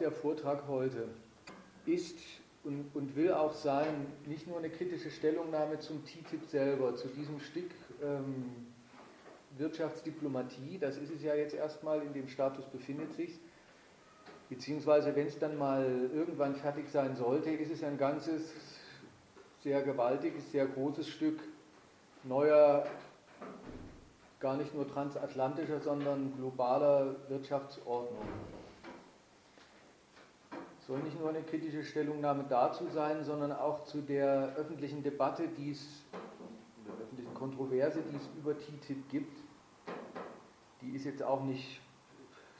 Der 0.00 0.10
Vortrag 0.10 0.66
heute 0.66 1.06
ist 1.86 2.18
und, 2.64 2.90
und, 2.94 3.14
will 3.14 3.32
auch 3.32 3.52
sein, 3.52 4.06
nicht 4.26 4.48
nur 4.48 4.58
eine 4.58 4.68
kritische 4.68 5.08
Stellungnahme 5.08 5.78
zum 5.78 6.04
TTIP 6.04 6.46
selber, 6.46 6.96
zu 6.96 7.06
diesem 7.06 7.38
Stück 7.38 7.70
ähm, 8.02 8.66
Wirtschaftsdiplomatie, 9.56 10.78
das 10.80 10.96
ist 10.96 11.12
es 11.12 11.22
ja 11.22 11.36
jetzt 11.36 11.54
erstmal, 11.54 12.02
in 12.02 12.12
dem 12.12 12.26
Status 12.26 12.64
befindet 12.66 13.12
sich, 13.14 13.38
beziehungsweise 14.48 15.14
wenn 15.14 15.28
es 15.28 15.38
dann 15.38 15.56
mal 15.56 16.10
irgendwann 16.12 16.56
fertig 16.56 16.90
sein 16.90 17.14
sollte, 17.14 17.50
ist 17.50 17.70
es 17.70 17.84
ein 17.84 17.96
ganzes, 17.96 18.52
sehr 19.62 19.82
gewaltiges, 19.82 20.50
sehr 20.50 20.66
großes 20.66 21.08
Stück 21.08 21.38
neuer, 22.24 22.84
gar 24.40 24.56
nicht 24.56 24.74
nur 24.74 24.88
transatlantischer, 24.88 25.78
sondern 25.78 26.34
globaler 26.36 27.14
Wirtschaftsordnung 27.28 28.26
soll 30.86 30.98
nicht 31.00 31.18
nur 31.18 31.30
eine 31.30 31.42
kritische 31.42 31.82
Stellungnahme 31.82 32.44
dazu 32.48 32.86
sein, 32.92 33.24
sondern 33.24 33.52
auch 33.52 33.84
zu 33.84 34.02
der 34.02 34.54
öffentlichen 34.56 35.02
Debatte, 35.02 35.48
die 35.48 35.70
es, 35.70 36.02
der 36.86 37.04
öffentlichen 37.04 37.34
Kontroverse, 37.34 38.02
die 38.10 38.16
es 38.16 38.28
über 38.38 38.56
TTIP 38.58 39.08
gibt. 39.08 39.38
Die 40.82 40.90
ist 40.90 41.04
jetzt 41.06 41.22
auch 41.22 41.42
nicht 41.42 41.80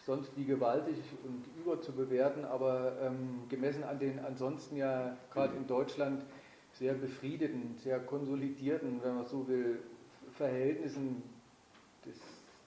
sonst 0.07 0.31
wie 0.37 0.45
gewaltig 0.45 0.97
und 1.25 1.45
überzubewerten, 1.59 2.45
aber 2.45 2.97
ähm, 3.03 3.43
gemessen 3.49 3.85
an 3.85 3.99
den 3.99 4.19
ansonsten 4.19 4.77
ja 4.77 5.17
gerade 5.31 5.57
in 5.57 5.67
Deutschland 5.67 6.23
sehr 6.73 6.95
befriedeten, 6.95 7.77
sehr 7.79 8.01
konsolidierten, 8.01 9.01
wenn 9.03 9.17
man 9.17 9.27
so 9.27 9.47
will, 9.49 9.81
Verhältnissen 10.37 11.23
des, 12.05 12.17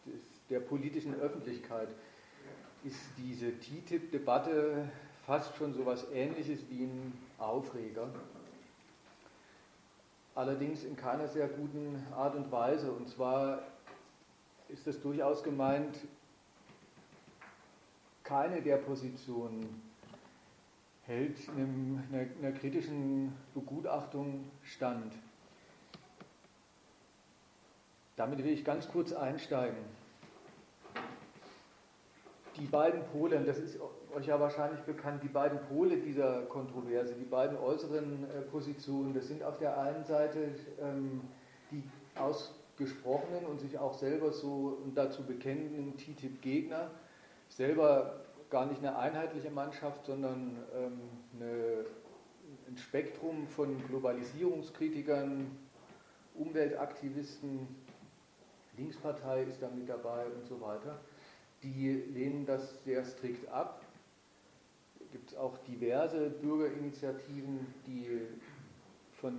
des, 0.05 0.21
der 0.49 0.61
politischen 0.61 1.19
Öffentlichkeit 1.19 1.89
ist 2.83 3.01
diese 3.17 3.51
TTIP-Debatte 3.59 4.89
fast 5.27 5.53
schon 5.57 5.73
so 5.73 5.81
etwas 5.81 6.09
Ähnliches 6.13 6.61
wie 6.69 6.85
ein 6.85 7.13
Aufreger. 7.37 8.07
Allerdings 10.33 10.85
in 10.85 10.95
keiner 10.95 11.27
sehr 11.27 11.49
guten 11.49 12.01
Art 12.15 12.33
und 12.35 12.49
Weise. 12.49 12.93
Und 12.93 13.09
zwar 13.09 13.61
ist 14.69 14.87
das 14.87 15.01
durchaus 15.01 15.43
gemeint, 15.43 15.97
keine 18.23 18.61
der 18.61 18.77
Positionen 18.77 19.81
hält 21.05 21.37
einem, 21.49 22.03
einer, 22.09 22.27
einer 22.39 22.57
kritischen 22.57 23.33
Begutachtung 23.53 24.49
stand. 24.63 25.13
Damit 28.15 28.39
will 28.39 28.51
ich 28.51 28.63
ganz 28.63 28.87
kurz 28.87 29.11
einsteigen. 29.11 29.77
Die 32.55 32.65
beiden 32.65 33.03
Pole, 33.07 33.43
das 33.43 33.59
ist 33.59 33.77
euch 34.17 34.25
ja 34.25 34.39
wahrscheinlich 34.39 34.81
bekannt, 34.81 35.21
die 35.21 35.27
beiden 35.27 35.59
Pole 35.61 35.97
dieser 35.97 36.41
Kontroverse, 36.43 37.13
die 37.13 37.25
beiden 37.25 37.55
äußeren 37.57 38.23
äh, 38.23 38.41
Positionen, 38.41 39.13
das 39.13 39.27
sind 39.27 39.43
auf 39.43 39.59
der 39.59 39.79
einen 39.79 40.03
Seite 40.03 40.55
ähm, 40.81 41.21
die 41.69 41.83
ausgesprochenen 42.15 43.45
und 43.45 43.59
sich 43.59 43.77
auch 43.77 43.93
selber 43.93 44.31
so 44.31 44.79
dazu 44.95 45.23
bekennenden 45.23 45.95
TTIP-Gegner, 45.97 46.89
selber 47.49 48.21
gar 48.49 48.65
nicht 48.65 48.79
eine 48.79 48.97
einheitliche 48.97 49.51
Mannschaft, 49.51 50.07
sondern 50.07 50.57
ähm, 50.75 50.99
eine, 51.35 51.85
ein 52.67 52.77
Spektrum 52.77 53.47
von 53.47 53.85
Globalisierungskritikern, 53.87 55.51
Umweltaktivisten, 56.33 57.67
Linkspartei 58.77 59.43
ist 59.43 59.61
da 59.61 59.69
mit 59.69 59.87
dabei 59.87 60.25
und 60.25 60.45
so 60.47 60.59
weiter. 60.59 60.99
Die 61.61 61.91
lehnen 61.91 62.45
das 62.45 62.83
sehr 62.83 63.03
strikt 63.03 63.47
ab 63.49 63.81
gibt 65.11 65.31
es 65.31 65.37
auch 65.37 65.57
diverse 65.59 66.29
Bürgerinitiativen, 66.29 67.65
die 67.85 68.21
von 69.19 69.33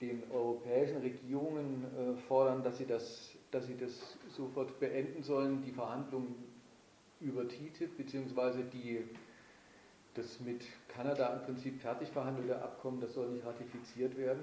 den 0.00 0.22
europäischen 0.30 0.98
Regierungen 0.98 1.84
äh, 1.84 2.16
fordern, 2.28 2.62
dass 2.62 2.78
sie, 2.78 2.86
das, 2.86 3.32
dass 3.50 3.66
sie 3.66 3.76
das 3.76 4.16
sofort 4.36 4.78
beenden 4.78 5.22
sollen, 5.22 5.62
die 5.64 5.72
Verhandlungen 5.72 6.34
über 7.20 7.48
TTIP, 7.48 7.96
beziehungsweise 7.96 8.62
die, 8.62 9.02
das 10.14 10.38
mit 10.40 10.62
Kanada 10.88 11.34
im 11.34 11.42
Prinzip 11.42 11.80
fertig 11.80 12.08
verhandelte 12.10 12.62
Abkommen, 12.62 13.00
das 13.00 13.14
soll 13.14 13.30
nicht 13.30 13.44
ratifiziert 13.44 14.16
werden 14.16 14.42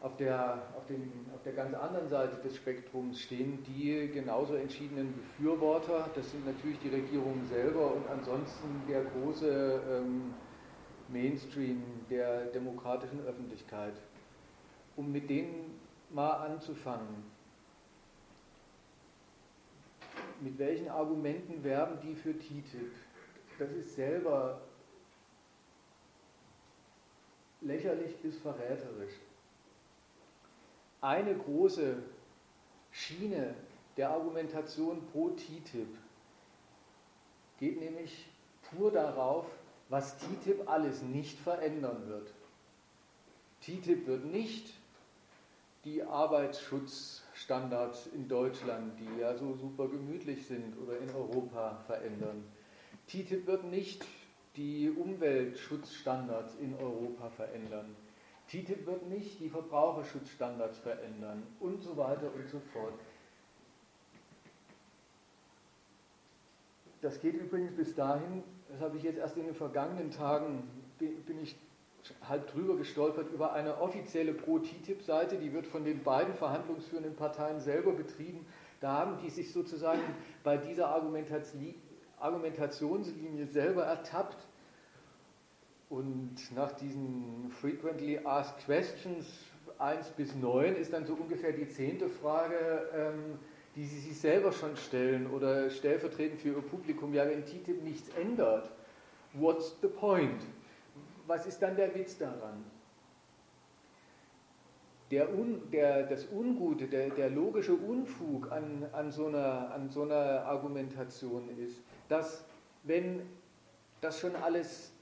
auf 0.00 0.16
der, 0.16 0.62
auf, 0.76 0.86
dem, 0.86 1.10
auf 1.34 1.42
der 1.42 1.54
ganz 1.54 1.74
anderen 1.74 2.08
Seite 2.08 2.36
des 2.36 2.56
Spektrums 2.56 3.20
stehen 3.20 3.64
die 3.64 4.08
genauso 4.12 4.54
entschiedenen 4.54 5.12
Befürworter. 5.14 6.08
Das 6.14 6.30
sind 6.30 6.46
natürlich 6.46 6.78
die 6.78 6.88
Regierungen 6.88 7.44
selber 7.48 7.94
und 7.94 8.08
ansonsten 8.08 8.82
der 8.88 9.04
große 9.04 9.80
ähm, 9.90 10.34
Mainstream 11.08 11.82
der 12.08 12.46
demokratischen 12.46 13.24
Öffentlichkeit. 13.26 13.94
Um 14.96 15.10
mit 15.10 15.28
denen 15.28 15.80
mal 16.10 16.34
anzufangen. 16.34 17.24
Mit 20.40 20.58
welchen 20.58 20.88
Argumenten 20.88 21.64
werben 21.64 21.98
die 22.00 22.14
für 22.14 22.38
TTIP? 22.38 22.92
Das 23.58 23.70
ist 23.72 23.96
selber 23.96 24.60
lächerlich 27.60 28.16
bis 28.18 28.38
verräterisch 28.38 29.14
eine 31.00 31.36
große 31.36 32.02
Schiene 32.90 33.54
der 33.96 34.10
Argumentation 34.10 35.06
pro 35.12 35.30
TTIP 35.30 35.88
geht 37.58 37.80
nämlich 37.80 38.26
pur 38.70 38.90
darauf, 38.92 39.46
was 39.88 40.16
TTIP 40.18 40.68
alles 40.68 41.02
nicht 41.02 41.38
verändern 41.38 42.06
wird. 42.08 42.30
TTIP 43.62 44.06
wird 44.06 44.26
nicht 44.26 44.74
die 45.84 46.02
Arbeitsschutzstandards 46.02 48.08
in 48.08 48.28
Deutschland, 48.28 48.98
die 49.00 49.20
ja 49.20 49.34
so 49.36 49.54
super 49.54 49.88
gemütlich 49.88 50.46
sind, 50.46 50.76
oder 50.78 50.98
in 50.98 51.08
Europa 51.10 51.78
verändern. 51.86 52.44
TTIP 53.08 53.46
wird 53.46 53.64
nicht 53.64 54.04
die 54.56 54.90
Umweltschutzstandards 54.90 56.56
in 56.56 56.74
Europa 56.76 57.30
verändern. 57.30 57.96
TTIP 58.48 58.86
wird 58.86 59.08
nicht 59.08 59.40
die 59.40 59.48
Verbraucherschutzstandards 59.50 60.78
verändern 60.78 61.42
und 61.60 61.82
so 61.82 61.96
weiter 61.96 62.32
und 62.34 62.48
so 62.48 62.60
fort. 62.72 62.94
Das 67.00 67.20
geht 67.20 67.34
übrigens 67.34 67.76
bis 67.76 67.94
dahin, 67.94 68.42
das 68.70 68.80
habe 68.80 68.96
ich 68.96 69.04
jetzt 69.04 69.18
erst 69.18 69.36
in 69.36 69.44
den 69.44 69.54
vergangenen 69.54 70.10
Tagen, 70.10 70.68
bin 70.98 71.42
ich 71.42 71.56
halb 72.26 72.50
drüber 72.50 72.76
gestolpert, 72.76 73.30
über 73.32 73.52
eine 73.52 73.80
offizielle 73.80 74.32
Pro-TTIP-Seite, 74.32 75.36
die 75.36 75.52
wird 75.52 75.66
von 75.66 75.84
den 75.84 76.02
beiden 76.02 76.34
verhandlungsführenden 76.34 77.14
Parteien 77.14 77.60
selber 77.60 77.92
betrieben. 77.92 78.46
Da 78.80 78.94
haben 78.94 79.18
die 79.22 79.30
sich 79.30 79.52
sozusagen 79.52 80.00
bei 80.42 80.56
dieser 80.56 80.88
Argumentationslinie 82.20 83.46
selber 83.46 83.84
ertappt 83.84 84.47
und 85.90 86.36
nach 86.54 86.72
diesen 86.72 87.50
Frequently 87.50 88.18
Asked 88.24 88.64
Questions 88.64 89.26
1 89.78 90.08
bis 90.10 90.34
9 90.34 90.76
ist 90.76 90.92
dann 90.92 91.06
so 91.06 91.14
ungefähr 91.14 91.52
die 91.52 91.68
zehnte 91.68 92.08
Frage, 92.08 92.88
ähm, 92.94 93.38
die 93.74 93.84
Sie 93.84 94.00
sich 94.00 94.18
selber 94.18 94.52
schon 94.52 94.76
stellen 94.76 95.28
oder 95.30 95.70
stellvertretend 95.70 96.40
für 96.40 96.48
Ihr 96.48 96.62
Publikum, 96.62 97.14
ja, 97.14 97.26
wenn 97.28 97.44
TTIP 97.44 97.82
nichts 97.84 98.08
ändert, 98.16 98.70
what's 99.34 99.76
the 99.80 99.88
point? 99.88 100.42
Was 101.26 101.46
ist 101.46 101.60
dann 101.62 101.76
der 101.76 101.94
Witz 101.94 102.18
daran? 102.18 102.64
Der 105.10 105.32
Un, 105.32 105.70
der, 105.70 106.02
das 106.02 106.26
Ungute, 106.30 106.86
der, 106.86 107.10
der 107.10 107.30
logische 107.30 107.74
Unfug 107.74 108.50
an, 108.52 108.86
an, 108.92 109.10
so 109.10 109.26
einer, 109.26 109.70
an 109.72 109.88
so 109.88 110.02
einer 110.02 110.44
Argumentation 110.44 111.48
ist, 111.58 111.80
dass 112.08 112.44
wenn 112.82 113.22
das 114.00 114.20
schon 114.20 114.36
alles 114.36 114.92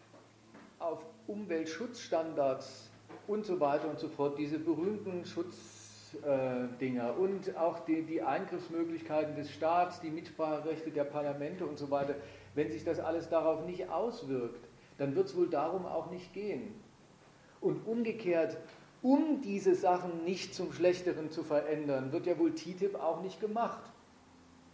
auf 0.78 1.04
Umweltschutzstandards 1.26 2.90
und 3.26 3.44
so 3.44 3.60
weiter 3.60 3.88
und 3.88 3.98
so 3.98 4.08
fort, 4.08 4.38
diese 4.38 4.58
berühmten 4.58 5.24
Schutzdinger 5.24 7.08
äh, 7.10 7.20
und 7.20 7.56
auch 7.56 7.80
die, 7.80 8.02
die 8.02 8.22
Eingriffsmöglichkeiten 8.22 9.34
des 9.36 9.50
Staats, 9.50 10.00
die 10.00 10.10
Mitspracherechte 10.10 10.90
der 10.90 11.04
Parlamente 11.04 11.66
und 11.66 11.78
so 11.78 11.90
weiter, 11.90 12.14
wenn 12.54 12.70
sich 12.70 12.84
das 12.84 13.00
alles 13.00 13.28
darauf 13.28 13.64
nicht 13.64 13.88
auswirkt, 13.90 14.68
dann 14.98 15.14
wird 15.14 15.26
es 15.26 15.36
wohl 15.36 15.48
darum 15.48 15.86
auch 15.86 16.10
nicht 16.10 16.32
gehen. 16.32 16.74
Und 17.60 17.86
umgekehrt, 17.86 18.56
um 19.02 19.40
diese 19.40 19.74
Sachen 19.74 20.24
nicht 20.24 20.54
zum 20.54 20.72
Schlechteren 20.72 21.30
zu 21.30 21.42
verändern, 21.42 22.12
wird 22.12 22.26
ja 22.26 22.38
wohl 22.38 22.54
TTIP 22.54 22.94
auch 22.96 23.22
nicht 23.22 23.40
gemacht. 23.40 23.82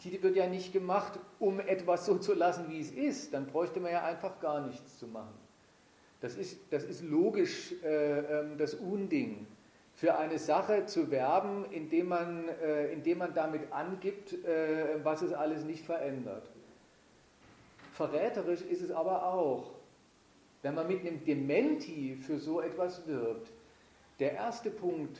TTIP 0.00 0.22
wird 0.22 0.36
ja 0.36 0.46
nicht 0.46 0.72
gemacht, 0.72 1.18
um 1.38 1.60
etwas 1.60 2.06
so 2.06 2.18
zu 2.18 2.34
lassen, 2.34 2.66
wie 2.68 2.80
es 2.80 2.90
ist. 2.90 3.34
Dann 3.34 3.46
bräuchte 3.46 3.80
man 3.80 3.92
ja 3.92 4.04
einfach 4.04 4.40
gar 4.40 4.66
nichts 4.66 4.98
zu 4.98 5.06
machen. 5.06 5.41
Das 6.22 6.36
ist, 6.36 6.56
das 6.70 6.84
ist 6.84 7.02
logisch 7.02 7.74
äh, 7.82 8.18
ähm, 8.20 8.56
das 8.56 8.74
Unding. 8.74 9.46
Für 9.94 10.16
eine 10.16 10.38
Sache 10.38 10.86
zu 10.86 11.10
werben, 11.10 11.66
indem 11.70 12.08
man, 12.08 12.48
äh, 12.48 12.92
indem 12.92 13.18
man 13.18 13.34
damit 13.34 13.70
angibt, 13.72 14.32
äh, 14.44 15.04
was 15.04 15.20
es 15.20 15.32
alles 15.32 15.64
nicht 15.64 15.84
verändert. 15.84 16.48
verräterisch 17.92 18.62
ist 18.62 18.82
es 18.82 18.90
aber 18.90 19.26
auch, 19.26 19.72
wenn 20.62 20.74
man 20.74 20.86
mit 20.86 21.00
einem 21.00 21.22
Dementi 21.24 22.16
für 22.16 22.38
so 22.38 22.60
etwas 22.60 23.06
wirbt. 23.06 23.50
Der 24.20 24.32
erste 24.32 24.70
Punkt 24.70 25.18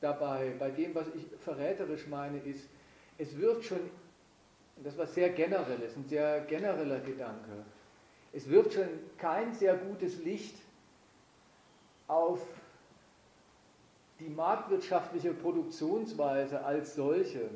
dabei, 0.00 0.52
bei 0.58 0.70
dem, 0.70 0.94
was 0.94 1.06
ich 1.08 1.26
verräterisch 1.40 2.06
meine, 2.06 2.38
ist, 2.38 2.68
es 3.16 3.36
wirft 3.36 3.64
schon, 3.64 3.80
das 4.84 4.96
war 4.96 5.06
sehr 5.06 5.30
generelles, 5.30 5.96
ein 5.96 6.06
sehr 6.06 6.42
genereller 6.42 7.00
Gedanke, 7.00 7.64
es 8.32 8.48
wirft 8.48 8.74
schon 8.74 8.88
kein 9.16 9.54
sehr 9.54 9.76
gutes 9.76 10.18
Licht 10.18 10.56
auf 12.06 12.40
die 14.20 14.28
marktwirtschaftliche 14.28 15.32
Produktionsweise 15.32 16.64
als 16.64 16.94
solche, 16.94 17.48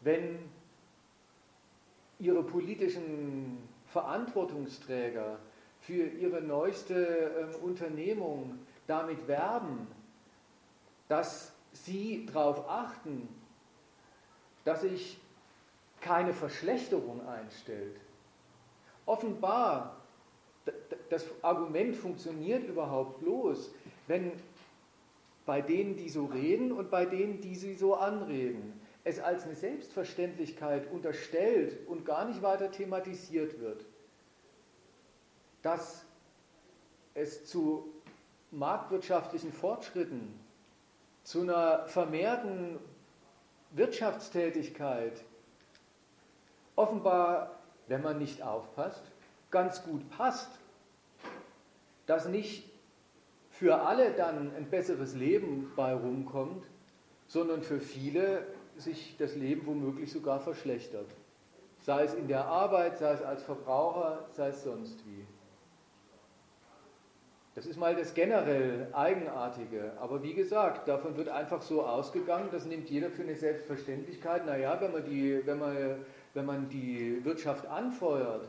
wenn 0.00 0.38
ihre 2.18 2.42
politischen 2.42 3.68
Verantwortungsträger 3.92 5.38
für 5.80 6.06
ihre 6.06 6.42
neueste 6.42 6.94
äh, 6.94 7.56
Unternehmung 7.62 8.58
damit 8.86 9.26
werben, 9.26 9.86
dass 11.08 11.52
sie 11.72 12.26
darauf 12.26 12.68
achten, 12.68 13.28
dass 14.64 14.82
sich 14.82 15.18
keine 16.00 16.32
Verschlechterung 16.32 17.26
einstellt. 17.26 17.96
Offenbar, 19.10 19.96
das 21.08 21.24
Argument 21.42 21.96
funktioniert 21.96 22.62
überhaupt 22.62 23.18
bloß, 23.18 23.72
wenn 24.06 24.30
bei 25.44 25.60
denen, 25.60 25.96
die 25.96 26.08
so 26.08 26.26
reden 26.26 26.70
und 26.70 26.92
bei 26.92 27.06
denen, 27.06 27.40
die 27.40 27.56
sie 27.56 27.74
so 27.74 27.96
anreden, 27.96 28.80
es 29.02 29.18
als 29.18 29.46
eine 29.46 29.56
Selbstverständlichkeit 29.56 30.88
unterstellt 30.92 31.88
und 31.88 32.04
gar 32.04 32.24
nicht 32.26 32.40
weiter 32.40 32.70
thematisiert 32.70 33.58
wird, 33.58 33.84
dass 35.62 36.04
es 37.14 37.46
zu 37.46 37.92
marktwirtschaftlichen 38.52 39.52
Fortschritten, 39.52 40.38
zu 41.24 41.40
einer 41.40 41.88
vermehrten 41.88 42.78
Wirtschaftstätigkeit 43.72 45.24
offenbar, 46.76 47.59
wenn 47.90 48.02
man 48.02 48.18
nicht 48.18 48.40
aufpasst, 48.42 49.02
ganz 49.50 49.82
gut 49.82 50.08
passt, 50.10 50.48
dass 52.06 52.28
nicht 52.28 52.70
für 53.50 53.80
alle 53.82 54.12
dann 54.12 54.54
ein 54.54 54.70
besseres 54.70 55.14
Leben 55.16 55.72
bei 55.74 55.92
rumkommt, 55.92 56.64
sondern 57.26 57.62
für 57.62 57.80
viele 57.80 58.46
sich 58.76 59.16
das 59.18 59.34
Leben 59.34 59.66
womöglich 59.66 60.12
sogar 60.12 60.38
verschlechtert. 60.38 61.08
Sei 61.80 62.04
es 62.04 62.14
in 62.14 62.28
der 62.28 62.44
Arbeit, 62.46 62.96
sei 62.96 63.12
es 63.12 63.22
als 63.22 63.42
Verbraucher, 63.42 64.24
sei 64.34 64.48
es 64.48 64.62
sonst 64.62 65.04
wie. 65.06 65.26
Das 67.56 67.66
ist 67.66 67.76
mal 67.76 67.96
das 67.96 68.14
generell 68.14 68.86
Eigenartige. 68.92 69.92
Aber 69.98 70.22
wie 70.22 70.34
gesagt, 70.34 70.86
davon 70.86 71.16
wird 71.16 71.28
einfach 71.28 71.60
so 71.60 71.82
ausgegangen, 71.84 72.50
das 72.52 72.66
nimmt 72.66 72.88
jeder 72.88 73.10
für 73.10 73.22
eine 73.22 73.34
Selbstverständlichkeit. 73.34 74.46
Naja, 74.46 74.80
wenn 74.80 74.92
man 74.92 75.04
die, 75.04 75.44
wenn 75.44 75.58
man, 75.58 76.04
wenn 76.34 76.46
man 76.46 76.68
die 76.68 77.24
Wirtschaft 77.24 77.66
anfeuert, 77.66 78.48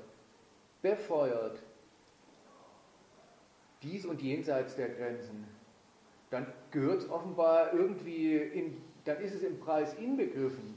befeuert, 0.81 1.62
dies 3.81 4.06
und 4.06 4.22
jenseits 4.22 4.75
der 4.75 4.89
Grenzen, 4.89 5.45
dann 6.30 6.45
gehört 6.69 7.00
es 7.00 7.10
offenbar 7.10 7.74
irgendwie 7.74 8.38
in 8.38 8.81
dann 9.06 9.18
ist 9.18 9.33
es 9.33 9.44
im 9.44 9.60
Preis 9.60 9.94
inbegriffen, 9.95 10.75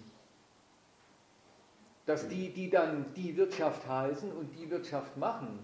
dass 2.06 2.29
die, 2.29 2.51
die 2.51 2.71
dann 2.71 3.12
die 3.15 3.37
Wirtschaft 3.37 3.87
heißen 3.87 4.33
und 4.33 4.53
die 4.55 4.71
Wirtschaft 4.71 5.17
machen, 5.17 5.59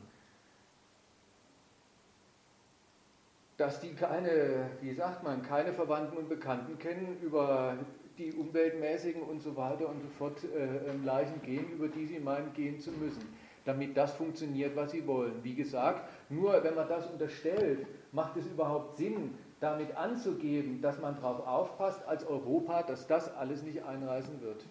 dass 3.56 3.80
die 3.80 3.94
keine, 3.94 4.70
wie 4.80 4.94
sagt 4.94 5.22
man, 5.22 5.42
keine 5.42 5.72
Verwandten 5.72 6.16
und 6.16 6.28
Bekannten 6.28 6.78
kennen 6.78 7.18
über 7.20 7.76
die 8.20 8.32
umweltmäßigen 8.34 9.22
und 9.22 9.40
so 9.40 9.56
weiter 9.56 9.88
und 9.88 10.02
so 10.02 10.08
fort 10.18 10.44
äh, 10.44 10.90
ähm, 10.90 11.04
Leichen 11.04 11.40
gehen, 11.42 11.70
über 11.72 11.88
die 11.88 12.06
sie 12.06 12.18
meinen 12.18 12.52
gehen 12.52 12.78
zu 12.78 12.92
müssen, 12.92 13.22
damit 13.64 13.96
das 13.96 14.12
funktioniert, 14.12 14.76
was 14.76 14.90
sie 14.90 15.06
wollen. 15.06 15.42
Wie 15.42 15.54
gesagt, 15.54 16.08
nur 16.28 16.62
wenn 16.62 16.74
man 16.74 16.88
das 16.88 17.06
unterstellt, 17.06 17.86
macht 18.12 18.36
es 18.36 18.46
überhaupt 18.46 18.98
Sinn, 18.98 19.34
damit 19.60 19.96
anzugeben, 19.96 20.80
dass 20.82 20.98
man 21.00 21.16
darauf 21.16 21.46
aufpasst 21.46 22.06
als 22.06 22.24
Europa, 22.26 22.82
dass 22.82 23.06
das 23.06 23.34
alles 23.34 23.62
nicht 23.62 23.82
einreißen 23.82 24.40
wird. 24.42 24.64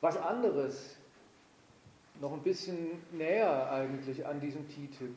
Was 0.00 0.16
anderes, 0.16 0.96
noch 2.20 2.32
ein 2.32 2.42
bisschen 2.42 3.02
näher 3.12 3.70
eigentlich 3.70 4.24
an 4.26 4.40
diesem 4.40 4.68
TTIP, 4.68 5.16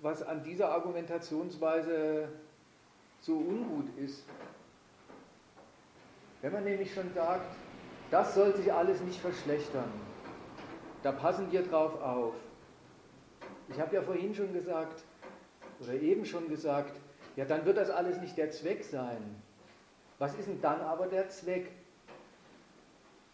was 0.00 0.22
an 0.22 0.42
dieser 0.44 0.70
Argumentationsweise 0.70 2.28
so 3.22 3.36
ungut 3.36 3.86
ist. 3.98 4.24
Wenn 6.42 6.52
man 6.52 6.64
nämlich 6.64 6.92
schon 6.92 7.08
sagt, 7.14 7.54
das 8.10 8.34
soll 8.34 8.54
sich 8.56 8.72
alles 8.72 9.00
nicht 9.00 9.20
verschlechtern, 9.20 9.90
da 11.04 11.12
passen 11.12 11.50
wir 11.52 11.62
drauf 11.62 12.00
auf. 12.02 12.34
Ich 13.68 13.80
habe 13.80 13.94
ja 13.94 14.02
vorhin 14.02 14.34
schon 14.34 14.52
gesagt, 14.52 15.04
oder 15.80 15.94
eben 15.94 16.26
schon 16.26 16.48
gesagt, 16.48 17.00
ja, 17.36 17.44
dann 17.44 17.64
wird 17.64 17.76
das 17.76 17.90
alles 17.90 18.20
nicht 18.20 18.36
der 18.36 18.50
Zweck 18.50 18.84
sein. 18.84 19.36
Was 20.18 20.34
ist 20.34 20.48
denn 20.48 20.60
dann 20.60 20.80
aber 20.80 21.06
der 21.06 21.28
Zweck? 21.28 21.70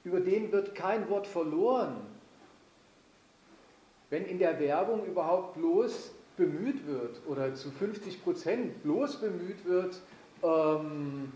Über 0.04 0.20
den 0.20 0.52
wird 0.52 0.74
kein 0.74 1.08
Wort 1.08 1.26
verloren. 1.26 1.96
Wenn 4.10 4.26
in 4.26 4.38
der 4.38 4.60
Werbung 4.60 5.04
überhaupt 5.06 5.54
bloß 5.54 6.12
bemüht 6.36 6.86
wird 6.86 7.20
oder 7.26 7.54
zu 7.54 7.70
50 7.70 8.22
Prozent 8.22 8.82
bloß 8.82 9.20
bemüht 9.20 9.64
wird, 9.64 10.00
ähm, 10.42 11.32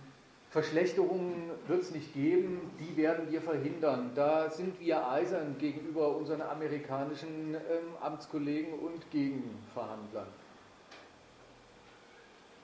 Verschlechterungen 0.52 1.50
wird 1.66 1.80
es 1.80 1.92
nicht 1.92 2.12
geben, 2.12 2.60
die 2.78 2.94
werden 2.98 3.30
wir 3.30 3.40
verhindern. 3.40 4.10
Da 4.14 4.50
sind 4.50 4.78
wir 4.80 5.08
eisern 5.08 5.56
gegenüber 5.58 6.14
unseren 6.14 6.42
amerikanischen 6.42 7.54
ähm, 7.54 7.96
Amtskollegen 8.02 8.74
und 8.74 9.10
Gegenverhandlern. 9.10 10.26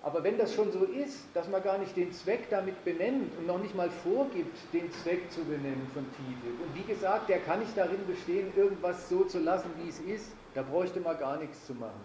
Aber 0.02 0.22
wenn 0.22 0.36
das 0.36 0.54
schon 0.54 0.70
so 0.70 0.84
ist, 0.84 1.24
dass 1.32 1.48
man 1.48 1.62
gar 1.62 1.78
nicht 1.78 1.96
den 1.96 2.12
Zweck 2.12 2.50
damit 2.50 2.84
benennt 2.84 3.32
und 3.38 3.46
noch 3.46 3.58
nicht 3.58 3.74
mal 3.74 3.88
vorgibt, 3.88 4.56
den 4.74 4.92
Zweck 4.92 5.30
zu 5.30 5.42
benennen 5.44 5.90
von 5.94 6.04
TTIP, 6.12 6.60
und 6.62 6.74
wie 6.74 6.92
gesagt, 6.92 7.30
der 7.30 7.38
kann 7.38 7.60
nicht 7.60 7.76
darin 7.76 8.06
bestehen, 8.06 8.52
irgendwas 8.54 9.08
so 9.08 9.24
zu 9.24 9.38
lassen, 9.38 9.70
wie 9.82 9.88
es 9.88 9.98
ist, 10.00 10.32
da 10.54 10.62
bräuchte 10.62 11.00
man 11.00 11.18
gar 11.18 11.38
nichts 11.38 11.66
zu 11.66 11.72
machen, 11.72 12.00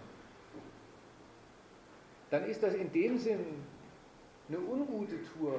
dann 2.30 2.46
ist 2.46 2.62
das 2.62 2.72
in 2.72 2.90
dem 2.90 3.18
Sinn 3.18 3.44
eine 4.48 4.58
ungute 4.58 5.16
Tour, 5.24 5.58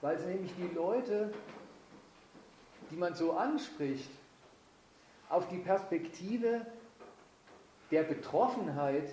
weil 0.00 0.16
es 0.16 0.24
nämlich 0.26 0.52
die 0.56 0.74
Leute, 0.74 1.32
die 2.90 2.96
man 2.96 3.14
so 3.14 3.32
anspricht, 3.32 4.10
auf 5.28 5.48
die 5.48 5.58
Perspektive 5.58 6.66
der 7.90 8.02
Betroffenheit 8.02 9.08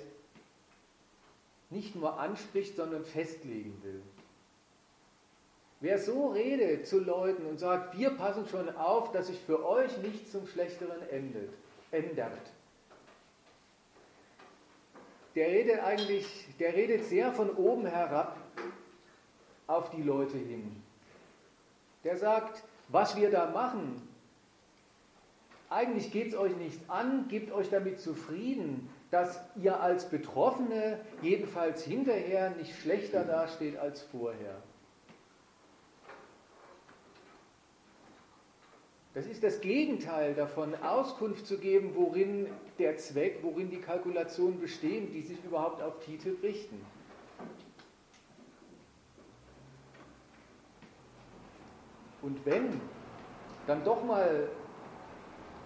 nicht 1.70 1.96
nur 1.96 2.20
anspricht, 2.20 2.76
sondern 2.76 3.06
festlegen 3.06 3.78
will. 3.84 4.02
Wer 5.80 6.00
so 6.00 6.30
redet 6.30 6.88
zu 6.88 7.00
Leuten 7.00 7.46
und 7.46 7.60
sagt, 7.60 7.98
wir 7.98 8.12
passen 8.12 8.48
schon 8.48 8.76
auf, 8.78 9.12
dass 9.12 9.28
sich 9.28 9.40
für 9.40 9.64
euch 9.64 9.96
nichts 10.00 10.32
zum 10.32 10.48
Schlechteren 10.48 11.08
endet, 11.10 11.54
ändert, 11.92 12.52
der 15.38 15.50
redet 15.50 15.84
eigentlich, 15.84 16.26
der 16.58 16.74
redet 16.74 17.06
sehr 17.06 17.32
von 17.32 17.52
oben 17.52 17.86
herab 17.86 18.36
auf 19.68 19.92
die 19.92 20.02
Leute 20.02 20.36
hin. 20.36 20.82
Der 22.04 22.18
sagt, 22.18 22.64
was 22.88 23.16
wir 23.16 23.30
da 23.30 23.52
machen, 23.52 24.02
eigentlich 25.70 26.12
geht 26.12 26.30
es 26.30 26.36
euch 26.36 26.56
nichts 26.56 26.80
an, 26.90 27.28
gebt 27.28 27.52
euch 27.52 27.70
damit 27.70 28.00
zufrieden, 28.00 28.90
dass 29.12 29.40
ihr 29.62 29.80
als 29.80 30.10
Betroffene 30.10 31.00
jedenfalls 31.22 31.84
hinterher 31.84 32.50
nicht 32.56 32.76
schlechter 32.76 33.24
dasteht 33.24 33.78
als 33.78 34.02
vorher. 34.02 34.64
Das 39.18 39.26
ist 39.26 39.44
das 39.44 39.62
Gegenteil 39.62 40.36
davon, 40.36 40.76
Auskunft 40.76 41.48
zu 41.48 41.58
geben, 41.58 41.94
worin 41.96 42.46
der 42.78 42.98
Zweck, 42.98 43.40
worin 43.42 43.72
die 43.72 43.80
Kalkulationen 43.80 44.62
bestehen, 44.62 45.12
die 45.12 45.24
sich 45.24 45.44
überhaupt 45.44 45.82
auf 45.82 45.98
TTIP 46.02 46.44
richten. 46.44 46.86
Und 52.22 52.46
wenn 52.46 52.80
dann 53.66 53.84
doch 53.84 54.04
mal 54.04 54.50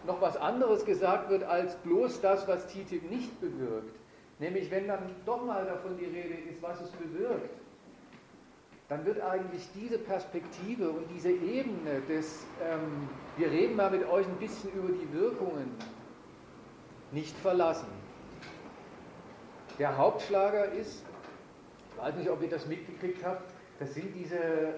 noch 0.08 0.22
was 0.22 0.38
anderes 0.38 0.86
gesagt 0.86 1.29
wird 1.29 1.43
als 1.43 1.75
bloß 1.75 2.22
das, 2.22 2.48
was 2.48 2.67
TTIP 2.67 3.12
nicht 3.12 3.41
bewirkt. 3.41 4.00
Nämlich 4.39 4.72
wenn 4.72 4.88
dann 4.88 5.13
doch 5.25 5.46
mal 5.46 5.65
davon 5.65 5.98
die 5.98 6.05
Rede 6.05 6.36
ist, 6.50 6.62
was 6.62 6.79
es 6.79 6.91
bewirkt, 6.91 7.61
dann 8.91 9.05
wird 9.05 9.21
eigentlich 9.21 9.69
diese 9.74 9.98
Perspektive 9.98 10.89
und 10.89 11.10
diese 11.15 11.31
Ebene 11.31 12.01
des, 12.10 12.45
ähm, 12.62 13.07
wir 13.38 13.50
reden 13.50 13.77
mal 13.77 13.89
mit 13.89 14.05
euch 14.05 14.27
ein 14.27 14.36
bisschen 14.36 14.69
über 14.74 14.89
die 14.89 15.13
Wirkungen, 15.13 15.71
nicht 17.13 17.33
verlassen. 17.38 17.88
Der 19.79 19.98
Hauptschlager 19.98 20.74
ist, 20.74 21.05
ich 21.89 22.03
weiß 22.03 22.15
nicht, 22.17 22.29
ob 22.29 22.41
ihr 22.41 22.50
das 22.50 22.67
mitgekriegt 22.67 23.24
habt, 23.24 23.53
das 23.79 23.93
sind 23.93 24.13
diese, 24.13 24.74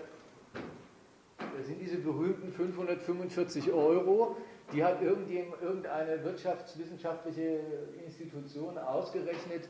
das 1.58 1.65
sind 1.65 1.82
diese 1.82 1.98
berühmten 1.98 2.51
545 2.51 3.72
Euro, 3.72 4.38
die 4.74 4.84
hat 4.84 5.01
irgendeine 5.01 6.24
wirtschaftswissenschaftliche 6.24 7.62
Institution 8.05 8.77
ausgerechnet. 8.77 9.67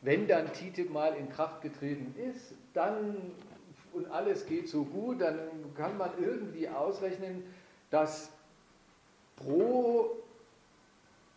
Wenn 0.00 0.26
dann 0.26 0.50
TTIP 0.50 0.90
mal 0.90 1.14
in 1.14 1.28
Kraft 1.28 1.60
getreten 1.60 2.14
ist, 2.18 2.54
dann 2.72 3.34
und 3.92 4.10
alles 4.10 4.46
geht 4.46 4.68
so 4.68 4.84
gut, 4.84 5.20
dann 5.20 5.38
kann 5.76 5.98
man 5.98 6.10
irgendwie 6.18 6.68
ausrechnen, 6.68 7.44
dass 7.90 8.30
pro 9.36 10.16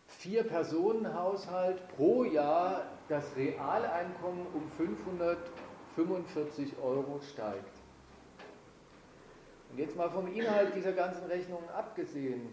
Vier-Personen-Haushalt 0.06 1.88
pro 1.96 2.24
Jahr 2.24 2.86
das 3.08 3.24
Realeinkommen 3.36 4.46
um 4.54 4.68
545 4.70 6.78
Euro 6.82 7.20
steigt. 7.32 7.76
Und 9.70 9.78
jetzt 9.78 9.96
mal 9.96 10.10
vom 10.10 10.32
Inhalt 10.32 10.74
dieser 10.74 10.92
ganzen 10.92 11.26
Rechnungen 11.26 11.68
abgesehen, 11.68 12.48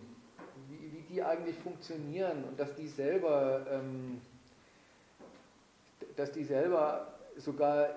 wie, 0.68 0.92
wie 0.92 1.02
die 1.14 1.24
eigentlich 1.24 1.56
funktionieren 1.58 2.44
und 2.44 2.60
dass 2.60 2.76
die 2.76 2.88
selber, 2.88 3.66
ähm, 3.72 4.22
dass 6.16 6.32
die 6.32 6.44
selber 6.44 7.14
sogar 7.38 7.90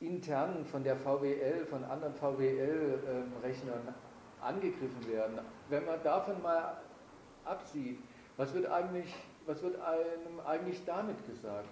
intern 0.00 0.64
von 0.66 0.84
der 0.84 0.96
VWL, 0.96 1.66
von 1.70 1.84
anderen 1.84 2.14
VWL-Rechnern 2.14 3.94
angegriffen 4.40 5.08
werden. 5.10 5.38
Wenn 5.68 5.84
man 5.86 6.02
davon 6.02 6.40
mal 6.42 6.76
absieht, 7.44 7.98
was 8.36 8.52
wird, 8.54 8.70
eigentlich, 8.70 9.14
was 9.46 9.62
wird 9.62 9.76
einem 9.80 10.40
eigentlich 10.44 10.84
damit 10.84 11.16
gesagt? 11.26 11.68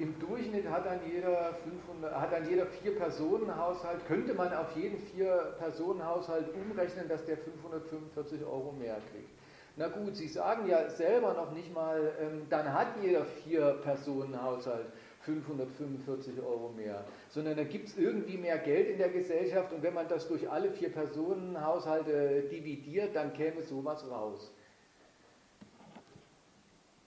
Im 0.00 0.18
Durchschnitt 0.18 0.68
hat 0.68 0.86
dann 0.86 0.98
jeder, 1.08 1.54
500, 1.62 2.20
hat 2.20 2.32
dann 2.32 2.48
jeder 2.48 2.66
Vier-Personen-Haushalt, 2.66 4.04
könnte 4.08 4.34
man 4.34 4.52
auf 4.52 4.74
jeden 4.74 4.98
Vier-Personen-Haushalt 4.98 6.46
umrechnen, 6.52 7.08
dass 7.08 7.24
der 7.24 7.36
545 7.36 8.42
Euro 8.44 8.72
mehr 8.72 8.96
kriegt. 9.12 9.30
Na 9.76 9.86
gut, 9.86 10.16
Sie 10.16 10.26
sagen 10.26 10.66
ja 10.68 10.88
selber 10.88 11.34
noch 11.34 11.52
nicht 11.52 11.72
mal, 11.72 12.12
ähm, 12.20 12.46
dann 12.50 12.72
hat 12.72 12.88
jeder 13.02 13.24
Vier-Personen-Haushalt 13.24 14.86
545 15.24 16.40
Euro 16.42 16.70
mehr, 16.70 17.04
sondern 17.30 17.56
da 17.56 17.64
gibt 17.64 17.88
es 17.88 17.96
irgendwie 17.96 18.36
mehr 18.36 18.58
Geld 18.58 18.88
in 18.88 18.98
der 18.98 19.08
Gesellschaft 19.08 19.72
und 19.72 19.82
wenn 19.82 19.94
man 19.94 20.08
das 20.08 20.28
durch 20.28 20.48
alle 20.50 20.70
vier 20.70 20.90
Personen 20.90 21.64
Haushalte 21.64 22.42
dividiert, 22.50 23.16
dann 23.16 23.32
käme 23.32 23.62
sowas 23.62 24.08
raus. 24.10 24.52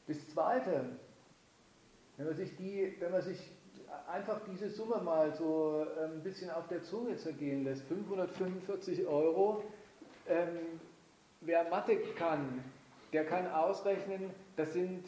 Das 0.07 0.17
Zweite, 0.29 0.85
wenn 2.17 2.25
man 2.25 2.35
sich, 2.35 2.55
die, 2.55 2.95
wenn 2.99 3.11
man 3.11 3.21
sich 3.21 3.51
einfach 4.07 4.41
diese 4.49 4.69
Summe 4.69 5.01
mal 5.01 5.33
so 5.33 5.85
ähm, 6.01 6.13
ein 6.13 6.23
bisschen 6.23 6.49
auf 6.49 6.67
der 6.67 6.81
Zunge 6.83 7.15
zergehen 7.17 7.63
lässt, 7.63 7.83
545 7.87 9.05
Euro, 9.05 9.63
ähm, 10.27 10.79
wer 11.41 11.69
Mathe 11.69 11.97
kann, 12.17 12.63
der 13.13 13.25
kann 13.25 13.47
ausrechnen, 13.47 14.31
das 14.55 14.73
sind 14.73 15.05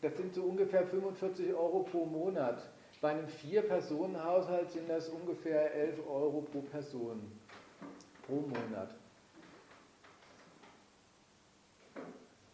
das 0.00 0.16
sind 0.16 0.34
so 0.34 0.42
ungefähr 0.42 0.86
45 0.86 1.54
Euro 1.54 1.82
pro 1.82 2.04
Monat. 2.04 2.62
Bei 3.00 3.10
einem 3.10 3.28
Vier-Personen-Haushalt 3.28 4.70
sind 4.70 4.88
das 4.88 5.08
ungefähr 5.08 5.74
11 5.74 6.06
Euro 6.06 6.40
pro 6.42 6.60
Person 6.60 7.20
pro 8.26 8.36
Monat. 8.36 8.94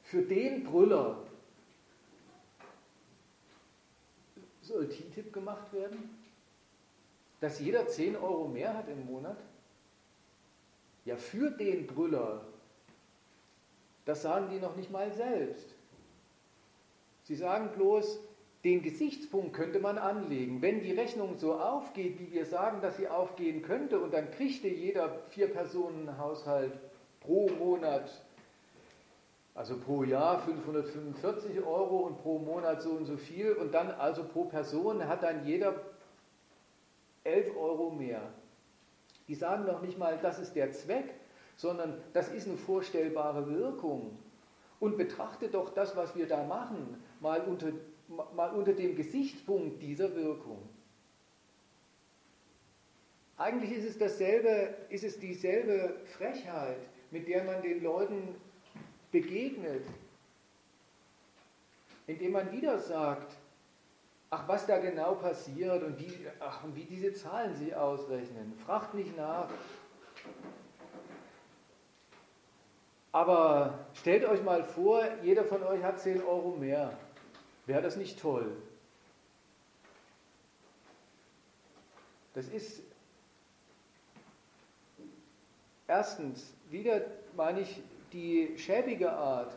Für 0.03 0.23
den 0.23 0.65
Brüller 0.65 1.23
soll 4.63 4.89
TTIP 4.89 5.33
gemacht 5.33 5.73
werden? 5.73 6.17
Dass 7.41 7.61
jeder 7.61 7.87
10 7.87 8.17
Euro 8.17 8.49
mehr 8.49 8.77
hat 8.77 8.89
im 8.89 9.07
Monat? 9.07 9.39
Ja, 11.05 11.17
für 11.17 11.51
den 11.51 11.87
Brüller, 11.87 12.45
das 14.05 14.23
sagen 14.23 14.51
die 14.51 14.59
noch 14.59 14.77
nicht 14.77 14.91
mal 14.91 15.13
selbst. 15.13 15.75
Sie 17.31 17.37
sagen 17.37 17.69
bloß, 17.77 18.19
den 18.65 18.83
Gesichtspunkt 18.83 19.53
könnte 19.53 19.79
man 19.79 19.99
anlegen. 19.99 20.63
Wenn 20.63 20.81
die 20.81 20.91
Rechnung 20.91 21.39
so 21.39 21.55
aufgeht, 21.55 22.19
wie 22.19 22.33
wir 22.33 22.45
sagen, 22.45 22.81
dass 22.81 22.97
sie 22.97 23.07
aufgehen 23.07 23.63
könnte, 23.63 24.01
und 24.01 24.13
dann 24.13 24.33
kriegte 24.33 24.67
jeder 24.67 25.17
Vier-Personen-Haushalt 25.29 26.73
pro 27.21 27.49
Monat, 27.51 28.11
also 29.55 29.79
pro 29.79 30.03
Jahr 30.03 30.41
545 30.41 31.59
Euro 31.61 31.99
und 31.99 32.21
pro 32.21 32.41
Monat 32.41 32.83
so 32.83 32.91
und 32.91 33.05
so 33.05 33.17
viel, 33.17 33.53
und 33.53 33.75
dann 33.75 33.93
also 33.93 34.25
pro 34.25 34.47
Person 34.47 35.07
hat 35.07 35.23
dann 35.23 35.47
jeder 35.47 35.77
11 37.23 37.57
Euro 37.57 37.91
mehr. 37.91 38.23
Die 39.29 39.37
sagen 39.37 39.67
doch 39.67 39.83
nicht 39.83 40.01
mal, 40.01 40.19
das 40.21 40.41
ist 40.41 40.57
der 40.57 40.73
Zweck, 40.73 41.15
sondern 41.57 41.95
das 42.13 42.29
ist 42.29 42.49
eine 42.49 42.57
vorstellbare 42.57 43.49
Wirkung. 43.49 44.19
Und 44.81 44.97
betrachte 44.97 45.47
doch 45.47 45.69
das, 45.75 45.95
was 45.95 46.17
wir 46.17 46.27
da 46.27 46.43
machen 46.43 47.01
mal 47.21 47.41
unter, 47.43 47.73
mal 48.35 48.51
unter 48.51 48.73
dem 48.73 48.97
Gesichtspunkt 48.97 49.81
dieser 49.83 50.15
Wirkung. 50.15 50.69
Eigentlich 53.37 53.73
ist 53.73 53.85
es 53.85 53.99
dasselbe, 53.99 54.75
ist 54.91 55.05
es 55.05 55.19
dieselbe 55.19 56.01
Frechheit, 56.17 56.77
mit 57.11 57.27
der 57.27 57.45
man 57.45 57.63
den 57.63 57.83
Leuten 57.83 58.35
begegnet, 59.11 59.87
indem 62.07 62.33
man 62.33 62.53
wieder 62.53 62.79
sagt, 62.79 63.35
ach, 64.29 64.47
was 64.47 64.67
da 64.67 64.79
genau 64.79 65.15
passiert 65.15 65.83
und 65.83 65.99
wie, 65.99 66.13
ach, 66.39 66.65
wie 66.75 66.85
diese 66.85 67.15
Zahlen 67.15 67.55
sich 67.57 67.75
ausrechnen. 67.75 68.53
Fragt 68.65 68.95
nicht 68.95 69.17
nach. 69.17 69.49
Aber 73.13 73.87
stellt 73.95 74.25
euch 74.25 74.43
mal 74.45 74.63
vor, 74.63 75.03
jeder 75.23 75.45
von 75.45 75.63
euch 75.63 75.83
hat 75.83 75.99
10 75.99 76.23
Euro 76.23 76.57
mehr. 76.57 76.97
Wäre 77.71 77.83
das 77.83 77.97
nicht 77.97 78.19
toll? 78.19 78.51
Das 82.35 82.49
ist 82.49 82.83
erstens 85.87 86.53
wieder, 86.69 87.03
meine 87.37 87.61
ich, 87.61 87.81
die 88.13 88.59
schäbige 88.59 89.13
Art, 89.13 89.57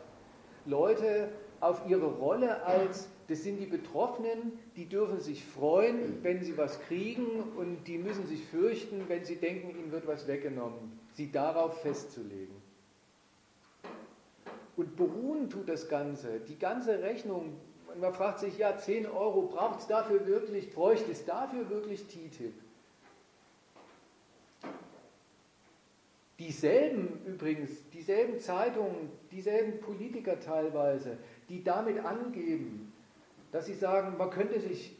Leute 0.64 1.28
auf 1.58 1.88
ihre 1.88 2.06
Rolle 2.06 2.62
als, 2.62 3.08
das 3.26 3.42
sind 3.42 3.58
die 3.58 3.66
Betroffenen, 3.66 4.60
die 4.76 4.86
dürfen 4.88 5.18
sich 5.18 5.44
freuen, 5.44 6.22
wenn 6.22 6.40
sie 6.40 6.56
was 6.56 6.78
kriegen 6.82 7.42
und 7.56 7.82
die 7.88 7.98
müssen 7.98 8.28
sich 8.28 8.44
fürchten, 8.44 9.08
wenn 9.08 9.24
sie 9.24 9.36
denken, 9.36 9.70
ihnen 9.70 9.90
wird 9.90 10.06
was 10.06 10.28
weggenommen, 10.28 11.00
sie 11.14 11.32
darauf 11.32 11.82
festzulegen. 11.82 12.54
Und 14.76 14.94
beruhen 14.94 15.50
tut 15.50 15.68
das 15.68 15.88
Ganze, 15.88 16.38
die 16.38 16.60
ganze 16.60 17.02
Rechnung 17.02 17.54
und 17.94 18.00
man 18.00 18.12
fragt 18.12 18.40
sich, 18.40 18.58
ja, 18.58 18.76
10 18.76 19.06
Euro, 19.06 19.42
braucht 19.42 19.80
es 19.80 19.86
dafür 19.86 20.26
wirklich, 20.26 20.72
bräuchte 20.72 21.12
es 21.12 21.24
dafür 21.24 21.70
wirklich 21.70 22.04
TTIP? 22.06 22.54
Dieselben 26.40 27.20
übrigens, 27.24 27.70
dieselben 27.92 28.40
Zeitungen, 28.40 29.10
dieselben 29.30 29.80
Politiker 29.80 30.40
teilweise, 30.40 31.16
die 31.48 31.62
damit 31.62 32.04
angeben, 32.04 32.92
dass 33.52 33.66
sie 33.66 33.74
sagen, 33.74 34.18
man 34.18 34.30
könnte 34.30 34.60
sich, 34.60 34.96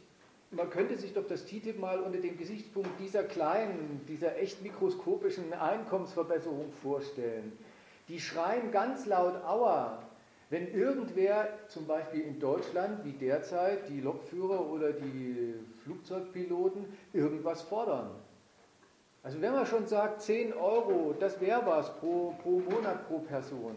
man 0.51 0.69
könnte 0.69 0.97
sich 0.97 1.13
doch 1.13 1.27
das 1.27 1.45
TTIP 1.45 1.77
mal 1.77 1.99
unter 1.99 2.19
dem 2.19 2.37
Gesichtspunkt 2.37 2.97
dieser 3.01 3.23
kleinen, 3.23 4.05
dieser 4.07 4.37
echt 4.37 4.63
mikroskopischen 4.63 5.51
Einkommensverbesserung 5.51 6.71
vorstellen. 6.81 7.51
Die 8.07 8.21
schreien 8.21 8.71
ganz 8.71 9.05
laut 9.05 9.43
Aua, 9.43 10.01
wenn 10.49 10.71
irgendwer, 10.73 11.47
zum 11.67 11.87
Beispiel 11.87 12.21
in 12.21 12.39
Deutschland 12.39 13.03
wie 13.03 13.13
derzeit, 13.13 13.89
die 13.89 14.01
Lokführer 14.01 14.69
oder 14.69 14.93
die 14.93 15.55
Flugzeugpiloten 15.83 16.85
irgendwas 17.13 17.63
fordern. 17.63 18.11
Also 19.23 19.41
wenn 19.41 19.53
man 19.53 19.65
schon 19.65 19.87
sagt, 19.87 20.21
10 20.21 20.53
Euro, 20.53 21.15
das 21.19 21.41
wäre 21.41 21.65
was 21.65 21.97
pro, 21.97 22.35
pro 22.43 22.59
Monat 22.59 23.07
pro 23.07 23.19
Person. 23.19 23.75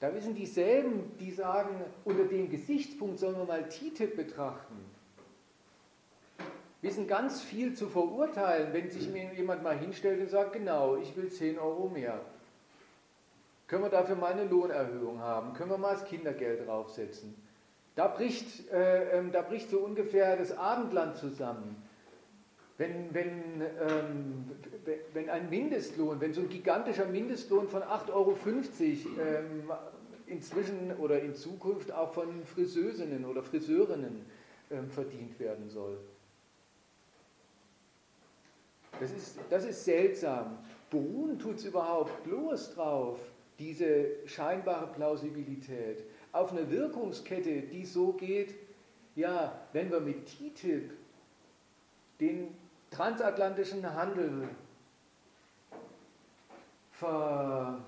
Da 0.00 0.12
wissen 0.14 0.34
dieselben, 0.34 1.16
die 1.18 1.30
sagen, 1.30 1.74
unter 2.04 2.24
dem 2.24 2.50
Gesichtspunkt 2.50 3.18
sollen 3.18 3.36
wir 3.36 3.44
mal 3.44 3.68
TTIP 3.68 4.16
betrachten. 4.16 4.76
Wissen 6.82 7.08
ganz 7.08 7.42
viel 7.42 7.74
zu 7.74 7.88
verurteilen, 7.88 8.72
wenn 8.72 8.90
sich 8.90 9.08
mir 9.08 9.32
jemand 9.34 9.62
mal 9.64 9.76
hinstellt 9.76 10.20
und 10.20 10.30
sagt, 10.30 10.52
genau, 10.52 10.96
ich 10.96 11.16
will 11.16 11.30
10 11.30 11.58
Euro 11.58 11.88
mehr. 11.88 12.20
Können 13.68 13.84
wir 13.84 13.90
dafür 13.90 14.16
mal 14.16 14.32
eine 14.32 14.44
Lohnerhöhung 14.44 15.20
haben? 15.20 15.52
Können 15.52 15.70
wir 15.70 15.78
mal 15.78 15.94
das 15.94 16.04
Kindergeld 16.06 16.66
draufsetzen? 16.66 17.34
Da 17.94 18.08
bricht, 18.08 18.70
äh, 18.70 19.18
ähm, 19.18 19.30
da 19.30 19.42
bricht 19.42 19.70
so 19.70 19.78
ungefähr 19.80 20.36
das 20.36 20.56
Abendland 20.56 21.16
zusammen. 21.16 21.76
wenn, 22.78 23.12
wenn, 23.12 23.60
ähm, 23.60 24.50
wenn 25.12 25.28
ein 25.28 25.50
Mindestlohn, 25.50 26.20
wenn 26.20 26.32
so 26.32 26.40
ein 26.42 26.48
gigantischer 26.48 27.06
Mindestlohn 27.06 27.68
von 27.68 27.82
8,50 27.82 28.12
Euro 28.12 28.36
ähm, 29.20 29.72
inzwischen 30.26 30.96
oder 30.96 31.20
in 31.20 31.34
Zukunft 31.34 31.92
auch 31.92 32.12
von 32.12 32.44
Friseusinnen 32.44 33.24
oder 33.24 33.42
Friseurinnen 33.42 34.24
ähm, 34.70 34.88
verdient 34.90 35.38
werden 35.40 35.68
soll. 35.68 35.98
Das 39.00 39.10
ist, 39.10 39.38
das 39.50 39.64
ist 39.64 39.84
seltsam. 39.84 40.58
Beruhen 40.88 41.38
tut 41.38 41.56
es 41.56 41.64
überhaupt 41.64 42.22
bloß 42.24 42.74
drauf, 42.74 43.18
diese 43.58 44.26
scheinbare 44.26 44.86
Plausibilität, 44.88 46.04
auf 46.32 46.52
eine 46.52 46.70
Wirkungskette, 46.70 47.62
die 47.62 47.84
so 47.84 48.12
geht, 48.12 48.54
ja, 49.16 49.60
wenn 49.72 49.90
wir 49.90 50.00
mit 50.00 50.26
TTIP 50.26 50.92
den 52.20 52.54
transatlantischen 52.90 53.94
Handel 53.94 54.48
ver, 56.92 57.80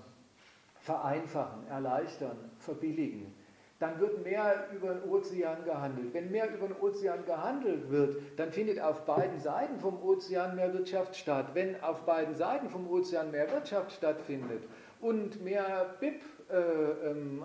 vereinfachen, 0.80 1.66
erleichtern, 1.68 2.36
verbilligen, 2.58 3.32
dann 3.78 3.98
wird 3.98 4.22
mehr 4.24 4.68
über 4.74 4.94
den 4.94 5.08
Ozean 5.10 5.64
gehandelt. 5.64 6.12
Wenn 6.12 6.30
mehr 6.30 6.52
über 6.52 6.66
den 6.66 6.76
Ozean 6.76 7.24
gehandelt 7.24 7.90
wird, 7.90 8.16
dann 8.36 8.52
findet 8.52 8.78
auf 8.78 9.06
beiden 9.06 9.38
Seiten 9.40 9.80
vom 9.80 10.02
Ozean 10.02 10.54
mehr 10.54 10.72
Wirtschaft 10.74 11.16
statt. 11.16 11.46
Wenn 11.54 11.82
auf 11.82 12.04
beiden 12.04 12.34
Seiten 12.34 12.68
vom 12.68 12.90
Ozean 12.90 13.30
mehr 13.30 13.50
Wirtschaft 13.50 13.92
stattfindet 13.92 14.62
und 15.00 15.42
mehr 15.42 15.94
BIP 16.00 16.22
äh, 16.50 17.10
ähm, 17.10 17.44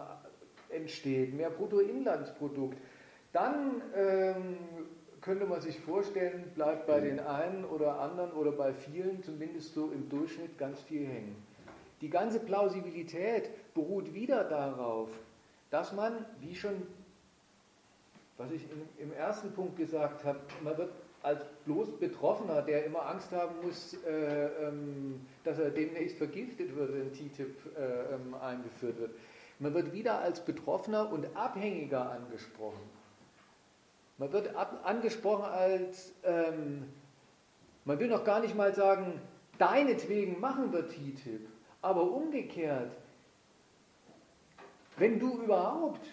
entsteht, 0.69 1.33
mehr 1.33 1.49
Bruttoinlandsprodukt, 1.49 2.77
dann 3.33 3.81
ähm, 3.95 4.57
könnte 5.21 5.45
man 5.45 5.61
sich 5.61 5.79
vorstellen, 5.79 6.51
bleibt 6.53 6.85
bei 6.87 6.99
den 6.99 7.19
einen 7.19 7.65
oder 7.65 7.99
anderen 7.99 8.31
oder 8.33 8.51
bei 8.51 8.73
vielen 8.73 9.23
zumindest 9.23 9.73
so 9.73 9.91
im 9.91 10.07
Durchschnitt 10.09 10.57
ganz 10.57 10.79
viel 10.81 11.07
hängen. 11.07 11.35
Die 12.01 12.09
ganze 12.09 12.39
Plausibilität 12.39 13.49
beruht 13.73 14.13
wieder 14.13 14.43
darauf, 14.43 15.09
dass 15.71 15.93
man, 15.93 16.25
wie 16.41 16.55
schon, 16.55 16.83
was 18.37 18.51
ich 18.51 18.65
im 18.99 19.11
ersten 19.13 19.51
Punkt 19.53 19.77
gesagt 19.77 20.23
habe, 20.23 20.39
man 20.63 20.77
wird 20.77 20.91
als 21.25 21.43
bloß 21.65 21.97
Betroffener, 21.99 22.61
der 22.61 22.85
immer 22.85 23.07
Angst 23.07 23.31
haben 23.31 23.55
muss, 23.65 23.95
äh, 24.05 24.45
ähm, 24.67 25.25
dass 25.43 25.57
er 25.57 25.71
demnächst 25.71 26.17
vergiftet 26.17 26.75
wird, 26.75 26.93
wenn 26.93 27.11
TTIP 27.11 27.77
äh, 27.77 28.13
ähm, 28.13 28.35
eingeführt 28.35 28.99
wird. 28.99 29.11
Man 29.57 29.73
wird 29.73 29.91
wieder 29.91 30.19
als 30.19 30.45
Betroffener 30.45 31.11
und 31.11 31.35
Abhängiger 31.35 32.11
angesprochen. 32.11 32.79
Man 34.17 34.31
wird 34.31 34.55
ab, 34.55 34.81
angesprochen 34.83 35.45
als, 35.45 36.13
ähm, 36.23 36.83
man 37.85 37.99
will 37.99 38.07
noch 38.07 38.23
gar 38.23 38.39
nicht 38.39 38.55
mal 38.55 38.73
sagen, 38.75 39.19
deinetwegen 39.57 40.39
machen 40.39 40.71
wir 40.71 40.87
TTIP, 40.87 41.47
aber 41.81 42.03
umgekehrt, 42.03 42.91
wenn 44.97 45.19
du 45.19 45.41
überhaupt 45.41 46.05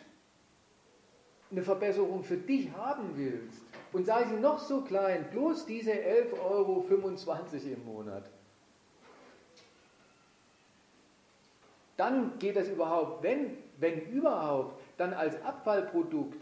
eine 1.51 1.63
Verbesserung 1.63 2.25
für 2.25 2.39
dich 2.39 2.73
haben 2.73 3.11
willst, 3.15 3.63
und 3.93 4.07
sei 4.07 4.25
sie 4.25 4.37
noch 4.37 4.59
so 4.59 4.81
klein, 4.81 5.27
bloß 5.31 5.67
diese 5.67 5.93
11,25 5.93 6.41
Euro 6.43 6.87
im 7.75 7.85
Monat, 7.85 8.25
dann 11.97 12.39
geht 12.39 12.57
das 12.57 12.69
überhaupt, 12.69 13.23
wenn, 13.23 13.57
wenn 13.79 14.01
überhaupt, 14.09 14.81
dann 14.97 15.13
als 15.13 15.41
Abfallprodukt 15.43 16.41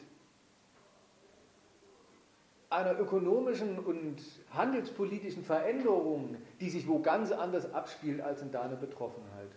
einer 2.71 2.99
ökonomischen 3.01 3.81
und 3.81 4.17
handelspolitischen 4.55 5.45
Veränderung, 5.45 6.37
die 6.61 6.71
sich 6.71 6.87
wo 6.87 7.01
ganz 7.01 7.33
anders 7.33 7.75
abspielt 7.75 8.21
als 8.21 8.43
in 8.43 8.53
deiner 8.53 8.77
Betroffenheit. 8.77 9.51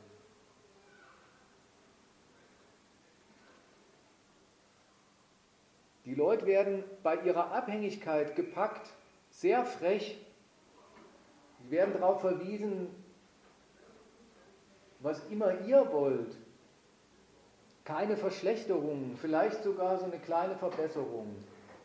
Die 6.05 6.15
Leute 6.15 6.45
werden 6.45 6.83
bei 7.01 7.15
ihrer 7.17 7.51
Abhängigkeit 7.51 8.35
gepackt, 8.35 8.89
sehr 9.29 9.63
frech. 9.63 10.17
Sie 11.61 11.71
werden 11.71 11.93
darauf 11.93 12.21
verwiesen, 12.21 12.89
was 14.99 15.23
immer 15.29 15.61
ihr 15.61 15.91
wollt. 15.91 16.35
Keine 17.85 18.17
Verschlechterung, 18.17 19.15
vielleicht 19.19 19.63
sogar 19.63 19.97
so 19.97 20.05
eine 20.05 20.19
kleine 20.19 20.55
Verbesserung. 20.55 21.35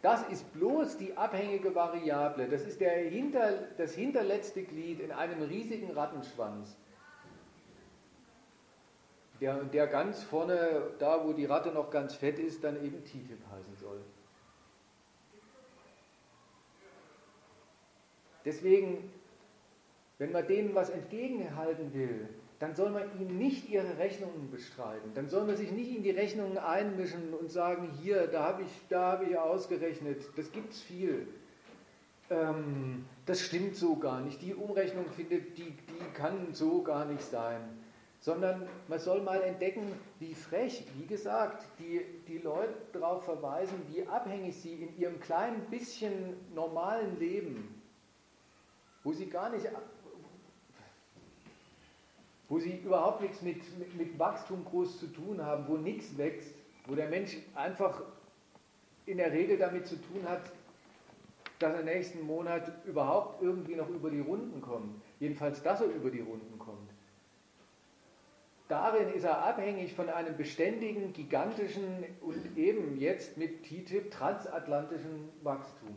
Das 0.02 0.22
ist 0.28 0.52
bloß 0.52 0.96
die 0.96 1.16
abhängige 1.16 1.74
Variable. 1.74 2.48
Das 2.48 2.62
ist 2.62 2.80
der 2.80 2.92
hinter, 3.08 3.52
das 3.76 3.94
hinterletzte 3.94 4.62
Glied 4.62 5.00
in 5.00 5.10
einem 5.10 5.42
riesigen 5.42 5.90
Rattenschwanz. 5.90 6.76
Der, 9.40 9.62
der 9.64 9.86
ganz 9.86 10.22
vorne, 10.22 10.90
da 10.98 11.24
wo 11.24 11.32
die 11.32 11.44
Ratte 11.44 11.70
noch 11.70 11.90
ganz 11.90 12.14
fett 12.14 12.38
ist, 12.38 12.64
dann 12.64 12.82
eben 12.84 13.04
TTIP 13.04 13.38
heißen 13.52 13.76
soll. 13.76 14.00
Deswegen, 18.44 19.10
wenn 20.18 20.32
man 20.32 20.46
denen 20.46 20.74
was 20.74 20.90
entgegenhalten 20.90 21.92
will, 21.92 22.28
dann 22.58 22.74
soll 22.74 22.90
man 22.90 23.04
ihnen 23.20 23.38
nicht 23.38 23.68
ihre 23.68 23.98
Rechnungen 23.98 24.50
bestreiten. 24.50 25.12
Dann 25.14 25.28
soll 25.28 25.44
man 25.44 25.56
sich 25.56 25.70
nicht 25.70 25.94
in 25.94 26.02
die 26.02 26.10
Rechnungen 26.10 26.58
einmischen 26.58 27.32
und 27.34 27.52
sagen, 27.52 27.90
hier, 28.02 28.26
da 28.26 28.42
habe 28.44 28.62
ich, 28.62 28.96
hab 28.96 29.22
ich 29.22 29.38
ausgerechnet, 29.38 30.24
das 30.36 30.50
gibt 30.50 30.72
es 30.72 30.80
viel. 30.82 31.28
Ähm, 32.30 33.04
das 33.26 33.40
stimmt 33.40 33.76
so 33.76 33.96
gar 33.96 34.20
nicht. 34.20 34.42
Die 34.42 34.54
Umrechnung 34.54 35.06
findet, 35.14 35.56
die, 35.56 35.70
die 35.70 36.14
kann 36.14 36.52
so 36.52 36.82
gar 36.82 37.04
nicht 37.04 37.22
sein. 37.22 37.60
Sondern 38.20 38.68
man 38.88 38.98
soll 38.98 39.22
mal 39.22 39.40
entdecken, 39.42 39.92
wie 40.18 40.34
frech, 40.34 40.84
wie 40.96 41.06
gesagt, 41.06 41.64
die, 41.78 42.04
die 42.26 42.38
Leute 42.38 42.74
darauf 42.92 43.24
verweisen, 43.24 43.80
wie 43.88 44.06
abhängig 44.06 44.56
sie 44.56 44.74
in 44.74 44.98
ihrem 44.98 45.20
kleinen 45.20 45.62
bisschen 45.70 46.34
normalen 46.54 47.18
Leben, 47.18 47.82
wo 49.04 49.12
sie 49.12 49.26
gar 49.26 49.50
nicht 49.50 49.68
wo 52.48 52.58
sie 52.58 52.78
überhaupt 52.78 53.20
nichts 53.20 53.42
mit, 53.42 53.78
mit, 53.78 53.94
mit 53.94 54.18
Wachstum 54.18 54.64
groß 54.64 54.98
zu 54.98 55.06
tun 55.08 55.44
haben, 55.44 55.68
wo 55.68 55.76
nichts 55.76 56.16
wächst, 56.16 56.54
wo 56.86 56.94
der 56.94 57.08
Mensch 57.08 57.36
einfach 57.54 58.02
in 59.06 59.18
der 59.18 59.32
Regel 59.32 59.58
damit 59.58 59.86
zu 59.86 59.96
tun 59.96 60.26
hat, 60.26 60.50
dass 61.58 61.74
er 61.74 61.82
nächsten 61.82 62.22
Monat 62.22 62.72
überhaupt 62.86 63.42
irgendwie 63.42 63.74
noch 63.74 63.88
über 63.88 64.10
die 64.10 64.20
Runden 64.20 64.60
kommt. 64.60 65.00
Jedenfalls, 65.20 65.62
dass 65.62 65.80
er 65.80 65.88
über 65.88 66.10
die 66.10 66.20
Runden 66.20 66.58
kommt. 66.58 66.90
Darin 68.68 69.08
ist 69.14 69.24
er 69.24 69.44
abhängig 69.44 69.94
von 69.94 70.10
einem 70.10 70.36
beständigen, 70.36 71.12
gigantischen 71.14 72.04
und 72.20 72.56
eben 72.56 72.98
jetzt 73.00 73.36
mit 73.38 73.62
TTIP 73.64 74.10
transatlantischen 74.10 75.30
Wachstum. 75.42 75.96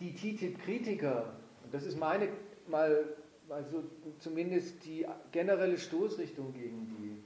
die 0.00 0.12
TTIP-Kritiker, 0.12 1.32
das 1.72 1.84
ist 1.84 1.98
meine 1.98 2.28
mal 2.68 3.16
also 3.48 3.82
zumindest 4.18 4.84
die 4.84 5.06
generelle 5.32 5.78
Stoßrichtung 5.78 6.52
gegen 6.52 7.22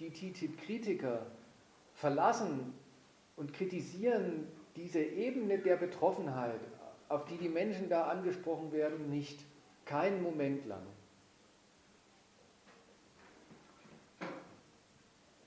die, 0.00 0.08
die 0.08 0.10
TTIP-Kritiker 0.10 1.26
verlassen 1.94 2.72
und 3.36 3.52
kritisieren 3.52 4.46
diese 4.76 5.00
Ebene 5.02 5.58
der 5.58 5.76
Betroffenheit, 5.76 6.60
auf 7.10 7.26
die 7.26 7.36
die 7.36 7.50
Menschen 7.50 7.90
da 7.90 8.04
angesprochen 8.04 8.72
werden, 8.72 9.10
nicht. 9.10 9.44
Keinen 9.84 10.22
Moment 10.22 10.66
lang. 10.66 10.86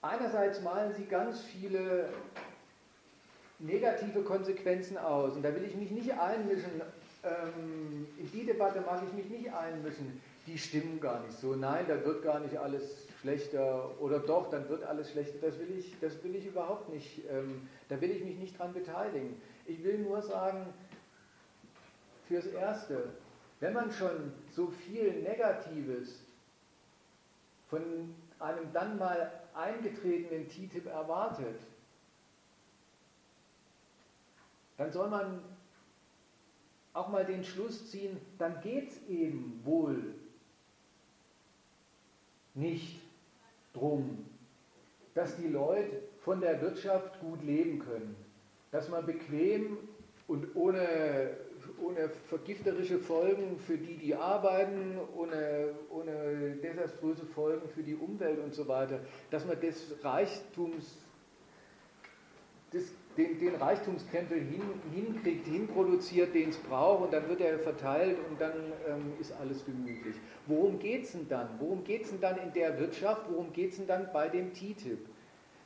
Einerseits 0.02 0.62
malen 0.62 0.94
sie 0.94 1.06
ganz 1.06 1.42
viele 1.42 2.10
negative 3.60 4.22
Konsequenzen 4.22 4.98
aus. 4.98 5.36
Und 5.36 5.44
da 5.44 5.54
will 5.56 5.64
ich 5.64 5.76
mich 5.76 5.92
nicht 5.92 6.14
einmischen, 6.14 6.82
ähm, 7.24 8.08
in 8.18 8.32
die 8.32 8.46
Debatte 8.46 8.82
mag 8.82 9.02
ich 9.08 9.14
mich 9.14 9.30
nicht 9.30 9.52
einmischen, 9.52 10.22
die 10.46 10.58
stimmen 10.58 11.00
gar 11.00 11.22
nicht 11.22 11.38
so. 11.40 11.56
Nein, 11.56 11.86
da 11.88 12.04
wird 12.06 12.24
gar 12.24 12.40
nicht 12.40 12.58
alles 12.58 13.08
schlechter 13.22 13.90
oder 14.00 14.20
doch, 14.20 14.52
dann 14.52 14.70
wird 14.70 14.84
alles 14.84 15.12
schlechter. 15.12 15.40
Das 15.42 15.58
will 15.58 15.76
ich, 15.78 15.96
das 16.00 16.24
will 16.24 16.36
ich 16.36 16.46
überhaupt 16.46 16.90
nicht, 16.90 17.22
ähm, 17.32 17.68
da 17.90 18.00
will 18.00 18.12
ich 18.12 18.24
mich 18.24 18.38
nicht 18.38 18.60
dran 18.60 18.74
beteiligen. 18.74 19.42
Ich 19.66 19.84
will 19.84 19.98
nur 19.98 20.22
sagen, 20.22 20.68
fürs 22.28 22.46
Erste, 22.46 23.10
wenn 23.60 23.74
man 23.74 23.92
schon 23.92 24.34
so 24.52 24.68
viel 24.68 25.22
Negatives 25.22 26.24
von 27.70 28.16
einem 28.40 28.72
dann 28.74 28.98
mal 28.98 29.32
eingetretenen 29.54 30.48
TTIP 30.50 30.88
erwartet, 30.88 31.60
dann 34.78 34.92
soll 34.92 35.10
man 35.10 35.42
auch 36.94 37.10
mal 37.10 37.26
den 37.26 37.44
Schluss 37.44 37.90
ziehen, 37.90 38.20
dann 38.38 38.62
geht 38.62 38.90
es 38.90 39.08
eben 39.08 39.62
wohl 39.64 40.16
nicht 42.54 43.02
drum, 43.74 44.26
dass 45.14 45.36
die 45.38 45.48
Leute 45.48 46.04
von 46.24 46.42
der 46.42 46.62
Wirtschaft 46.62 47.20
gut 47.20 47.42
leben 47.44 47.80
können. 47.80 48.16
dass 48.72 48.90
man 48.90 49.06
bequem 49.06 49.78
und 50.28 50.54
ohne, 50.54 51.38
ohne 51.82 52.10
vergifterische 52.28 53.00
Folgen 53.00 53.58
für 53.60 53.78
die, 53.78 53.98
die 53.98 54.16
arbeiten, 54.16 54.98
ohne, 55.16 55.70
ohne 55.90 56.56
desaströse 56.62 57.26
Folgen 57.26 57.68
für 57.70 57.84
die 57.84 57.96
Umwelt 57.96 58.40
und 58.40 58.54
so 58.54 58.68
weiter, 58.68 59.00
dass 59.32 59.46
man 59.46 59.60
des 59.60 59.96
Reichtums, 60.04 60.98
des, 62.74 62.92
den, 63.18 63.40
den 63.40 63.56
Reichtumskrempel 63.56 64.40
hin, 64.40 64.62
hinkriegt, 64.94 65.48
hinproduziert, 65.48 66.34
den 66.34 66.50
es 66.50 66.58
braucht 66.58 67.06
und 67.06 67.14
dann 67.14 67.28
wird 67.30 67.42
er 67.42 67.60
verteilt 67.60 68.18
und 68.30 68.40
dann 68.40 68.54
ähm, 68.88 69.14
ist 69.20 69.34
alles 69.40 69.66
gemütlich. 69.66 70.16
Worum 70.48 70.80
geht 70.80 71.04
es 71.04 71.12
denn 71.14 71.28
dann? 71.30 71.50
Worum 71.60 71.84
geht 71.84 72.04
es 72.04 72.10
denn 72.10 72.22
dann 72.22 72.38
in 72.38 72.52
der 72.54 72.80
Wirtschaft? 72.80 73.24
Worum 73.30 73.54
geht 73.54 73.72
es 73.72 73.78
denn 73.78 73.88
dann 73.88 74.10
bei 74.12 74.28
dem 74.28 74.54
TTIP? 74.54 75.08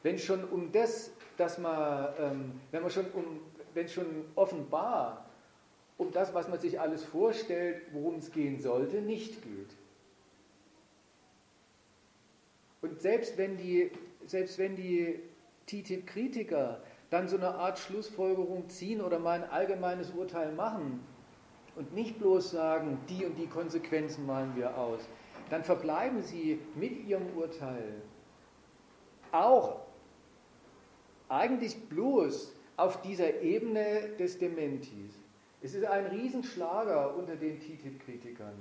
Wenn 0.03 0.17
schon 0.17 0.43
um 0.45 0.71
das, 0.71 1.11
dass 1.37 1.57
man, 1.57 2.13
ähm, 2.19 2.51
wenn 2.71 2.81
man 2.81 2.91
schon 2.91 3.05
um, 3.13 3.41
wenn 3.73 3.87
schon 3.87 4.05
offenbar 4.35 5.28
um 5.99 6.11
das, 6.11 6.33
was 6.33 6.47
man 6.47 6.59
sich 6.59 6.79
alles 6.79 7.03
vorstellt, 7.03 7.81
worum 7.91 8.15
es 8.15 8.31
gehen 8.31 8.59
sollte, 8.59 9.01
nicht 9.01 9.43
geht. 9.43 9.75
Und 12.81 13.01
selbst 13.01 13.37
wenn 13.37 13.57
die, 13.57 13.91
selbst 14.25 14.57
wenn 14.57 14.77
die 14.77 15.19
TTIP-Kritiker 15.67 16.81
dann 17.09 17.27
so 17.27 17.35
eine 17.35 17.49
Art 17.49 17.79
Schlussfolgerung 17.79 18.69
ziehen 18.69 19.01
oder 19.01 19.19
mal 19.19 19.43
ein 19.43 19.49
allgemeines 19.49 20.11
Urteil 20.11 20.53
machen 20.53 21.03
und 21.75 21.93
nicht 21.93 22.17
bloß 22.17 22.49
sagen, 22.49 22.97
die 23.09 23.25
und 23.25 23.35
die 23.35 23.47
Konsequenzen 23.47 24.25
malen 24.25 24.55
wir 24.55 24.77
aus, 24.77 25.01
dann 25.49 25.65
verbleiben 25.65 26.23
sie 26.23 26.61
mit 26.75 27.05
ihrem 27.05 27.35
Urteil 27.35 28.01
auch 29.33 29.81
eigentlich 31.27 31.89
bloß 31.89 32.55
auf 32.77 33.01
dieser 33.01 33.41
Ebene 33.41 34.15
des 34.17 34.37
Dementis. 34.37 35.18
Es 35.61 35.73
ist 35.73 35.85
ein 35.85 36.07
Riesenschlager 36.07 37.15
unter 37.15 37.35
den 37.35 37.59
TTIP-Kritikern, 37.59 38.53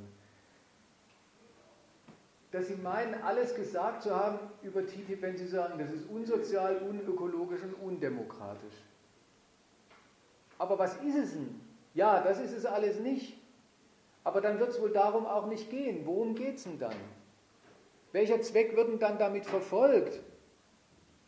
dass 2.51 2.67
sie 2.67 2.77
meinen, 2.77 3.15
alles 3.23 3.55
gesagt 3.55 4.03
zu 4.03 4.15
haben 4.15 4.39
über 4.63 4.85
TTIP, 4.85 5.23
wenn 5.23 5.37
sie 5.37 5.47
sagen, 5.47 5.79
das 5.79 5.93
ist 5.93 6.09
unsozial, 6.09 6.79
unökologisch 6.79 7.63
und 7.63 7.75
undemokratisch. 7.75 8.75
Aber 10.59 10.79
was 10.79 10.97
ist 11.03 11.17
es 11.17 11.33
denn? 11.33 11.61
Ja, 11.95 12.21
das 12.23 12.41
ist 12.41 12.53
es 12.53 12.67
alles 12.67 12.99
nicht. 12.99 13.39
Aber 14.25 14.41
dann 14.41 14.59
wird 14.59 14.71
es 14.71 14.81
wohl 14.81 14.91
darum 14.91 15.27
auch 15.27 15.47
nicht 15.47 15.71
gehen. 15.71 16.05
Worum 16.05 16.35
geht 16.35 16.57
es 16.57 16.65
denn 16.65 16.79
dann? 16.79 16.97
Welcher 18.13 18.41
Zweck 18.41 18.75
wird 18.75 18.89
denn 18.89 18.99
dann 18.99 19.19
damit 19.19 19.47
verfolgt? 19.47 20.21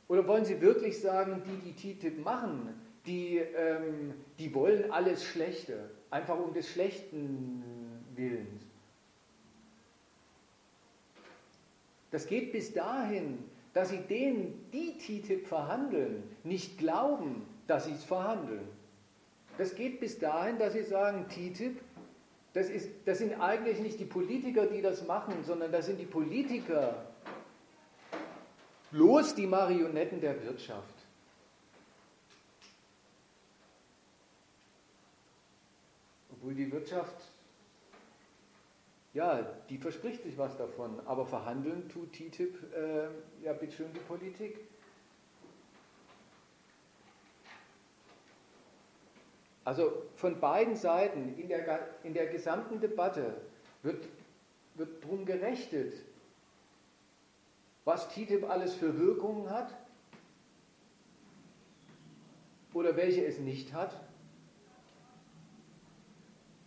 Oder 0.08 0.26
wollen 0.26 0.44
Sie 0.44 0.60
wirklich 0.60 1.00
sagen, 1.00 1.42
die, 1.46 1.72
die 1.72 1.94
TTIP 1.94 2.24
machen, 2.24 2.74
die, 3.10 3.38
ähm, 3.38 4.14
die 4.38 4.54
wollen 4.54 4.92
alles 4.92 5.24
Schlechte, 5.24 5.90
einfach 6.10 6.38
um 6.38 6.54
des 6.54 6.70
Schlechten 6.70 7.64
Willens? 8.14 8.62
Das 12.12 12.26
geht 12.26 12.52
bis 12.52 12.72
dahin, 12.72 13.38
dass 13.72 13.90
sie 13.90 13.98
denen, 13.98 14.68
die 14.72 14.96
TTIP 14.98 15.46
verhandeln, 15.46 16.22
nicht 16.44 16.78
glauben, 16.78 17.42
dass 17.66 17.86
sie 17.86 17.92
es 17.92 18.04
verhandeln. 18.04 18.66
Das 19.58 19.74
geht 19.74 20.00
bis 20.00 20.18
dahin, 20.18 20.58
dass 20.58 20.72
sie 20.72 20.82
sagen, 20.82 21.26
TTIP, 21.28 21.80
das, 22.52 22.68
ist, 22.68 22.90
das 23.04 23.18
sind 23.18 23.40
eigentlich 23.40 23.80
nicht 23.80 23.98
die 23.98 24.04
Politiker, 24.04 24.66
die 24.66 24.82
das 24.82 25.06
machen, 25.06 25.34
sondern 25.44 25.70
das 25.70 25.86
sind 25.86 25.98
die 25.98 26.06
Politiker, 26.06 27.06
bloß 28.92 29.34
die 29.34 29.46
Marionetten 29.46 30.20
der 30.20 30.42
Wirtschaft. 30.44 30.99
Obwohl 36.40 36.54
die 36.54 36.72
Wirtschaft, 36.72 37.14
ja, 39.12 39.42
die 39.68 39.76
verspricht 39.76 40.22
sich 40.22 40.38
was 40.38 40.56
davon, 40.56 40.98
aber 41.06 41.26
verhandeln 41.26 41.86
tut 41.90 42.12
TTIP, 42.14 42.56
äh, 42.74 43.08
ja, 43.44 43.52
bitteschön 43.52 43.92
die 43.92 44.00
Politik. 44.00 44.58
Also 49.64 50.02
von 50.14 50.40
beiden 50.40 50.76
Seiten 50.76 51.38
in 51.38 51.48
der, 51.48 51.88
in 52.04 52.14
der 52.14 52.26
gesamten 52.28 52.80
Debatte 52.80 53.36
wird, 53.82 54.08
wird 54.76 55.04
darum 55.04 55.26
gerechtet, 55.26 55.92
was 57.84 58.08
TTIP 58.08 58.48
alles 58.48 58.74
für 58.74 58.98
Wirkungen 58.98 59.50
hat 59.50 59.74
oder 62.72 62.96
welche 62.96 63.26
es 63.26 63.38
nicht 63.38 63.74
hat. 63.74 64.09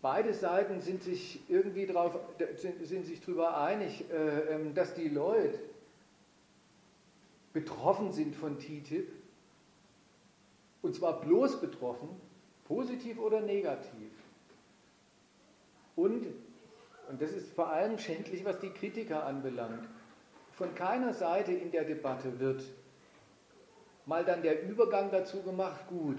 Beide 0.03 0.33
Seiten 0.33 0.81
sind 0.81 1.01
sich 1.01 1.39
irgendwie 1.47 1.85
drauf, 1.85 2.19
sind, 2.57 2.85
sind 2.85 3.05
sich 3.05 3.21
darüber 3.21 3.57
einig, 3.57 4.03
äh, 4.11 4.53
ähm, 4.53 4.73
dass 4.73 4.93
die 4.95 5.07
Leute 5.07 5.57
betroffen 7.53 8.11
sind 8.11 8.35
von 8.35 8.59
TTIP. 8.59 9.09
Und 10.81 10.93
zwar 10.93 11.21
bloß 11.21 11.61
betroffen, 11.61 12.09
positiv 12.65 13.17
oder 13.17 13.39
negativ. 13.39 14.11
Und, 15.95 16.27
und 17.07 17.21
das 17.21 17.31
ist 17.31 17.53
vor 17.53 17.69
allem 17.69 17.97
schändlich, 17.97 18.43
was 18.43 18.59
die 18.59 18.71
Kritiker 18.71 19.25
anbelangt, 19.25 19.87
von 20.51 20.75
keiner 20.75 21.13
Seite 21.13 21.53
in 21.53 21.71
der 21.71 21.85
Debatte 21.85 22.41
wird 22.41 22.61
mal 24.05 24.25
dann 24.25 24.41
der 24.41 24.67
Übergang 24.67 25.11
dazu 25.11 25.41
gemacht, 25.43 25.87
gut, 25.87 26.17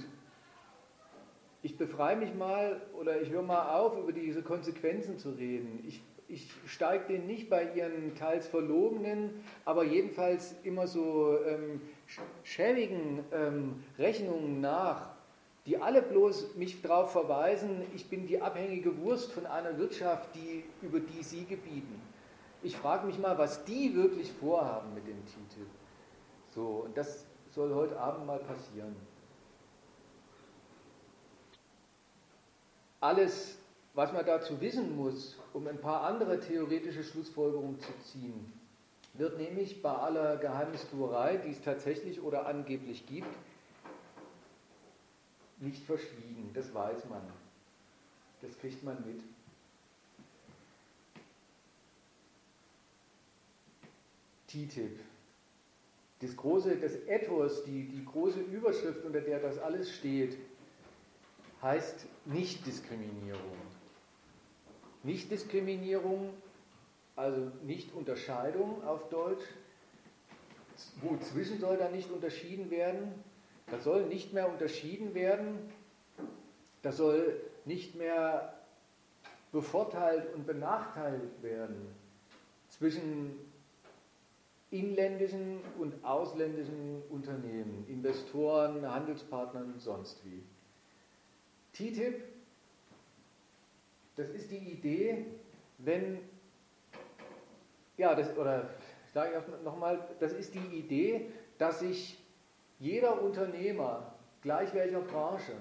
ich 1.64 1.78
befreie 1.78 2.14
mich 2.14 2.34
mal 2.34 2.82
oder 2.92 3.22
ich 3.22 3.30
höre 3.30 3.42
mal 3.42 3.74
auf, 3.74 3.96
über 3.96 4.12
diese 4.12 4.42
Konsequenzen 4.42 5.16
zu 5.16 5.30
reden. 5.30 5.82
Ich, 5.88 6.02
ich 6.28 6.50
steige 6.66 7.06
denen 7.06 7.26
nicht 7.26 7.48
bei 7.48 7.72
ihren 7.72 8.14
teils 8.14 8.46
verlogenen, 8.46 9.42
aber 9.64 9.82
jedenfalls 9.82 10.54
immer 10.62 10.86
so 10.86 11.38
ähm, 11.46 11.80
schäbigen 12.42 13.24
ähm, 13.32 13.82
Rechnungen 13.98 14.60
nach, 14.60 15.14
die 15.64 15.78
alle 15.78 16.02
bloß 16.02 16.54
mich 16.56 16.82
darauf 16.82 17.12
verweisen, 17.12 17.80
ich 17.94 18.10
bin 18.10 18.26
die 18.26 18.42
abhängige 18.42 18.98
Wurst 18.98 19.32
von 19.32 19.46
einer 19.46 19.78
Wirtschaft, 19.78 20.34
die, 20.34 20.64
über 20.82 21.00
die 21.00 21.22
sie 21.22 21.46
gebieten. 21.46 21.98
Ich 22.62 22.76
frage 22.76 23.06
mich 23.06 23.18
mal, 23.18 23.38
was 23.38 23.64
die 23.64 23.94
wirklich 23.96 24.30
vorhaben 24.32 24.92
mit 24.94 25.06
dem 25.06 25.24
Titel. 25.24 25.66
So, 26.54 26.84
und 26.84 26.94
das 26.94 27.24
soll 27.52 27.74
heute 27.74 27.98
Abend 27.98 28.26
mal 28.26 28.40
passieren. 28.40 28.94
Alles, 33.04 33.58
was 33.92 34.14
man 34.14 34.24
dazu 34.24 34.58
wissen 34.62 34.96
muss, 34.96 35.36
um 35.52 35.66
ein 35.66 35.78
paar 35.78 36.04
andere 36.04 36.40
theoretische 36.40 37.04
Schlussfolgerungen 37.04 37.78
zu 37.78 37.92
ziehen, 38.02 38.50
wird 39.12 39.36
nämlich 39.36 39.82
bei 39.82 39.90
aller 39.90 40.38
Geheimnistuerei, 40.38 41.36
die 41.36 41.50
es 41.50 41.60
tatsächlich 41.60 42.22
oder 42.22 42.46
angeblich 42.46 43.06
gibt, 43.06 43.28
nicht 45.58 45.84
verschwiegen. 45.84 46.50
Das 46.54 46.72
weiß 46.72 47.04
man. 47.10 47.20
Das 48.40 48.56
kriegt 48.58 48.82
man 48.82 48.96
mit. 49.04 49.20
TTIP. 54.46 54.98
Das 56.20 56.34
große, 56.34 56.76
das 56.76 56.94
Ethos, 57.06 57.64
die, 57.64 57.86
die 57.86 58.02
große 58.02 58.40
Überschrift, 58.40 59.04
unter 59.04 59.20
der 59.20 59.40
das 59.40 59.58
alles 59.58 59.92
steht, 59.92 60.38
heißt 61.64 62.06
Nichtdiskriminierung. 62.26 63.56
Nichtdiskriminierung, 65.02 66.30
also 67.16 67.50
Nicht-Unterscheidung 67.62 68.84
auf 68.84 69.08
Deutsch. 69.08 69.44
Wozwischen 71.00 71.58
soll 71.58 71.78
da 71.78 71.88
nicht 71.88 72.10
unterschieden 72.10 72.70
werden? 72.70 73.12
Da 73.70 73.78
soll 73.80 74.04
nicht 74.06 74.32
mehr 74.34 74.48
unterschieden 74.48 75.14
werden. 75.14 75.58
Da 76.82 76.92
soll 76.92 77.40
nicht 77.64 77.94
mehr 77.94 78.52
bevorteilt 79.52 80.34
und 80.34 80.46
benachteiligt 80.46 81.42
werden 81.42 81.86
zwischen 82.68 83.38
inländischen 84.70 85.60
und 85.78 86.04
ausländischen 86.04 87.02
Unternehmen, 87.08 87.86
Investoren, 87.88 88.86
Handelspartnern, 88.86 89.74
sonst 89.78 90.22
wie. 90.24 90.42
TTIP, 91.74 92.22
das 94.16 94.28
ist 94.30 94.50
die 94.50 94.58
Idee, 94.58 95.26
wenn, 95.78 96.18
ja, 97.96 98.14
das, 98.14 98.36
oder 98.36 98.70
ich 99.06 99.12
sage 99.12 99.42
nochmal, 99.64 100.08
das 100.20 100.32
ist 100.32 100.54
die 100.54 100.78
Idee, 100.78 101.30
dass 101.58 101.80
sich 101.80 102.18
jeder 102.78 103.20
Unternehmer, 103.22 104.14
gleich 104.42 104.72
welcher 104.74 105.00
Branche, 105.00 105.52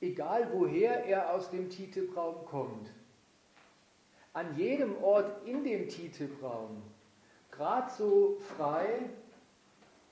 egal 0.00 0.48
woher 0.52 1.04
er 1.04 1.34
aus 1.34 1.50
dem 1.50 1.68
TTIP-Raum 1.68 2.44
kommt, 2.46 2.90
an 4.32 4.56
jedem 4.56 5.02
Ort 5.02 5.46
in 5.46 5.64
dem 5.64 5.88
TTIP-Raum 5.88 6.82
gerade 7.50 7.90
so 7.90 8.36
frei 8.56 9.08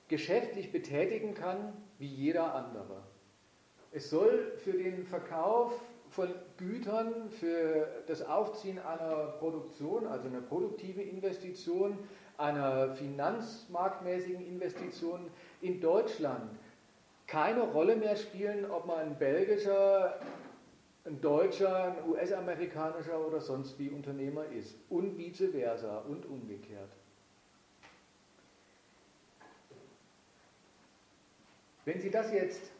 geschäftlich 0.07 0.71
betätigen 0.71 1.33
kann 1.33 1.73
wie 1.99 2.07
jeder 2.07 2.53
andere. 2.55 3.03
Es 3.91 4.09
soll 4.09 4.53
für 4.57 4.73
den 4.73 5.05
Verkauf 5.05 5.73
von 6.09 6.29
Gütern, 6.57 7.29
für 7.29 7.87
das 8.07 8.21
Aufziehen 8.21 8.79
einer 8.79 9.27
Produktion, 9.39 10.07
also 10.07 10.27
einer 10.27 10.41
produktiven 10.41 11.01
Investition, 11.01 11.97
einer 12.37 12.93
finanzmarktmäßigen 12.95 14.45
Investition 14.45 15.29
in 15.61 15.79
Deutschland 15.79 16.51
keine 17.27 17.61
Rolle 17.61 17.95
mehr 17.95 18.15
spielen, 18.15 18.69
ob 18.69 18.85
man 18.85 18.99
ein 18.99 19.17
belgischer, 19.17 20.19
ein 21.05 21.19
deutscher, 21.21 21.85
ein 21.85 22.09
US-amerikanischer 22.09 23.25
oder 23.25 23.39
sonst 23.39 23.77
wie 23.79 23.89
Unternehmer 23.89 24.45
ist 24.45 24.75
und 24.89 25.17
vice 25.17 25.49
versa 25.51 25.99
und 25.99 26.25
umgekehrt. 26.25 26.89
Wenn 31.85 32.01
Sie 32.01 32.09
das 32.09 32.31
jetzt 32.31 32.71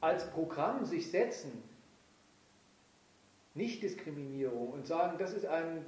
als 0.00 0.30
Programm 0.30 0.84
sich 0.84 1.10
setzen, 1.10 1.62
Nichtdiskriminierung 3.54 4.72
und 4.72 4.86
sagen, 4.86 5.16
das 5.18 5.32
ist 5.32 5.46
ein, 5.46 5.84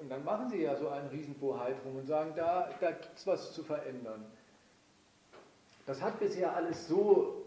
und, 0.00 0.10
dann 0.10 0.24
machen 0.24 0.50
Sie 0.50 0.62
ja 0.62 0.76
so 0.76 0.88
einen 0.88 1.08
Riesenbohai 1.08 1.74
und 1.84 2.06
sagen, 2.06 2.32
da, 2.36 2.70
da 2.80 2.90
gibt 2.92 3.16
es 3.16 3.26
was 3.26 3.52
zu 3.54 3.62
verändern. 3.62 4.24
Das 5.86 6.02
hat 6.02 6.20
bisher 6.20 6.54
alles 6.54 6.86
so 6.86 7.46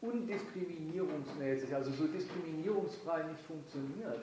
undiskriminierungsmäßig, 0.00 1.74
also 1.74 1.90
so 1.92 2.06
diskriminierungsfrei 2.06 3.24
nicht 3.24 3.42
funktioniert. 3.42 4.20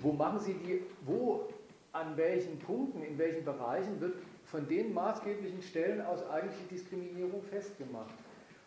Wo 0.00 0.12
machen 0.12 0.40
Sie 0.40 0.54
die, 0.54 0.82
wo, 1.02 1.48
an 1.96 2.16
welchen 2.16 2.58
Punkten, 2.58 3.02
in 3.02 3.18
welchen 3.18 3.44
Bereichen 3.44 4.00
wird 4.00 4.16
von 4.44 4.68
den 4.68 4.92
maßgeblichen 4.92 5.62
Stellen 5.62 6.00
aus 6.02 6.28
eigentlich 6.28 6.56
die 6.64 6.74
Diskriminierung 6.74 7.42
festgemacht? 7.42 8.14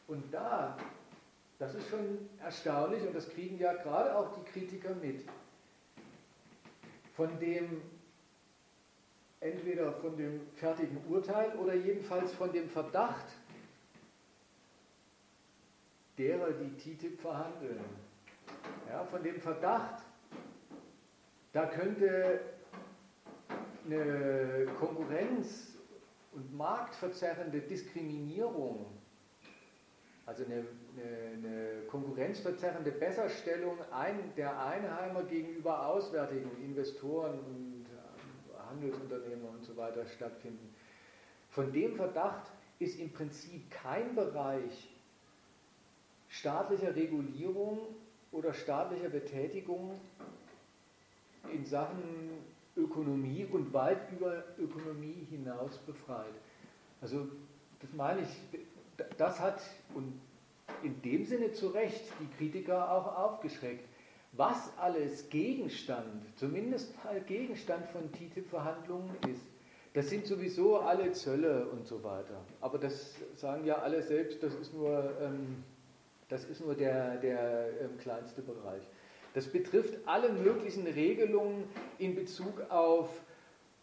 Und 0.07 0.23
da, 0.33 0.75
das 1.59 1.75
ist 1.75 1.87
schon 1.89 2.29
erstaunlich 2.43 3.05
und 3.05 3.15
das 3.15 3.29
kriegen 3.29 3.59
ja 3.59 3.73
gerade 3.73 4.15
auch 4.15 4.33
die 4.35 4.51
Kritiker 4.51 4.95
mit. 4.95 5.23
Von 7.15 7.39
dem 7.39 7.81
entweder 9.41 9.93
von 9.93 10.17
dem 10.17 10.41
fertigen 10.55 10.97
Urteil 11.09 11.51
oder 11.53 11.73
jedenfalls 11.73 12.33
von 12.33 12.51
dem 12.51 12.67
Verdacht 12.69 13.25
derer, 16.17 16.51
die 16.51 16.95
TTIP 16.95 17.21
verhandeln. 17.21 17.79
Ja, 18.89 19.05
von 19.05 19.23
dem 19.23 19.39
Verdacht, 19.39 20.03
da 21.53 21.67
könnte 21.67 22.41
eine 23.85 24.67
Konkurrenz 24.79 25.77
und 26.31 26.55
marktverzerrende 26.55 27.61
Diskriminierung, 27.61 28.85
also 30.25 30.45
eine, 30.45 30.65
eine, 30.95 31.47
eine 31.47 31.81
konkurrenzverzerrende 31.87 32.91
Besserstellung 32.91 33.77
ein, 33.91 34.31
der 34.37 34.63
Einheimer 34.63 35.23
gegenüber 35.23 35.87
auswärtigen 35.87 36.51
Investoren 36.63 37.39
und 37.39 37.85
Handelsunternehmer 38.69 39.49
und 39.49 39.63
so 39.63 39.75
weiter 39.75 40.05
stattfinden. 40.05 40.73
Von 41.49 41.73
dem 41.73 41.95
Verdacht 41.95 42.51
ist 42.77 42.99
im 42.99 43.11
Prinzip 43.11 43.69
kein 43.71 44.13
Bereich 44.15 44.89
staatlicher 46.29 46.95
Regulierung 46.95 47.79
oder 48.31 48.53
staatlicher 48.53 49.09
Betätigung 49.09 49.99
in 51.51 51.65
Sachen 51.65 52.29
Ökonomie 52.79 53.45
und 53.45 53.73
weit 53.73 54.11
über 54.11 54.43
Ökonomie 54.57 55.27
hinaus 55.29 55.77
befreit. 55.79 56.33
Also 57.01 57.27
das 57.81 57.93
meine 57.93 58.21
ich, 58.21 58.59
das 59.17 59.39
hat 59.39 59.61
und 59.93 60.19
in 60.83 61.01
dem 61.01 61.25
Sinne 61.25 61.51
zu 61.51 61.67
Recht 61.67 62.03
die 62.19 62.37
Kritiker 62.37 62.91
auch 62.91 63.17
aufgeschreckt 63.17 63.89
was 64.33 64.71
alles 64.77 65.29
Gegenstand, 65.29 66.23
zumindest 66.37 66.93
mal 67.03 67.19
Gegenstand 67.21 67.87
von 67.87 68.11
TTIP-Verhandlungen 68.11 69.15
ist. 69.29 69.41
Das 69.93 70.09
sind 70.09 70.27
sowieso 70.27 70.79
alle 70.79 71.11
Zölle 71.13 71.67
und 71.67 71.87
so 71.87 72.03
weiter. 72.03 72.39
Aber 72.61 72.77
das 72.77 73.15
sagen 73.35 73.65
ja 73.65 73.79
alle 73.79 74.03
selbst, 74.03 74.43
das 74.43 74.53
ist 74.53 74.73
nur, 74.73 75.13
ähm, 75.19 75.63
das 76.29 76.45
ist 76.45 76.61
nur 76.61 76.75
der, 76.75 77.17
der 77.17 77.81
ähm, 77.81 77.97
kleinste 77.97 78.43
Bereich. 78.43 78.83
Das 79.33 79.47
betrifft 79.47 79.95
alle 80.05 80.29
möglichen 80.29 80.87
Regelungen 80.87 81.63
in 81.97 82.15
Bezug 82.15 82.61
auf 82.69 83.09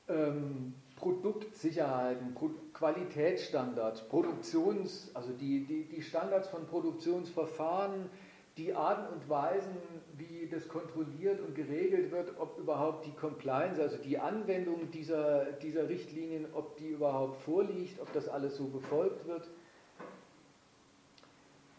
ähm, 0.09 0.74
Produktsicherheiten, 0.96 2.35
Pro 2.35 2.50
Qualitätsstandards, 2.72 4.02
Produktions, 4.09 5.11
also 5.14 5.32
die, 5.32 5.64
die, 5.64 5.85
die 5.85 6.02
Standards 6.02 6.48
von 6.48 6.66
Produktionsverfahren, 6.66 8.11
die 8.56 8.74
Arten 8.74 9.12
und 9.12 9.28
Weisen, 9.28 9.76
wie 10.16 10.48
das 10.50 10.66
kontrolliert 10.68 11.40
und 11.40 11.54
geregelt 11.54 12.11
wird, 12.11 12.32
ob 12.38 12.59
überhaupt 12.59 13.06
die 13.06 13.12
Compliance, 13.12 13.80
also 13.80 13.98
die 13.98 14.18
Anwendung 14.18 14.90
dieser, 14.90 15.44
dieser 15.62 15.88
Richtlinien, 15.88 16.46
ob 16.54 16.76
die 16.78 16.88
überhaupt 16.88 17.37
vorliegt, 17.42 18.00
ob 18.00 18.12
das 18.12 18.28
alles 18.28 18.56
so 18.56 18.64
befolgt 18.64 19.26
wird. 19.26 19.48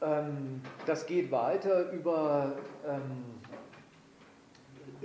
Ähm, 0.01 0.61
das 0.85 1.05
geht 1.05 1.31
weiter 1.31 1.91
über 1.91 2.57
ähm, 2.85 3.23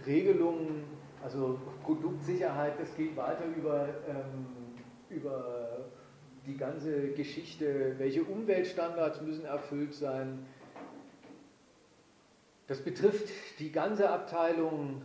Regelungen, 0.07 0.85
also 1.23 1.59
Produktsicherheit, 1.83 2.79
das 2.79 2.95
geht 2.97 3.17
weiter 3.17 3.45
über, 3.57 3.89
ähm, 4.09 4.47
über 5.09 5.87
die 6.47 6.57
ganze 6.57 7.09
Geschichte, 7.13 7.95
welche 7.99 8.25
Umweltstandards 8.25 9.23
müssen 9.23 9.45
erfüllt 9.45 9.95
sein, 9.95 10.45
das 12.67 12.81
betrifft 12.81 13.29
die 13.59 13.71
ganze 13.71 14.09
Abteilung, 14.09 15.03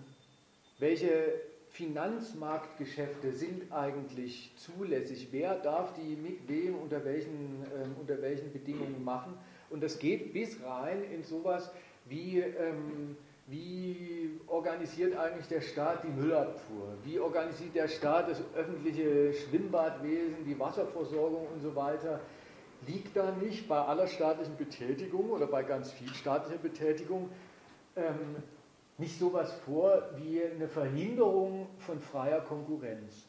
welche 0.80 1.34
Finanzmarktgeschäfte 1.69 3.34
sind 3.34 3.71
eigentlich 3.71 4.54
zulässig, 4.58 5.30
wer 5.32 5.56
darf 5.56 5.93
die 5.93 6.15
mit 6.15 6.47
wem 6.47 6.76
unter 6.76 7.04
welchen, 7.04 7.63
äh, 7.63 8.00
unter 8.00 8.21
welchen 8.21 8.52
Bedingungen 8.52 9.04
machen. 9.04 9.34
Und 9.69 9.84
das 9.84 9.99
geht 9.99 10.34
bis 10.34 10.58
rein 10.63 11.03
in 11.03 11.23
sowas 11.23 11.71
wie, 12.06 12.39
ähm, 12.39 13.17
wie 13.47 14.39
organisiert 14.47 15.17
eigentlich 15.17 15.47
der 15.47 15.62
Staat 15.62 16.03
die 16.03 16.10
Müllabfuhr, 16.10 16.93
wie 17.03 17.19
organisiert 17.19 17.75
der 17.75 17.88
Staat 17.88 18.30
das 18.30 18.41
öffentliche 18.56 19.34
Schwimmbadwesen, 19.34 20.45
die 20.45 20.58
Wasserversorgung 20.58 21.47
und 21.53 21.62
so 21.62 21.75
weiter. 21.75 22.19
Liegt 22.86 23.15
da 23.17 23.32
nicht 23.32 23.67
bei 23.67 23.77
aller 23.77 24.08
staatlichen 24.08 24.56
Betätigung 24.56 25.32
oder 25.32 25.47
bei 25.47 25.63
ganz 25.63 25.91
viel 25.91 26.13
staatlicher 26.13 26.60
Betätigung 26.60 27.30
ähm, 27.95 28.36
nicht 28.97 29.19
sowas 29.19 29.53
vor 29.65 30.10
wie 30.15 30.43
eine 30.43 30.67
Verhinderung 30.67 31.67
von 31.80 31.99
freier 31.99 32.41
Konkurrenz. 32.41 33.25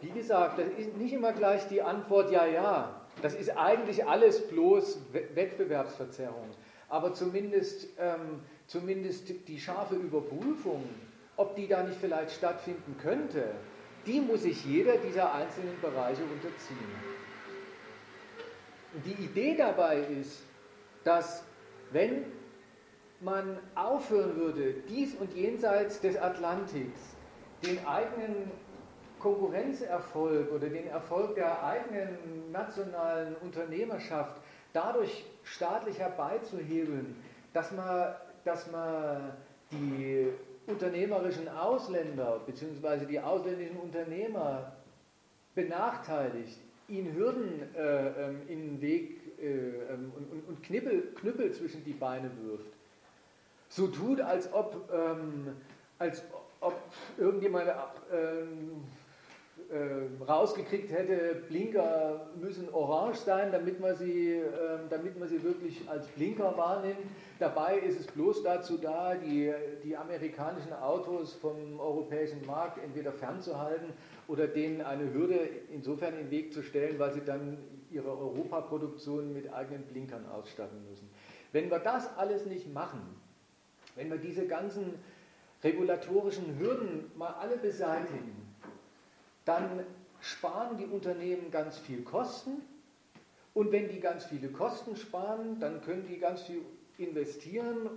Wie 0.00 0.10
gesagt, 0.10 0.58
das 0.58 0.68
ist 0.76 0.96
nicht 0.96 1.12
immer 1.12 1.32
gleich 1.32 1.66
die 1.68 1.82
Antwort, 1.82 2.30
ja, 2.30 2.46
ja, 2.46 3.05
das 3.22 3.34
ist 3.34 3.56
eigentlich 3.56 4.06
alles 4.06 4.46
bloß 4.48 5.00
Wettbewerbsverzerrung. 5.34 6.50
Aber 6.88 7.14
zumindest, 7.14 7.88
ähm, 7.98 8.40
zumindest 8.66 9.48
die 9.48 9.58
scharfe 9.58 9.96
Überprüfung, 9.96 10.84
ob 11.36 11.56
die 11.56 11.66
da 11.66 11.82
nicht 11.82 11.98
vielleicht 12.00 12.32
stattfinden 12.32 12.96
könnte, 13.02 13.50
die 14.06 14.20
muss 14.20 14.42
sich 14.42 14.64
jeder 14.64 14.96
dieser 14.98 15.34
einzelnen 15.34 15.80
Bereiche 15.80 16.22
unterziehen. 16.22 16.78
Und 18.94 19.04
die 19.04 19.24
Idee 19.24 19.56
dabei 19.56 19.98
ist, 19.98 20.42
dass 21.04 21.42
wenn 21.90 22.24
man 23.20 23.58
aufhören 23.74 24.36
würde, 24.36 24.74
dies 24.88 25.14
und 25.14 25.34
jenseits 25.34 26.00
des 26.00 26.16
Atlantiks 26.16 27.00
den 27.64 27.84
eigenen 27.86 28.50
Konkurrenzerfolg 29.18 30.52
oder 30.52 30.68
den 30.68 30.88
Erfolg 30.88 31.34
der 31.34 31.62
eigenen 31.64 32.50
nationalen 32.52 33.36
Unternehmerschaft 33.36 34.36
dadurch 34.72 35.24
staatlich 35.44 35.98
herbeizuhebeln, 35.98 37.16
dass 37.52 37.72
man, 37.72 38.14
dass 38.44 38.70
man 38.70 39.32
die 39.72 40.28
unternehmerischen 40.66 41.48
Ausländer 41.48 42.40
bzw. 42.46 43.06
die 43.06 43.20
ausländischen 43.20 43.76
Unternehmer 43.78 44.72
benachteiligt, 45.54 46.58
ihnen 46.88 47.14
Hürden 47.14 47.74
äh, 47.74 48.08
ähm, 48.08 48.42
in 48.48 48.60
den 48.60 48.80
Weg 48.80 49.20
äh, 49.40 49.46
ähm, 49.46 50.12
und, 50.16 50.30
und, 50.30 50.48
und 50.48 50.62
Knippel, 50.62 51.14
Knüppel 51.14 51.52
zwischen 51.52 51.84
die 51.84 51.92
Beine 51.92 52.30
wirft. 52.42 52.72
So 53.68 53.88
tut, 53.88 54.20
als 54.20 54.52
ob, 54.52 54.88
ähm, 54.92 55.56
als 55.98 56.22
ob 56.60 56.80
irgendjemand 57.18 57.72
ähm, 58.12 58.84
äh, 59.70 60.24
rausgekriegt 60.24 60.92
hätte, 60.92 61.42
Blinker 61.48 62.28
müssen 62.40 62.68
orange 62.72 63.18
sein, 63.18 63.50
damit 63.50 63.80
man, 63.80 63.96
sie, 63.96 64.34
äh, 64.34 64.44
damit 64.88 65.18
man 65.18 65.28
sie 65.28 65.42
wirklich 65.42 65.88
als 65.88 66.06
Blinker 66.08 66.56
wahrnimmt. 66.56 66.98
Dabei 67.38 67.78
ist 67.78 67.98
es 67.98 68.06
bloß 68.06 68.42
dazu 68.42 68.78
da, 68.78 69.14
die, 69.14 69.52
die 69.82 69.96
amerikanischen 69.96 70.72
Autos 70.72 71.34
vom 71.34 71.80
europäischen 71.80 72.44
Markt 72.46 72.78
entweder 72.82 73.12
fernzuhalten 73.12 73.92
oder 74.28 74.46
denen 74.46 74.80
eine 74.82 75.12
Hürde 75.12 75.48
insofern 75.72 76.14
in 76.14 76.26
den 76.26 76.30
Weg 76.30 76.52
zu 76.52 76.62
stellen, 76.62 76.98
weil 76.98 77.12
sie 77.12 77.22
dann 77.24 77.58
ihre 77.90 78.16
Europaproduktion 78.16 79.32
mit 79.32 79.52
eigenen 79.52 79.82
Blinkern 79.84 80.26
ausstatten 80.26 80.84
müssen. 80.88 81.08
Wenn 81.52 81.70
wir 81.70 81.78
das 81.78 82.16
alles 82.16 82.46
nicht 82.46 82.72
machen, 82.72 83.00
wenn 83.94 84.10
wir 84.10 84.18
diese 84.18 84.46
ganzen 84.46 84.94
regulatorischen 85.64 86.58
Hürden 86.58 87.10
mal 87.16 87.34
alle 87.40 87.56
beseitigen, 87.56 88.45
dann 89.46 89.86
sparen 90.20 90.76
die 90.76 90.84
Unternehmen 90.84 91.50
ganz 91.50 91.78
viel 91.78 92.02
Kosten. 92.02 92.60
Und 93.54 93.72
wenn 93.72 93.88
die 93.88 94.00
ganz 94.00 94.26
viele 94.26 94.48
Kosten 94.48 94.96
sparen, 94.96 95.58
dann 95.60 95.80
können 95.80 96.06
die 96.06 96.18
ganz 96.18 96.42
viel 96.42 96.60
investieren 96.98 97.88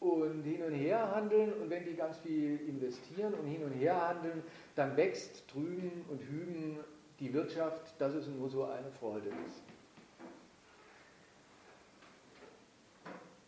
und 0.00 0.42
hin 0.42 0.62
und 0.62 0.74
her 0.74 1.14
handeln. 1.14 1.54
Und 1.54 1.70
wenn 1.70 1.86
die 1.86 1.94
ganz 1.94 2.18
viel 2.18 2.60
investieren 2.68 3.32
und 3.32 3.46
hin 3.46 3.64
und 3.64 3.72
her 3.72 4.08
handeln, 4.08 4.42
dann 4.74 4.96
wächst 4.96 5.44
drüben 5.54 6.04
und 6.10 6.20
hüben 6.22 6.78
die 7.20 7.32
Wirtschaft, 7.32 7.98
dass 7.98 8.12
es 8.12 8.26
nur 8.26 8.50
so 8.50 8.64
eine 8.64 8.90
Freude 8.90 9.28
ist. 9.28 9.62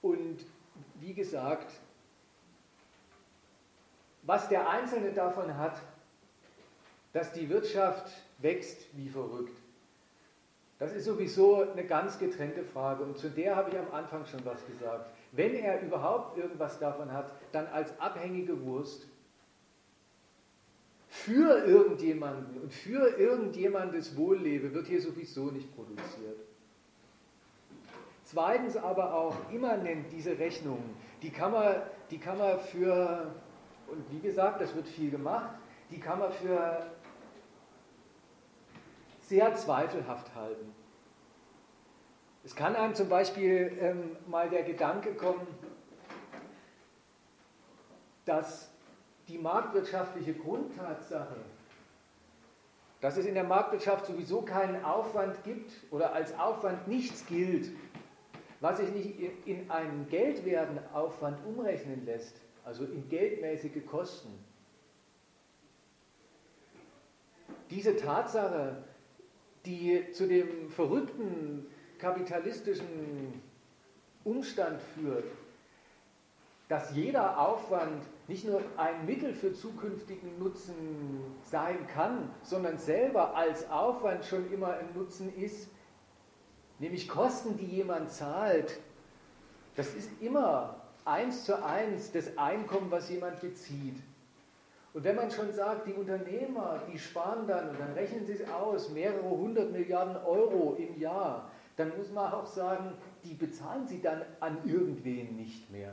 Und 0.00 0.46
wie 1.00 1.12
gesagt, 1.12 1.72
was 4.22 4.48
der 4.48 4.70
Einzelne 4.70 5.12
davon 5.12 5.56
hat, 5.56 5.82
dass 7.12 7.32
die 7.32 7.48
Wirtschaft 7.48 8.10
wächst 8.38 8.86
wie 8.94 9.08
verrückt. 9.08 9.56
Das 10.78 10.92
ist 10.92 11.06
sowieso 11.06 11.62
eine 11.62 11.84
ganz 11.84 12.18
getrennte 12.18 12.62
Frage 12.62 13.02
und 13.02 13.18
zu 13.18 13.30
der 13.30 13.56
habe 13.56 13.70
ich 13.70 13.78
am 13.78 13.92
Anfang 13.92 14.24
schon 14.26 14.44
was 14.44 14.64
gesagt. 14.66 15.10
Wenn 15.32 15.54
er 15.54 15.82
überhaupt 15.82 16.38
irgendwas 16.38 16.78
davon 16.78 17.12
hat, 17.12 17.32
dann 17.52 17.66
als 17.66 17.98
abhängige 18.00 18.64
Wurst 18.64 19.06
für 21.08 21.64
irgendjemanden 21.64 22.62
und 22.62 22.72
für 22.72 23.18
irgendjemandes 23.18 24.16
Wohllebe 24.16 24.72
wird 24.72 24.86
hier 24.86 25.00
sowieso 25.00 25.50
nicht 25.50 25.74
produziert. 25.74 26.38
Zweitens 28.24 28.76
aber 28.76 29.14
auch 29.14 29.34
immanent 29.50 30.12
diese 30.12 30.38
Rechnungen, 30.38 30.94
die 31.22 31.30
kann 31.30 31.50
man, 31.50 31.76
die 32.10 32.18
kann 32.18 32.38
man 32.38 32.60
für, 32.60 33.32
und 33.90 34.04
wie 34.10 34.20
gesagt, 34.20 34.60
das 34.60 34.74
wird 34.76 34.86
viel 34.86 35.10
gemacht, 35.10 35.50
die 35.90 35.98
kann 35.98 36.18
man 36.18 36.30
für 36.32 36.86
sehr 39.28 39.54
zweifelhaft 39.54 40.34
halten. 40.34 40.74
Es 42.44 42.56
kann 42.56 42.74
einem 42.74 42.94
zum 42.94 43.10
Beispiel 43.10 43.76
ähm, 43.78 44.16
mal 44.26 44.48
der 44.48 44.62
Gedanke 44.62 45.12
kommen, 45.12 45.46
dass 48.24 48.70
die 49.28 49.36
marktwirtschaftliche 49.36 50.32
Grundtatsache, 50.32 51.36
dass 53.02 53.18
es 53.18 53.26
in 53.26 53.34
der 53.34 53.44
Marktwirtschaft 53.44 54.06
sowieso 54.06 54.40
keinen 54.42 54.82
Aufwand 54.82 55.44
gibt 55.44 55.72
oder 55.90 56.14
als 56.14 56.36
Aufwand 56.38 56.88
nichts 56.88 57.26
gilt, 57.26 57.70
was 58.60 58.78
sich 58.78 58.90
nicht 58.90 59.46
in 59.46 59.70
einen 59.70 60.08
geldwerten 60.08 60.78
Aufwand 60.94 61.38
umrechnen 61.46 62.06
lässt, 62.06 62.40
also 62.64 62.84
in 62.84 63.08
geldmäßige 63.10 63.84
Kosten. 63.86 64.32
Diese 67.70 67.94
Tatsache 67.96 68.87
die 69.68 70.10
zu 70.12 70.26
dem 70.26 70.70
verrückten 70.70 71.66
kapitalistischen 71.98 73.42
Umstand 74.24 74.80
führt, 74.94 75.24
dass 76.68 76.94
jeder 76.94 77.38
Aufwand 77.38 78.02
nicht 78.28 78.46
nur 78.46 78.62
ein 78.76 79.04
Mittel 79.04 79.34
für 79.34 79.52
zukünftigen 79.52 80.38
Nutzen 80.38 80.74
sein 81.42 81.86
kann, 81.86 82.30
sondern 82.42 82.78
selber 82.78 83.36
als 83.36 83.70
Aufwand 83.70 84.24
schon 84.24 84.50
immer 84.52 84.74
ein 84.74 84.88
Nutzen 84.94 85.34
ist, 85.36 85.68
nämlich 86.78 87.08
Kosten, 87.08 87.56
die 87.58 87.66
jemand 87.66 88.10
zahlt, 88.10 88.78
das 89.76 89.94
ist 89.94 90.10
immer 90.20 90.82
eins 91.04 91.44
zu 91.44 91.62
eins 91.62 92.10
das 92.12 92.36
Einkommen, 92.38 92.90
was 92.90 93.10
jemand 93.10 93.40
bezieht. 93.40 93.96
Und 94.94 95.04
wenn 95.04 95.16
man 95.16 95.30
schon 95.30 95.52
sagt, 95.52 95.86
die 95.86 95.92
Unternehmer, 95.92 96.80
die 96.90 96.98
sparen 96.98 97.46
dann, 97.46 97.68
und 97.70 97.78
dann 97.78 97.92
rechnen 97.92 98.24
sie 98.24 98.32
es 98.32 98.48
aus, 98.48 98.90
mehrere 98.90 99.28
hundert 99.28 99.70
Milliarden 99.70 100.16
Euro 100.24 100.76
im 100.78 100.98
Jahr, 100.98 101.50
dann 101.76 101.96
muss 101.96 102.10
man 102.10 102.32
auch 102.32 102.46
sagen, 102.46 102.94
die 103.24 103.34
bezahlen 103.34 103.86
sie 103.86 104.00
dann 104.00 104.22
an 104.40 104.58
irgendwen 104.64 105.36
nicht 105.36 105.70
mehr. 105.70 105.92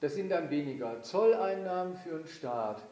Das 0.00 0.14
sind 0.14 0.30
dann 0.30 0.50
weniger 0.50 1.02
Zolleinnahmen 1.02 1.96
für 1.96 2.18
den 2.18 2.26
Staat. 2.26 2.82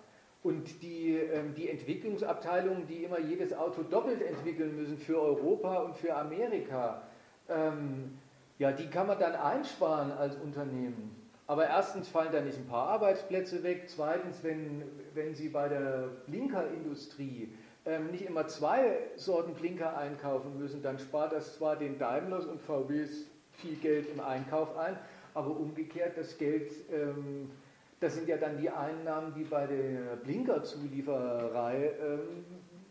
Und 0.43 0.83
die, 0.83 1.16
ähm, 1.16 1.55
die 1.55 1.69
Entwicklungsabteilungen, 1.69 2.87
die 2.87 3.05
immer 3.05 3.19
jedes 3.19 3.53
Auto 3.53 3.83
doppelt 3.83 4.23
entwickeln 4.23 4.77
müssen 4.77 4.97
für 4.97 5.21
Europa 5.21 5.83
und 5.83 5.97
für 5.97 6.14
Amerika, 6.14 7.03
ähm, 7.49 8.19
ja, 8.59 8.73
die 8.73 8.88
kann 8.88 9.07
man 9.07 9.19
dann 9.19 9.35
einsparen 9.35 10.12
als 10.12 10.37
Unternehmen. 10.37 11.19
Aber 11.51 11.67
erstens 11.67 12.07
fallen 12.07 12.31
da 12.31 12.41
nicht 12.41 12.57
ein 12.57 12.69
paar 12.69 12.91
Arbeitsplätze 12.91 13.65
weg. 13.65 13.89
Zweitens, 13.89 14.45
wenn, 14.45 14.85
wenn 15.15 15.35
Sie 15.35 15.49
bei 15.49 15.69
der 15.69 16.09
Blinkerindustrie 16.29 17.49
ähm, 17.87 18.13
nicht 18.13 18.25
immer 18.25 18.47
zwei 18.47 18.99
Sorten 19.17 19.55
Blinker 19.55 19.99
einkaufen 19.99 20.57
müssen, 20.61 20.81
dann 20.81 21.01
spart 21.01 21.33
das 21.33 21.57
zwar 21.57 21.75
den 21.75 21.99
Daimlers 21.99 22.45
und 22.45 22.61
VWs 22.61 23.27
viel 23.55 23.75
Geld 23.75 24.07
im 24.15 24.21
Einkauf 24.21 24.77
ein, 24.77 24.97
aber 25.35 25.51
umgekehrt 25.51 26.17
das 26.17 26.39
Geld, 26.39 26.71
ähm, 26.93 27.51
das 27.99 28.15
sind 28.15 28.29
ja 28.29 28.37
dann 28.37 28.57
die 28.59 28.71
Einnahmen, 28.71 29.35
die 29.35 29.43
bei 29.43 29.67
der 29.67 30.19
Blinkerzuliefererei 30.23 31.91
ähm, 32.01 32.45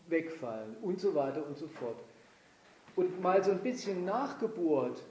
wegfallen 0.09 0.75
und 0.81 0.99
so 0.99 1.15
weiter 1.15 1.47
und 1.47 1.57
so 1.57 1.69
fort. 1.69 2.03
Und 2.97 3.21
mal 3.21 3.41
so 3.41 3.51
ein 3.51 3.59
bisschen 3.59 4.03
nachgebohrt, 4.03 5.01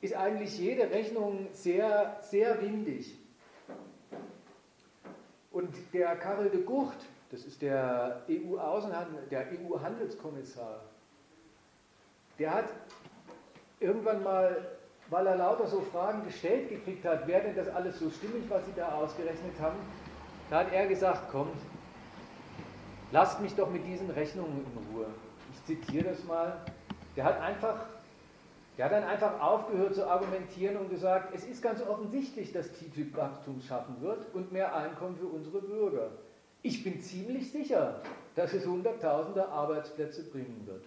ist 0.00 0.14
eigentlich 0.14 0.58
jede 0.58 0.90
Rechnung 0.90 1.48
sehr, 1.52 2.18
sehr 2.22 2.60
windig. 2.62 3.14
Und 5.50 5.74
der 5.92 6.16
Karel 6.16 6.48
de 6.48 6.62
Gucht, 6.62 6.98
das 7.30 7.44
ist 7.44 7.60
der 7.60 8.22
EU-Außenhandel, 8.28 9.26
der 9.30 9.46
EU-Handelskommissar, 9.52 10.80
der 12.38 12.54
hat 12.54 12.64
irgendwann 13.78 14.22
mal, 14.22 14.78
weil 15.10 15.26
er 15.26 15.36
lauter 15.36 15.66
so 15.66 15.80
Fragen 15.80 16.24
gestellt 16.24 16.68
gekriegt 16.70 17.04
hat, 17.04 17.26
wäre 17.26 17.42
denn 17.42 17.56
das 17.56 17.68
alles 17.68 17.98
so 17.98 18.08
stimmig, 18.10 18.44
was 18.48 18.64
Sie 18.64 18.72
da 18.74 18.92
ausgerechnet 18.92 19.58
haben, 19.60 19.76
da 20.48 20.60
hat 20.60 20.72
er 20.72 20.86
gesagt, 20.86 21.30
kommt, 21.30 21.56
lasst 23.12 23.40
mich 23.40 23.54
doch 23.54 23.70
mit 23.70 23.86
diesen 23.86 24.10
Rechnungen 24.10 24.64
in 24.64 24.94
Ruhe. 24.94 25.06
Ich 25.52 25.64
zitiere 25.66 26.10
das 26.10 26.24
mal. 26.24 26.64
Der 27.16 27.24
hat 27.24 27.40
einfach 27.40 27.86
der 28.80 28.86
hat 28.86 28.92
dann 28.92 29.04
einfach 29.04 29.38
aufgehört 29.42 29.94
zu 29.94 30.06
argumentieren 30.08 30.78
und 30.78 30.88
gesagt, 30.88 31.34
es 31.34 31.44
ist 31.44 31.60
ganz 31.60 31.82
offensichtlich, 31.82 32.50
dass 32.50 32.72
TTIP 32.72 33.14
Wachstum 33.14 33.60
schaffen 33.60 34.00
wird 34.00 34.34
und 34.34 34.52
mehr 34.52 34.74
Einkommen 34.74 35.16
für 35.16 35.26
unsere 35.26 35.60
Bürger. 35.60 36.12
Ich 36.62 36.82
bin 36.82 36.98
ziemlich 37.02 37.52
sicher, 37.52 38.00
dass 38.36 38.54
es 38.54 38.64
Hunderttausende 38.64 39.46
Arbeitsplätze 39.50 40.24
bringen 40.30 40.62
wird. 40.64 40.82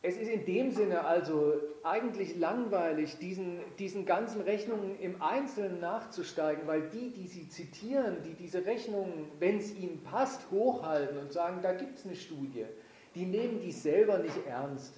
Es 0.00 0.16
ist 0.16 0.28
in 0.28 0.44
dem 0.44 0.70
Sinne 0.70 1.04
also 1.04 1.54
eigentlich 1.82 2.36
langweilig, 2.36 3.18
diesen, 3.18 3.58
diesen 3.80 4.06
ganzen 4.06 4.42
Rechnungen 4.42 4.96
im 5.00 5.20
Einzelnen 5.20 5.80
nachzusteigen, 5.80 6.68
weil 6.68 6.88
die, 6.90 7.10
die 7.10 7.26
sie 7.26 7.48
zitieren, 7.48 8.18
die 8.24 8.34
diese 8.34 8.64
Rechnungen, 8.64 9.26
wenn 9.40 9.58
es 9.58 9.74
ihnen 9.74 10.04
passt, 10.04 10.48
hochhalten 10.52 11.18
und 11.18 11.32
sagen, 11.32 11.62
da 11.62 11.72
gibt 11.72 11.98
es 11.98 12.04
eine 12.04 12.14
Studie, 12.14 12.66
die 13.14 13.26
nehmen 13.26 13.60
die 13.60 13.72
selber 13.72 14.18
nicht 14.18 14.46
ernst. 14.46 14.94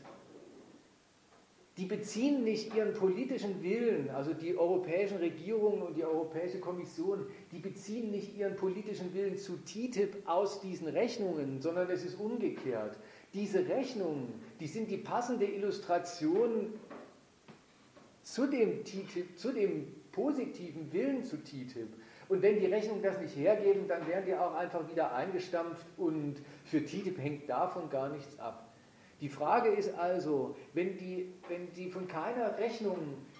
Die 1.76 1.86
beziehen 1.86 2.44
nicht 2.44 2.72
ihren 2.76 2.94
politischen 2.94 3.60
Willen, 3.64 4.08
also 4.10 4.32
die 4.32 4.56
europäischen 4.56 5.16
Regierungen 5.16 5.82
und 5.82 5.96
die 5.96 6.04
Europäische 6.04 6.60
Kommission, 6.60 7.26
die 7.50 7.58
beziehen 7.58 8.12
nicht 8.12 8.36
ihren 8.36 8.54
politischen 8.54 9.12
Willen 9.12 9.36
zu 9.36 9.56
TTIP 9.64 10.22
aus 10.28 10.60
diesen 10.60 10.86
Rechnungen, 10.86 11.60
sondern 11.60 11.90
es 11.90 12.04
ist 12.04 12.20
umgekehrt. 12.20 12.96
Diese 13.32 13.66
Rechnungen, 13.68 14.32
die 14.60 14.68
sind 14.68 14.88
die 14.88 14.98
passende 14.98 15.46
Illustration 15.46 16.72
zu 18.22 18.46
dem, 18.46 18.84
TTIP, 18.84 19.36
zu 19.36 19.52
dem 19.52 19.88
positiven 20.12 20.92
Willen 20.92 21.24
zu 21.24 21.38
TTIP. 21.38 21.88
Und 22.28 22.42
wenn 22.42 22.58
die 22.58 22.66
Rechnungen 22.66 23.02
das 23.02 23.20
nicht 23.20 23.36
hergeben, 23.36 23.86
dann 23.86 24.06
werden 24.06 24.24
die 24.26 24.34
auch 24.34 24.54
einfach 24.54 24.88
wieder 24.88 25.14
eingestampft 25.14 25.86
und 25.96 26.36
für 26.64 26.84
TTIP 26.84 27.18
hängt 27.18 27.48
davon 27.48 27.90
gar 27.90 28.08
nichts 28.08 28.38
ab. 28.38 28.72
Die 29.20 29.28
Frage 29.28 29.68
ist 29.70 29.94
also, 29.94 30.56
wenn 30.72 30.96
die, 30.96 31.32
wenn 31.48 31.72
die 31.72 31.88
von 31.90 32.08
keiner 32.08 32.58
Rechnung 32.58 32.98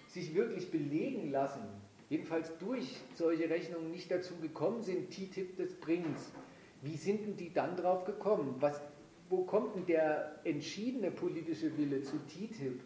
sich 0.09 0.35
wirklich 0.35 0.71
belegen 0.71 1.31
lassen, 1.31 1.63
jedenfalls 2.09 2.57
durch 2.59 3.01
solche 3.15 3.49
Rechnungen 3.49 3.91
nicht 3.91 4.11
dazu 4.11 4.37
gekommen 4.37 4.83
sind, 4.83 5.11
TTIP 5.11 5.57
des 5.57 5.75
Bringens, 5.75 6.33
wie 6.83 6.97
sind 6.97 7.25
denn 7.27 7.37
die 7.37 7.53
dann 7.53 7.77
drauf 7.77 8.05
gekommen? 8.05 8.57
Was, 8.61 8.81
wo 9.31 9.43
kommt 9.43 9.75
denn 9.75 9.87
der 9.87 10.39
entschiedene 10.45 11.11
politische 11.11 11.77
Wille 11.79 12.03
zu 12.03 12.19
TTIP 12.27 12.81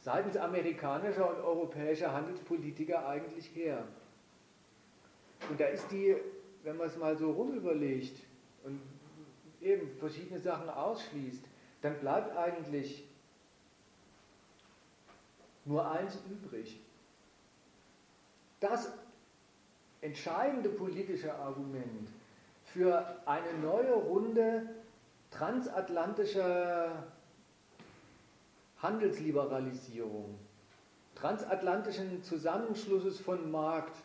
seitens 0.00 0.36
amerikanischer 0.36 1.28
und 1.30 1.42
europäischer 1.42 2.12
Handelspolitiker 2.12 3.08
eigentlich 3.08 3.54
her? 3.54 3.86
Und 5.48 5.60
da 5.60 5.66
ist 5.66 5.90
die, 5.90 6.16
wenn 6.64 6.76
man 6.76 6.88
es 6.88 6.96
mal 6.96 7.16
so 7.16 7.30
rumüberlegt 7.32 8.20
und 8.64 8.80
eben 9.60 9.90
verschiedene 9.98 10.40
Sachen 10.40 10.68
ausschließt, 10.68 11.44
dann 11.82 11.98
bleibt 12.00 12.36
eigentlich 12.36 13.04
nur 15.64 15.88
eins 15.90 16.18
übrig. 16.30 16.80
Das 18.60 18.92
entscheidende 20.00 20.68
politische 20.68 21.34
Argument 21.34 22.08
für 22.64 23.20
eine 23.26 23.52
neue 23.62 23.94
Runde 23.94 24.68
transatlantischer 25.30 27.04
Handelsliberalisierung, 28.78 30.38
transatlantischen 31.14 32.22
Zusammenschlusses 32.22 33.20
von 33.20 33.50
Markt, 33.50 33.96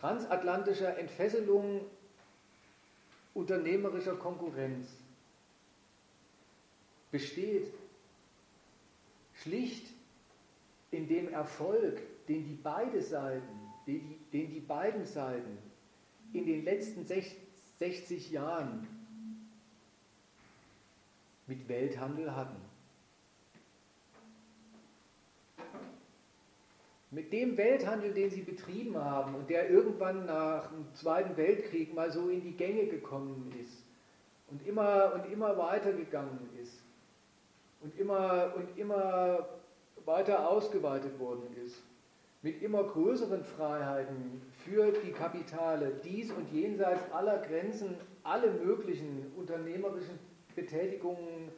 transatlantischer 0.00 0.98
Entfesselung 0.98 1.80
unternehmerischer 3.34 4.16
Konkurrenz 4.16 4.88
besteht 7.10 7.72
schlicht 9.34 9.86
in 10.90 11.08
dem 11.08 11.28
Erfolg, 11.28 12.00
den 12.26 12.44
die, 12.46 12.54
beide 12.54 13.02
Seiten, 13.02 13.72
den 13.86 14.08
die, 14.08 14.18
den 14.32 14.50
die 14.50 14.60
beiden 14.60 15.04
Seiten 15.04 15.58
in 16.32 16.46
den 16.46 16.64
letzten 16.64 17.06
60 17.06 18.30
Jahren 18.30 18.86
mit 21.46 21.68
Welthandel 21.68 22.34
hatten. 22.34 22.65
Mit 27.10 27.32
dem 27.32 27.56
Welthandel, 27.56 28.12
den 28.12 28.30
sie 28.30 28.42
betrieben 28.42 28.96
haben 28.96 29.36
und 29.36 29.48
der 29.48 29.70
irgendwann 29.70 30.26
nach 30.26 30.68
dem 30.68 30.92
Zweiten 30.94 31.36
Weltkrieg 31.36 31.94
mal 31.94 32.10
so 32.10 32.28
in 32.28 32.42
die 32.42 32.56
Gänge 32.56 32.86
gekommen 32.86 33.52
ist 33.60 33.84
und 34.50 34.66
immer 34.66 35.12
und 35.14 35.32
immer 35.32 35.56
weitergegangen 35.56 36.48
ist 36.60 36.82
und 37.80 37.96
immer 37.98 38.52
und 38.56 38.76
immer 38.76 39.46
weiter 40.04 40.48
ausgeweitet 40.48 41.18
worden 41.20 41.46
ist, 41.64 41.82
mit 42.42 42.60
immer 42.62 42.84
größeren 42.84 43.44
Freiheiten 43.44 44.42
für 44.64 44.92
die 44.92 45.12
Kapitale, 45.12 46.00
dies 46.04 46.30
und 46.32 46.52
jenseits 46.52 47.10
aller 47.12 47.38
Grenzen, 47.38 47.96
alle 48.24 48.50
möglichen 48.50 49.32
unternehmerischen 49.36 50.18
Betätigungen, 50.54 51.50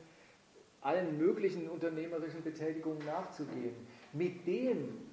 allen 0.82 1.18
möglichen 1.18 1.68
unternehmerischen 1.68 2.42
Betätigungen 2.42 3.04
nachzugehen. 3.04 3.74
Mit 4.12 4.46
dem 4.46 5.07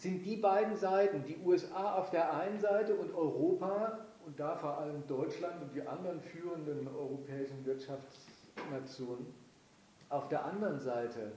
sind 0.00 0.24
die 0.24 0.36
beiden 0.36 0.76
Seiten, 0.76 1.24
die 1.26 1.36
USA 1.44 1.94
auf 1.94 2.10
der 2.10 2.32
einen 2.34 2.58
Seite 2.58 2.94
und 2.94 3.14
Europa 3.14 3.98
und 4.24 4.40
da 4.40 4.56
vor 4.56 4.78
allem 4.78 5.06
Deutschland 5.06 5.60
und 5.60 5.74
die 5.74 5.86
anderen 5.86 6.20
führenden 6.22 6.88
europäischen 6.88 7.64
Wirtschaftsnationen 7.66 9.26
auf 10.08 10.28
der 10.28 10.44
anderen 10.44 10.80
Seite 10.80 11.32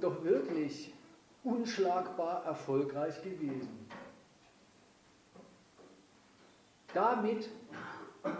doch 0.00 0.22
wirklich 0.22 0.92
unschlagbar 1.42 2.44
erfolgreich 2.44 3.22
gewesen. 3.22 3.88
Damit, 6.92 7.48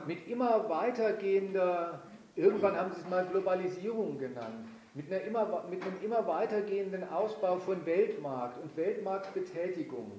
mit 0.07 0.29
immer 0.29 0.69
weitergehender, 0.69 2.03
irgendwann 2.37 2.77
haben 2.77 2.93
sie 2.93 3.01
es 3.01 3.09
mal 3.09 3.27
Globalisierung 3.27 4.19
genannt, 4.19 4.69
mit, 4.95 5.11
immer, 5.11 5.65
mit 5.69 5.83
einem 5.83 6.03
immer 6.03 6.27
weitergehenden 6.27 7.09
Ausbau 7.11 7.59
von 7.59 7.85
Weltmarkt 7.85 8.63
und 8.63 8.77
Weltmarktbetätigung, 8.77 10.11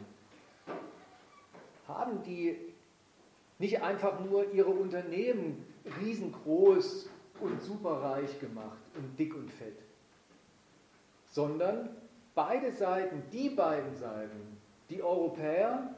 haben 1.88 2.21
die 2.23 2.57
nicht 3.57 3.82
einfach 3.82 4.19
nur 4.19 4.51
ihre 4.51 4.71
Unternehmen 4.71 5.65
riesengroß 6.01 7.09
und 7.39 7.61
superreich 7.61 8.39
gemacht 8.39 8.78
und 8.95 9.17
dick 9.17 9.34
und 9.34 9.49
fett, 9.51 9.78
sondern 11.32 11.89
beide 12.34 12.71
Seiten, 12.71 13.23
die 13.32 13.49
beiden 13.49 13.95
Seiten, 13.95 14.57
die 14.89 15.01
Europäer 15.01 15.95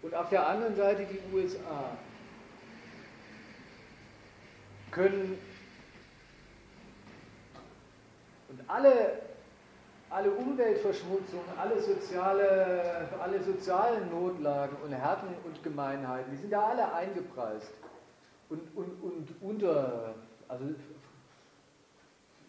und 0.00 0.14
auf 0.14 0.30
der 0.30 0.46
anderen 0.46 0.74
Seite 0.74 1.06
die 1.06 1.36
USA, 1.36 1.96
können 4.90 5.38
und 8.54 8.70
alle, 8.70 9.18
alle 10.10 10.30
Umweltverschmutzung, 10.30 11.40
alle, 11.58 11.80
soziale, 11.82 13.08
alle 13.20 13.42
sozialen 13.42 14.08
Notlagen 14.10 14.76
und 14.84 14.92
Härten 14.92 15.28
und 15.44 15.62
Gemeinheiten, 15.64 16.30
die 16.30 16.36
sind 16.36 16.52
da 16.52 16.68
alle 16.68 16.92
eingepreist 16.92 17.72
und, 18.48 18.60
und, 18.76 19.02
und 19.02 19.28
unter, 19.40 20.14
also 20.46 20.66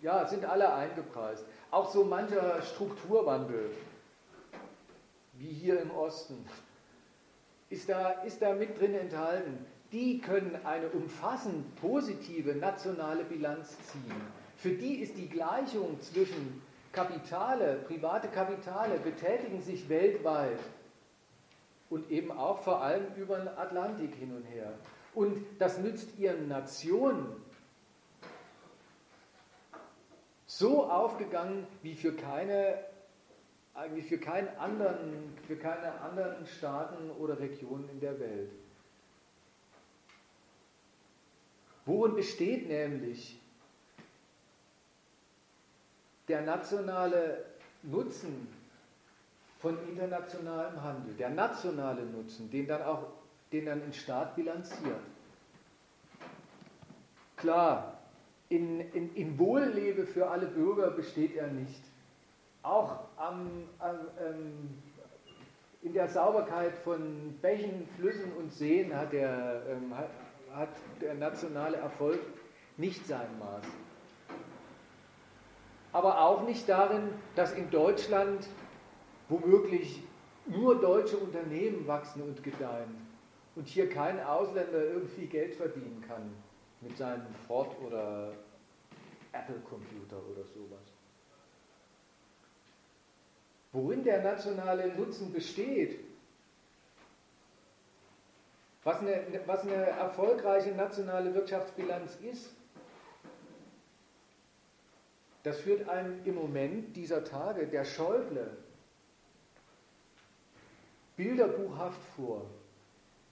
ja, 0.04 0.28
sind 0.28 0.46
alle 0.46 0.72
eingepreist. 0.72 1.44
Auch 1.72 1.90
so 1.90 2.04
mancher 2.04 2.62
Strukturwandel, 2.62 3.72
wie 5.34 5.48
hier 5.50 5.80
im 5.82 5.90
Osten, 5.90 6.46
ist 7.72 7.90
da, 7.90 8.12
ist 8.22 8.44
da 8.44 8.54
mit 8.54 8.80
drin 8.80 8.94
enthalten. 8.94 9.66
Die 9.92 10.20
können 10.20 10.60
eine 10.66 10.90
umfassend 10.90 11.76
positive 11.82 12.54
nationale 12.54 13.24
Bilanz 13.24 13.76
ziehen. 13.88 14.45
Für 14.58 14.72
die 14.72 14.96
ist 14.96 15.18
die 15.18 15.30
Gleichung 15.30 16.00
zwischen 16.02 16.62
Kapitale, 16.92 17.84
private 17.88 18.30
Kapitale 18.30 19.00
betätigen 19.00 19.62
sich 19.62 19.90
weltweit 19.90 20.60
und 21.90 22.10
eben 22.10 22.32
auch 22.32 22.62
vor 22.62 22.82
allem 22.82 23.14
über 23.16 23.38
den 23.38 23.50
Atlantik 23.50 24.16
hin 24.16 24.34
und 24.36 24.44
her. 24.46 24.74
Und 25.14 25.46
das 25.60 25.78
nützt 25.80 26.18
ihren 26.18 26.48
Nationen 26.48 27.28
so 30.46 30.86
aufgegangen 30.90 31.68
wie 31.82 31.96
für 31.96 32.14
keine 32.14 32.80
eigentlich 33.76 34.06
für 34.06 34.18
keinen 34.18 34.48
anderen, 34.58 35.36
für 35.48 35.58
keine 35.58 36.00
anderen 36.00 36.46
Staaten 36.48 37.12
oder 37.12 37.38
Regionen 37.40 37.90
in 37.90 38.00
der 38.00 38.20
Welt. 38.20 38.52
Worin 41.86 42.16
besteht 42.16 42.68
nämlich 42.68 43.40
der 46.28 46.42
nationale 46.42 47.46
Nutzen 47.84 48.48
von 49.60 49.78
internationalem 49.88 50.82
Handel, 50.82 51.14
der 51.16 51.30
nationale 51.30 52.04
Nutzen, 52.06 52.50
den 52.52 52.68
dann 52.68 52.82
auch 52.82 53.04
den 53.52 53.66
dann 53.66 53.82
ein 53.82 53.94
Staat 53.94 54.36
bilanziert? 54.36 55.00
Klar, 57.38 58.00
in, 58.50 58.80
in, 58.92 59.14
in 59.16 59.40
Wohllebe 59.40 60.06
für 60.06 60.30
alle 60.30 60.48
Bürger 60.48 60.92
besteht 60.92 61.36
er 61.36 61.48
nicht. 61.48 61.82
Auch 62.64 63.00
am, 63.18 63.68
am, 63.80 64.00
ähm, 64.20 64.82
in 65.82 65.94
der 65.94 66.08
Sauberkeit 66.08 66.76
von 66.78 67.38
Bächen, 67.42 67.88
Flüssen 67.98 68.34
und 68.34 68.52
Seen 68.52 68.96
hat 68.96 69.14
der, 69.14 69.62
ähm, 69.70 69.96
hat, 69.96 70.10
hat 70.54 70.70
der 71.02 71.14
nationale 71.14 71.78
Erfolg 71.78 72.20
nicht 72.78 73.06
sein 73.06 73.28
Maß. 73.40 73.66
Aber 75.96 76.20
auch 76.20 76.42
nicht 76.42 76.68
darin, 76.68 77.08
dass 77.36 77.54
in 77.54 77.72
Deutschland 77.72 78.46
womöglich 79.30 80.04
nur 80.46 80.82
deutsche 80.82 81.16
Unternehmen 81.16 81.88
wachsen 81.88 82.22
und 82.22 82.44
gedeihen 82.44 83.08
und 83.56 83.70
hier 83.70 83.88
kein 83.90 84.22
Ausländer 84.22 84.84
irgendwie 84.84 85.26
Geld 85.28 85.56
verdienen 85.56 86.04
kann 86.06 86.36
mit 86.82 86.98
seinem 86.98 87.34
Ford 87.48 87.74
oder 87.82 88.34
Apple 89.32 89.62
Computer 89.70 90.18
oder 90.18 90.44
sowas. 90.44 90.84
Worin 93.72 94.04
der 94.04 94.22
nationale 94.22 94.94
Nutzen 94.98 95.32
besteht, 95.32 95.98
was 98.84 99.00
eine, 99.00 99.24
was 99.46 99.62
eine 99.62 99.76
erfolgreiche 99.76 100.72
nationale 100.72 101.34
Wirtschaftsbilanz 101.34 102.18
ist, 102.18 102.54
das 105.46 105.60
führt 105.60 105.88
einem 105.88 106.26
im 106.26 106.36
Moment 106.36 106.96
dieser 106.96 107.24
Tage 107.24 107.68
der 107.68 107.86
Schäuble 107.86 108.50
bilderbuchhaft 111.16 112.02
vor. 112.16 112.46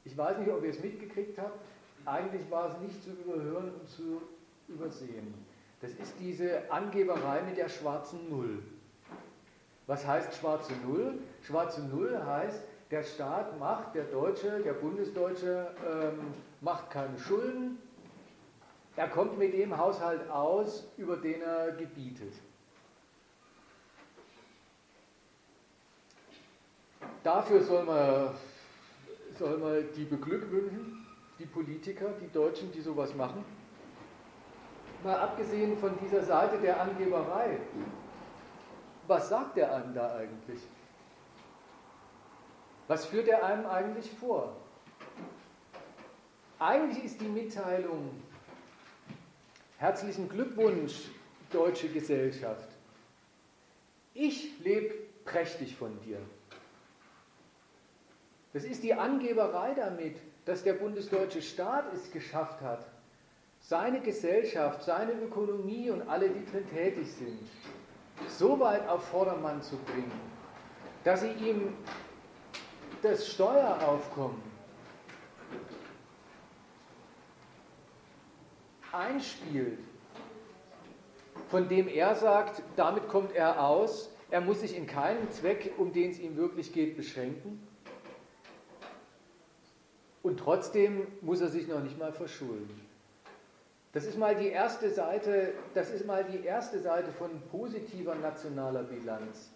Ich 0.06 0.16
weiß 0.16 0.38
nicht, 0.38 0.52
ob 0.52 0.64
ihr 0.64 0.70
es 0.70 0.80
mitgekriegt 0.80 1.40
habt. 1.40 1.60
Eigentlich 2.06 2.50
war 2.52 2.70
es 2.70 2.78
nicht 2.82 3.04
zu 3.04 3.10
überhören 3.10 3.72
und 3.74 3.90
zu 3.90 4.22
übersehen. 4.68 5.34
Das 5.82 5.90
ist 5.92 6.14
diese 6.20 6.72
Angeberei 6.72 7.42
mit 7.42 7.58
der 7.58 7.68
schwarzen 7.68 8.30
Null. 8.30 8.62
Was 9.88 10.06
heißt 10.06 10.36
schwarze 10.36 10.74
Null? 10.86 11.16
Schwarze 11.42 11.82
Null 11.82 12.24
heißt, 12.24 12.62
der 12.92 13.04
Staat 13.04 13.60
macht, 13.60 13.96
der 13.96 14.04
Deutsche, 14.04 14.62
der 14.64 14.74
Bundesdeutsche 14.74 15.68
ähm, 15.84 16.20
macht 16.62 16.92
keine 16.92 17.18
Schulden, 17.18 17.80
er 18.96 19.08
kommt 19.08 19.38
mit 19.38 19.54
dem 19.54 19.78
Haushalt 19.78 20.30
aus, 20.30 20.88
über 20.98 21.18
den 21.18 21.42
er 21.42 21.72
gebietet. 21.72 22.34
Dafür 27.24 27.62
soll 27.64 27.84
man, 27.86 28.36
soll 29.38 29.58
man 29.58 29.86
die 29.96 30.04
beglückwünschen, 30.04 31.06
die 31.40 31.46
Politiker, 31.46 32.10
die 32.22 32.32
Deutschen, 32.32 32.72
die 32.72 32.82
sowas 32.82 33.16
machen. 33.16 33.44
Mal 35.04 35.18
abgesehen 35.18 35.78
von 35.78 35.98
dieser 36.00 36.24
Seite 36.24 36.58
der 36.60 36.80
Angeberei, 36.80 37.60
was 39.08 39.30
sagt 39.30 39.58
er 39.58 39.74
einem 39.76 39.94
da 39.94 40.16
eigentlich? 40.16 40.62
Was 42.88 43.06
führt 43.06 43.28
er 43.28 43.44
einem 43.44 43.66
eigentlich 43.66 44.10
vor? 44.12 44.56
Eigentlich 46.60 47.04
ist 47.04 47.20
die 47.20 47.28
Mitteilung, 47.28 48.23
herzlichen 49.84 50.30
Glückwunsch, 50.30 51.10
deutsche 51.52 51.90
Gesellschaft. 51.90 52.70
Ich 54.14 54.58
lebe 54.60 54.94
prächtig 55.26 55.76
von 55.76 56.00
dir. 56.06 56.20
Das 58.54 58.64
ist 58.64 58.82
die 58.82 58.94
Angeberei 58.94 59.74
damit, 59.74 60.16
dass 60.46 60.64
der 60.64 60.76
bundesdeutsche 60.76 61.42
Staat 61.42 61.94
es 61.94 62.10
geschafft 62.12 62.62
hat, 62.62 62.86
seine 63.60 64.00
Gesellschaft, 64.00 64.84
seine 64.84 65.12
Ökonomie 65.22 65.90
und 65.90 66.08
alle, 66.08 66.30
die 66.30 66.50
drin 66.50 66.66
tätig 66.70 67.12
sind, 67.12 67.46
so 68.30 68.58
weit 68.62 68.88
auf 68.88 69.04
Vordermann 69.10 69.62
zu 69.62 69.76
bringen, 69.76 70.14
dass 71.04 71.20
sie 71.20 71.32
ihm 71.34 71.74
das 73.02 73.28
Steueraufkommen 73.28 74.53
einspielt, 78.94 79.80
von 81.50 81.68
dem 81.68 81.88
er 81.88 82.16
sagt, 82.16 82.62
damit 82.76 83.08
kommt 83.08 83.36
er 83.36 83.68
aus, 83.68 84.10
er 84.30 84.42
muss 84.42 84.62
sich 84.62 84.76
in 84.76 84.88
keinem 84.88 85.30
Zweck, 85.32 85.74
um 85.78 85.92
den 85.94 86.12
es 86.12 86.20
ihm 86.20 86.38
wirklich 86.38 86.74
geht, 86.74 86.96
beschränken. 86.96 87.68
Und 90.22 90.40
trotzdem 90.40 91.08
muss 91.22 91.42
er 91.42 91.50
sich 91.50 91.68
noch 91.68 91.82
nicht 91.82 92.00
mal 92.00 92.14
verschulden. 92.14 92.82
Das 93.92 94.06
ist 94.06 94.18
mal 94.18 94.36
die 94.36 94.48
erste 94.48 94.90
Seite, 94.90 95.54
das 95.76 95.92
ist 95.92 96.08
mal 96.08 96.24
die 96.24 96.44
erste 96.44 96.80
Seite 96.80 97.12
von 97.12 97.30
positiver 97.52 98.16
nationaler 98.16 98.84
Bilanz. 98.84 99.52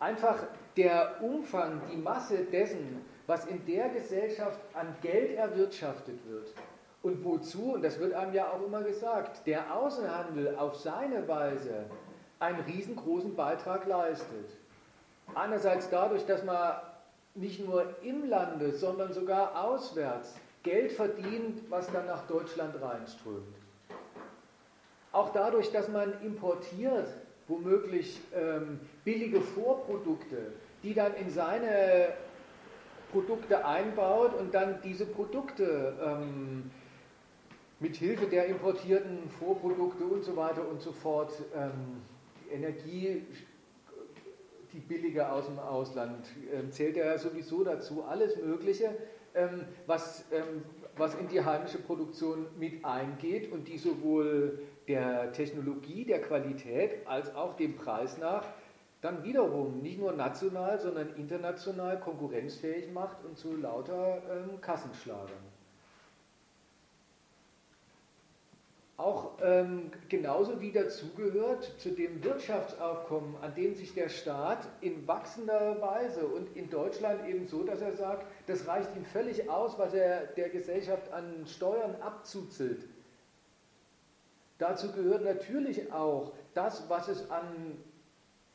Einfach 0.00 0.44
der 0.76 1.22
Umfang, 1.22 1.82
die 1.92 1.96
Masse 1.96 2.44
dessen, 2.44 3.04
was 3.26 3.44
in 3.46 3.64
der 3.66 3.90
Gesellschaft 3.90 4.58
an 4.72 4.94
Geld 5.02 5.36
erwirtschaftet 5.36 6.18
wird 6.28 6.52
und 7.04 7.22
wozu, 7.22 7.74
und 7.74 7.84
das 7.84 8.00
wird 8.00 8.14
einem 8.14 8.32
ja 8.32 8.50
auch 8.50 8.64
immer 8.64 8.82
gesagt, 8.82 9.46
der 9.46 9.76
Außenhandel 9.76 10.56
auf 10.56 10.76
seine 10.76 11.28
Weise 11.28 11.84
einen 12.40 12.60
riesengroßen 12.60 13.36
Beitrag 13.36 13.86
leistet. 13.86 14.50
Einerseits 15.34 15.90
dadurch, 15.90 16.24
dass 16.24 16.42
man 16.44 16.76
nicht 17.34 17.64
nur 17.64 17.94
im 18.02 18.26
Lande, 18.26 18.72
sondern 18.72 19.12
sogar 19.12 19.64
auswärts 19.64 20.34
Geld 20.62 20.92
verdient, 20.92 21.60
was 21.68 21.92
dann 21.92 22.06
nach 22.06 22.26
Deutschland 22.26 22.74
reinströmt. 22.80 23.54
Auch 25.12 25.30
dadurch, 25.34 25.70
dass 25.72 25.88
man 25.88 26.14
importiert, 26.22 27.08
womöglich 27.48 28.18
ähm, 28.34 28.80
billige 29.04 29.42
Vorprodukte, 29.42 30.52
die 30.82 30.94
dann 30.94 31.12
in 31.16 31.28
seine 31.28 32.14
Produkte 33.12 33.66
einbaut 33.66 34.32
und 34.40 34.54
dann 34.54 34.80
diese 34.82 35.04
Produkte 35.04 35.94
ähm, 36.02 36.70
mit 37.84 37.96
Hilfe 37.96 38.24
der 38.26 38.46
importierten 38.46 39.28
Vorprodukte 39.28 40.04
und 40.04 40.24
so 40.24 40.34
weiter 40.36 40.66
und 40.66 40.80
so 40.80 40.90
fort 40.90 41.32
ähm, 41.54 42.00
Energie 42.50 43.22
die 44.72 44.78
billige 44.78 45.30
aus 45.30 45.44
dem 45.44 45.58
Ausland, 45.58 46.26
ähm, 46.50 46.72
zählt 46.72 46.96
ja 46.96 47.18
sowieso 47.18 47.62
dazu. 47.62 48.02
Alles 48.02 48.36
Mögliche, 48.42 48.96
ähm, 49.34 49.66
was, 49.86 50.24
ähm, 50.32 50.64
was 50.96 51.14
in 51.14 51.28
die 51.28 51.44
heimische 51.44 51.76
Produktion 51.76 52.46
mit 52.58 52.82
eingeht 52.86 53.52
und 53.52 53.68
die 53.68 53.76
sowohl 53.76 54.60
der 54.88 55.32
Technologie, 55.32 56.06
der 56.06 56.22
Qualität 56.22 57.06
als 57.06 57.34
auch 57.34 57.54
dem 57.54 57.76
Preis 57.76 58.16
nach 58.16 58.46
dann 59.02 59.22
wiederum 59.22 59.82
nicht 59.82 59.98
nur 59.98 60.12
national, 60.12 60.80
sondern 60.80 61.14
international 61.16 62.00
konkurrenzfähig 62.00 62.90
macht 62.90 63.22
und 63.26 63.36
zu 63.36 63.54
lauter 63.54 64.22
Kassenschlagern. 64.62 65.53
Auch 68.96 69.32
ähm, 69.42 69.90
genauso 70.08 70.60
wie 70.60 70.70
dazugehört 70.70 71.64
zu 71.78 71.90
dem 71.90 72.22
Wirtschaftsaufkommen, 72.22 73.34
an 73.42 73.54
dem 73.54 73.74
sich 73.74 73.92
der 73.92 74.08
Staat 74.08 74.68
in 74.80 75.06
wachsender 75.08 75.80
Weise 75.82 76.26
und 76.26 76.56
in 76.56 76.70
Deutschland 76.70 77.26
eben 77.28 77.48
so, 77.48 77.64
dass 77.64 77.80
er 77.80 77.92
sagt, 77.92 78.26
das 78.46 78.68
reicht 78.68 78.94
ihm 78.94 79.04
völlig 79.04 79.50
aus, 79.50 79.78
was 79.78 79.94
er 79.94 80.26
der 80.26 80.48
Gesellschaft 80.48 81.12
an 81.12 81.44
Steuern 81.46 81.96
abzuzelt. 82.02 82.84
Dazu 84.58 84.92
gehört 84.92 85.24
natürlich 85.24 85.92
auch 85.92 86.32
das, 86.54 86.88
was 86.88 87.08
es 87.08 87.28
an 87.30 87.76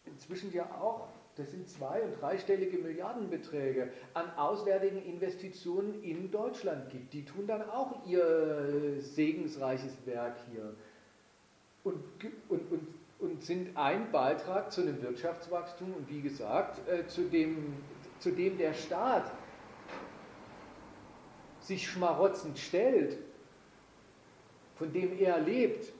inzwischen 0.05 0.53
ja 0.53 0.63
auch 0.79 1.07
das 1.39 1.51
sind 1.51 1.69
zwei- 1.69 2.01
und 2.01 2.19
dreistellige 2.19 2.77
Milliardenbeträge 2.77 3.91
an 4.13 4.29
auswärtigen 4.35 5.01
Investitionen 5.01 6.03
in 6.03 6.31
Deutschland 6.31 6.89
gibt. 6.89 7.13
Die 7.13 7.23
tun 7.23 7.47
dann 7.47 7.61
auch 7.69 8.05
ihr 8.05 8.97
segensreiches 8.99 10.05
Werk 10.05 10.35
hier 10.51 10.75
und, 11.85 12.03
und, 12.49 12.71
und, 12.71 12.87
und 13.19 13.43
sind 13.43 13.77
ein 13.77 14.11
Beitrag 14.11 14.71
zu 14.71 14.81
einem 14.81 15.01
Wirtschaftswachstum 15.01 15.93
und 15.93 16.09
wie 16.09 16.21
gesagt, 16.21 16.85
äh, 16.89 17.07
zu, 17.07 17.21
dem, 17.23 17.73
zu 18.19 18.31
dem 18.31 18.57
der 18.57 18.73
Staat 18.73 19.31
sich 21.61 21.87
schmarotzend 21.87 22.59
stellt, 22.59 23.17
von 24.75 24.91
dem 24.91 25.17
er 25.17 25.39
lebt 25.39 25.93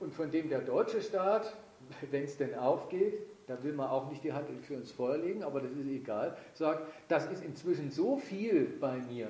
und 0.00 0.12
von 0.14 0.32
dem 0.32 0.48
der 0.48 0.62
deutsche 0.62 1.00
Staat, 1.00 1.56
wenn 2.10 2.24
es 2.24 2.36
denn 2.36 2.56
aufgeht, 2.56 3.20
da 3.50 3.60
will 3.64 3.72
man 3.72 3.88
auch 3.88 4.08
nicht 4.08 4.22
die 4.22 4.32
Hand 4.32 4.46
für 4.64 4.74
ins 4.74 4.92
Feuer 4.92 5.18
legen, 5.18 5.42
aber 5.42 5.60
das 5.60 5.72
ist 5.72 5.88
egal, 5.88 6.36
sagt, 6.54 6.86
das 7.08 7.26
ist 7.32 7.42
inzwischen 7.42 7.90
so 7.90 8.16
viel 8.16 8.64
bei 8.80 8.98
mir, 8.98 9.28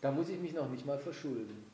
da 0.00 0.12
muss 0.12 0.28
ich 0.28 0.38
mich 0.38 0.52
noch 0.52 0.70
nicht 0.70 0.86
mal 0.86 0.98
verschulden. 0.98 1.64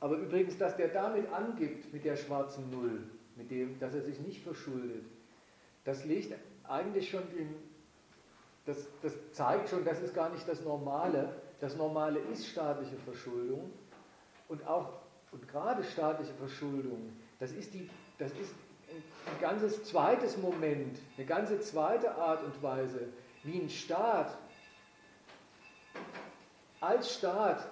Aber 0.00 0.16
übrigens, 0.16 0.58
dass 0.58 0.76
der 0.76 0.88
damit 0.88 1.32
angibt, 1.32 1.92
mit 1.92 2.04
der 2.04 2.16
schwarzen 2.16 2.68
Null, 2.70 3.04
mit 3.36 3.52
dem, 3.52 3.78
dass 3.78 3.94
er 3.94 4.02
sich 4.02 4.18
nicht 4.18 4.42
verschuldet, 4.42 5.04
das 5.84 6.04
legt 6.04 6.34
eigentlich 6.64 7.08
schon 7.08 7.22
den, 7.30 7.54
das, 8.64 8.88
das 9.00 9.12
zeigt 9.30 9.68
schon, 9.68 9.84
das 9.84 10.02
ist 10.02 10.12
gar 10.12 10.30
nicht 10.30 10.46
das 10.48 10.64
Normale. 10.64 11.40
Das 11.60 11.76
Normale 11.76 12.18
ist 12.32 12.48
staatliche 12.48 12.96
Verschuldung 12.96 13.70
und 14.48 14.66
auch 14.66 14.92
und 15.30 15.46
gerade 15.48 15.84
staatliche 15.84 16.34
Verschuldung, 16.34 17.12
das 17.38 17.52
ist 17.52 17.74
die 17.74 17.88
das 18.18 18.32
ist 18.32 18.54
ein 19.26 19.40
ganzes 19.40 19.84
zweites 19.84 20.36
Moment, 20.38 20.98
eine 21.16 21.26
ganze 21.26 21.60
zweite 21.60 22.14
Art 22.14 22.42
und 22.42 22.62
Weise, 22.62 23.08
wie 23.42 23.58
ein 23.58 23.70
Staat 23.70 24.36
als 26.80 27.14
Staat 27.14 27.66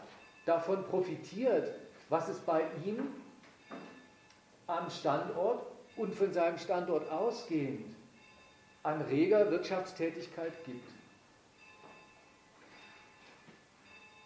davon 0.47 0.85
profitiert, 0.85 1.75
was 2.09 2.29
es 2.29 2.39
bei 2.41 2.63
ihm 2.85 3.09
am 4.67 4.91
Standort 4.91 5.67
und 5.97 6.15
von 6.15 6.33
seinem 6.33 6.59
Standort 6.59 7.11
ausgehend 7.11 7.95
an 8.83 9.01
reger 9.03 9.51
Wirtschaftstätigkeit 9.51 10.53
gibt. 10.65 10.89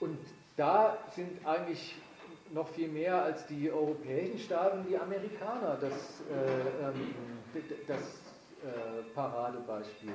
Und 0.01 0.19
da 0.57 0.99
sind 1.15 1.47
eigentlich 1.47 1.95
noch 2.53 2.69
viel 2.69 2.89
mehr 2.89 3.23
als 3.23 3.47
die 3.47 3.71
europäischen 3.71 4.39
Staaten 4.39 4.85
die 4.89 4.97
Amerikaner 4.97 5.77
das, 5.81 6.23
äh, 6.31 6.87
ähm, 6.87 7.15
das 7.87 8.01
äh, 8.01 9.03
Paradebeispiel. 9.15 10.13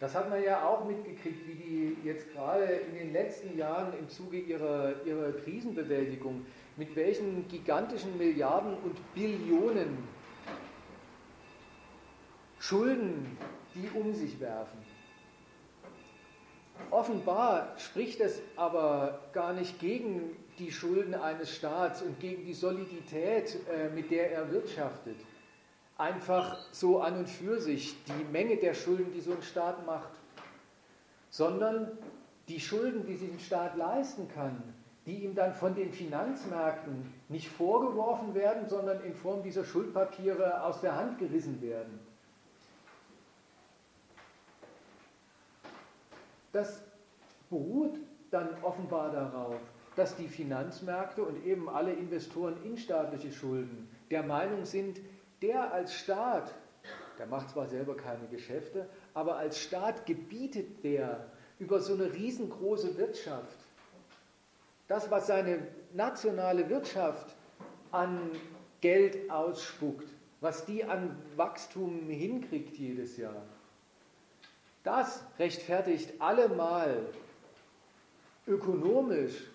Das 0.00 0.14
hat 0.14 0.28
man 0.30 0.42
ja 0.42 0.66
auch 0.66 0.84
mitgekriegt, 0.84 1.46
wie 1.46 1.54
die 1.54 1.96
jetzt 2.04 2.32
gerade 2.32 2.64
in 2.64 2.94
den 2.94 3.12
letzten 3.12 3.56
Jahren 3.56 3.92
im 3.98 4.08
Zuge 4.08 4.38
ihrer, 4.38 4.94
ihrer 5.04 5.30
Krisenbewältigung, 5.32 6.44
mit 6.76 6.96
welchen 6.96 7.46
gigantischen 7.46 8.18
Milliarden 8.18 8.74
und 8.78 9.14
Billionen 9.14 9.98
Schulden 12.58 13.36
die 13.74 13.88
um 13.98 14.14
sich 14.14 14.38
werfen. 14.40 14.78
Offenbar 16.90 17.74
spricht 17.78 18.20
es 18.20 18.40
aber 18.56 19.20
gar 19.32 19.52
nicht 19.52 19.80
gegen 19.80 20.36
die 20.62 20.70
Schulden 20.72 21.14
eines 21.14 21.54
Staats 21.54 22.02
und 22.02 22.20
gegen 22.20 22.44
die 22.44 22.54
Solidität, 22.54 23.58
äh, 23.68 23.88
mit 23.90 24.10
der 24.10 24.30
er 24.32 24.50
wirtschaftet. 24.52 25.16
einfach 25.98 26.58
so 26.72 27.00
an 27.00 27.18
und 27.18 27.28
für 27.28 27.60
sich 27.60 27.96
die 28.04 28.24
Menge 28.32 28.56
der 28.56 28.74
Schulden, 28.74 29.12
die 29.12 29.20
so 29.20 29.32
ein 29.32 29.42
Staat 29.42 29.86
macht, 29.86 30.10
sondern 31.30 31.92
die 32.48 32.58
Schulden, 32.58 33.06
die 33.06 33.14
sich 33.14 33.30
ein 33.30 33.38
Staat 33.38 33.76
leisten 33.76 34.26
kann, 34.28 34.62
die 35.06 35.22
ihm 35.24 35.34
dann 35.34 35.54
von 35.54 35.74
den 35.74 35.92
Finanzmärkten 35.92 37.12
nicht 37.28 37.48
vorgeworfen 37.48 38.34
werden, 38.34 38.68
sondern 38.68 39.00
in 39.02 39.14
Form 39.14 39.42
dieser 39.42 39.64
Schuldpapiere 39.64 40.64
aus 40.64 40.80
der 40.80 40.96
Hand 40.96 41.18
gerissen 41.18 41.60
werden. 41.62 42.00
Das 46.52 46.82
beruht 47.48 47.98
dann 48.30 48.48
offenbar 48.62 49.12
darauf, 49.12 49.60
dass 49.96 50.16
die 50.16 50.28
Finanzmärkte 50.28 51.22
und 51.22 51.44
eben 51.44 51.68
alle 51.68 51.92
Investoren 51.92 52.56
in 52.64 52.76
staatliche 52.78 53.32
Schulden 53.32 53.88
der 54.10 54.22
Meinung 54.22 54.64
sind, 54.64 55.00
der 55.42 55.72
als 55.72 55.94
Staat, 55.94 56.54
der 57.18 57.26
macht 57.26 57.50
zwar 57.50 57.66
selber 57.66 57.96
keine 57.96 58.26
Geschäfte, 58.28 58.88
aber 59.14 59.36
als 59.36 59.58
Staat 59.60 60.06
gebietet 60.06 60.82
der 60.84 61.26
über 61.58 61.80
so 61.80 61.94
eine 61.94 62.12
riesengroße 62.12 62.96
Wirtschaft, 62.96 63.58
das, 64.88 65.10
was 65.10 65.26
seine 65.26 65.66
nationale 65.92 66.68
Wirtschaft 66.68 67.34
an 67.92 68.18
Geld 68.80 69.30
ausspuckt, 69.30 70.08
was 70.40 70.66
die 70.66 70.84
an 70.84 71.16
Wachstum 71.36 72.08
hinkriegt 72.08 72.76
jedes 72.76 73.16
Jahr, 73.16 73.42
das 74.82 75.22
rechtfertigt 75.38 76.20
allemal 76.20 77.06
ökonomisch, 78.46 79.51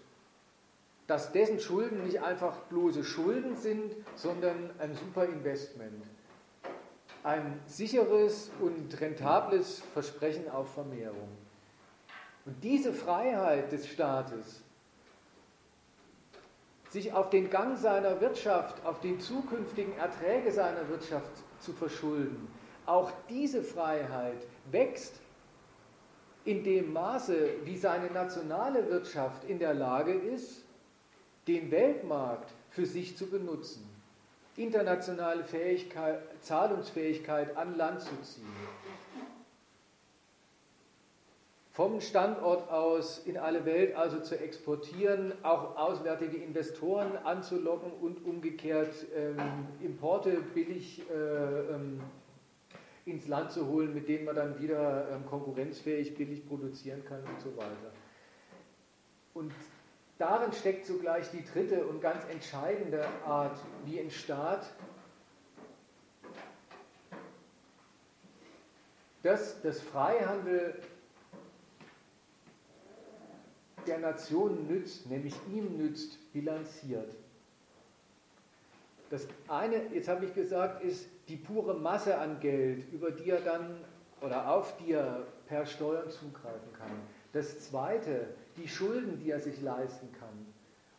dass 1.07 1.31
dessen 1.31 1.59
Schulden 1.59 2.03
nicht 2.03 2.21
einfach 2.21 2.57
bloße 2.69 3.03
Schulden 3.03 3.55
sind, 3.55 3.95
sondern 4.15 4.69
ein 4.79 4.93
super 4.93 5.25
Investment. 5.25 6.03
Ein 7.23 7.59
sicheres 7.65 8.51
und 8.59 8.99
rentables 8.99 9.81
Versprechen 9.93 10.49
auf 10.49 10.73
Vermehrung. 10.73 11.29
Und 12.45 12.61
diese 12.63 12.93
Freiheit 12.93 13.71
des 13.71 13.87
Staates, 13.87 14.61
sich 16.89 17.11
auf 17.13 17.29
den 17.29 17.49
Gang 17.49 17.77
seiner 17.77 18.21
Wirtschaft, 18.21 18.85
auf 18.85 18.99
die 19.01 19.17
zukünftigen 19.17 19.97
Erträge 19.97 20.51
seiner 20.51 20.87
Wirtschaft 20.89 21.31
zu 21.59 21.73
verschulden, 21.73 22.47
auch 22.85 23.11
diese 23.29 23.61
Freiheit 23.61 24.45
wächst 24.71 25.19
in 26.45 26.63
dem 26.63 26.93
Maße, 26.93 27.49
wie 27.65 27.77
seine 27.77 28.09
nationale 28.09 28.89
Wirtschaft 28.89 29.43
in 29.43 29.59
der 29.59 29.73
Lage 29.73 30.13
ist, 30.13 30.66
den 31.47 31.71
Weltmarkt 31.71 32.53
für 32.69 32.85
sich 32.85 33.17
zu 33.17 33.27
benutzen, 33.27 33.87
internationale 34.55 35.43
Fähigkeit, 35.43 36.21
Zahlungsfähigkeit 36.41 37.55
an 37.55 37.77
Land 37.77 38.01
zu 38.01 38.21
ziehen 38.21 38.45
vom 41.77 42.01
Standort 42.01 42.71
aus 42.71 43.19
in 43.27 43.37
alle 43.37 43.63
Welt 43.63 43.95
also 43.95 44.19
zu 44.19 44.35
exportieren, 44.39 45.31
auch 45.43 45.77
auswärtige 45.77 46.37
Investoren 46.37 47.15
anzulocken 47.17 47.91
und 48.01 48.25
umgekehrt 48.25 49.05
ähm, 49.15 49.37
Importe 49.79 50.41
billig 50.55 51.03
äh, 51.07 51.13
ähm, 51.13 52.01
ins 53.05 53.27
Land 53.27 53.51
zu 53.51 53.67
holen, 53.67 53.93
mit 53.93 54.07
denen 54.07 54.25
man 54.25 54.35
dann 54.35 54.59
wieder 54.59 55.07
ähm, 55.11 55.27
konkurrenzfähig 55.27 56.17
billig 56.17 56.47
produzieren 56.47 57.05
kann 57.05 57.19
und 57.19 57.39
so 57.39 57.55
weiter. 57.55 57.91
Und 59.35 59.51
darin 60.17 60.51
steckt 60.51 60.85
zugleich 60.85 61.29
die 61.31 61.43
dritte 61.45 61.85
und 61.85 62.01
ganz 62.01 62.23
entscheidende 62.29 63.05
Art, 63.25 63.57
wie 63.85 63.99
ein 63.99 64.11
Staat 64.11 64.67
das, 69.23 69.61
das 69.61 69.81
Freihandel 69.81 70.81
der 73.85 73.99
Nation 73.99 74.67
nützt, 74.67 75.09
nämlich 75.09 75.35
ihm 75.51 75.77
nützt, 75.77 76.17
bilanziert. 76.33 77.15
Das 79.09 79.27
eine, 79.47 79.81
jetzt 79.93 80.09
habe 80.09 80.25
ich 80.25 80.33
gesagt, 80.33 80.83
ist 80.83 81.07
die 81.29 81.37
pure 81.37 81.73
Masse 81.73 82.17
an 82.17 82.39
Geld, 82.39 82.91
über 82.91 83.11
die 83.11 83.29
er 83.29 83.39
dann 83.39 83.83
oder 84.21 84.49
auf 84.49 84.75
die 84.77 84.91
er 84.91 85.25
per 85.47 85.65
Steuern 85.65 86.09
zugreifen 86.09 86.73
kann. 86.73 86.91
Das 87.31 87.59
zweite, 87.59 88.27
die 88.57 88.67
Schulden, 88.67 89.19
die 89.19 89.31
er 89.31 89.39
sich 89.39 89.61
leisten 89.61 90.09
kann. 90.19 90.45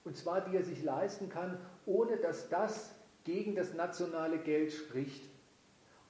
Und 0.05 0.17
zwar, 0.17 0.41
die 0.41 0.57
er 0.57 0.65
sich 0.65 0.83
leisten 0.83 1.29
kann, 1.29 1.59
ohne 1.87 2.17
dass 2.17 2.49
das 2.49 2.95
gegen 3.25 3.55
das 3.55 3.75
nationale 3.75 4.39
Geld 4.39 4.73
spricht, 4.73 5.23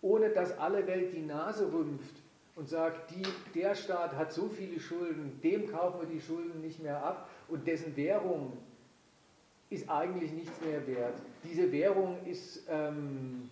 ohne 0.03 0.31
dass 0.31 0.57
alle 0.59 0.87
Welt 0.87 1.13
die 1.13 1.23
Nase 1.23 1.73
rümpft 1.73 2.15
und 2.55 2.69
sagt, 2.69 3.11
die, 3.11 3.23
der 3.59 3.75
Staat 3.75 4.15
hat 4.17 4.33
so 4.33 4.49
viele 4.49 4.79
Schulden, 4.79 5.41
dem 5.43 5.71
kaufen 5.71 6.01
wir 6.01 6.09
die 6.09 6.21
Schulden 6.21 6.61
nicht 6.61 6.83
mehr 6.83 7.03
ab 7.03 7.29
und 7.49 7.67
dessen 7.67 7.97
Währung 7.97 8.53
ist 9.71 9.89
eigentlich 9.89 10.33
nichts 10.33 10.61
mehr 10.61 10.87
wert. 10.87 11.15
Diese 11.45 11.71
Währung 11.73 12.19
ist, 12.27 12.63
ähm, 12.69 13.49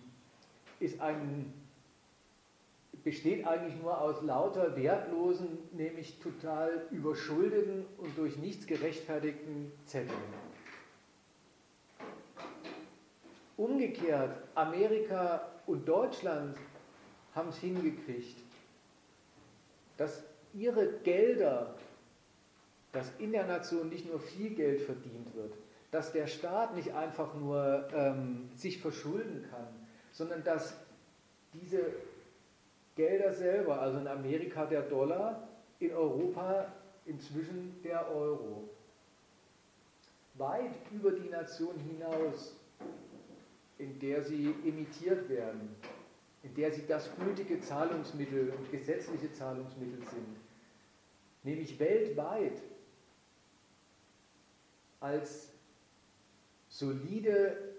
ist 0.79 0.99
ein, 0.99 1.53
besteht 3.07 3.47
eigentlich 3.47 3.81
nur 3.81 4.01
aus 4.01 4.21
lauter 4.21 4.75
wertlosen, 4.75 5.59
nämlich 5.71 6.19
total 6.19 6.85
überschuldeten 6.91 7.85
und 7.99 8.17
durch 8.17 8.35
nichts 8.35 8.67
gerechtfertigten 8.67 9.71
Zetteln. 9.85 10.11
Umgekehrt, 13.55 14.35
Amerika 14.55 15.47
und 15.67 15.87
Deutschland 15.87 16.57
haben 17.33 17.47
es 17.47 17.57
hingekriegt, 17.59 18.41
dass 19.95 20.21
ihre 20.53 20.99
Gelder, 21.03 21.75
dass 22.91 23.09
in 23.19 23.31
der 23.31 23.47
Nation 23.47 23.87
nicht 23.87 24.05
nur 24.05 24.19
viel 24.19 24.49
Geld 24.49 24.81
verdient 24.81 25.33
wird, 25.33 25.53
dass 25.91 26.11
der 26.11 26.27
Staat 26.27 26.75
nicht 26.75 26.93
einfach 26.93 27.33
nur 27.35 27.87
ähm, 27.93 28.49
sich 28.53 28.81
verschulden 28.81 29.45
kann, 29.49 29.69
sondern 30.11 30.43
dass 30.43 30.75
diese 31.53 31.93
Gelder 32.97 33.31
selber, 33.31 33.79
also 33.79 33.99
in 33.99 34.07
Amerika 34.07 34.65
der 34.65 34.81
Dollar, 34.81 35.47
in 35.79 35.93
Europa 35.93 36.65
inzwischen 37.05 37.79
der 37.83 38.09
Euro, 38.11 38.67
weit 40.33 40.73
über 40.91 41.11
die 41.11 41.29
Nation 41.29 41.75
hinaus, 41.79 42.55
in 43.77 43.99
der 43.99 44.23
sie 44.23 44.53
emittiert 44.65 45.29
werden, 45.29 45.69
in 46.41 46.53
der 46.55 46.71
sie 46.71 46.85
das 46.87 47.15
gültige 47.15 47.61
Zahlungsmittel 47.61 48.49
und 48.49 48.71
gesetzliche 48.71 49.31
Zahlungsmittel 49.31 50.01
sind, 50.01 50.37
nämlich 51.43 51.79
weltweit 51.79 52.59
als 54.99 55.51
solide 56.67 57.76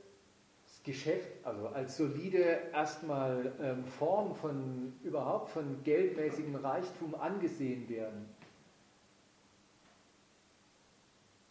Geschäft, 0.84 1.30
also 1.44 1.68
als 1.68 1.96
solide 1.96 2.58
erstmal 2.72 3.52
ähm, 3.60 3.84
Form 3.84 4.34
von 4.34 4.94
überhaupt 5.02 5.50
von 5.50 5.82
geldmäßigem 5.84 6.56
Reichtum 6.56 7.14
angesehen 7.14 7.88
werden. 7.88 8.28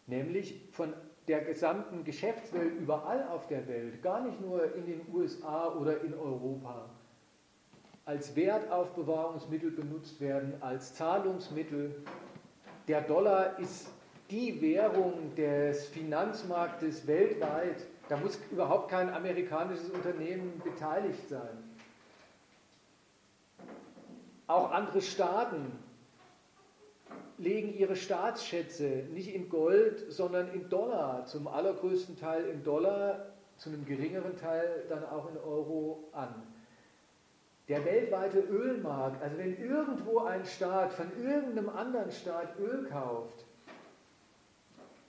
Nämlich 0.06 0.68
von 0.72 0.92
der 1.28 1.42
gesamten 1.42 2.04
Geschäftswelt 2.04 2.74
überall 2.80 3.28
auf 3.28 3.46
der 3.48 3.68
Welt, 3.68 4.02
gar 4.02 4.22
nicht 4.22 4.40
nur 4.40 4.74
in 4.74 4.86
den 4.86 5.02
USA 5.12 5.74
oder 5.74 6.00
in 6.00 6.14
Europa 6.14 6.88
als 8.08 8.34
Wertaufbewahrungsmittel 8.34 9.70
benutzt 9.70 10.18
werden, 10.18 10.54
als 10.60 10.94
Zahlungsmittel. 10.94 11.94
Der 12.88 13.02
Dollar 13.02 13.58
ist 13.58 13.90
die 14.30 14.58
Währung 14.62 15.34
des 15.34 15.88
Finanzmarktes 15.88 17.06
weltweit. 17.06 17.86
Da 18.08 18.16
muss 18.16 18.38
überhaupt 18.50 18.90
kein 18.90 19.12
amerikanisches 19.12 19.90
Unternehmen 19.90 20.60
beteiligt 20.64 21.28
sein. 21.28 21.64
Auch 24.46 24.70
andere 24.70 25.02
Staaten 25.02 25.72
legen 27.36 27.74
ihre 27.74 27.96
Staatsschätze 27.96 29.04
nicht 29.12 29.34
in 29.34 29.48
Gold, 29.50 30.10
sondern 30.10 30.48
in 30.52 30.68
Dollar, 30.70 31.26
zum 31.26 31.46
allergrößten 31.46 32.18
Teil 32.18 32.46
in 32.46 32.64
Dollar, 32.64 33.26
zu 33.58 33.68
einem 33.70 33.84
geringeren 33.84 34.36
Teil 34.38 34.84
dann 34.88 35.04
auch 35.04 35.28
in 35.30 35.36
Euro 35.36 36.08
an. 36.12 36.34
Der 37.68 37.84
weltweite 37.84 38.38
Ölmarkt, 38.38 39.22
also 39.22 39.36
wenn 39.36 39.58
irgendwo 39.58 40.20
ein 40.20 40.46
Staat 40.46 40.92
von 40.94 41.06
irgendeinem 41.22 41.68
anderen 41.68 42.10
Staat 42.10 42.58
Öl 42.58 42.86
kauft, 42.88 43.44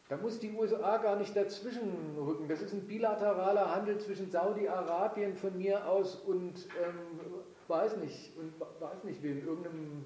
da 0.10 0.18
muss 0.18 0.40
die 0.40 0.52
USA 0.52 0.98
gar 0.98 1.16
nicht 1.18 1.36
dazwischen 1.36 2.18
rücken. 2.18 2.48
Das 2.48 2.62
ist 2.62 2.74
ein 2.74 2.88
bilateraler 2.88 3.76
Handel 3.76 4.00
zwischen 4.00 4.32
Saudi-Arabien 4.32 5.36
von 5.36 5.56
mir 5.56 5.88
aus 5.88 6.16
und 6.16 6.56
ähm, 6.84 7.40
weiß 7.68 7.98
nicht, 7.98 8.36
und 8.36 8.54
weiß 8.60 9.04
nicht 9.04 9.22
wem, 9.22 9.46
irgendeinem 9.46 10.06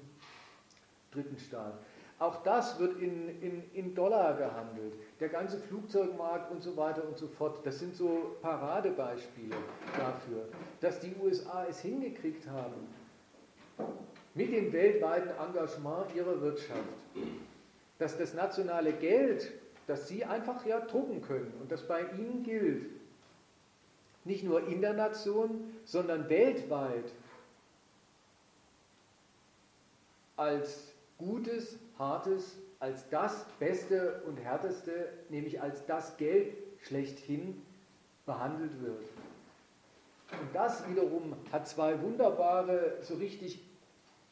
dritten 1.10 1.38
Staat. 1.38 1.72
Auch 2.18 2.42
das 2.42 2.78
wird 2.78 3.00
in, 3.00 3.40
in, 3.40 3.62
in 3.72 3.94
Dollar 3.94 4.36
gehandelt. 4.36 4.92
Der 5.20 5.30
ganze 5.30 5.58
Flugzeugmarkt 5.58 6.52
und 6.52 6.62
so 6.62 6.76
weiter 6.76 7.02
und 7.08 7.16
so 7.16 7.26
fort. 7.26 7.60
Das 7.64 7.78
sind 7.78 7.96
so 7.96 8.36
Paradebeispiele 8.42 9.56
dafür, 9.98 10.48
dass 10.80 11.00
die 11.00 11.14
USA 11.20 11.64
es 11.68 11.80
hingekriegt 11.80 12.46
haben, 12.48 12.88
mit 14.34 14.52
dem 14.52 14.72
weltweiten 14.72 15.30
Engagement 15.30 16.14
ihrer 16.14 16.40
Wirtschaft, 16.40 16.78
dass 17.98 18.18
das 18.18 18.34
nationale 18.34 18.92
Geld, 18.92 19.52
das 19.86 20.08
sie 20.08 20.24
einfach 20.24 20.64
ja 20.66 20.80
drucken 20.80 21.22
können 21.22 21.52
und 21.60 21.70
das 21.70 21.86
bei 21.86 22.02
ihnen 22.02 22.42
gilt, 22.42 22.86
nicht 24.24 24.44
nur 24.44 24.66
in 24.66 24.80
der 24.80 24.94
Nation, 24.94 25.74
sondern 25.84 26.28
weltweit 26.28 27.12
als 30.36 30.92
gutes, 31.18 31.78
hartes, 31.98 32.56
als 32.80 33.08
das 33.10 33.46
Beste 33.58 34.22
und 34.26 34.36
Härteste, 34.38 35.12
nämlich 35.28 35.60
als 35.60 35.86
das 35.86 36.16
Geld 36.16 36.54
schlechthin 36.82 37.62
behandelt 38.26 38.80
wird. 38.82 39.02
Und 40.32 40.54
das 40.54 40.88
wiederum 40.88 41.36
hat 41.52 41.68
zwei 41.68 42.00
wunderbare, 42.02 42.98
so 43.02 43.14
richtig 43.14 43.64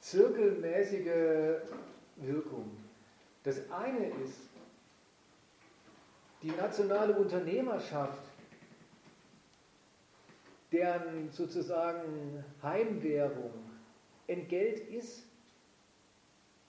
zirkelmäßige 0.01 1.63
Wirkungen. 2.17 2.77
Das 3.45 3.71
eine 3.71 4.09
ist, 4.25 4.49
die 6.43 6.51
nationale 6.51 7.15
Unternehmerschaft, 7.15 8.23
deren 10.73 11.31
sozusagen 11.31 12.45
Heimwährung 12.63 13.53
Entgelt 14.29 14.81
ist, 14.89 15.25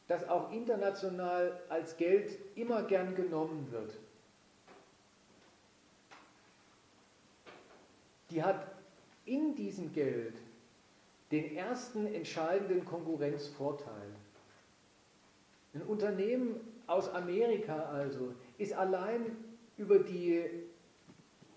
das 0.08 0.28
auch 0.28 0.52
international 0.52 1.62
als 1.70 1.96
Geld 1.96 2.38
immer 2.56 2.84
gern 2.84 3.16
genommen 3.16 3.68
wird. 3.72 3.94
Die 8.30 8.44
hat 8.44 8.68
in 9.26 9.56
diesem 9.56 9.94
Geld 9.94 10.36
den 11.32 11.56
ersten 11.56 12.08
entscheidenden 12.14 12.84
Konkurrenzvorteil. 12.84 14.10
Ein 15.74 15.84
Unternehmen 15.84 16.60
aus 16.88 17.10
Amerika 17.10 17.86
also 17.86 18.34
ist 18.58 18.74
allein 18.74 19.38
über 19.78 20.00
die 20.00 20.44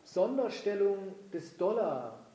Sonderstellung 0.05 1.15
des 1.33 1.57
Dollar 1.57 2.27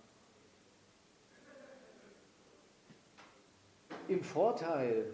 im 4.07 4.23
Vorteil 4.23 5.13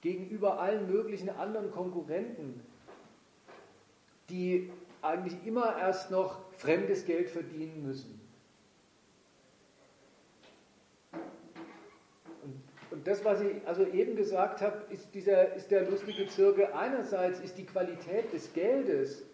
gegenüber 0.00 0.60
allen 0.60 0.90
möglichen 0.90 1.28
anderen 1.28 1.70
Konkurrenten, 1.70 2.60
die 4.30 4.70
eigentlich 5.02 5.46
immer 5.46 5.76
erst 5.78 6.10
noch 6.10 6.40
fremdes 6.54 7.04
Geld 7.04 7.28
verdienen 7.28 7.86
müssen. 7.86 8.18
Und 12.90 13.06
das, 13.06 13.24
was 13.24 13.40
ich 13.42 13.66
also 13.66 13.86
eben 13.86 14.16
gesagt 14.16 14.60
habe, 14.60 14.82
ist, 14.92 15.14
dieser, 15.14 15.54
ist 15.54 15.70
der 15.70 15.88
lustige 15.88 16.26
Zirkel. 16.26 16.66
Einerseits 16.72 17.38
ist 17.38 17.58
die 17.58 17.66
Qualität 17.66 18.32
des 18.32 18.52
Geldes 18.54 19.24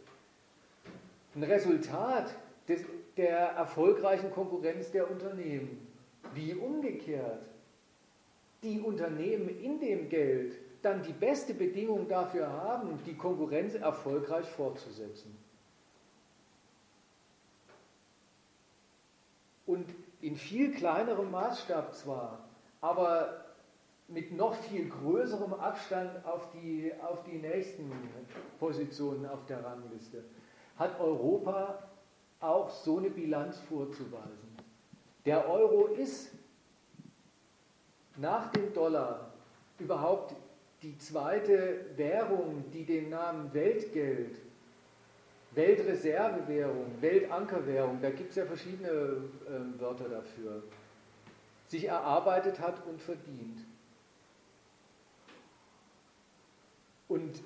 ein 1.35 1.43
Resultat 1.43 2.35
des, 2.69 2.83
der 3.17 3.39
erfolgreichen 3.39 4.31
Konkurrenz 4.31 4.91
der 4.91 5.11
Unternehmen. 5.11 5.87
Wie 6.35 6.55
umgekehrt 6.55 7.47
die 8.63 8.81
Unternehmen 8.81 9.49
in 9.49 9.79
dem 9.79 10.09
Geld 10.09 10.57
dann 10.83 11.03
die 11.03 11.13
beste 11.13 11.55
Bedingung 11.55 12.09
dafür 12.09 12.49
haben, 12.49 12.99
die 13.07 13.15
Konkurrenz 13.15 13.75
erfolgreich 13.75 14.49
fortzusetzen. 14.51 15.37
Und 19.67 19.87
in 20.21 20.37
viel 20.37 20.73
kleinerem 20.73 21.31
Maßstab 21.31 21.95
zwar, 21.95 22.49
aber 22.81 23.45
mit 24.09 24.33
noch 24.33 24.55
viel 24.55 24.89
größerem 24.89 25.55
Abstand 25.55 26.25
auf 26.27 26.51
die, 26.51 26.93
auf 27.03 27.23
die 27.25 27.39
nächsten 27.39 27.91
Positionen 28.59 29.27
auf 29.27 29.47
der 29.47 29.65
Rangliste, 29.65 30.25
hat 30.79 31.01
Europa 31.01 31.83
auch 32.41 32.71
so 32.71 32.99
eine 32.99 33.11
Bilanz 33.11 33.59
vorzuweisen. 33.61 34.57
Der 35.25 35.49
Euro 35.49 35.87
ist 35.87 36.31
nach 38.17 38.51
dem 38.53 38.73
Dollar 38.73 39.33
überhaupt 39.79 40.35
die 40.83 40.97
zweite 40.99 41.87
Währung, 41.97 42.65
die 42.73 42.85
den 42.85 43.09
Namen 43.09 43.53
Weltgeld, 43.55 44.37
Weltreservewährung, 45.53 47.01
Weltankerwährung, 47.01 48.01
da 48.03 48.11
gibt 48.11 48.31
es 48.31 48.37
ja 48.37 48.45
verschiedene 48.45 48.91
äh, 48.91 49.81
Wörter 49.81 50.09
dafür, 50.09 50.63
sich 51.69 51.85
erarbeitet 51.87 52.61
hat 52.61 52.85
und 52.87 53.01
verdient. 53.01 53.65
Und 57.09 57.43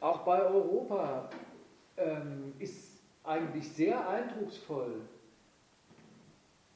auch 0.00 0.18
bei 0.20 0.42
Europa 0.42 1.30
ähm, 2.00 2.54
ist 2.58 3.00
eigentlich 3.24 3.68
sehr 3.72 4.08
eindrucksvoll 4.08 4.94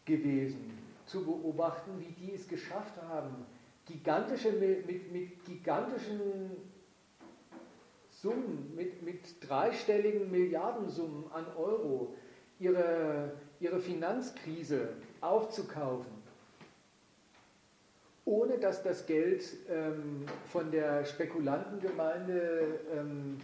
gewesen, 0.05 0.79
zu 1.07 1.25
beobachten, 1.25 1.91
wie 1.99 2.12
die 2.12 2.35
es 2.35 2.49
geschafft 2.49 2.95
haben, 3.09 3.47
gigantische, 3.87 4.53
mit, 4.53 5.12
mit 5.12 5.45
gigantischen 5.45 6.51
Summen, 8.11 8.72
mit, 8.75 9.03
mit 9.03 9.20
dreistelligen 9.47 10.31
Milliardensummen 10.31 11.31
an 11.33 11.47
Euro 11.57 12.14
ihre, 12.59 13.33
ihre 13.61 13.81
Finanzkrise 13.81 14.91
aufzukaufen, 15.20 16.12
ohne 18.25 18.59
dass 18.59 18.83
das 18.83 19.05
Geld 19.07 19.45
ähm, 19.68 20.25
von 20.47 20.70
der 20.70 21.05
Spekulantengemeinde, 21.05 22.81
ähm, 22.95 23.39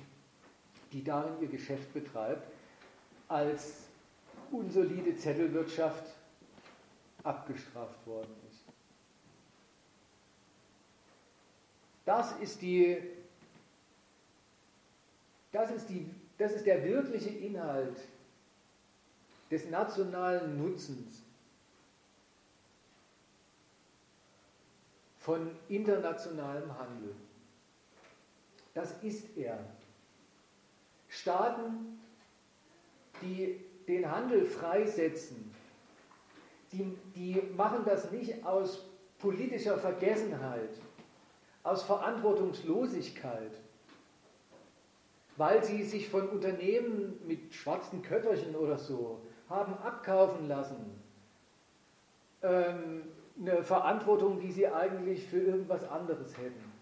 die 0.93 1.05
darin 1.05 1.41
ihr 1.41 1.49
Geschäft 1.49 1.93
betreibt, 1.93 2.47
als 3.29 3.85
unsolide 4.51 5.17
Zettelwirtschaft 5.17 6.05
abgestraft 7.23 8.07
worden 8.07 8.35
ist. 8.49 8.65
Das 12.05 12.33
ist 12.41 12.61
die, 12.61 12.97
das 15.53 15.71
ist 15.71 15.89
die, 15.89 16.11
das 16.39 16.53
ist 16.53 16.67
der 16.67 16.83
wirkliche 16.83 17.31
Inhalt 17.31 17.97
des 19.51 19.69
nationalen 19.69 20.59
Nutzens 20.61 21.23
von 25.19 25.51
internationalem 25.69 26.77
Handel. 26.79 27.15
Das 28.75 28.93
ist 29.03 29.37
er. 29.37 29.59
Staaten, 31.21 32.01
die 33.21 33.61
den 33.87 34.11
Handel 34.11 34.47
freisetzen, 34.47 35.55
die, 36.73 36.97
die 37.15 37.43
machen 37.57 37.85
das 37.85 38.11
nicht 38.11 38.45
aus 38.47 38.87
politischer 39.19 39.77
Vergessenheit, 39.77 40.71
aus 41.63 41.83
Verantwortungslosigkeit, 41.83 43.53
weil 45.37 45.63
sie 45.63 45.83
sich 45.83 46.09
von 46.09 46.29
Unternehmen 46.29 47.21
mit 47.27 47.53
schwarzen 47.53 48.03
Köfferchen 48.03 48.57
oder 48.57 48.79
so 48.79 49.21
haben 49.49 49.75
abkaufen 49.75 50.49
lassen. 50.49 51.03
Ähm, 52.43 53.03
eine 53.39 53.63
Verantwortung, 53.63 54.41
die 54.41 54.53
sie 54.53 54.69
eigentlich 54.69 55.27
für 55.27 55.41
irgendwas 55.41 55.87
anderes 55.89 56.37
hätten. 56.39 56.73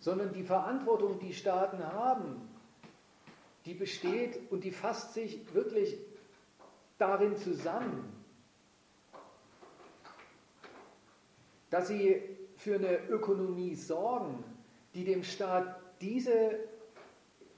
Sondern 0.00 0.32
die 0.32 0.42
Verantwortung, 0.42 1.18
die 1.18 1.32
Staaten 1.32 1.84
haben, 1.84 2.53
die 3.64 3.74
besteht 3.74 4.40
und 4.50 4.64
die 4.64 4.70
fasst 4.72 5.14
sich 5.14 5.52
wirklich 5.54 5.96
darin 6.98 7.36
zusammen, 7.36 8.12
dass 11.70 11.88
sie 11.88 12.22
für 12.56 12.76
eine 12.76 12.98
Ökonomie 13.08 13.74
sorgen, 13.74 14.44
die 14.94 15.04
dem 15.04 15.24
Staat 15.24 15.80
diese 16.00 16.58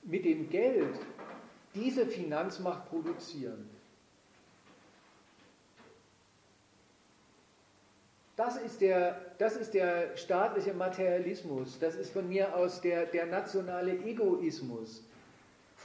mit 0.03 0.25
dem 0.25 0.49
Geld 0.49 0.99
diese 1.75 2.07
Finanzmacht 2.07 2.89
produzieren. 2.89 3.69
Das 8.37 8.57
ist, 8.59 8.83
der, 8.83 9.35
das 9.39 9.57
ist 9.57 9.73
der 9.73 10.15
staatliche 10.17 10.75
Materialismus, 10.75 11.79
das 11.79 11.95
ist 11.97 12.13
von 12.13 12.29
mir 12.29 12.55
aus 12.55 12.83
der, 12.83 13.07
der 13.07 13.27
nationale 13.27 13.93
Egoismus, 14.05 15.06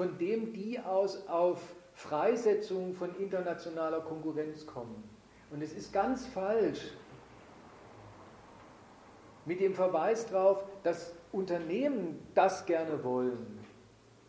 von 0.01 0.17
dem 0.17 0.51
die 0.51 0.79
aus 0.79 1.27
auf 1.27 1.61
Freisetzung 1.93 2.95
von 2.95 3.15
internationaler 3.19 3.99
Konkurrenz 3.99 4.65
kommen. 4.65 5.03
Und 5.51 5.61
es 5.61 5.73
ist 5.73 5.93
ganz 5.93 6.25
falsch, 6.25 6.81
mit 9.45 9.61
dem 9.61 9.75
Verweis 9.75 10.25
darauf, 10.25 10.63
dass 10.81 11.13
Unternehmen 11.31 12.19
das 12.33 12.65
gerne 12.65 13.03
wollen. 13.03 13.59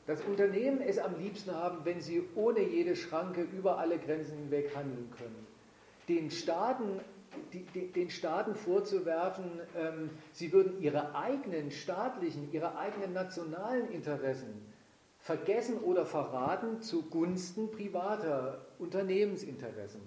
Dass 0.07 0.21
Unternehmen 0.25 0.83
es 0.83 0.99
am 0.99 1.19
liebsten 1.19 1.55
haben, 1.55 1.79
wenn 1.85 2.03
sie 2.03 2.23
ohne 2.35 2.61
jede 2.61 2.95
Schranke 2.95 3.41
über 3.41 3.79
alle 3.79 3.99
Grenzen 3.99 4.37
hinweg 4.37 4.77
handeln 4.77 5.11
können. 5.17 5.47
Den 6.07 6.31
Staaten, 6.31 7.01
die, 7.55 7.91
den 7.93 8.11
Staaten 8.11 8.55
vorzuwerfen, 8.55 9.63
ähm, 9.75 10.11
sie 10.33 10.53
würden 10.53 10.83
ihre 10.83 11.15
eigenen 11.15 11.71
staatlichen, 11.71 12.53
ihre 12.53 12.77
eigenen 12.77 13.15
nationalen 13.15 13.91
Interessen 13.91 14.71
vergessen 15.23 15.79
oder 15.79 16.05
verraten 16.05 16.83
zugunsten 16.83 17.71
privater 17.71 18.67
Unternehmensinteressen. 18.79 20.01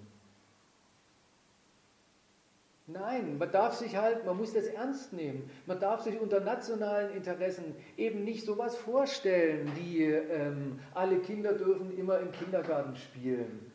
Nein, 2.88 3.36
man 3.38 3.50
darf 3.50 3.74
sich 3.74 3.96
halt, 3.96 4.24
man 4.24 4.36
muss 4.36 4.52
das 4.52 4.66
ernst 4.66 5.12
nehmen. 5.12 5.50
Man 5.66 5.80
darf 5.80 6.02
sich 6.02 6.20
unter 6.20 6.38
nationalen 6.38 7.16
Interessen 7.16 7.74
eben 7.96 8.22
nicht 8.22 8.44
sowas 8.44 8.76
vorstellen, 8.76 9.72
wie 9.74 10.04
ähm, 10.04 10.78
alle 10.94 11.18
Kinder 11.18 11.54
dürfen 11.54 11.98
immer 11.98 12.20
im 12.20 12.30
Kindergarten 12.30 12.94
spielen. 12.94 13.72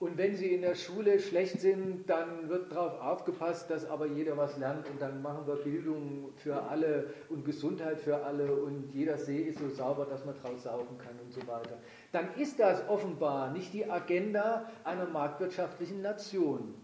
Und 0.00 0.16
wenn 0.16 0.34
sie 0.34 0.54
in 0.54 0.62
der 0.62 0.76
Schule 0.76 1.20
schlecht 1.20 1.60
sind, 1.60 2.08
dann 2.08 2.48
wird 2.48 2.72
darauf 2.72 2.98
aufgepasst, 3.02 3.68
dass 3.68 3.84
aber 3.84 4.06
jeder 4.06 4.34
was 4.34 4.56
lernt 4.56 4.88
und 4.88 4.98
dann 4.98 5.20
machen 5.20 5.46
wir 5.46 5.56
Bildung 5.56 6.30
für 6.36 6.62
alle 6.62 7.12
und 7.28 7.44
Gesundheit 7.44 8.00
für 8.00 8.16
alle 8.24 8.50
und 8.50 8.90
jeder 8.94 9.18
See 9.18 9.42
ist 9.42 9.58
so 9.58 9.68
sauber, 9.68 10.06
dass 10.06 10.24
man 10.24 10.34
draus 10.40 10.62
saugen 10.62 10.96
kann 10.96 11.18
und 11.22 11.30
so 11.34 11.46
weiter. 11.46 11.76
Dann 12.12 12.34
ist 12.36 12.58
das 12.58 12.88
offenbar 12.88 13.50
nicht 13.50 13.74
die 13.74 13.90
Agenda 13.90 14.70
einer 14.84 15.04
marktwirtschaftlichen 15.04 16.00
Nation. 16.00 16.74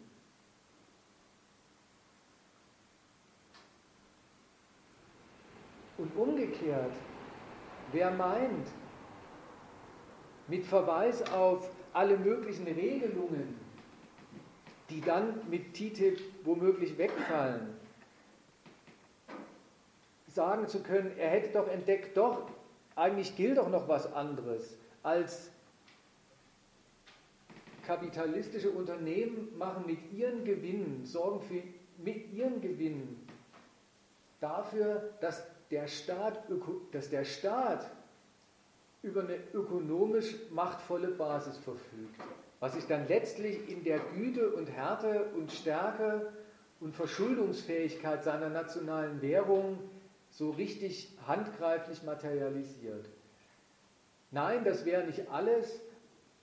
Und 5.96 6.14
umgekehrt, 6.18 6.92
wer 7.92 8.10
meint, 8.10 8.68
mit 10.48 10.66
Verweis 10.66 11.22
auf 11.32 11.70
alle 11.96 12.18
möglichen 12.18 12.66
Regelungen, 12.66 13.58
die 14.90 15.00
dann 15.00 15.40
mit 15.48 15.72
TTIP 15.72 16.20
womöglich 16.44 16.98
wegfallen, 16.98 17.74
sagen 20.28 20.68
zu 20.68 20.82
können, 20.82 21.16
er 21.16 21.30
hätte 21.30 21.54
doch 21.54 21.68
entdeckt, 21.68 22.14
doch, 22.14 22.50
eigentlich 22.96 23.34
gilt 23.34 23.56
doch 23.56 23.70
noch 23.70 23.88
was 23.88 24.12
anderes, 24.12 24.76
als 25.02 25.50
kapitalistische 27.86 28.70
Unternehmen 28.70 29.56
machen 29.56 29.86
mit 29.86 30.12
ihren 30.12 30.44
Gewinnen, 30.44 31.06
sorgen 31.06 31.40
für, 31.40 31.62
mit 32.02 32.30
ihren 32.34 32.60
Gewinnen 32.60 33.26
dafür, 34.40 35.14
dass 35.22 35.42
der 35.70 35.88
Staat, 35.88 36.42
dass 36.92 37.08
der 37.08 37.24
Staat 37.24 37.90
über 39.06 39.22
eine 39.22 39.38
ökonomisch 39.54 40.34
machtvolle 40.50 41.08
Basis 41.08 41.56
verfügt, 41.58 42.20
was 42.60 42.74
sich 42.74 42.86
dann 42.86 43.08
letztlich 43.08 43.68
in 43.70 43.84
der 43.84 43.98
Güte 44.14 44.50
und 44.50 44.66
Härte 44.70 45.30
und 45.36 45.50
Stärke 45.52 46.32
und 46.80 46.94
Verschuldungsfähigkeit 46.94 48.22
seiner 48.24 48.50
nationalen 48.50 49.22
Währung 49.22 49.78
so 50.30 50.50
richtig 50.50 51.16
handgreiflich 51.26 52.02
materialisiert. 52.02 53.06
Nein, 54.30 54.64
das 54.64 54.84
wäre 54.84 55.04
nicht 55.06 55.30
alles. 55.30 55.80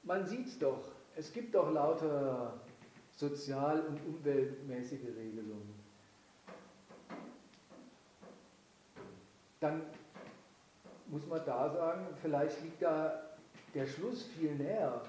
Man 0.04 0.26
sieht 0.26 0.48
es 0.48 0.58
doch. 0.58 0.82
Es 1.16 1.32
gibt 1.32 1.54
doch 1.54 1.72
lauter 1.72 2.60
sozial- 3.12 3.82
und 3.82 4.00
umweltmäßige 4.08 5.06
Regelungen. 5.16 5.84
dann 9.64 9.82
muss 11.14 11.28
man 11.28 11.46
da 11.46 11.70
sagen, 11.70 12.08
vielleicht 12.24 12.60
liegt 12.64 12.82
da 12.82 13.24
der 13.76 13.86
Schluss 13.86 14.24
viel 14.24 14.56
näher, 14.56 15.00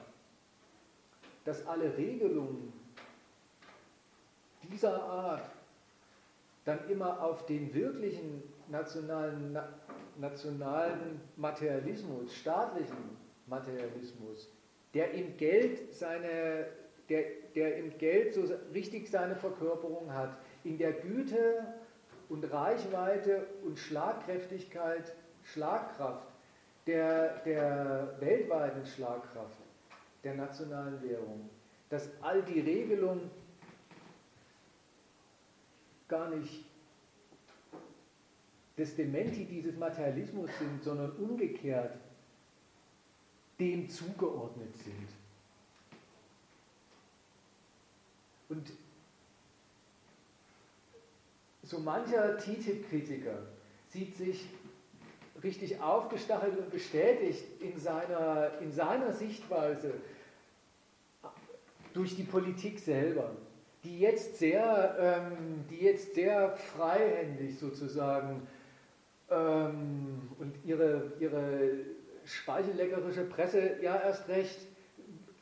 dass 1.46 1.66
alle 1.66 1.96
Regelungen 1.96 2.74
dieser 4.70 5.02
Art 5.02 5.48
dann 6.66 6.78
immer 6.90 7.22
auf 7.22 7.46
den 7.46 7.72
wirklichen 7.72 8.42
nationalen, 8.68 9.58
nationalen 10.18 11.22
Materialismus, 11.36 12.34
staatlichen 12.34 13.16
Materialismus, 13.46 14.50
der 14.92 15.10
im 15.12 15.38
Geld 15.38 15.94
seine, 15.94 16.66
der, 17.08 17.24
der 17.54 17.78
im 17.78 17.96
Geld 17.96 18.34
so 18.34 18.42
richtig 18.74 19.10
seine 19.10 19.36
Verkörperung 19.36 20.12
hat, 20.12 20.36
in 20.64 20.76
der 20.76 20.92
Güte 20.92 21.64
und 22.28 22.44
Reichweite 22.52 23.46
und 23.64 23.78
Schlagkräftigkeit, 23.78 25.14
Schlagkraft 25.44 26.26
der, 26.86 27.38
der 27.44 28.16
weltweiten 28.20 28.84
Schlagkraft 28.86 29.58
der 30.22 30.34
nationalen 30.34 31.00
Währung, 31.02 31.48
dass 31.88 32.08
all 32.22 32.42
die 32.42 32.60
Regelungen 32.60 33.30
gar 36.08 36.28
nicht 36.30 36.64
das 38.76 38.96
Dementi 38.96 39.44
dieses 39.44 39.76
Materialismus 39.76 40.50
sind, 40.58 40.82
sondern 40.82 41.12
umgekehrt 41.12 41.96
dem 43.60 43.88
zugeordnet 43.88 44.76
sind. 44.76 45.08
Und 48.48 48.72
so 51.62 51.78
mancher 51.78 52.36
TTIP-Kritiker 52.36 53.46
sieht 53.88 54.16
sich 54.16 54.48
richtig 55.44 55.80
aufgestachelt 55.80 56.58
und 56.58 56.70
bestätigt 56.70 57.44
in 57.60 57.78
seiner, 57.78 58.50
in 58.60 58.72
seiner 58.72 59.12
Sichtweise 59.12 59.92
durch 61.92 62.16
die 62.16 62.24
Politik 62.24 62.80
selber, 62.80 63.30
die 63.84 64.00
jetzt 64.00 64.38
sehr, 64.38 64.96
ähm, 64.98 65.64
die 65.70 65.84
jetzt 65.84 66.14
sehr 66.14 66.56
freihändig 66.56 67.58
sozusagen 67.58 68.46
ähm, 69.30 70.22
und 70.38 70.54
ihre, 70.64 71.12
ihre 71.20 71.70
speichelleckerische 72.24 73.24
Presse 73.24 73.76
ja 73.82 73.96
erst 73.96 74.28
recht 74.28 74.58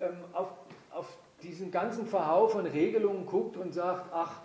ähm, 0.00 0.16
auf, 0.32 0.48
auf 0.90 1.16
diesen 1.42 1.70
ganzen 1.70 2.06
Verhau 2.06 2.48
von 2.48 2.66
Regelungen 2.66 3.24
guckt 3.26 3.56
und 3.56 3.72
sagt, 3.72 4.10
ach, 4.12 4.42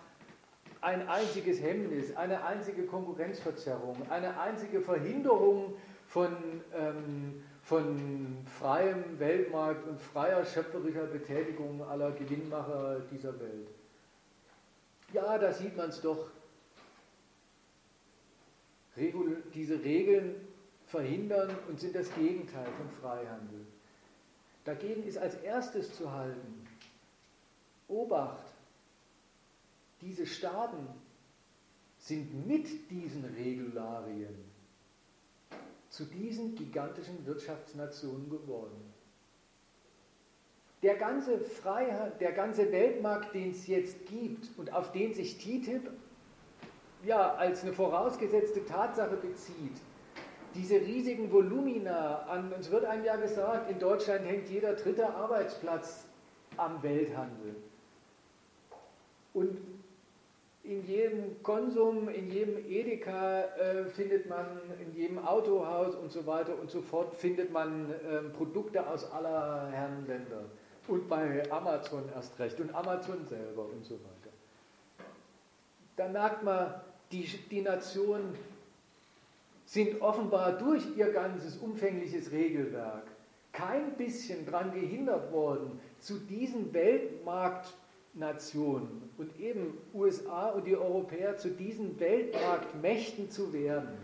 ein 0.88 1.06
einziges 1.10 1.62
Hemmnis, 1.62 2.16
eine 2.16 2.46
einzige 2.46 2.86
Konkurrenzverzerrung, 2.86 4.10
eine 4.10 4.40
einzige 4.40 4.80
Verhinderung 4.80 5.76
von, 6.08 6.34
ähm, 6.74 7.44
von 7.62 8.38
freiem 8.58 9.20
Weltmarkt 9.20 9.86
und 9.86 10.00
freier 10.00 10.46
schöpferischer 10.46 11.08
Betätigung 11.08 11.84
aller 11.84 12.12
Gewinnmacher 12.12 13.02
dieser 13.12 13.38
Welt. 13.38 13.68
Ja, 15.12 15.38
da 15.38 15.52
sieht 15.52 15.76
man 15.76 15.90
es 15.90 16.00
doch. 16.00 16.30
Regul 18.96 19.44
diese 19.54 19.84
Regeln 19.84 20.36
verhindern 20.86 21.54
und 21.68 21.82
sind 21.82 21.96
das 21.96 22.16
Gegenteil 22.16 22.68
von 22.78 22.90
Freihandel. 23.02 23.66
Dagegen 24.64 25.04
ist 25.04 25.18
als 25.18 25.36
erstes 25.42 25.94
zu 25.98 26.14
halten, 26.14 26.66
Obacht, 27.90 28.47
diese 30.02 30.26
Staaten 30.26 30.88
sind 31.98 32.48
mit 32.48 32.89
diesen 32.91 33.26
Regularien 33.26 34.36
zu 35.89 36.06
diesen 36.06 36.56
gigantischen 36.56 37.26
Wirtschaftsnationen 37.26 38.30
geworden. 38.30 38.93
Der 40.84 40.95
ganze 40.95 41.39
Freiheit, 41.39 42.22
der 42.22 42.34
ganze 42.34 42.72
Weltmarkt, 42.72 43.34
den 43.34 43.52
es 43.52 43.66
jetzt 43.66 44.06
gibt 44.06 44.48
und 44.58 44.72
auf 44.74 44.91
den 44.91 45.14
sich 45.14 45.38
TTIP 45.38 45.89
ja 47.04 47.34
als 47.34 47.64
eine 47.64 47.74
vorausgesetzte 47.74 48.64
Tatsache 48.66 49.18
bezieht, 49.18 49.78
diese 50.54 50.76
riesigen 50.76 51.32
Volumina 51.32 52.24
an, 52.24 52.54
uns 52.54 52.70
wird 52.70 52.86
einem 52.86 53.04
ja 53.04 53.16
gesagt, 53.16 53.70
in 53.72 53.80
Deutschland 53.80 54.26
hängt 54.26 54.50
jeder 54.50 54.74
dritte 54.74 55.08
Arbeitsplatz 55.08 56.06
am 56.58 56.82
Welthandel. 56.84 57.56
Und 59.34 59.58
in 60.68 60.86
jedem 60.86 61.41
Konsum, 61.43 62.09
in 62.09 62.30
jedem 62.30 62.57
Edeka 62.70 63.41
äh, 63.41 63.86
findet 63.86 64.28
man, 64.28 64.45
in 64.80 64.93
jedem 64.93 65.26
Autohaus 65.26 65.95
und 65.95 66.11
so 66.11 66.26
weiter 66.26 66.59
und 66.59 66.70
so 66.70 66.82
fort 66.82 67.15
findet 67.15 67.51
man 67.51 67.91
äh, 67.91 68.30
Produkte 68.36 68.86
aus 68.86 69.09
aller 69.11 69.70
Herren 69.72 70.05
Länder. 70.07 70.45
Und 70.88 71.07
bei 71.09 71.49
Amazon 71.51 72.03
erst 72.13 72.38
recht 72.39 72.59
und 72.59 72.74
Amazon 72.74 73.26
selber 73.26 73.65
und 73.65 73.86
so 73.86 73.95
weiter. 73.95 74.34
Da 75.95 76.07
merkt 76.07 76.43
man, 76.43 76.76
die, 77.11 77.24
die 77.49 77.61
Nationen 77.61 78.36
sind 79.65 80.01
offenbar 80.01 80.53
durch 80.57 80.84
ihr 80.95 81.11
ganzes 81.11 81.57
umfängliches 81.57 82.32
Regelwerk 82.32 83.03
kein 83.57 83.93
bisschen 83.97 84.45
daran 84.45 84.72
gehindert 84.72 85.32
worden, 85.32 85.80
zu 85.99 86.20
diesen 86.20 86.74
Weltmarkt 86.74 87.74
Nationen 88.18 89.09
und 89.18 89.39
eben 89.39 89.78
USA 89.93 90.49
und 90.49 90.65
die 90.65 90.76
Europäer 90.76 91.38
zu 91.38 91.49
diesen 91.49 91.99
Weltmarktmächten 91.99 93.30
zu 93.30 93.53
werden, 93.53 93.97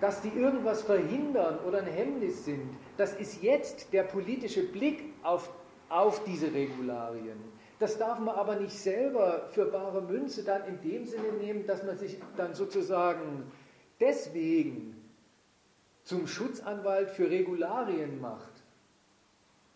dass 0.00 0.20
die 0.20 0.30
irgendwas 0.30 0.82
verhindern 0.82 1.58
oder 1.66 1.78
ein 1.78 1.86
Hemmnis 1.86 2.44
sind, 2.44 2.68
das 2.96 3.14
ist 3.14 3.42
jetzt 3.42 3.92
der 3.92 4.02
politische 4.02 4.64
Blick 4.64 5.04
auf, 5.22 5.50
auf 5.88 6.24
diese 6.24 6.52
Regularien. 6.52 7.38
Das 7.78 7.98
darf 7.98 8.18
man 8.18 8.34
aber 8.36 8.56
nicht 8.56 8.76
selber 8.76 9.48
für 9.50 9.66
bare 9.66 10.02
Münze 10.02 10.44
dann 10.44 10.64
in 10.66 10.80
dem 10.80 11.04
Sinne 11.04 11.32
nehmen, 11.40 11.66
dass 11.66 11.82
man 11.84 11.96
sich 11.96 12.18
dann 12.36 12.54
sozusagen 12.54 13.50
deswegen 14.00 14.96
zum 16.04 16.26
Schutzanwalt 16.26 17.10
für 17.10 17.30
Regularien 17.30 18.20
macht. 18.20 18.51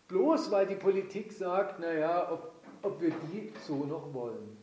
Bloß 0.07 0.51
weil 0.51 0.67
die 0.67 0.75
Politik 0.75 1.33
sagt, 1.33 1.79
naja, 1.79 2.31
ob, 2.31 2.51
ob 2.81 3.01
wir 3.01 3.09
die 3.09 3.51
so 3.65 3.85
noch 3.85 4.13
wollen. 4.13 4.57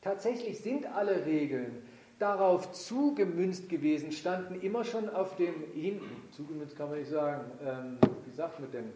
Tatsächlich 0.00 0.60
sind 0.60 0.86
alle 0.86 1.24
Regeln 1.24 1.82
darauf 2.18 2.72
zugemünzt 2.72 3.68
gewesen, 3.68 4.12
standen 4.12 4.60
immer 4.60 4.84
schon 4.84 5.08
auf 5.08 5.36
dem 5.36 5.54
hinten, 5.72 6.28
zugemünzt 6.30 6.76
kann 6.76 6.90
man 6.90 6.98
nicht 6.98 7.10
sagen, 7.10 7.50
ähm, 7.64 7.98
wie 8.26 8.34
sagt 8.34 8.60
man 8.60 8.70
denn, 8.70 8.92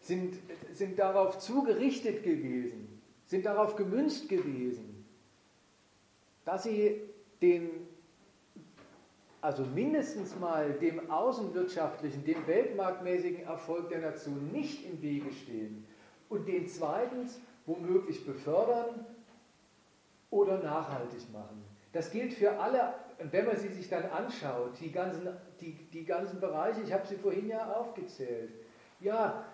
sind, 0.00 0.36
sind 0.72 0.98
darauf 0.98 1.38
zugerichtet 1.38 2.22
gewesen, 2.22 3.00
sind 3.26 3.46
darauf 3.46 3.76
gemünzt 3.76 4.28
gewesen, 4.28 5.04
dass 6.44 6.62
sie 6.62 7.02
den 7.42 7.70
also 9.40 9.62
mindestens 9.64 10.38
mal 10.38 10.72
dem 10.72 11.10
außenwirtschaftlichen, 11.10 12.24
dem 12.24 12.46
weltmarktmäßigen 12.46 13.44
Erfolg 13.44 13.88
der 13.88 14.00
Nation 14.00 14.50
nicht 14.52 14.84
im 14.84 15.00
Wege 15.00 15.32
stehen 15.32 15.86
und 16.28 16.48
den 16.48 16.66
zweitens 16.66 17.40
womöglich 17.66 18.26
befördern 18.26 19.06
oder 20.30 20.58
nachhaltig 20.58 21.32
machen. 21.32 21.64
Das 21.92 22.10
gilt 22.10 22.34
für 22.34 22.58
alle, 22.58 22.94
wenn 23.30 23.46
man 23.46 23.56
sie 23.56 23.68
sich 23.68 23.88
dann 23.88 24.04
anschaut, 24.06 24.78
die 24.80 24.90
ganzen, 24.90 25.28
die, 25.60 25.74
die 25.92 26.04
ganzen 26.04 26.40
Bereiche, 26.40 26.82
ich 26.82 26.92
habe 26.92 27.06
sie 27.06 27.16
vorhin 27.16 27.48
ja 27.48 27.72
aufgezählt. 27.72 28.52
Ja, 29.00 29.44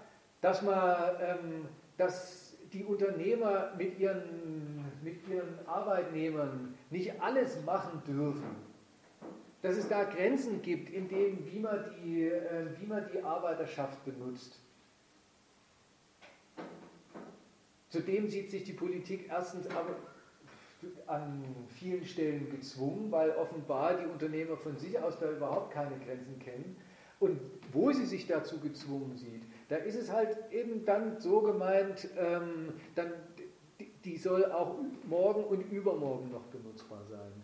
dass 0.41 0.63
man, 0.63 1.17
ähm, 1.21 1.69
dass 1.97 2.57
die 2.73 2.85
Unternehmer 2.85 3.73
mit 3.77 3.99
ihren, 3.99 4.85
mit 5.03 5.29
ihren 5.29 5.59
Arbeitnehmern 5.67 6.75
nicht 6.91 7.21
alles 7.23 7.63
machen 7.65 8.03
dürfen 8.07 8.74
dass 9.65 9.79
es 9.79 9.89
da 9.89 10.05
Grenzen 10.05 10.61
gibt, 10.61 10.91
in 10.91 11.09
denen, 11.09 11.51
wie 11.51 11.59
man 11.59 11.83
die, 12.05 12.29
äh, 12.29 12.67
wie 12.79 12.87
man 12.87 13.03
die 13.11 13.23
Arbeiterschaft 13.23 14.05
benutzt. 14.05 14.61
Zudem 17.89 18.29
sieht 18.29 18.51
sich 18.51 18.65
die 18.65 18.75
Politik 18.75 19.31
erstens 19.31 19.67
an 21.07 21.43
vielen 21.79 22.05
Stellen 22.05 22.51
gezwungen, 22.51 23.11
weil 23.11 23.31
offenbar 23.31 23.95
die 23.97 24.05
Unternehmer 24.05 24.59
von 24.59 24.77
sich 24.77 24.99
aus 24.99 25.19
da 25.19 25.31
überhaupt 25.31 25.73
keine 25.73 25.97
Grenzen 25.97 26.39
kennen. 26.41 26.77
Und 27.19 27.41
wo 27.73 27.91
sie 27.91 28.05
sich 28.05 28.27
dazu 28.27 28.61
gezwungen 28.61 29.17
sieht, 29.17 29.45
da 29.71 29.77
ist 29.77 29.97
es 29.97 30.13
halt 30.13 30.37
eben 30.53 30.85
dann 30.85 31.19
so 31.21 31.41
gemeint, 31.41 32.07
ähm, 32.19 32.75
dann, 32.97 33.15
die 34.05 34.19
soll 34.19 34.45
auch 34.53 34.77
morgen 35.09 35.45
und 35.45 35.73
übermorgen 35.73 36.31
noch 36.33 36.45
benutzbar 36.49 37.03
sein. 37.09 37.44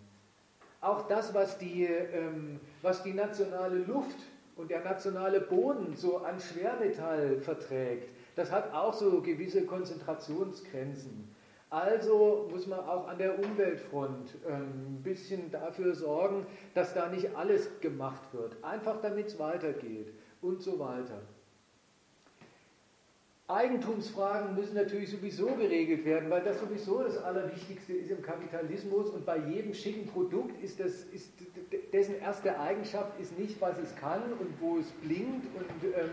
Auch 0.80 1.06
das, 1.08 1.34
was 1.34 1.58
die, 1.58 1.84
ähm, 1.84 2.58
was 2.82 3.02
die 3.02 3.12
nationale 3.12 3.78
Luft 3.78 4.16
und 4.56 4.70
der 4.70 4.82
nationale 4.82 5.40
Boden 5.40 5.94
so 5.94 6.18
an 6.18 6.40
Schwermetall 6.40 7.40
verträgt, 7.40 8.14
das 8.36 8.50
hat 8.50 8.72
auch 8.72 8.94
so 8.94 9.20
gewisse 9.20 9.66
Konzentrationsgrenzen. 9.66 11.34
Also 11.68 12.48
muss 12.50 12.66
man 12.66 12.80
auch 12.80 13.06
an 13.06 13.18
der 13.18 13.38
Umweltfront 13.38 14.34
ähm, 14.48 14.96
ein 14.96 15.02
bisschen 15.04 15.50
dafür 15.50 15.94
sorgen, 15.94 16.46
dass 16.74 16.94
da 16.94 17.08
nicht 17.08 17.36
alles 17.36 17.68
gemacht 17.80 18.22
wird. 18.32 18.56
Einfach 18.64 19.00
damit 19.00 19.28
es 19.28 19.38
weitergeht 19.38 20.12
und 20.40 20.62
so 20.62 20.78
weiter. 20.80 21.20
Eigentumsfragen 23.51 24.55
müssen 24.55 24.74
natürlich 24.74 25.11
sowieso 25.11 25.46
geregelt 25.46 26.05
werden, 26.05 26.30
weil 26.30 26.42
das 26.42 26.61
sowieso 26.61 27.03
das 27.03 27.18
Allerwichtigste 27.18 27.92
ist 27.94 28.11
im 28.11 28.22
Kapitalismus 28.22 29.11
und 29.11 29.26
bei 29.26 29.38
jedem 29.38 29.74
schicken 29.74 30.07
Produkt 30.07 30.62
ist, 30.62 30.78
das, 30.78 31.05
ist 31.05 31.32
dessen 31.92 32.20
erste 32.20 32.59
Eigenschaft 32.59 33.18
ist 33.20 33.38
nicht, 33.38 33.61
was 33.61 33.78
es 33.78 33.94
kann 33.96 34.22
und 34.38 34.61
wo 34.61 34.78
es 34.78 34.86
blinkt 35.03 35.46
und, 35.57 35.84
ähm, 35.84 36.11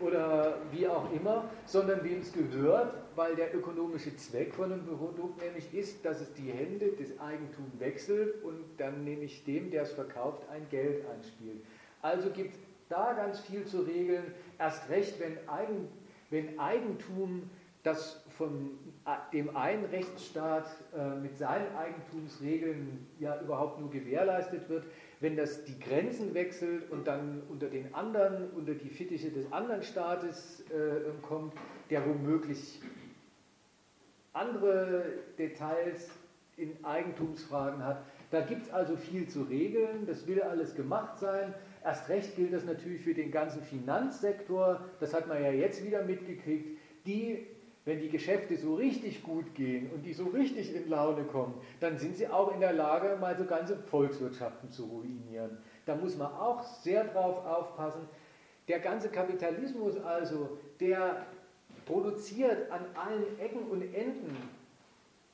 oder 0.00 0.58
wie 0.72 0.88
auch 0.88 1.12
immer, 1.12 1.48
sondern 1.66 2.02
wem 2.02 2.20
es 2.20 2.32
gehört, 2.32 2.94
weil 3.14 3.36
der 3.36 3.54
ökonomische 3.54 4.16
Zweck 4.16 4.52
von 4.54 4.72
einem 4.72 4.84
Produkt 4.84 5.40
nämlich 5.40 5.72
ist, 5.72 6.04
dass 6.04 6.20
es 6.20 6.32
die 6.34 6.50
Hände 6.50 6.88
des 6.92 7.18
Eigentums 7.20 7.78
wechselt 7.78 8.42
und 8.42 8.64
dann 8.78 9.04
nämlich 9.04 9.44
dem, 9.44 9.70
der 9.70 9.82
es 9.82 9.92
verkauft, 9.92 10.42
ein 10.50 10.66
Geld 10.70 11.04
einspielt. 11.08 11.62
Also 12.00 12.30
gibt 12.30 12.56
da 12.88 13.12
ganz 13.12 13.40
viel 13.40 13.64
zu 13.64 13.82
regeln, 13.82 14.34
erst 14.58 14.88
recht, 14.90 15.20
wenn 15.20 15.36
Eigentum 15.48 15.88
wenn 16.32 16.58
Eigentum, 16.58 17.50
das 17.82 18.24
von 18.36 18.70
dem 19.32 19.56
einen 19.56 19.84
Rechtsstaat 19.86 20.66
äh, 20.96 21.16
mit 21.16 21.36
seinen 21.36 21.76
Eigentumsregeln 21.76 23.06
ja 23.18 23.40
überhaupt 23.40 23.80
nur 23.80 23.90
gewährleistet 23.90 24.68
wird, 24.68 24.86
wenn 25.20 25.36
das 25.36 25.64
die 25.64 25.78
Grenzen 25.78 26.32
wechselt 26.32 26.90
und 26.90 27.06
dann 27.06 27.42
unter 27.48 27.68
den 27.68 27.94
anderen, 27.94 28.50
unter 28.52 28.74
die 28.74 28.88
Fittiche 28.88 29.30
des 29.30 29.52
anderen 29.52 29.82
Staates 29.82 30.60
äh, 30.70 31.10
kommt, 31.22 31.54
der 31.90 32.06
womöglich 32.06 32.80
andere 34.32 35.04
Details 35.38 36.08
in 36.56 36.84
Eigentumsfragen 36.84 37.84
hat. 37.84 38.04
Da 38.30 38.40
gibt 38.40 38.62
es 38.62 38.70
also 38.70 38.96
viel 38.96 39.28
zu 39.28 39.42
regeln, 39.42 40.06
das 40.06 40.26
will 40.26 40.40
alles 40.40 40.74
gemacht 40.74 41.18
sein. 41.18 41.54
Erst 41.84 42.08
recht 42.08 42.36
gilt 42.36 42.52
das 42.52 42.64
natürlich 42.64 43.02
für 43.02 43.14
den 43.14 43.30
ganzen 43.30 43.62
Finanzsektor, 43.62 44.80
das 45.00 45.12
hat 45.12 45.26
man 45.26 45.42
ja 45.42 45.50
jetzt 45.50 45.84
wieder 45.84 46.04
mitgekriegt, 46.04 46.78
die, 47.06 47.46
wenn 47.84 48.00
die 48.00 48.08
Geschäfte 48.08 48.56
so 48.56 48.74
richtig 48.76 49.22
gut 49.24 49.54
gehen 49.54 49.90
und 49.90 50.02
die 50.02 50.12
so 50.12 50.26
richtig 50.26 50.74
in 50.74 50.88
Laune 50.88 51.24
kommen, 51.24 51.54
dann 51.80 51.98
sind 51.98 52.16
sie 52.16 52.28
auch 52.28 52.54
in 52.54 52.60
der 52.60 52.72
Lage, 52.72 53.16
mal 53.20 53.36
so 53.36 53.44
ganze 53.44 53.76
Volkswirtschaften 53.76 54.70
zu 54.70 54.84
ruinieren. 54.84 55.58
Da 55.84 55.96
muss 55.96 56.16
man 56.16 56.28
auch 56.28 56.62
sehr 56.62 57.04
drauf 57.04 57.44
aufpassen. 57.44 58.08
Der 58.68 58.78
ganze 58.78 59.08
Kapitalismus 59.08 59.98
also, 59.98 60.58
der 60.78 61.26
produziert 61.84 62.70
an 62.70 62.84
allen 62.94 63.38
Ecken 63.40 63.64
und 63.64 63.82
Enden, 63.82 64.36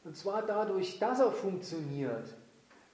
und 0.05 0.17
zwar 0.17 0.47
dadurch, 0.47 0.99
dass 0.99 1.21
er 1.21 1.31
funktioniert, 1.31 2.35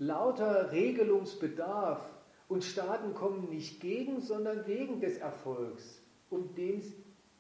lauter 0.01 0.73
Regelungsbedarf, 0.73 2.05
und 2.49 2.65
Staaten 2.65 3.15
kommen 3.15 3.49
nicht 3.49 3.81
gegen, 3.81 4.21
sondern 4.21 4.67
wegen 4.67 5.01
des 5.01 5.19
Erfolgs, 5.19 6.03
um 6.31 6.55
den 6.55 6.81
es 6.81 6.93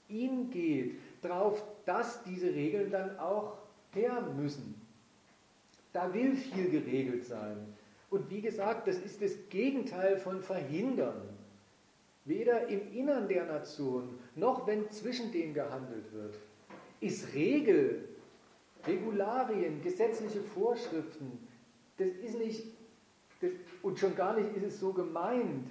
ihnen 0.08 0.50
geht, 0.50 0.98
darauf, 1.22 1.62
dass 1.84 2.22
diese 2.24 2.48
Regeln 2.48 2.90
dann 2.90 3.18
auch 3.18 3.58
her 3.92 4.20
müssen. 4.36 4.80
Da 5.92 6.12
will 6.12 6.34
viel 6.34 6.70
geregelt 6.70 7.24
sein. 7.24 7.74
Und 8.10 8.30
wie 8.30 8.40
gesagt, 8.40 8.88
das 8.88 8.98
ist 8.98 9.22
das 9.22 9.32
Gegenteil 9.48 10.18
von 10.18 10.40
verhindern. 10.40 11.28
Weder 12.24 12.68
im 12.68 12.92
Innern 12.92 13.28
der 13.28 13.44
Nation 13.44 14.18
noch 14.34 14.66
wenn 14.66 14.90
zwischen 14.90 15.30
denen 15.30 15.52
gehandelt 15.52 16.10
wird, 16.12 16.34
ist 17.00 17.34
Regel, 17.34 18.08
Regularien, 18.86 19.82
gesetzliche 19.82 20.40
Vorschriften, 20.40 21.38
das 21.98 22.08
ist 22.08 22.38
nicht 22.38 22.66
und 23.82 23.98
schon 23.98 24.14
gar 24.14 24.38
nicht 24.38 24.56
ist 24.56 24.64
es 24.64 24.80
so 24.80 24.92
gemeint. 24.92 25.66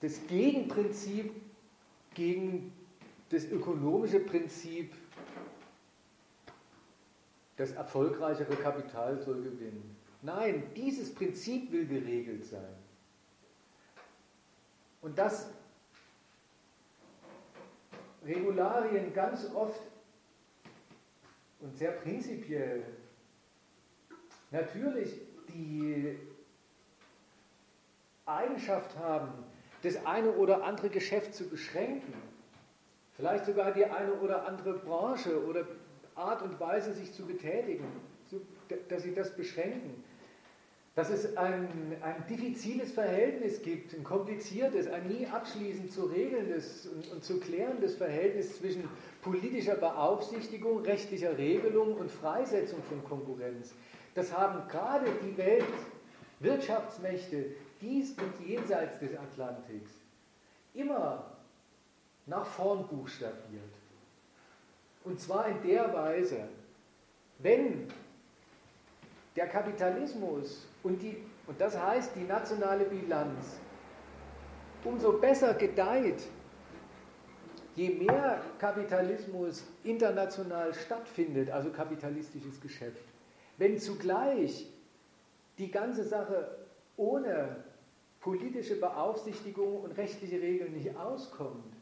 Das 0.00 0.26
Gegenprinzip 0.26 1.32
gegen 2.14 2.72
das 3.28 3.44
ökonomische 3.44 4.20
Prinzip, 4.20 4.92
das 7.56 7.72
erfolgreichere 7.72 8.56
Kapital 8.56 9.20
soll 9.20 9.42
gewinnen. 9.42 9.96
Nein, 10.22 10.62
dieses 10.74 11.14
Prinzip 11.14 11.70
will 11.70 11.86
geregelt 11.86 12.44
sein. 12.44 12.74
Und 15.02 15.16
dass 15.16 15.50
Regularien 18.24 19.12
ganz 19.14 19.46
oft 19.54 19.80
und 21.60 21.76
sehr 21.76 21.92
prinzipiell 21.92 22.84
natürlich 24.50 25.20
die 25.48 26.16
Eigenschaft 28.26 28.96
haben, 28.96 29.32
das 29.82 30.04
eine 30.04 30.32
oder 30.32 30.64
andere 30.64 30.90
Geschäft 30.90 31.34
zu 31.34 31.48
beschränken, 31.48 32.12
vielleicht 33.16 33.46
sogar 33.46 33.72
die 33.72 33.84
eine 33.84 34.12
oder 34.14 34.46
andere 34.46 34.74
Branche 34.74 35.44
oder 35.46 35.66
Art 36.14 36.42
und 36.42 36.58
Weise, 36.60 36.92
sich 36.92 37.12
zu 37.12 37.26
betätigen, 37.26 37.84
dass 38.88 39.02
sie 39.02 39.14
das 39.14 39.34
beschränken. 39.34 40.04
Dass 40.94 41.10
es 41.10 41.36
ein, 41.36 41.68
ein 42.02 42.24
diffiziles 42.28 42.92
Verhältnis 42.92 43.62
gibt, 43.62 43.94
ein 43.94 44.02
kompliziertes, 44.02 44.88
ein 44.88 45.06
nie 45.06 45.26
abschließend 45.26 45.92
zu 45.92 46.06
regelndes 46.06 46.88
und, 46.88 47.12
und 47.12 47.24
zu 47.24 47.38
klärendes 47.38 47.94
Verhältnis 47.94 48.58
zwischen 48.58 48.88
politischer 49.22 49.76
Beaufsichtigung, 49.76 50.80
rechtlicher 50.80 51.38
Regelung 51.38 51.94
und 51.94 52.10
Freisetzung 52.10 52.82
von 52.82 53.04
Konkurrenz. 53.04 53.72
Das 54.14 54.36
haben 54.36 54.66
gerade 54.68 55.06
die 55.22 55.36
Weltwirtschaftsmächte 56.40 57.46
dies 57.80 58.16
und 58.18 58.46
jenseits 58.46 58.98
des 58.98 59.16
Atlantiks 59.16 59.92
immer 60.74 61.36
nach 62.26 62.46
vorn 62.46 62.86
buchstabiert. 62.88 63.62
Und 65.04 65.20
zwar 65.20 65.46
in 65.46 65.62
der 65.62 65.94
Weise, 65.94 66.48
wenn 67.38 67.88
der 69.36 69.46
Kapitalismus 69.46 70.66
und, 70.82 71.02
die, 71.02 71.16
und 71.46 71.60
das 71.60 71.78
heißt 71.78 72.12
die 72.16 72.24
nationale 72.24 72.84
Bilanz. 72.84 73.58
Umso 74.84 75.12
besser 75.12 75.54
gedeiht, 75.54 76.22
je 77.76 77.90
mehr 77.90 78.40
Kapitalismus 78.58 79.64
international 79.84 80.72
stattfindet, 80.74 81.50
also 81.50 81.70
kapitalistisches 81.70 82.60
Geschäft, 82.60 83.04
wenn 83.58 83.78
zugleich 83.78 84.66
die 85.58 85.70
ganze 85.70 86.04
Sache 86.04 86.56
ohne 86.96 87.64
politische 88.20 88.76
Beaufsichtigung 88.76 89.82
und 89.82 89.92
rechtliche 89.92 90.40
Regeln 90.40 90.72
nicht 90.72 90.96
auskommt, 90.96 91.74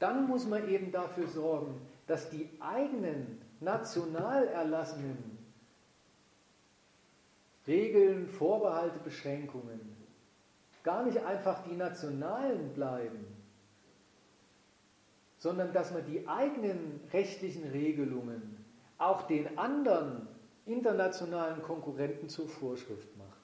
dann 0.00 0.26
muss 0.26 0.46
man 0.46 0.68
eben 0.68 0.92
dafür 0.92 1.26
sorgen, 1.26 1.80
dass 2.06 2.28
die 2.30 2.48
eigenen 2.60 3.40
national 3.60 4.46
erlassenen 4.48 5.35
Regeln, 7.66 8.28
Vorbehalte, 8.28 8.98
Beschränkungen 9.00 9.96
gar 10.86 11.04
nicht 11.04 11.18
einfach 11.24 11.64
die 11.64 11.74
nationalen 11.74 12.72
bleiben, 12.72 13.26
sondern 15.38 15.72
dass 15.72 15.92
man 15.92 16.06
die 16.06 16.28
eigenen 16.28 17.00
rechtlichen 17.12 17.64
Regelungen 17.64 18.64
auch 18.98 19.22
den 19.22 19.58
anderen 19.58 20.28
internationalen 20.64 21.60
Konkurrenten 21.62 22.28
zur 22.28 22.48
Vorschrift 22.48 23.16
macht. 23.16 23.36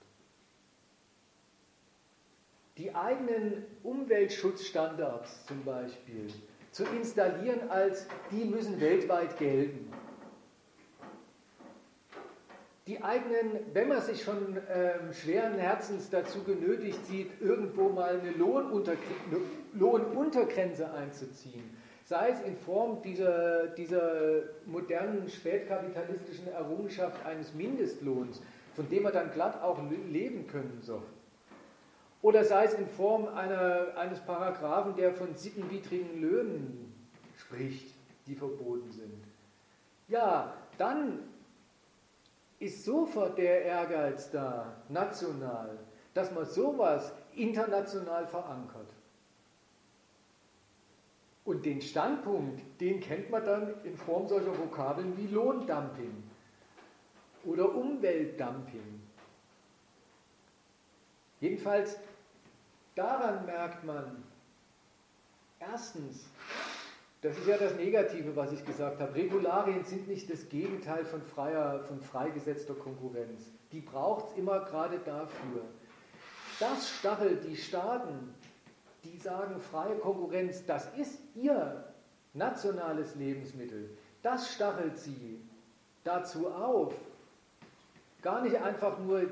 Die 2.79 2.95
eigenen 2.95 3.65
Umweltschutzstandards 3.83 5.45
zum 5.47 5.65
Beispiel 5.65 6.29
zu 6.71 6.85
installieren 6.85 7.71
als 7.71 8.07
die 8.31 8.45
müssen 8.45 8.81
weltweit 8.81 9.37
gelten 9.37 9.93
die 12.87 13.03
eigenen, 13.03 13.61
wenn 13.73 13.89
man 13.89 14.01
sich 14.01 14.23
schon 14.23 14.57
ähm, 14.69 15.13
schweren 15.13 15.55
Herzens 15.55 16.11
dazu 16.11 16.43
genötigt 16.43 17.07
sieht, 17.07 17.41
irgendwo 17.41 17.89
mal 17.89 18.21
eine 18.21 18.33
Lohnuntergrenze 19.75 20.93
einzuziehen, 20.93 21.63
sei 22.05 22.31
es 22.31 22.41
in 22.41 22.57
Form 22.57 23.01
dieser, 23.03 23.69
dieser 23.69 24.43
modernen 24.67 25.29
spätkapitalistischen 25.29 26.49
Errungenschaft 26.49 27.25
eines 27.25 27.55
Mindestlohns, 27.55 28.43
von 28.75 28.89
dem 28.89 29.05
man 29.05 29.13
dann 29.13 29.31
glatt 29.33 29.63
auch 29.63 29.81
leben 30.11 30.49
können 30.49 30.81
soll. 30.83 31.03
Oder 32.21 32.45
sei 32.45 32.65
es 32.65 32.75
in 32.75 32.89
Form 32.89 33.29
einer, 33.29 33.97
eines 33.97 34.19
Paragraphen, 34.21 34.97
der 34.97 35.13
von 35.13 35.37
sittenwidrigen 35.37 36.21
Löhnen 36.21 36.93
spricht, 37.37 37.95
die 38.27 38.35
verboten 38.35 38.91
sind. 38.91 39.25
Ja, 40.09 40.55
dann 40.79 41.21
ist 42.63 42.85
sofort 42.85 43.37
der 43.39 43.65
Ehrgeiz 43.65 44.31
da, 44.31 44.73
national, 44.89 45.79
dass 46.15 46.31
man 46.33 46.47
sowas 46.47 47.13
international 47.35 48.27
verankert. 48.27 48.89
Und 51.45 51.67
den 51.67 51.83
Standpunkt, 51.83 52.63
den 52.81 53.01
kennt 53.01 53.31
man 53.31 53.45
dann 53.45 53.75
in 53.83 53.97
Form 53.97 54.29
solcher 54.29 54.57
Vokabeln 54.57 55.17
wie 55.17 55.27
Lohndumping 55.27 56.23
oder 57.45 57.75
Umweltdumping. 57.75 59.03
Jedenfalls 61.41 61.99
daran 62.95 63.45
merkt 63.45 63.83
man, 63.83 64.23
erstens, 65.59 66.29
das 67.23 67.39
ist 67.39 67.47
ja 67.47 67.57
das 67.57 67.77
Negative, 67.77 68.35
was 68.35 68.53
ich 68.53 68.65
gesagt 68.65 69.01
habe. 69.01 69.15
Regularien 69.15 69.85
sind 69.85 70.09
nicht 70.09 70.29
das 70.31 70.49
Gegenteil 70.49 71.05
von, 71.05 71.23
freier, 71.23 71.81
von 71.85 72.01
freigesetzter 72.01 72.75
Konkurrenz. 72.75 73.49
Die 73.71 73.81
braucht 73.81 74.31
es 74.31 74.39
immer 74.39 74.61
gerade 74.65 74.99
dafür. 74.99 75.63
Das 76.59 76.91
stachelt 76.91 77.45
die 77.49 77.57
Staaten, 77.57 78.35
die 79.05 79.17
sagen, 79.19 79.61
freie 79.61 79.97
Konkurrenz, 79.97 80.67
das 80.67 80.93
ist 80.97 81.21
ihr 81.37 81.85
nationales 82.35 83.15
Lebensmittel. 83.15 83.97
Das 84.23 84.53
stachelt 84.53 84.99
sie 84.99 85.41
dazu 86.03 86.49
auf, 86.49 86.93
gar 88.21 88.43
nicht 88.43 88.57
einfach 88.57 88.99
nur 88.99 89.29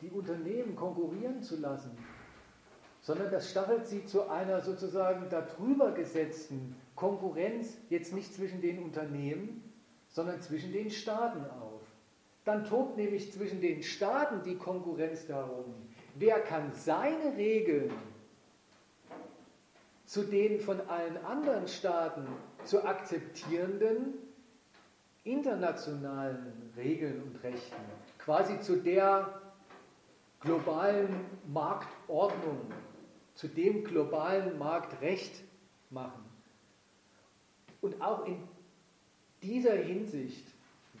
die 0.00 0.10
Unternehmen 0.10 0.74
konkurrieren 0.74 1.42
zu 1.42 1.56
lassen, 1.56 1.90
sondern 3.08 3.30
das 3.30 3.48
stachelt 3.50 3.86
sie 3.86 4.04
zu 4.04 4.28
einer 4.28 4.60
sozusagen 4.60 5.30
darüber 5.30 5.92
gesetzten 5.92 6.76
Konkurrenz, 6.94 7.78
jetzt 7.88 8.12
nicht 8.12 8.34
zwischen 8.34 8.60
den 8.60 8.82
Unternehmen, 8.82 9.62
sondern 10.10 10.42
zwischen 10.42 10.72
den 10.72 10.90
Staaten 10.90 11.42
auf. 11.58 11.80
Dann 12.44 12.66
tobt 12.66 12.98
nämlich 12.98 13.32
zwischen 13.32 13.62
den 13.62 13.82
Staaten 13.82 14.42
die 14.42 14.56
Konkurrenz 14.56 15.26
darum, 15.26 15.74
wer 16.16 16.38
kann 16.40 16.70
seine 16.74 17.34
Regeln 17.34 17.90
zu 20.04 20.24
den 20.24 20.60
von 20.60 20.78
allen 20.90 21.16
anderen 21.24 21.66
Staaten 21.66 22.26
zu 22.64 22.84
akzeptierenden 22.84 24.18
internationalen 25.24 26.52
Regeln 26.76 27.22
und 27.22 27.42
Rechten, 27.42 27.80
quasi 28.18 28.60
zu 28.60 28.76
der 28.76 29.40
globalen 30.40 31.08
Marktordnung 31.46 32.60
zu 33.38 33.46
dem 33.46 33.84
globalen 33.84 34.58
Markt 34.58 35.00
recht 35.00 35.44
machen. 35.90 36.24
Und 37.80 38.02
auch 38.02 38.26
in 38.26 38.42
dieser 39.44 39.76
Hinsicht, 39.76 40.44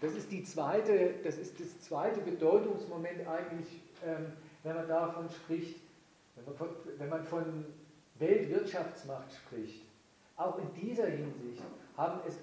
das 0.00 0.12
ist, 0.14 0.30
die 0.30 0.44
zweite, 0.44 1.14
das 1.24 1.36
ist 1.36 1.58
das 1.58 1.80
zweite 1.80 2.20
Bedeutungsmoment 2.20 3.26
eigentlich, 3.26 3.80
ähm, 4.06 4.26
wenn 4.62 4.76
man 4.76 4.86
davon 4.86 5.28
spricht, 5.28 5.80
wenn 6.36 6.44
man 6.44 6.54
von, 6.54 6.68
wenn 6.98 7.08
man 7.08 7.24
von 7.24 7.64
Weltwirtschaftsmacht 8.20 9.32
spricht. 9.32 9.82
Auch 10.36 10.58
in 10.58 10.72
dieser 10.80 11.08
Hinsicht 11.08 11.60
haben 11.96 12.20
es 12.24 12.38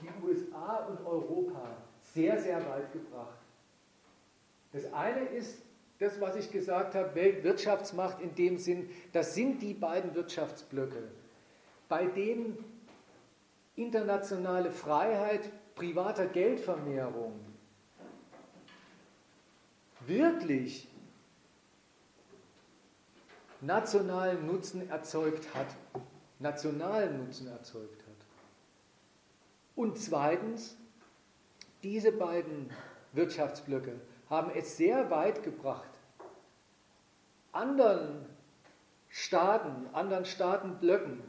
die 0.00 0.08
USA 0.26 0.86
und 0.86 1.04
Europa 1.04 1.76
sehr, 2.14 2.40
sehr 2.40 2.66
weit 2.66 2.90
gebracht. 2.94 3.36
Das 4.72 4.90
eine 4.94 5.26
ist 5.26 5.58
das, 6.02 6.20
was 6.20 6.34
ich 6.34 6.50
gesagt 6.50 6.96
habe, 6.96 7.14
Weltwirtschaftsmacht 7.14 8.20
in 8.20 8.34
dem 8.34 8.58
Sinn, 8.58 8.90
das 9.12 9.34
sind 9.34 9.62
die 9.62 9.72
beiden 9.72 10.14
Wirtschaftsblöcke, 10.16 11.04
bei 11.88 12.06
denen 12.06 12.58
internationale 13.76 14.72
Freiheit 14.72 15.48
privater 15.76 16.26
Geldvermehrung 16.26 17.38
wirklich 20.00 20.88
nationalen 23.60 24.44
Nutzen 24.44 24.90
erzeugt 24.90 25.54
hat, 25.54 25.68
nationalen 26.40 27.24
Nutzen 27.24 27.46
erzeugt 27.46 28.02
hat. 28.02 28.26
Und 29.76 29.98
zweitens, 29.98 30.76
diese 31.84 32.10
beiden 32.10 32.70
Wirtschaftsblöcke 33.12 34.00
haben 34.28 34.50
es 34.56 34.76
sehr 34.76 35.08
weit 35.10 35.44
gebracht, 35.44 35.91
anderen 37.52 38.26
Staaten, 39.08 39.88
anderen 39.92 40.24
Staatenblöcken 40.24 41.22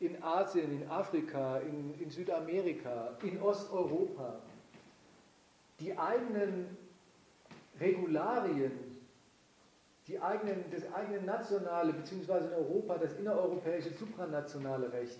in 0.00 0.22
Asien, 0.22 0.82
in 0.82 0.90
Afrika, 0.90 1.58
in, 1.58 1.98
in 2.00 2.10
Südamerika, 2.10 3.16
in 3.22 3.40
Osteuropa 3.40 4.40
die 5.80 5.98
eigenen 5.98 6.76
Regularien, 7.80 8.72
die 10.06 10.20
eigenen, 10.20 10.64
das 10.70 10.92
eigene 10.92 11.22
nationale, 11.22 11.92
beziehungsweise 11.92 12.48
in 12.48 12.54
Europa 12.54 12.98
das 12.98 13.14
innereuropäische 13.14 13.90
supranationale 13.94 14.92
Recht 14.92 15.18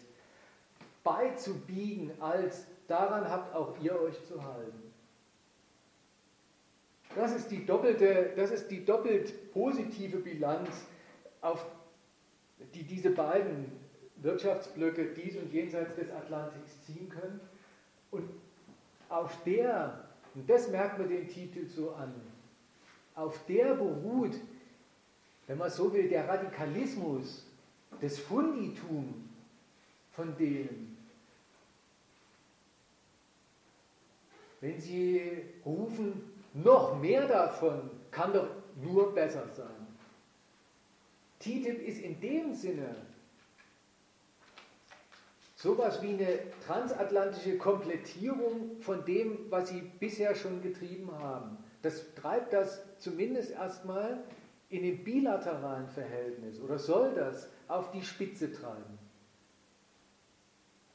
beizubiegen, 1.03 2.11
als 2.21 2.66
daran 2.87 3.29
habt 3.29 3.55
auch 3.55 3.77
ihr 3.81 3.99
euch 4.01 4.23
zu 4.27 4.43
halten. 4.43 4.84
Das 7.15 7.35
ist 7.35 7.51
die 7.51 7.65
doppelte, 7.65 8.32
das 8.36 8.51
ist 8.51 8.69
die 8.70 8.85
doppelt 8.85 9.53
positive 9.53 10.19
Bilanz, 10.19 10.86
auf 11.41 11.65
die 12.74 12.82
diese 12.82 13.11
beiden 13.11 13.70
Wirtschaftsblöcke 14.16 15.15
dies 15.15 15.36
und 15.36 15.53
jenseits 15.53 15.95
des 15.95 16.11
Atlantiks 16.11 16.85
ziehen 16.86 17.09
können. 17.09 17.41
Und 18.11 18.28
auf 19.09 19.43
der 19.45 20.05
Und 20.35 20.51
das 20.51 20.69
merkt 20.69 20.99
man 20.99 21.09
den 21.09 21.28
Titel 21.28 21.66
so 21.66 21.93
an. 21.93 22.12
Auf 23.15 23.45
der 23.47 23.74
beruht, 23.74 24.35
wenn 25.47 25.59
man 25.59 25.70
so 25.70 25.93
will, 25.93 26.09
der 26.09 26.28
Radikalismus, 26.28 27.47
das 28.01 28.19
Funditum 28.19 29.28
von 30.11 30.36
denen. 30.36 30.97
Wenn 34.61 34.81
sie 34.81 35.43
rufen, 35.65 36.34
noch 36.55 36.99
mehr 36.99 37.27
davon 37.27 37.91
kann 38.11 38.33
doch 38.33 38.49
nur 38.77 39.13
besser 39.13 39.47
sein. 39.53 39.87
TTIP 41.41 41.87
ist 41.87 42.01
in 42.01 42.21
dem 42.21 42.55
Sinne 42.55 42.95
sowas 45.57 46.01
wie 46.03 46.11
eine 46.11 46.39
transatlantische 46.65 47.59
Komplettierung 47.59 48.77
von 48.81 49.05
dem, 49.05 49.51
was 49.51 49.71
sie 49.71 49.81
bisher 49.99 50.35
schon 50.35 50.63
getrieben 50.63 51.11
haben. 51.19 51.59
Das 51.83 52.15
treibt 52.15 52.53
das 52.53 52.83
zumindest 52.99 53.51
erstmal 53.51 54.23
in 54.71 54.83
dem 54.83 55.05
bilateralen 55.05 55.89
Verhältnis 55.89 56.61
oder 56.61 56.79
soll 56.79 57.15
das 57.15 57.49
auf 57.69 57.91
die 57.91 58.03
Spitze 58.03 58.53
treiben. 58.53 58.99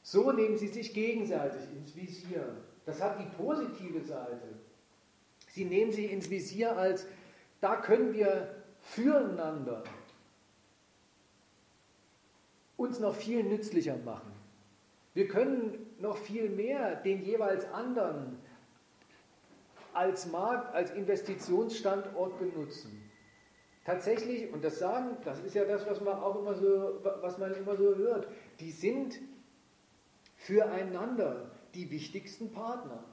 So 0.02 0.32
nehmen 0.32 0.56
sie 0.56 0.68
sich 0.68 0.94
gegenseitig 0.94 1.62
ins 1.76 1.94
Visier. 1.94 2.56
Das 2.86 3.00
hat 3.02 3.20
die 3.20 3.36
positive 3.36 4.00
Seite. 4.00 4.59
Sie 5.52 5.64
nehmen 5.64 5.92
sie 5.92 6.06
ins 6.06 6.30
Visier 6.30 6.76
als, 6.76 7.06
da 7.60 7.76
können 7.76 8.12
wir 8.12 8.54
füreinander 8.80 9.84
uns 12.76 12.98
noch 12.98 13.14
viel 13.14 13.42
nützlicher 13.42 13.96
machen. 13.98 14.32
Wir 15.12 15.28
können 15.28 15.86
noch 15.98 16.16
viel 16.16 16.48
mehr 16.48 16.96
den 16.96 17.22
jeweils 17.22 17.70
anderen 17.72 18.38
als 19.92 20.26
Markt, 20.26 20.74
als 20.74 20.90
Investitionsstandort 20.92 22.38
benutzen. 22.38 23.10
Tatsächlich, 23.84 24.52
und 24.52 24.62
das 24.62 24.78
sagen, 24.78 25.16
das 25.24 25.40
ist 25.40 25.54
ja 25.54 25.64
das, 25.64 25.86
was 25.86 26.00
man 26.00 26.18
auch 26.18 26.36
immer 26.36 26.54
so, 26.54 27.00
was 27.02 27.38
man 27.38 27.52
immer 27.54 27.76
so 27.76 27.96
hört, 27.96 28.28
die 28.60 28.70
sind 28.70 29.20
füreinander 30.36 31.50
die 31.74 31.90
wichtigsten 31.90 32.52
Partner. 32.52 33.04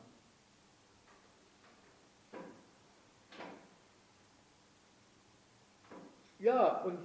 Ja, 6.40 6.82
und 6.84 7.00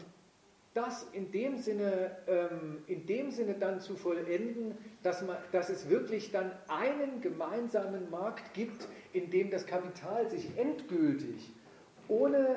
das 0.75 1.07
in 1.13 1.31
dem 1.33 1.59
Sinne, 1.59 2.17
ähm, 2.27 2.83
in 2.87 3.07
dem 3.07 3.31
Sinne 3.31 3.55
dann 3.55 3.81
zu 3.81 3.97
vollenden, 3.97 4.77
dass, 5.03 5.23
man, 5.23 5.37
dass 5.53 5.69
es 5.69 5.89
wirklich 5.89 6.31
dann 6.31 6.53
einen 6.69 7.21
gemeinsamen 7.21 8.11
Markt 8.11 8.55
gibt, 8.55 8.89
in 9.13 9.31
dem 9.31 9.51
das 9.51 9.67
Kapital 9.67 10.29
sich 10.31 10.57
endgültig 10.57 11.53
ohne 12.09 12.57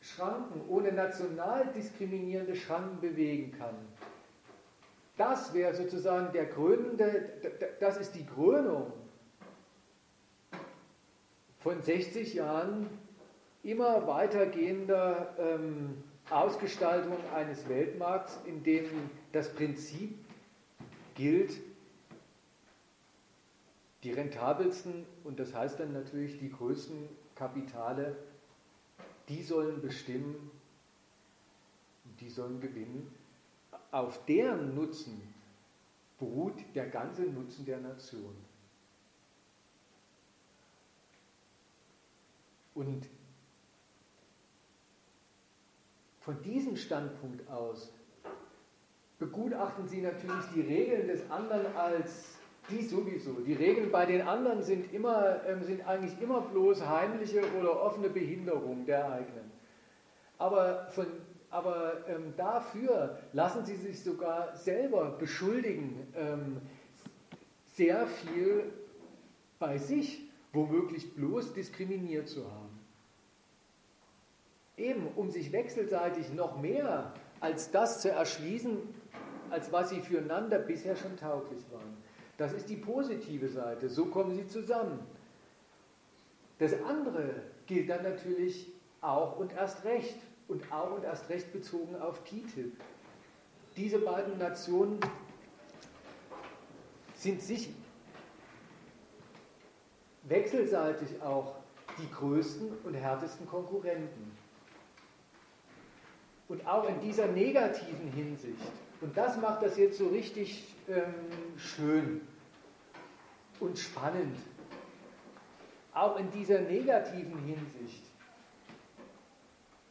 Schranken, 0.00 0.62
ohne 0.68 0.92
national 0.92 1.66
diskriminierende 1.74 2.56
Schranken 2.56 3.00
bewegen 3.00 3.52
kann. 3.58 3.76
Das 5.16 5.52
wäre 5.54 5.74
sozusagen 5.74 6.32
der 6.32 6.48
krönende, 6.48 7.32
das 7.78 7.98
ist 7.98 8.14
die 8.14 8.24
Krönung 8.24 8.92
von 11.58 11.80
60 11.80 12.34
Jahren 12.34 12.88
immer 13.62 14.06
weitergehender 14.06 15.34
ähm, 15.38 16.02
Ausgestaltung 16.30 17.16
eines 17.34 17.68
Weltmarkts, 17.68 18.38
in 18.46 18.62
dem 18.62 18.84
das 19.32 19.52
Prinzip 19.54 20.16
gilt, 21.14 21.60
die 24.02 24.12
rentabelsten 24.12 25.06
und 25.24 25.38
das 25.38 25.54
heißt 25.54 25.78
dann 25.78 25.92
natürlich 25.92 26.38
die 26.38 26.50
größten 26.50 27.08
Kapitale, 27.36 28.16
die 29.28 29.42
sollen 29.42 29.80
bestimmen, 29.80 30.50
die 32.20 32.28
sollen 32.28 32.60
gewinnen. 32.60 33.12
Auf 33.92 34.24
deren 34.26 34.74
Nutzen 34.74 35.22
beruht 36.18 36.56
der 36.74 36.88
ganze 36.88 37.22
Nutzen 37.22 37.64
der 37.64 37.78
Nation. 37.78 38.34
Und 42.74 43.06
von 46.22 46.40
diesem 46.42 46.76
Standpunkt 46.76 47.48
aus 47.50 47.92
begutachten 49.18 49.86
Sie 49.86 50.00
natürlich 50.00 50.44
die 50.54 50.60
Regeln 50.60 51.08
des 51.08 51.28
anderen 51.30 51.76
als 51.76 52.36
die 52.70 52.82
sowieso. 52.82 53.34
Die 53.40 53.54
Regeln 53.54 53.90
bei 53.90 54.06
den 54.06 54.22
anderen 54.22 54.62
sind, 54.62 54.92
immer, 54.92 55.44
ähm, 55.46 55.62
sind 55.64 55.86
eigentlich 55.86 56.20
immer 56.20 56.40
bloß 56.40 56.86
heimliche 56.86 57.42
oder 57.60 57.82
offene 57.82 58.08
Behinderung 58.08 58.86
der 58.86 59.10
eigenen. 59.10 59.50
Aber, 60.38 60.86
von, 60.90 61.06
aber 61.50 62.08
ähm, 62.08 62.34
dafür 62.36 63.18
lassen 63.32 63.64
Sie 63.64 63.76
sich 63.76 64.02
sogar 64.02 64.56
selber 64.56 65.16
beschuldigen, 65.18 66.06
ähm, 66.16 66.58
sehr 67.66 68.06
viel 68.06 68.72
bei 69.58 69.78
sich 69.78 70.28
womöglich 70.52 71.14
bloß 71.14 71.52
diskriminiert 71.52 72.28
zu 72.28 72.44
haben 72.44 72.71
eben 74.82 75.06
um 75.16 75.30
sich 75.30 75.52
wechselseitig 75.52 76.32
noch 76.32 76.60
mehr 76.60 77.12
als 77.40 77.70
das 77.70 78.00
zu 78.00 78.10
erschließen, 78.10 78.76
als 79.50 79.72
was 79.72 79.90
sie 79.90 80.00
füreinander 80.00 80.58
bisher 80.58 80.96
schon 80.96 81.16
tauglich 81.16 81.62
waren. 81.70 81.96
Das 82.36 82.52
ist 82.52 82.68
die 82.68 82.76
positive 82.76 83.48
Seite, 83.48 83.88
so 83.88 84.06
kommen 84.06 84.34
sie 84.34 84.46
zusammen. 84.46 84.98
Das 86.58 86.74
andere 86.82 87.34
gilt 87.66 87.88
dann 87.88 88.02
natürlich 88.02 88.72
auch 89.00 89.38
und 89.38 89.52
erst 89.52 89.84
recht 89.84 90.16
und 90.48 90.72
auch 90.72 90.92
und 90.96 91.04
erst 91.04 91.28
recht 91.28 91.52
bezogen 91.52 91.96
auf 91.96 92.22
TTIP. 92.24 92.72
Diese 93.76 93.98
beiden 93.98 94.38
Nationen 94.38 95.00
sind 97.14 97.42
sich 97.42 97.74
wechselseitig 100.24 101.20
auch 101.22 101.56
die 101.98 102.10
größten 102.10 102.70
und 102.84 102.94
härtesten 102.94 103.46
Konkurrenten. 103.46 104.41
Und 106.52 106.66
auch 106.66 106.86
in 106.86 107.00
dieser 107.00 107.28
negativen 107.28 108.12
Hinsicht. 108.12 108.60
Und 109.00 109.16
das 109.16 109.38
macht 109.38 109.62
das 109.62 109.78
jetzt 109.78 109.96
so 109.96 110.08
richtig 110.08 110.62
ähm, 110.86 111.14
schön 111.56 112.20
und 113.58 113.78
spannend. 113.78 114.36
Auch 115.94 116.18
in 116.18 116.30
dieser 116.30 116.60
negativen 116.60 117.38
Hinsicht 117.38 118.02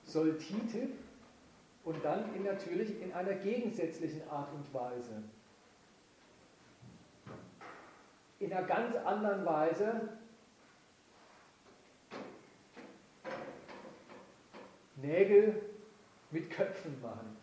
soll 0.04 0.38
TTIP 0.38 0.92
und 1.84 2.06
dann 2.06 2.32
in, 2.36 2.44
natürlich 2.44 3.02
in 3.02 3.12
einer 3.12 3.34
gegensätzlichen 3.34 4.22
Art 4.30 4.54
und 4.54 4.72
Weise, 4.72 5.24
in 8.38 8.54
einer 8.54 8.68
ganz 8.68 8.96
anderen 8.98 9.44
Weise 9.48 10.10
Nägel 14.98 15.71
mit 16.32 16.50
Köpfen 16.50 17.00
machen. 17.02 17.38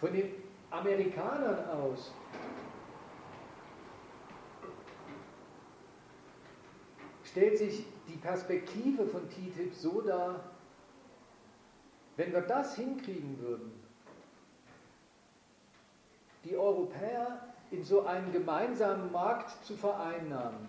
Von 0.00 0.12
den 0.12 0.30
Amerikanern 0.70 1.68
aus 1.70 2.12
stellt 7.24 7.58
sich 7.58 7.84
die 8.08 8.16
Perspektive 8.16 9.06
von 9.06 9.28
TTIP 9.28 9.74
so 9.74 10.00
dar, 10.00 10.40
wenn 12.16 12.32
wir 12.32 12.42
das 12.42 12.76
hinkriegen 12.76 13.38
würden, 13.40 13.72
die 16.44 16.56
Europäer 16.56 17.54
in 17.70 17.82
so 17.82 18.06
einen 18.06 18.32
gemeinsamen 18.32 19.10
Markt 19.10 19.64
zu 19.64 19.76
vereinnahmen, 19.76 20.68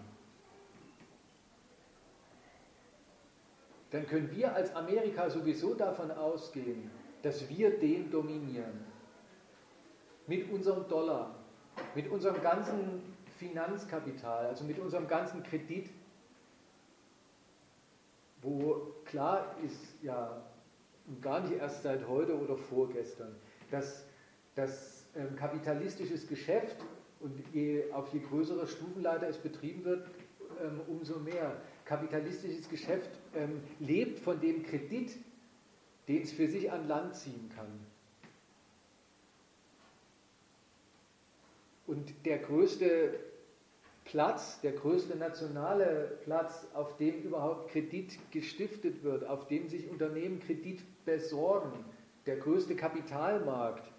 dann 3.96 4.08
können 4.08 4.30
wir 4.36 4.54
als 4.54 4.76
Amerika 4.76 5.30
sowieso 5.30 5.74
davon 5.74 6.12
ausgehen, 6.12 6.92
dass 7.22 7.48
wir 7.48 7.80
den 7.80 8.12
dominieren. 8.12 8.86
Mit 10.28 10.52
unserem 10.52 10.86
Dollar, 10.90 11.34
mit 11.96 12.10
unserem 12.10 12.42
ganzen 12.42 13.16
Finanzkapital, 13.38 14.48
also 14.48 14.66
mit 14.66 14.80
unserem 14.80 15.08
ganzen 15.08 15.44
Kredit, 15.44 15.90
wo 18.42 18.94
klar 19.06 19.56
ist, 19.64 19.80
ja, 20.02 20.42
gar 21.22 21.40
nicht 21.40 21.54
erst 21.54 21.84
seit 21.84 22.06
heute 22.06 22.38
oder 22.38 22.58
vorgestern, 22.58 23.34
dass 23.72 24.04
das 24.56 25.06
ähm, 25.16 25.38
kapitalistisches 25.38 26.28
Geschäft 26.28 26.76
und 27.22 27.42
je, 27.54 27.90
auf 27.94 28.14
je 28.14 28.20
größerer 28.20 28.68
Stufenleiter 28.68 29.30
es 29.30 29.38
betrieben 29.38 29.86
wird, 29.86 30.06
ähm, 30.62 30.82
umso 30.88 31.18
mehr 31.20 31.56
kapitalistisches 31.86 32.68
Geschäft 32.68 33.10
ähm, 33.36 33.62
lebt 33.80 34.20
von 34.20 34.40
dem 34.40 34.64
Kredit, 34.64 35.16
den 36.08 36.22
es 36.22 36.32
für 36.32 36.48
sich 36.48 36.72
an 36.72 36.88
Land 36.88 37.16
ziehen 37.16 37.50
kann. 37.56 37.68
Und 41.88 42.14
der 42.26 42.40
größte 42.40 43.20
Platz, 44.06 44.62
der 44.62 44.72
größte 44.72 45.18
nationale 45.18 46.20
Platz, 46.24 46.68
auf 46.74 46.98
dem 46.98 47.24
überhaupt 47.24 47.72
Kredit 47.72 48.18
gestiftet 48.32 49.04
wird, 49.04 49.28
auf 49.28 49.48
dem 49.48 49.68
sich 49.68 49.90
Unternehmen 49.90 50.40
Kredit 50.40 50.82
besorgen, 51.06 51.84
der 52.26 52.38
größte 52.38 52.76
Kapitalmarkt. 52.76 53.92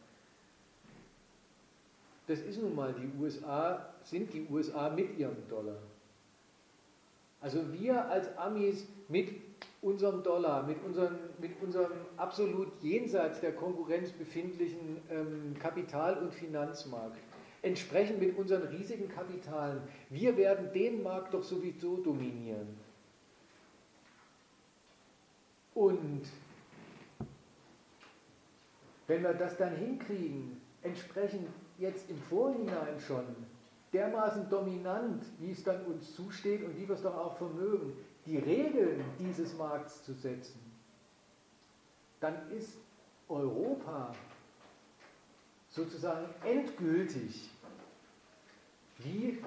Das 2.29 2.41
ist 2.41 2.61
nun 2.61 2.75
mal 2.75 2.95
die 2.95 3.21
USA, 3.21 3.93
sind 4.03 4.33
die 4.33 4.47
USA 4.51 4.91
mit 4.91 5.17
ihrem 5.19 5.37
Dollar. 5.49 5.79
Also 7.41 7.73
wir 7.73 8.07
als 8.07 8.37
Amis 8.39 8.87
mit 9.09 9.29
unserem 9.83 10.23
Dollar, 10.23 10.67
mit 10.67 10.83
unserem, 10.85 11.17
mit 11.39 11.61
unserem 11.63 11.93
absolut 12.17 12.69
jenseits 12.83 13.41
der 13.41 13.53
Konkurrenz 13.53 14.11
befindlichen 14.11 14.99
ähm, 15.11 15.55
Kapital- 15.61 16.19
und 16.19 16.33
Finanzmarkt, 16.33 17.19
entsprechend 17.63 18.21
mit 18.21 18.37
unseren 18.37 18.63
riesigen 18.63 19.09
Kapitalen, 19.09 19.83
wir 20.11 20.37
werden 20.37 20.73
den 20.73 21.03
Markt 21.03 21.35
doch 21.35 21.43
sowieso 21.43 21.99
dominieren. 21.99 22.69
Und 25.75 26.23
wenn 29.07 29.23
wir 29.23 29.35
das 29.35 29.57
dann 29.57 29.77
hinkriegen, 29.77 30.61
entsprechend 30.83 31.49
jetzt 31.79 32.09
im 32.09 32.19
Vorhinein 32.19 32.99
schon 32.99 33.25
dermaßen 33.93 34.49
dominant, 34.49 35.25
wie 35.39 35.53
es 35.53 35.63
dann 35.63 35.85
uns 35.87 36.15
zusteht 36.15 36.65
und 36.65 36.77
wie 36.77 36.89
wir 36.89 36.95
es 36.95 37.03
doch 37.03 37.17
auch 37.17 37.37
vermögen, 37.37 37.97
die 38.25 38.39
Regeln 38.39 39.05
dieses 39.19 39.57
Markts 39.57 40.05
zu 40.05 40.13
setzen, 40.13 40.61
dann 42.21 42.51
ist 42.51 42.77
Europa 43.29 44.13
sozusagen 45.71 46.27
endgültig 46.45 47.51
wie 48.99 49.43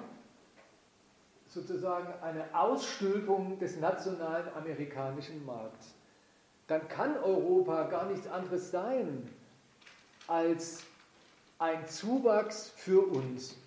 sozusagen 1.48 2.14
eine 2.22 2.46
Ausstülpung 2.54 3.58
des 3.58 3.78
nationalen 3.78 4.48
amerikanischen 4.56 5.44
Markts. 5.46 5.96
Dann 6.68 6.88
kann 6.88 7.18
Europa 7.18 7.84
gar 7.88 8.06
nichts 8.06 8.28
anderes 8.28 8.70
sein 8.70 9.28
als 10.28 10.84
ein 11.58 11.88
Zuwachs 11.88 12.70
für 12.76 13.02
uns. 13.02 13.58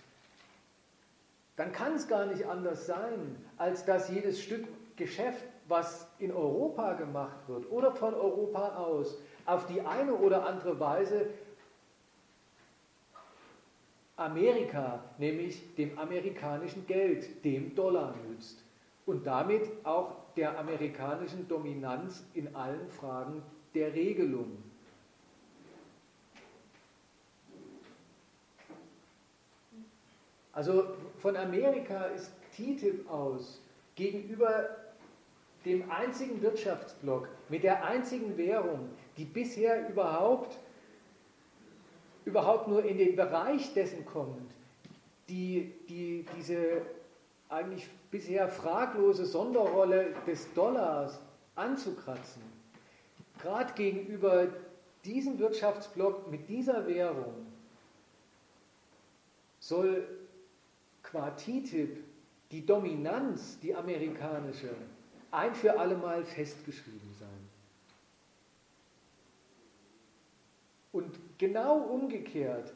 Dann 1.63 1.71
kann 1.71 1.95
es 1.95 2.09
gar 2.09 2.27
nicht 2.27 2.45
anders 2.45 2.87
sein, 2.87 3.37
als 3.57 3.85
dass 3.85 4.09
jedes 4.09 4.43
Stück 4.43 4.67
Geschäft, 4.97 5.45
was 5.69 6.09
in 6.19 6.33
Europa 6.33 6.95
gemacht 6.95 7.39
wird 7.47 7.71
oder 7.71 7.93
von 7.93 8.15
Europa 8.15 8.79
aus, 8.79 9.17
auf 9.47 9.67
die 9.67 9.81
eine 9.81 10.13
oder 10.13 10.45
andere 10.45 10.81
Weise 10.81 11.29
Amerika, 14.17 15.05
nämlich 15.19 15.73
dem 15.77 15.97
amerikanischen 16.01 16.85
Geld, 16.89 17.45
dem 17.45 17.77
Dollar 17.77 18.13
nützt 18.29 18.65
und 19.07 19.25
damit 19.25 19.71
auch 19.85 20.17
der 20.35 20.59
amerikanischen 20.59 21.47
Dominanz 21.47 22.25
in 22.35 22.57
allen 22.57 22.89
Fragen 22.89 23.41
der 23.73 23.95
Regelung. 23.95 24.51
Also 30.53 30.85
von 31.19 31.37
Amerika 31.37 32.05
ist 32.07 32.33
TTIP 32.55 33.09
aus 33.11 33.61
gegenüber 33.95 34.69
dem 35.65 35.91
einzigen 35.91 36.43
Wirtschaftsblock 36.43 37.29
mit 37.49 37.63
der 37.63 37.85
einzigen 37.85 38.37
Währung, 38.37 38.89
die 39.17 39.25
bisher 39.25 39.89
überhaupt, 39.89 40.59
überhaupt 42.25 42.69
nur 42.69 42.85
in 42.85 42.99
den 42.99 43.17
Bereich 43.17 43.73
dessen 43.75 44.05
kommt, 44.05 44.53
die, 45.29 45.73
die 45.89 46.27
diese 46.37 46.83
eigentlich 47.49 47.89
bisher 48.11 48.49
fraglose 48.49 49.25
Sonderrolle 49.25 50.15
des 50.27 50.53
Dollars 50.55 51.21
anzukratzen. 51.55 52.43
Gerade 53.41 53.73
gegenüber 53.75 54.49
diesem 55.05 55.39
Wirtschaftsblock 55.39 56.31
mit 56.31 56.49
dieser 56.49 56.87
Währung 56.87 57.47
soll 59.61 60.07
qua 61.13 61.31
TTIP 61.37 62.03
die 62.51 62.65
Dominanz, 62.67 63.59
die 63.61 63.75
amerikanische, 63.75 64.75
ein 65.31 65.55
für 65.55 65.79
allemal 65.79 66.25
festgeschrieben 66.25 67.15
sein. 67.19 67.29
Und 70.93 71.19
genau 71.39 71.77
umgekehrt 71.79 72.73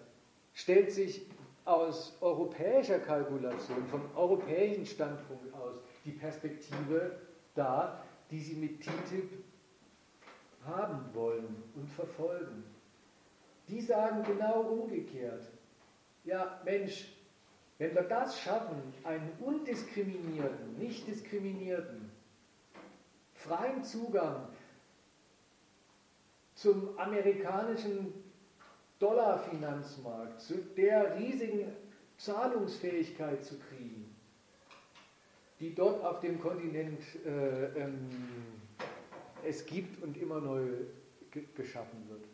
stellt 0.54 0.92
sich 0.92 1.26
aus 1.66 2.16
europäischer 2.20 2.98
Kalkulation, 3.00 3.84
vom 3.88 4.02
europäischen 4.14 4.86
Standpunkt 4.86 5.52
aus, 5.54 5.76
die 6.04 6.12
Perspektive 6.12 7.18
dar, 7.54 8.02
die 8.30 8.40
sie 8.40 8.54
mit 8.54 8.80
TTIP 8.80 9.44
haben 10.64 11.02
wollen 11.12 11.62
und 11.74 11.88
verfolgen. 11.90 12.64
Die 13.68 13.80
sagen 13.80 14.22
genau 14.24 14.60
umgekehrt. 14.62 15.44
Ja, 16.24 16.60
Mensch, 16.64 17.12
wenn 17.78 17.94
wir 17.94 18.02
das 18.02 18.40
schaffen, 18.40 18.94
einen 19.04 19.30
undiskriminierten, 19.40 20.78
nicht 20.78 21.06
diskriminierten, 21.06 22.10
freien 23.34 23.84
Zugang 23.84 24.48
zum 26.54 26.98
amerikanischen 26.98 28.14
Dollarfinanzmarkt, 28.98 30.40
zu 30.40 30.54
der 30.76 31.18
riesigen 31.18 31.70
Zahlungsfähigkeit 32.16 33.44
zu 33.44 33.58
kriegen, 33.58 34.16
die 35.60 35.74
dort 35.74 36.02
auf 36.02 36.20
dem 36.20 36.40
Kontinent 36.40 37.00
äh, 37.26 37.66
ähm, 37.78 38.08
es 39.44 39.66
gibt 39.66 40.02
und 40.02 40.16
immer 40.16 40.40
neu 40.40 40.66
geschaffen 41.54 42.08
wird. 42.08 42.24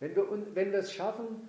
Wenn 0.00 0.14
wir, 0.14 0.54
wenn 0.54 0.74
es 0.74 0.92
schaffen, 0.92 1.48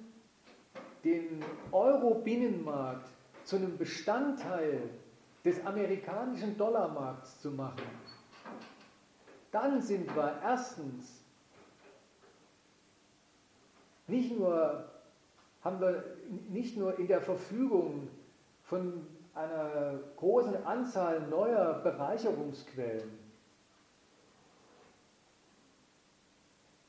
den 1.03 1.43
Euro-Binnenmarkt 1.71 3.07
zu 3.43 3.55
einem 3.55 3.77
Bestandteil 3.77 4.89
des 5.43 5.65
amerikanischen 5.65 6.57
Dollarmarkts 6.57 7.41
zu 7.41 7.51
machen, 7.51 7.81
dann 9.51 9.81
sind 9.81 10.15
wir 10.15 10.39
erstens 10.43 11.23
nicht 14.07 14.37
nur, 14.37 14.85
haben 15.63 15.79
wir 15.79 16.17
nicht 16.49 16.77
nur 16.77 16.97
in 16.99 17.07
der 17.07 17.21
Verfügung 17.21 18.07
von 18.63 19.05
einer 19.33 19.99
großen 20.17 20.65
Anzahl 20.65 21.27
neuer 21.27 21.81
Bereicherungsquellen, 21.83 23.17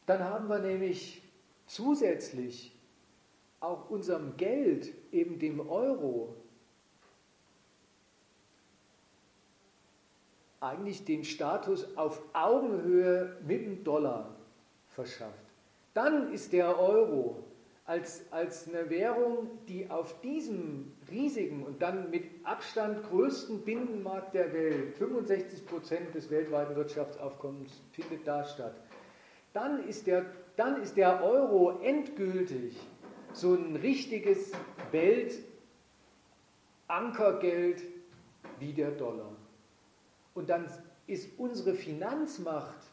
dann 0.07 0.25
haben 0.25 0.49
wir 0.49 0.59
nämlich 0.59 1.23
zusätzlich 1.67 2.77
auch 3.63 3.91
unserem 3.91 4.37
Geld, 4.37 4.93
eben 5.13 5.39
dem 5.39 5.61
Euro, 5.69 6.35
eigentlich 10.61 11.05
den 11.05 11.25
Status 11.25 11.97
auf 11.97 12.23
Augenhöhe 12.33 13.37
mit 13.47 13.65
dem 13.65 13.85
Dollar 13.85 14.35
verschafft. 14.89 15.45
Dann 15.95 16.33
ist 16.33 16.53
der 16.53 16.79
Euro 16.79 17.43
als, 17.85 18.25
als 18.31 18.69
eine 18.69 18.89
Währung, 18.89 19.49
die 19.69 19.91
auf 19.91 20.21
diesem 20.21 20.93
riesigen 21.11 21.65
und 21.65 21.83
dann 21.83 22.11
mit 22.11 22.25
Abstand 22.45 23.03
größten 23.03 23.63
Binnenmarkt 23.63 24.35
der 24.35 24.53
Welt, 24.53 24.97
65 24.97 25.67
Prozent 25.67 26.15
des 26.15 26.31
weltweiten 26.31 26.77
Wirtschaftsaufkommens 26.77 27.83
findet 27.91 28.27
da 28.27 28.45
statt, 28.45 28.75
dann 29.53 29.87
ist 29.87 30.07
der, 30.07 30.27
dann 30.57 30.81
ist 30.81 30.97
der 30.97 31.23
Euro 31.23 31.81
endgültig 31.83 32.79
so 33.33 33.55
ein 33.55 33.77
richtiges 33.77 34.53
Weltankergeld 34.91 37.83
wie 38.59 38.73
der 38.73 38.93
Dollar. 38.93 39.37
Und 40.35 40.49
dann 40.49 40.67
ist 41.07 41.39
unsere 41.39 41.75
Finanzmacht, 41.75 42.87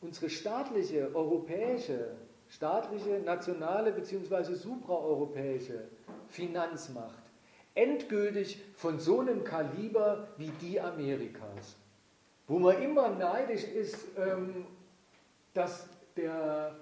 unsere 0.00 0.30
staatliche, 0.30 1.14
europäische, 1.14 2.16
staatliche, 2.48 3.20
nationale 3.20 3.92
bzw. 3.92 4.54
supraeuropäische 4.54 5.88
Finanzmacht 6.28 7.20
endgültig 7.74 8.60
von 8.74 8.98
so 8.98 9.20
einem 9.20 9.44
Kaliber 9.44 10.28
wie 10.36 10.50
die 10.60 10.80
Amerikas. 10.80 11.76
Wo 12.46 12.58
man 12.58 12.82
immer 12.82 13.10
neidisch 13.10 13.64
ist, 13.64 14.06
ähm, 14.18 14.66
dass 15.54 15.88
der 16.16 16.76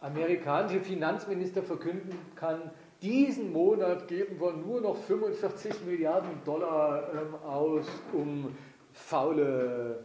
amerikanische 0.00 0.80
Finanzminister 0.80 1.62
verkünden 1.62 2.16
kann, 2.34 2.70
diesen 3.02 3.52
Monat 3.52 4.08
geben 4.08 4.40
wir 4.40 4.52
nur 4.52 4.80
noch 4.80 4.96
45 4.96 5.84
Milliarden 5.84 6.42
Dollar 6.44 7.12
ähm, 7.12 7.34
aus, 7.46 7.86
um 8.12 8.56
faule 8.92 10.04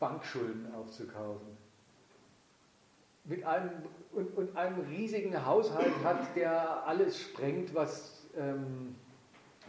Bankschulden 0.00 0.72
aufzukaufen. 0.74 1.56
Mit 3.24 3.44
einem, 3.44 3.70
und, 4.12 4.36
und 4.36 4.56
einem 4.56 4.80
riesigen 4.88 5.44
Haushalt 5.44 5.92
hat, 6.04 6.34
der 6.36 6.86
alles 6.86 7.20
sprengt, 7.20 7.74
was 7.74 8.26
ähm, 8.36 8.94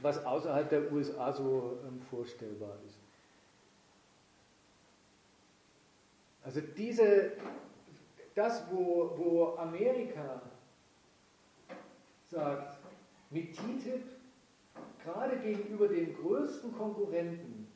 was 0.02 0.24
außerhalb 0.24 0.70
der 0.70 0.92
USA 0.92 1.34
so 1.34 1.80
ähm, 1.86 2.02
vorstellbar 2.10 2.78
ist. 2.86 2.98
Also 6.44 6.62
diese, 6.62 7.34
das, 8.38 8.64
wo, 8.72 9.14
wo 9.18 9.58
Amerika 9.58 10.42
sagt, 12.28 12.78
mit 13.32 13.56
TTIP, 13.56 14.04
gerade 15.04 15.38
gegenüber 15.38 15.88
den 15.88 16.16
größten 16.16 16.72
Konkurrenten 16.78 17.68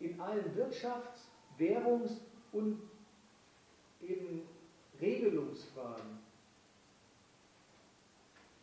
in 0.00 0.20
allen 0.20 0.44
Wirtschafts-, 0.56 1.28
Währungs- 1.58 2.20
und 2.52 2.80
eben 4.02 4.42
Regelungsfragen, 5.00 6.18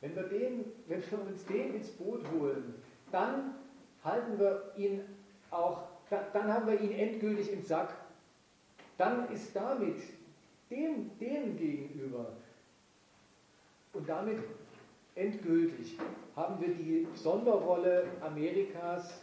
wenn 0.01 0.15
wir, 0.15 0.23
den, 0.23 0.65
wenn 0.87 1.11
wir 1.11 1.21
uns 1.21 1.45
den 1.45 1.75
ins 1.75 1.89
Boot 1.91 2.29
holen, 2.31 2.75
dann 3.11 3.55
halten 4.03 4.37
wir 4.37 4.73
ihn 4.75 5.01
auch, 5.49 5.83
dann 6.09 6.53
haben 6.53 6.67
wir 6.67 6.79
ihn 6.81 6.91
endgültig 6.91 7.51
im 7.53 7.63
Sack. 7.63 7.95
Dann 8.97 9.29
ist 9.31 9.55
damit 9.55 10.01
dem, 10.69 11.17
dem 11.19 11.57
gegenüber 11.57 12.33
und 13.93 14.07
damit 14.07 14.39
endgültig 15.15 15.97
haben 16.35 16.61
wir 16.61 16.73
die 16.73 17.07
Sonderrolle 17.15 18.05
Amerikas 18.21 19.21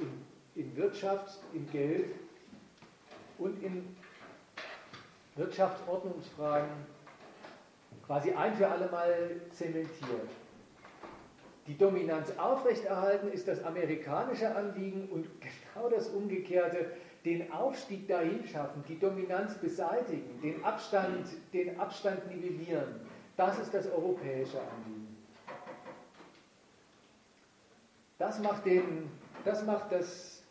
in, 0.00 0.62
in 0.62 0.76
Wirtschaft, 0.76 1.38
in 1.52 1.70
Geld 1.70 2.14
und 3.38 3.62
in 3.62 3.96
Wirtschaftsordnungsfragen 5.34 6.70
quasi 8.06 8.32
ein 8.32 8.54
für 8.54 8.68
alle 8.68 8.88
Mal 8.90 9.40
zementiert. 9.50 10.30
Die 11.66 11.76
Dominanz 11.76 12.30
aufrechterhalten 12.38 13.28
ist 13.32 13.48
das 13.48 13.62
amerikanische 13.64 14.54
Anliegen 14.54 15.08
und 15.10 15.26
genau 15.40 15.88
das 15.88 16.08
Umgekehrte, 16.08 16.92
den 17.26 17.50
Aufstieg 17.50 18.06
dahin 18.06 18.46
schaffen, 18.46 18.84
die 18.88 18.98
Dominanz 19.00 19.58
beseitigen, 19.58 20.40
den 20.40 20.64
Abstand, 20.64 21.26
den 21.52 21.78
Abstand 21.78 22.24
nivellieren, 22.28 23.00
das 23.36 23.58
ist 23.58 23.74
das 23.74 23.90
europäische 23.90 24.60
Anliegen. 24.60 25.16
Das 28.16 28.38
macht, 28.38 28.64
den, 28.64 29.10
das, 29.44 29.64
macht 29.64 29.90
das, 29.90 30.44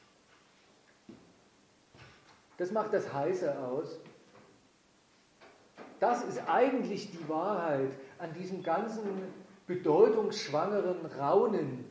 das 2.57 2.71
macht 2.71 2.93
das 2.93 3.11
Heiße 3.11 3.57
aus. 3.57 3.97
Das 6.01 6.25
ist 6.25 6.41
eigentlich 6.45 7.09
die 7.09 7.29
Wahrheit 7.29 7.93
an 8.19 8.33
diesem 8.33 8.61
ganzen 8.61 9.01
bedeutungsschwangeren 9.65 11.05
Raunen, 11.05 11.85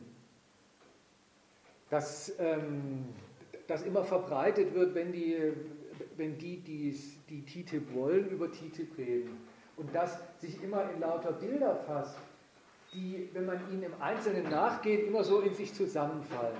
das, 1.89 2.31
ähm, 2.39 3.13
das 3.67 3.83
immer 3.83 4.03
verbreitet 4.03 4.73
wird, 4.73 4.95
wenn 4.95 5.11
die, 5.11 5.53
wenn 6.17 6.37
die, 6.37 6.57
die, 6.57 6.99
die 7.29 7.45
TTIP 7.45 7.93
wollen, 7.93 8.29
über 8.29 8.51
TTIP 8.51 8.97
reden. 8.97 9.37
Und 9.77 9.93
das 9.93 10.17
sich 10.39 10.61
immer 10.63 10.89
in 10.93 11.01
lauter 11.01 11.33
Bilder 11.33 11.75
fasst, 11.87 12.17
die, 12.93 13.29
wenn 13.33 13.45
man 13.45 13.59
ihnen 13.71 13.83
im 13.83 14.01
Einzelnen 14.01 14.49
nachgeht, 14.49 15.07
immer 15.07 15.23
so 15.23 15.39
in 15.39 15.53
sich 15.53 15.73
zusammenfallen. 15.73 16.57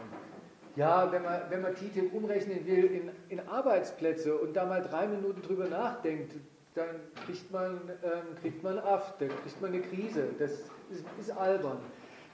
Ja, 0.76 1.10
wenn 1.12 1.24
man, 1.24 1.42
wenn 1.50 1.62
man 1.62 1.74
TTIP 1.74 2.14
umrechnen 2.14 2.66
will 2.66 2.86
in, 2.86 3.10
in 3.30 3.48
Arbeitsplätze 3.48 4.36
und 4.36 4.54
da 4.54 4.66
mal 4.66 4.82
drei 4.82 5.08
Minuten 5.08 5.42
drüber 5.42 5.68
nachdenkt, 5.70 6.34
dann 6.74 6.88
kriegt 7.26 7.50
man, 7.52 7.80
ähm, 8.04 8.36
kriegt 8.42 8.62
man 8.62 8.78
Aft, 8.80 9.22
dann 9.22 9.30
kriegt 9.30 9.62
man 9.62 9.72
eine 9.72 9.82
Krise. 9.82 10.28
Das 10.38 10.52
ist, 10.52 11.06
ist 11.18 11.32
albern. 11.32 11.78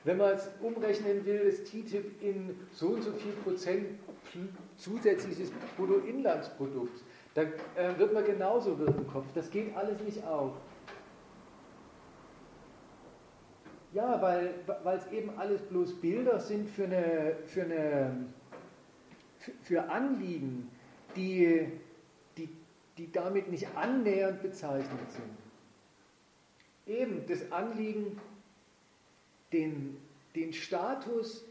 Wenn 0.03 0.17
man 0.17 0.33
es 0.33 0.49
umrechnen 0.61 1.23
will, 1.25 1.41
ist 1.41 1.67
TTIP 1.67 2.23
in 2.23 2.59
so 2.71 2.87
und 2.87 3.03
so 3.03 3.11
viel 3.11 3.33
Prozent 3.43 3.99
zusätzliches 4.77 5.51
Bruttoinlandsprodukt, 5.77 7.03
dann 7.33 7.47
äh, 7.75 7.97
wird 7.97 8.13
man 8.13 8.25
genauso 8.25 8.77
wirr 8.79 8.95
im 8.95 9.07
Kopf. 9.07 9.27
Das 9.33 9.49
geht 9.49 9.75
alles 9.75 9.99
nicht 10.01 10.23
auf. 10.25 10.53
Ja, 13.93 14.21
weil 14.21 14.53
es 14.97 15.11
eben 15.11 15.37
alles 15.37 15.61
bloß 15.63 15.95
Bilder 15.99 16.39
sind 16.39 16.69
für, 16.69 16.85
eine, 16.85 17.35
für, 17.45 17.63
eine, 17.63 18.25
für 19.63 19.89
Anliegen, 19.89 20.69
die 21.15 21.67
die 23.01 23.11
damit 23.11 23.49
nicht 23.49 23.67
annähernd 23.75 24.41
bezeichnet 24.41 25.11
sind. 25.11 25.37
Eben 26.85 27.25
das 27.27 27.51
Anliegen, 27.51 28.19
den, 29.53 29.97
den 30.35 30.53
Status 30.53 31.43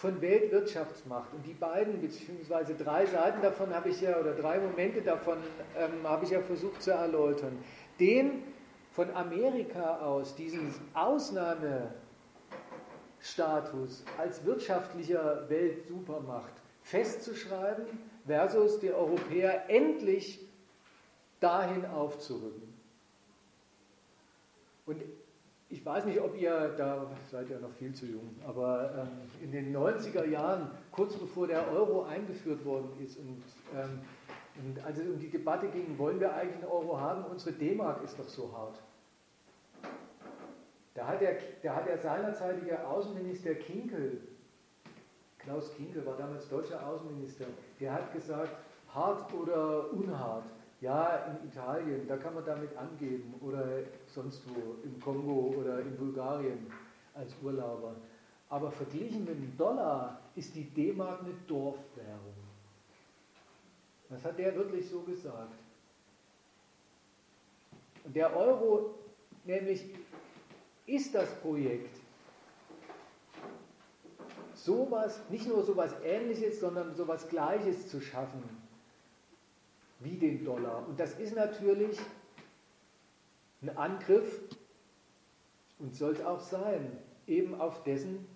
von 0.00 0.20
Weltwirtschaftsmacht 0.22 1.32
und 1.34 1.44
die 1.44 1.52
beiden 1.52 2.00
beziehungsweise 2.00 2.74
drei 2.74 3.04
Seiten 3.04 3.42
davon 3.42 3.74
habe 3.74 3.90
ich 3.90 4.00
ja 4.00 4.18
oder 4.18 4.32
drei 4.32 4.58
Momente 4.58 5.02
davon 5.02 5.36
ähm, 5.76 5.90
habe 6.04 6.24
ich 6.24 6.30
ja 6.30 6.40
versucht 6.40 6.82
zu 6.82 6.92
erläutern. 6.92 7.62
Den 7.98 8.42
von 8.92 9.14
Amerika 9.14 9.98
aus 9.98 10.34
diesen 10.34 10.72
Ausnahmestatus 10.94 11.92
als 14.16 14.42
wirtschaftlicher 14.46 15.44
Weltsupermacht 15.50 16.54
festzuschreiben 16.82 17.84
versus 18.26 18.80
die 18.80 18.92
Europäer 18.92 19.68
endlich 19.68 20.40
dahin 21.40 21.84
aufzurücken. 21.84 22.72
Und 24.86 25.02
ich 25.70 25.86
weiß 25.86 26.04
nicht, 26.04 26.20
ob 26.20 26.36
ihr, 26.36 26.74
da 26.76 27.06
seid 27.30 27.48
ihr 27.48 27.60
noch 27.60 27.72
viel 27.72 27.94
zu 27.94 28.06
jung, 28.06 28.34
aber 28.46 29.06
ähm, 29.06 29.08
in 29.40 29.52
den 29.52 29.74
90er 29.74 30.26
Jahren, 30.26 30.70
kurz 30.90 31.14
bevor 31.14 31.46
der 31.46 31.70
Euro 31.70 32.02
eingeführt 32.02 32.64
worden 32.64 32.90
ist 33.02 33.16
und, 33.18 33.42
ähm, 33.74 34.00
und 34.62 34.84
als 34.84 34.98
es 34.98 35.06
um 35.06 35.18
die 35.18 35.30
Debatte 35.30 35.68
ging, 35.68 35.96
wollen 35.96 36.18
wir 36.18 36.34
eigentlich 36.34 36.56
einen 36.56 36.72
Euro 36.72 36.98
haben, 36.98 37.24
unsere 37.24 37.52
D-Mark 37.52 38.02
ist 38.02 38.18
doch 38.18 38.28
so 38.28 38.52
hart. 38.52 38.82
Da 40.94 41.06
hat 41.06 41.20
der, 41.20 41.38
da 41.62 41.76
hat 41.76 41.86
der 41.86 41.98
seinerzeitige 41.98 42.84
Außenminister 42.84 43.54
Kinkel, 43.54 44.20
Klaus 45.38 45.72
Kinkel 45.76 46.04
war 46.04 46.16
damals 46.16 46.48
deutscher 46.48 46.84
Außenminister, 46.84 47.46
der 47.78 47.94
hat 47.94 48.12
gesagt, 48.12 48.50
hart 48.92 49.32
oder 49.32 49.92
unhart. 49.92 50.44
Ja, 50.80 51.26
in 51.26 51.48
Italien, 51.48 52.08
da 52.08 52.16
kann 52.16 52.34
man 52.34 52.44
damit 52.44 52.74
angeben 52.74 53.34
oder 53.42 53.66
sonst 54.06 54.42
wo, 54.48 54.76
im 54.82 54.98
Kongo 54.98 55.54
oder 55.58 55.80
in 55.80 55.94
Bulgarien 55.96 56.72
als 57.14 57.34
Urlauber. 57.42 57.96
Aber 58.48 58.70
verglichen 58.70 59.26
mit 59.26 59.34
dem 59.34 59.56
Dollar 59.58 60.20
ist 60.34 60.54
die 60.54 60.64
D-Mark 60.64 61.20
eine 61.20 61.34
Dorfwährung. 61.46 62.34
Das 64.08 64.24
hat 64.24 64.38
der 64.38 64.54
wirklich 64.56 64.88
so 64.88 65.00
gesagt. 65.02 65.54
Und 68.04 68.16
der 68.16 68.34
Euro 68.34 68.94
nämlich 69.44 69.84
ist 70.86 71.14
das 71.14 71.32
Projekt, 71.36 71.94
sowas, 74.54 75.20
nicht 75.28 75.46
nur 75.46 75.62
sowas 75.62 75.94
ähnliches, 76.02 76.60
sondern 76.60 76.94
sowas 76.94 77.28
Gleiches 77.28 77.88
zu 77.88 78.00
schaffen 78.00 78.42
wie 80.00 80.16
den 80.16 80.44
Dollar. 80.44 80.86
Und 80.88 80.98
das 80.98 81.18
ist 81.18 81.34
natürlich 81.34 81.98
ein 83.62 83.76
Angriff, 83.76 84.40
und 85.78 85.94
soll 85.94 86.12
es 86.12 86.22
auch 86.22 86.40
sein, 86.40 86.98
eben 87.26 87.58
auf 87.60 87.82
dessen 87.84 88.26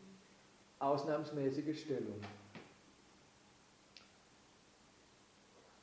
ausnahmsmäßige 0.78 1.78
Stellung. 1.78 2.20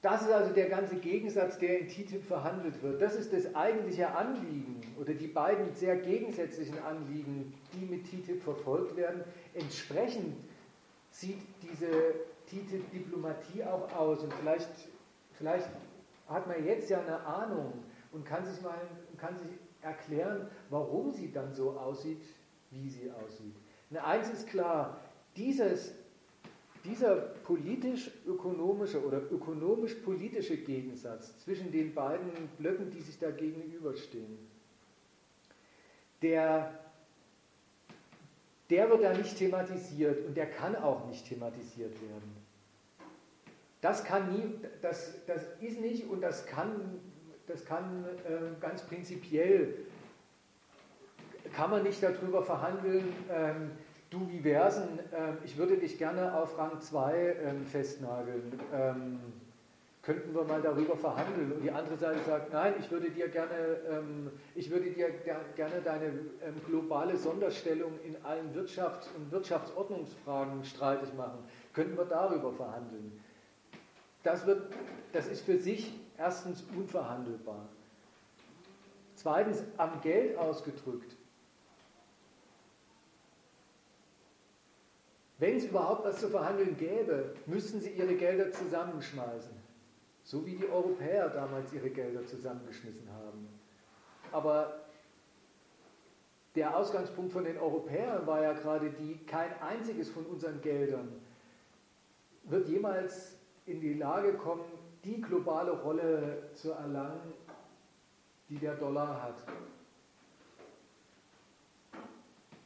Das 0.02 0.24
ist 0.24 0.32
also 0.32 0.52
der 0.52 0.68
ganze 0.68 0.96
Gegensatz, 0.96 1.60
der 1.60 1.80
in 1.80 1.88
TTIP 1.88 2.24
verhandelt 2.24 2.82
wird. 2.82 3.00
Das 3.00 3.16
ist 3.16 3.32
das 3.32 3.54
eigentliche 3.54 4.10
Anliegen 4.16 4.82
oder 5.00 5.14
die 5.14 5.28
beiden 5.28 5.76
sehr 5.76 5.96
gegensätzlichen 5.96 6.80
Anliegen, 6.80 7.54
die 7.74 7.86
mit 7.86 8.06
TTIP 8.06 8.42
verfolgt 8.42 8.96
werden. 8.96 9.24
Entsprechend 9.54 10.36
sieht 11.12 11.38
diese 11.62 12.16
TTIP-Diplomatie 12.48 13.64
auch 13.64 13.92
aus. 13.96 14.24
Und 14.24 14.34
vielleicht 14.34 14.70
Vielleicht 15.42 15.70
hat 16.28 16.46
man 16.46 16.64
jetzt 16.64 16.92
ja 16.92 17.02
eine 17.02 17.20
Ahnung 17.26 17.74
und 18.12 18.24
kann 18.26 18.46
sich, 18.46 18.62
mal, 18.62 18.80
kann 19.18 19.36
sich 19.40 19.50
erklären, 19.82 20.48
warum 20.70 21.10
sie 21.10 21.32
dann 21.32 21.52
so 21.52 21.72
aussieht, 21.72 22.22
wie 22.70 22.88
sie 22.88 23.10
aussieht. 23.12 23.56
Eine 23.90 24.04
eins 24.06 24.30
ist 24.30 24.48
klar, 24.48 25.00
dieses, 25.36 25.94
dieser 26.86 27.16
politisch-ökonomische 27.16 29.04
oder 29.04 29.20
ökonomisch-politische 29.32 30.58
Gegensatz 30.58 31.36
zwischen 31.40 31.72
den 31.72 31.96
beiden 31.96 32.30
Blöcken, 32.60 32.92
die 32.92 33.02
sich 33.02 33.18
da 33.18 33.32
gegenüberstehen, 33.32 34.38
der, 36.22 36.80
der 38.70 38.92
wird 38.92 39.04
da 39.04 39.18
nicht 39.18 39.36
thematisiert 39.36 40.24
und 40.24 40.38
der 40.38 40.52
kann 40.52 40.76
auch 40.76 41.08
nicht 41.08 41.28
thematisiert 41.28 42.00
werden. 42.00 42.41
Das 43.82 44.04
kann 44.04 44.32
nie, 44.32 44.60
das, 44.82 45.14
das 45.26 45.42
ist 45.60 45.80
nicht 45.82 46.08
und 46.10 46.22
das 46.22 46.46
kann, 46.46 47.00
das 47.48 47.66
kann 47.66 48.06
äh, 48.26 48.62
ganz 48.62 48.84
prinzipiell 48.84 49.76
kann 51.56 51.70
man 51.70 51.84
nicht 51.84 52.02
darüber 52.02 52.44
verhandeln, 52.44 53.14
ähm, 53.30 53.72
du 54.10 54.26
Diversen, 54.26 55.00
ähm, 55.14 55.38
ich 55.44 55.58
würde 55.58 55.78
dich 55.78 55.98
gerne 55.98 56.36
auf 56.38 56.58
Rang 56.58 56.80
2 56.80 57.36
ähm, 57.44 57.66
festnageln. 57.66 58.60
Ähm, 58.74 59.20
könnten 60.02 60.34
wir 60.34 60.44
mal 60.44 60.62
darüber 60.62 60.98
verhandeln? 60.98 61.52
Und 61.52 61.62
die 61.62 61.72
andere 61.72 61.96
Seite 61.96 62.20
sagt, 62.26 62.52
nein, 62.52 62.74
ich 62.80 62.90
würde 62.90 63.12
dir 63.12 63.28
gerne, 63.28 63.54
ähm, 63.90 64.32
ich 64.56 64.72
würde 64.72 64.90
dir 64.90 65.10
gerne 65.56 65.82
deine 65.84 66.06
ähm, 66.06 66.56
globale 66.68 67.16
Sonderstellung 67.18 68.00
in 68.04 68.16
allen 68.24 68.54
Wirtschafts- 68.56 69.14
und 69.16 69.32
Wirtschaftsordnungsfragen 69.32 70.64
streitig 70.64 71.14
machen. 71.14 71.44
Könnten 71.74 71.98
wir 71.98 72.06
darüber 72.06 72.52
verhandeln? 72.52 73.12
Das, 74.24 74.46
wird, 74.46 74.74
das 75.14 75.28
ist 75.28 75.46
für 75.46 75.58
sich 75.58 75.94
erstens 76.18 76.64
unverhandelbar. 76.76 77.68
Zweitens 79.16 79.64
am 79.78 80.02
Geld 80.02 80.38
ausgedrückt. 80.38 81.16
Wenn 85.38 85.58
es 85.58 85.66
überhaupt 85.66 86.06
was 86.06 86.20
zu 86.20 86.30
verhandeln 86.30 86.78
gäbe, 86.78 87.34
müssten 87.48 87.82
sie 87.82 87.90
ihre 87.90 88.16
Gelder 88.16 88.52
zusammenschmeißen. 88.52 89.56
So 90.24 90.46
wie 90.46 90.56
die 90.56 90.70
Europäer 90.70 91.30
damals 91.30 91.74
ihre 91.74 91.90
Gelder 91.90 92.26
zusammengeschmissen 92.28 93.10
haben. 93.12 93.48
Aber 94.32 94.82
der 96.56 96.78
Ausgangspunkt 96.78 97.32
von 97.32 97.44
den 97.44 97.58
Europäern 97.58 98.28
war 98.28 98.44
ja 98.44 98.54
gerade 98.54 98.92
die, 98.92 99.18
kein 99.26 99.52
einziges 99.62 100.10
von 100.10 100.26
unseren 100.28 100.62
Geldern 100.62 101.12
wird 102.44 102.68
jemals 102.68 103.38
in 103.72 103.82
die 103.82 103.94
Lage 103.94 104.34
kommen, 104.34 104.64
die 105.04 105.22
globale 105.22 105.72
Rolle 105.72 106.50
zu 106.54 106.72
erlangen, 106.72 107.34
die 108.50 108.58
der 108.58 108.76
Dollar 108.76 109.22
hat. 109.24 109.36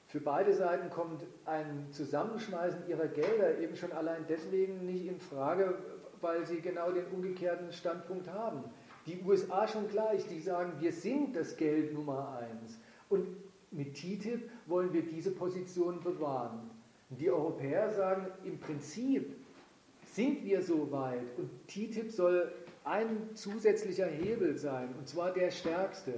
Für 0.08 0.20
beide 0.20 0.54
Seiten 0.54 0.90
kommt 0.90 1.24
ein 1.46 1.88
Zusammenschmeißen 1.92 2.88
ihrer 2.88 3.08
Gelder 3.08 3.60
eben 3.60 3.76
schon 3.76 3.92
allein 3.92 4.26
deswegen 4.30 4.86
nicht 4.86 5.06
in 5.06 5.20
Frage, 5.20 5.78
weil 6.22 6.46
sie 6.46 6.62
genau 6.62 6.92
den 6.92 7.06
umgekehrten 7.08 7.72
Standpunkt 7.72 8.30
haben. 8.30 8.64
Die 9.06 9.22
USA 9.24 9.68
schon 9.68 9.88
gleich, 9.90 10.26
die 10.28 10.40
sagen, 10.40 10.74
wir 10.80 10.92
sind 10.92 11.36
das 11.36 11.58
Geld 11.58 11.94
Nummer 11.94 12.40
eins. 12.40 12.80
Und 13.10 13.28
mit 13.72 13.94
TTIP 13.96 14.50
wollen 14.68 14.94
wir 14.94 15.04
diese 15.04 15.32
Position 15.32 16.02
bewahren. 16.02 16.72
Die 17.10 17.30
Europäer 17.30 17.92
sagen, 17.92 18.28
im 18.44 18.60
Prinzip 18.60 19.36
sind 20.16 20.46
wir 20.46 20.62
so 20.62 20.92
weit 20.92 21.38
und 21.38 21.50
TTIP 21.68 22.10
soll 22.10 22.52
ein 22.86 23.36
zusätzlicher 23.36 24.08
Hebel 24.08 24.58
sein, 24.58 24.94
und 24.98 25.08
zwar 25.08 25.34
der 25.34 25.52
stärkste, 25.52 26.14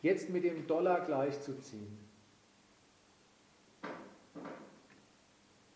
jetzt 0.00 0.30
mit 0.30 0.44
dem 0.44 0.66
Dollar 0.66 1.04
gleichzuziehen. 1.04 1.98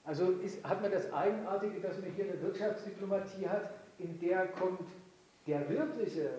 Also 0.04 0.30
ist, 0.42 0.64
hat 0.64 0.80
man 0.80 0.90
das 0.90 1.12
Eigenartige, 1.12 1.80
dass 1.80 2.00
man 2.00 2.10
hier 2.12 2.24
eine 2.24 2.40
Wirtschaftsdiplomatie 2.40 3.46
hat, 3.46 3.74
in 3.98 4.18
der 4.20 4.46
kommt 4.46 4.88
der 5.46 5.68
wirkliche 5.68 6.30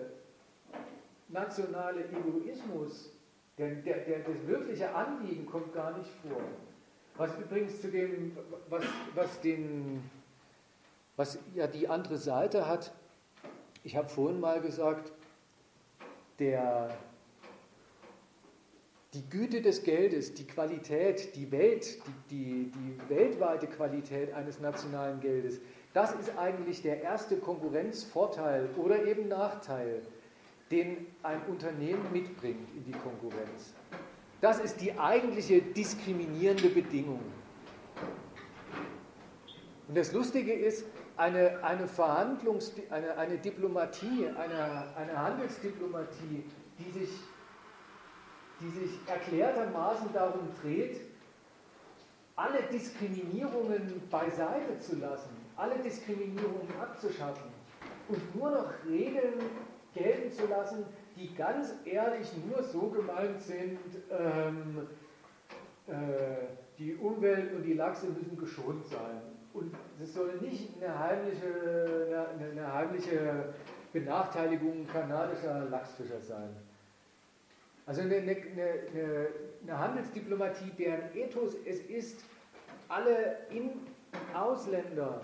nationale 1.28 2.04
Egoismus, 2.06 3.12
der, 3.58 3.76
der, 3.76 3.98
der, 3.98 4.18
das 4.20 4.46
wirkliche 4.48 4.92
Anliegen 4.92 5.46
kommt 5.46 5.72
gar 5.72 5.96
nicht 5.96 6.10
vor. 6.22 6.40
Was 7.16 7.38
übrigens 7.38 7.80
zu 7.80 7.88
dem, 7.88 8.36
was, 8.68 8.82
was, 9.14 9.40
den, 9.40 10.02
was 11.20 11.38
ja 11.54 11.66
die 11.66 11.86
andere 11.86 12.16
Seite 12.16 12.66
hat, 12.66 12.94
ich 13.84 13.94
habe 13.94 14.08
vorhin 14.08 14.40
mal 14.40 14.58
gesagt, 14.62 15.12
der, 16.38 16.96
die 19.12 19.28
Güte 19.28 19.60
des 19.60 19.82
Geldes, 19.82 20.32
die 20.32 20.46
Qualität, 20.46 21.36
die 21.36 21.52
Welt, 21.52 21.98
die, 22.30 22.70
die, 22.70 22.72
die 22.72 23.10
weltweite 23.14 23.66
Qualität 23.66 24.32
eines 24.32 24.60
nationalen 24.60 25.20
Geldes, 25.20 25.60
das 25.92 26.14
ist 26.14 26.38
eigentlich 26.38 26.80
der 26.80 27.02
erste 27.02 27.36
Konkurrenzvorteil 27.36 28.70
oder 28.78 29.04
eben 29.04 29.28
Nachteil, 29.28 30.00
den 30.70 31.06
ein 31.22 31.42
Unternehmen 31.48 32.10
mitbringt 32.14 32.66
in 32.74 32.84
die 32.86 32.98
Konkurrenz. 32.98 33.74
Das 34.40 34.58
ist 34.58 34.80
die 34.80 34.98
eigentliche 34.98 35.60
diskriminierende 35.60 36.70
Bedingung. 36.70 37.20
Und 39.86 39.98
das 39.98 40.12
Lustige 40.12 40.54
ist, 40.54 40.86
eine, 41.20 41.62
eine 41.62 41.86
Verhandlungs-, 41.86 42.72
eine, 42.90 43.16
eine 43.18 43.36
Diplomatie, 43.36 44.26
eine, 44.28 44.84
eine 44.96 45.22
Handelsdiplomatie, 45.22 46.44
die 46.78 46.90
sich, 46.90 47.10
die 48.60 48.70
sich 48.70 48.90
erklärtermaßen 49.06 50.12
darum 50.14 50.48
dreht, 50.62 51.02
alle 52.36 52.62
Diskriminierungen 52.72 54.02
beiseite 54.10 54.78
zu 54.80 54.96
lassen, 54.96 55.28
alle 55.56 55.78
Diskriminierungen 55.80 56.72
abzuschaffen 56.80 57.50
und 58.08 58.34
nur 58.34 58.50
noch 58.50 58.72
Regeln 58.88 59.34
gelten 59.94 60.32
zu 60.32 60.46
lassen, 60.46 60.86
die 61.16 61.34
ganz 61.34 61.74
ehrlich 61.84 62.28
nur 62.48 62.62
so 62.62 62.88
gemeint 62.88 63.42
sind, 63.42 63.78
ähm, 64.10 64.88
äh, 65.86 65.92
die 66.78 66.94
Umwelt 66.94 67.52
und 67.54 67.62
die 67.62 67.74
Lachse 67.74 68.06
müssen 68.06 68.38
geschont 68.38 68.86
sein. 68.86 69.29
Und 69.52 69.74
es 70.00 70.14
soll 70.14 70.38
nicht 70.40 70.68
eine 70.80 70.98
heimliche, 70.98 72.26
eine, 72.38 72.50
eine 72.50 72.72
heimliche 72.72 73.54
Benachteiligung 73.92 74.86
kanadischer 74.86 75.64
Lachsfischer 75.68 76.20
sein. 76.20 76.54
Also 77.86 78.02
eine, 78.02 78.16
eine, 78.16 78.36
eine, 79.64 79.78
Handelsdiplomatie, 79.78 80.70
deren 80.78 81.14
Ethos 81.14 81.56
es 81.66 81.80
ist, 81.80 82.24
alle 82.88 83.38
In- 83.50 83.80
Ausländer, 84.34 85.22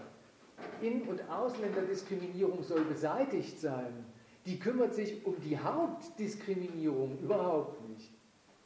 In- 0.81 1.03
und 1.03 1.29
Ausländerdiskriminierung 1.31 2.63
soll 2.63 2.85
beseitigt 2.85 3.61
sein. 3.61 4.05
Die 4.47 4.59
kümmert 4.59 4.95
sich 4.95 5.25
um 5.25 5.41
die 5.41 5.59
Hauptdiskriminierung 5.59 7.19
überhaupt 7.21 7.89
nicht. 7.89 8.11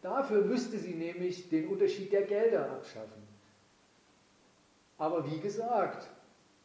Dafür 0.03 0.45
müsste 0.45 0.79
sie 0.79 0.95
nämlich 0.95 1.49
den 1.51 1.69
Unterschied 1.69 2.13
der 2.13 2.23
Gelder 2.23 2.71
abschaffen. 2.71 3.20
Aber 5.01 5.29
wie 5.31 5.41
gesagt, 5.41 6.11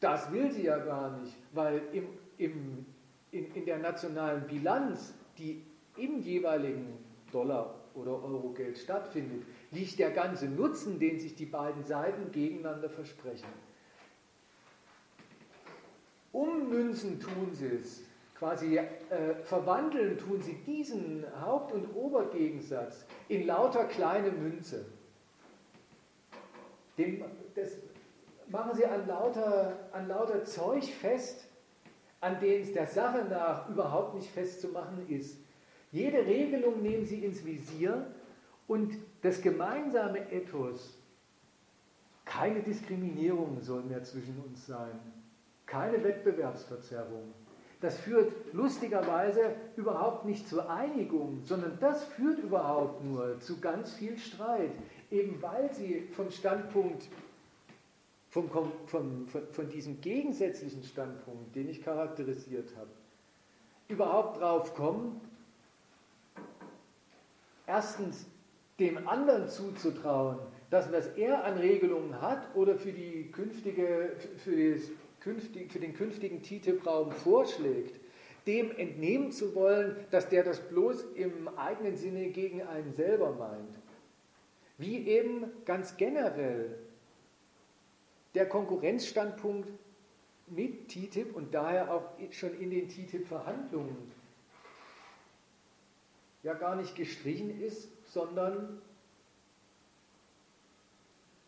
das 0.01 0.29
will 0.29 0.51
sie 0.51 0.63
ja 0.63 0.77
gar 0.77 1.17
nicht, 1.19 1.33
weil 1.53 1.81
im, 1.93 2.09
im, 2.37 2.85
in, 3.31 3.55
in 3.55 3.65
der 3.65 3.77
nationalen 3.77 4.45
Bilanz, 4.45 5.13
die 5.37 5.63
im 5.95 6.19
jeweiligen 6.19 6.97
Dollar 7.31 7.75
oder 7.93 8.21
Eurogeld 8.21 8.77
stattfindet, 8.77 9.43
liegt 9.71 9.99
der 9.99 10.11
ganze 10.11 10.49
Nutzen, 10.49 10.99
den 10.99 11.17
sich 11.17 11.35
die 11.35 11.45
beiden 11.45 11.85
Seiten 11.85 12.29
gegeneinander 12.33 12.89
versprechen. 12.89 13.47
Ummünzen 16.33 17.21
tun 17.21 17.53
sie 17.53 17.67
es, 17.67 18.03
quasi 18.37 18.77
äh, 18.77 18.85
verwandeln 19.43 20.17
tun 20.17 20.41
sie 20.41 20.55
diesen 20.67 21.23
Haupt- 21.39 21.71
und 21.73 21.95
Obergegensatz 21.95 23.05
in 23.29 23.47
lauter 23.47 23.85
kleine 23.85 24.31
Münze. 24.31 24.85
Den, 26.97 27.23
das 27.55 27.77
machen 28.55 28.73
sie 28.73 28.85
an 28.85 29.05
lauter, 29.07 29.89
an 29.91 30.07
lauter 30.07 30.45
Zeug 30.45 30.85
fest, 30.85 31.45
an 32.21 32.39
dem 32.39 32.61
es 32.61 32.73
der 32.73 32.87
Sache 32.87 33.25
nach 33.29 33.69
überhaupt 33.69 34.15
nicht 34.15 34.29
festzumachen 34.29 35.07
ist. 35.09 35.37
Jede 35.91 36.25
Regelung 36.25 36.81
nehmen 36.81 37.05
sie 37.05 37.23
ins 37.23 37.45
Visier 37.45 38.07
und 38.67 38.97
das 39.21 39.41
gemeinsame 39.41 40.31
Ethos, 40.31 40.97
keine 42.23 42.61
Diskriminierung 42.61 43.61
soll 43.61 43.83
mehr 43.83 44.03
zwischen 44.03 44.41
uns 44.43 44.65
sein, 44.65 44.99
keine 45.65 46.03
Wettbewerbsverzerrung. 46.03 47.33
Das 47.81 47.99
führt 47.99 48.31
lustigerweise 48.53 49.53
überhaupt 49.75 50.25
nicht 50.25 50.47
zur 50.47 50.69
Einigung, 50.69 51.41
sondern 51.43 51.77
das 51.79 52.03
führt 52.05 52.39
überhaupt 52.39 53.03
nur 53.03 53.39
zu 53.41 53.59
ganz 53.59 53.93
viel 53.93 54.17
Streit, 54.17 54.71
eben 55.11 55.41
weil 55.41 55.71
sie 55.73 56.07
vom 56.15 56.31
Standpunkt 56.31 57.07
vom, 58.35 58.49
vom, 58.85 59.27
von, 59.27 59.69
diesem 59.69 60.01
gegensätzlichen 60.01 60.83
Standpunkt, 60.83 61.55
den 61.55 61.69
ich 61.69 61.81
charakterisiert 61.81 62.75
habe, 62.75 62.89
überhaupt 63.87 64.41
drauf 64.41 64.73
kommen, 64.73 65.21
erstens 67.65 68.25
dem 68.77 69.07
anderen 69.07 69.47
zuzutrauen, 69.47 70.39
dass 70.69 70.91
was 70.91 71.07
er 71.15 71.45
an 71.45 71.57
Regelungen 71.57 72.21
hat 72.21 72.53
oder 72.55 72.75
für, 72.75 72.91
die 72.91 73.31
künftige, 73.31 74.11
für, 74.43 74.73
das 74.73 74.81
für 75.69 75.79
den 75.79 75.93
künftigen 75.93 76.43
TTIP-Raum 76.43 77.13
vorschlägt, 77.13 78.01
dem 78.47 78.69
entnehmen 78.71 79.31
zu 79.31 79.55
wollen, 79.55 79.95
dass 80.11 80.27
der 80.27 80.43
das 80.43 80.59
bloß 80.59 81.05
im 81.15 81.47
eigenen 81.57 81.95
Sinne 81.95 82.27
gegen 82.31 82.61
einen 82.63 82.93
selber 82.93 83.31
meint. 83.31 83.79
Wie 84.77 85.07
eben 85.07 85.45
ganz 85.63 85.95
generell 85.95 86.75
der 88.35 88.47
Konkurrenzstandpunkt 88.47 89.69
mit 90.47 90.89
TTIP 90.89 91.35
und 91.35 91.53
daher 91.53 91.91
auch 91.91 92.03
schon 92.31 92.59
in 92.59 92.69
den 92.69 92.87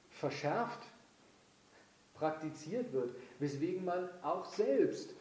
verschärft 0.09 0.79
praktiziert 2.15 2.91
wird, 2.91 3.13
weswegen 3.37 3.85
man 3.85 4.09
auch 4.23 4.45
selbst, 4.45 5.13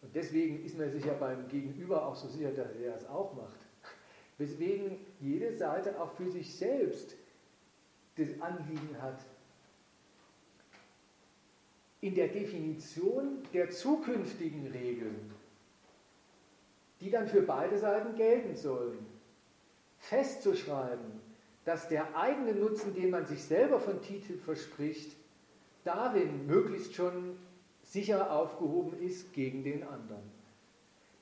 und 0.00 0.14
deswegen 0.14 0.64
ist 0.64 0.78
man 0.78 0.90
sich 0.90 1.04
ja 1.04 1.14
beim 1.14 1.48
Gegenüber 1.48 2.06
auch 2.06 2.14
so 2.14 2.28
sicher, 2.28 2.52
dass 2.52 2.74
er 2.76 2.94
es 2.94 3.06
auch 3.06 3.34
macht, 3.34 3.58
weswegen 4.38 4.98
jede 5.20 5.54
Seite 5.56 6.00
auch 6.00 6.12
für 6.12 6.30
sich 6.30 6.56
selbst 6.56 7.14
das 8.16 8.40
Anliegen 8.40 9.00
hat, 9.00 9.18
in 12.04 12.14
der 12.14 12.28
Definition 12.28 13.38
der 13.54 13.70
zukünftigen 13.70 14.66
Regeln, 14.66 15.32
die 17.00 17.10
dann 17.10 17.26
für 17.26 17.40
beide 17.40 17.78
Seiten 17.78 18.14
gelten 18.14 18.54
sollen, 18.54 19.06
festzuschreiben, 19.96 21.22
dass 21.64 21.88
der 21.88 22.14
eigene 22.14 22.52
Nutzen, 22.52 22.94
den 22.94 23.08
man 23.08 23.24
sich 23.24 23.42
selber 23.42 23.80
von 23.80 24.02
TTIP 24.02 24.42
verspricht, 24.44 25.16
darin 25.84 26.46
möglichst 26.46 26.94
schon 26.94 27.38
sicher 27.82 28.30
aufgehoben 28.30 28.98
ist 29.00 29.32
gegen 29.32 29.64
den 29.64 29.82
anderen. 29.82 30.30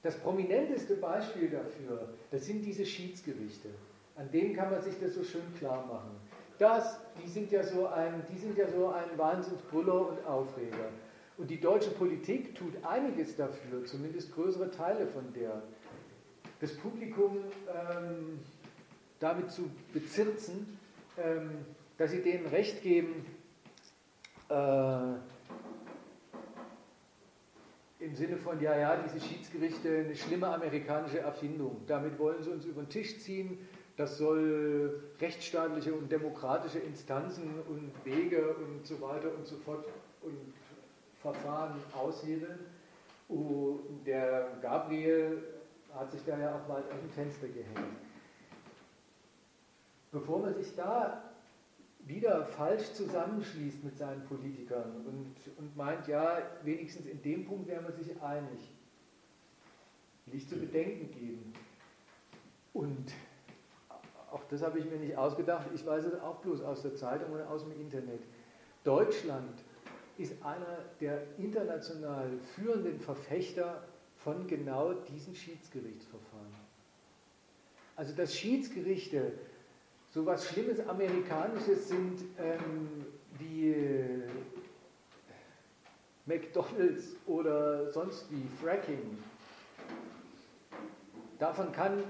Das 0.02 0.18
prominenteste 0.18 0.96
Beispiel 0.96 1.48
dafür, 1.48 2.12
das 2.32 2.46
sind 2.46 2.64
diese 2.64 2.84
Schiedsgerichte. 2.84 3.68
An 4.16 4.28
denen 4.32 4.56
kann 4.56 4.72
man 4.72 4.82
sich 4.82 4.98
das 5.00 5.14
so 5.14 5.22
schön 5.22 5.54
klar 5.56 5.86
machen. 5.86 6.16
Das, 6.58 7.00
die 7.22 7.28
sind 7.28 7.50
ja 7.50 7.62
so 7.62 7.86
ein, 7.86 8.22
die 8.32 8.38
sind 8.38 8.56
ja 8.56 8.68
so 8.68 8.88
ein 8.88 9.16
Wahnsinnsbrüller 9.16 10.08
und 10.08 10.26
Aufreger. 10.26 10.88
Und 11.38 11.50
die 11.50 11.60
deutsche 11.60 11.90
Politik 11.90 12.54
tut 12.54 12.84
einiges 12.84 13.36
dafür, 13.36 13.84
zumindest 13.84 14.32
größere 14.34 14.70
Teile 14.70 15.06
von 15.06 15.32
der, 15.32 15.62
das 16.60 16.76
Publikum 16.76 17.38
ähm, 17.68 18.38
damit 19.18 19.50
zu 19.50 19.70
bezirzen, 19.92 20.78
ähm, 21.18 21.64
dass 21.96 22.10
sie 22.10 22.22
denen 22.22 22.46
Recht 22.46 22.82
geben, 22.82 23.24
äh, 24.48 25.14
im 28.04 28.14
Sinne 28.16 28.36
von, 28.36 28.60
ja, 28.60 28.76
ja, 28.76 28.96
diese 28.96 29.24
Schiedsgerichte, 29.24 29.98
eine 29.98 30.16
schlimme 30.16 30.48
amerikanische 30.48 31.20
Erfindung. 31.20 31.82
Damit 31.86 32.18
wollen 32.18 32.42
sie 32.42 32.50
uns 32.50 32.64
über 32.64 32.82
den 32.82 32.88
Tisch 32.88 33.20
ziehen. 33.20 33.58
Das 33.96 34.16
soll 34.16 35.02
rechtsstaatliche 35.20 35.92
und 35.92 36.10
demokratische 36.10 36.78
Instanzen 36.78 37.60
und 37.68 37.92
Wege 38.04 38.54
und 38.54 38.86
so 38.86 39.00
weiter 39.00 39.34
und 39.34 39.46
so 39.46 39.56
fort 39.56 39.84
und 40.22 40.54
Verfahren 41.20 41.74
aushebeln. 41.94 42.58
Und 43.28 44.04
der 44.06 44.58
Gabriel 44.62 45.42
hat 45.94 46.10
sich 46.10 46.24
da 46.24 46.38
ja 46.38 46.54
auch 46.54 46.68
weit 46.68 46.84
aus 46.90 47.00
dem 47.00 47.10
Fenster 47.10 47.48
gehängt. 47.48 47.96
Bevor 50.10 50.40
man 50.40 50.54
sich 50.54 50.74
da 50.74 51.22
wieder 52.00 52.44
falsch 52.44 52.92
zusammenschließt 52.92 53.84
mit 53.84 53.96
seinen 53.96 54.24
Politikern 54.24 55.06
und, 55.06 55.34
und 55.56 55.76
meint, 55.76 56.08
ja, 56.08 56.38
wenigstens 56.64 57.06
in 57.06 57.22
dem 57.22 57.46
Punkt 57.46 57.68
wäre 57.68 57.82
man 57.82 57.94
sich 57.94 58.20
einig. 58.20 58.70
Will 60.26 60.46
zu 60.46 60.56
bedenken 60.56 61.10
geben. 61.12 61.52
Und 62.72 63.12
auch 64.32 64.42
das 64.48 64.62
habe 64.62 64.78
ich 64.78 64.84
mir 64.86 64.98
nicht 64.98 65.16
ausgedacht, 65.16 65.66
ich 65.74 65.84
weiß 65.84 66.04
es 66.04 66.20
auch 66.20 66.36
bloß 66.36 66.62
aus 66.62 66.82
der 66.82 66.94
Zeitung 66.94 67.32
und 67.32 67.42
aus 67.42 67.62
dem 67.64 67.78
Internet. 67.80 68.22
Deutschland 68.84 69.62
ist 70.18 70.34
einer 70.44 70.78
der 71.00 71.22
international 71.38 72.30
führenden 72.54 72.98
Verfechter 73.00 73.82
von 74.16 74.46
genau 74.46 74.92
diesen 74.92 75.34
Schiedsgerichtsverfahren. 75.34 76.54
Also 77.96 78.14
dass 78.14 78.34
Schiedsgerichte 78.34 79.32
so 80.10 80.26
was 80.26 80.46
Schlimmes 80.48 80.86
Amerikanisches 80.86 81.88
sind 81.88 82.20
ähm, 82.38 83.06
wie 83.38 83.72
äh, 83.72 84.28
McDonalds 86.26 87.16
oder 87.26 87.90
sonst 87.90 88.30
wie 88.30 88.46
Fracking. 88.62 89.18
Davon 91.38 91.72
kann 91.72 92.04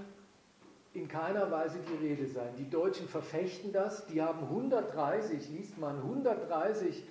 in 0.94 1.08
keiner 1.08 1.50
Weise 1.50 1.78
die 1.80 2.06
Rede 2.06 2.26
sein. 2.26 2.54
Die 2.58 2.68
Deutschen 2.68 3.08
verfechten 3.08 3.72
das, 3.72 4.06
die 4.06 4.20
haben 4.20 4.40
130, 4.44 5.48
liest 5.50 5.78
man, 5.78 5.96
130 5.96 7.04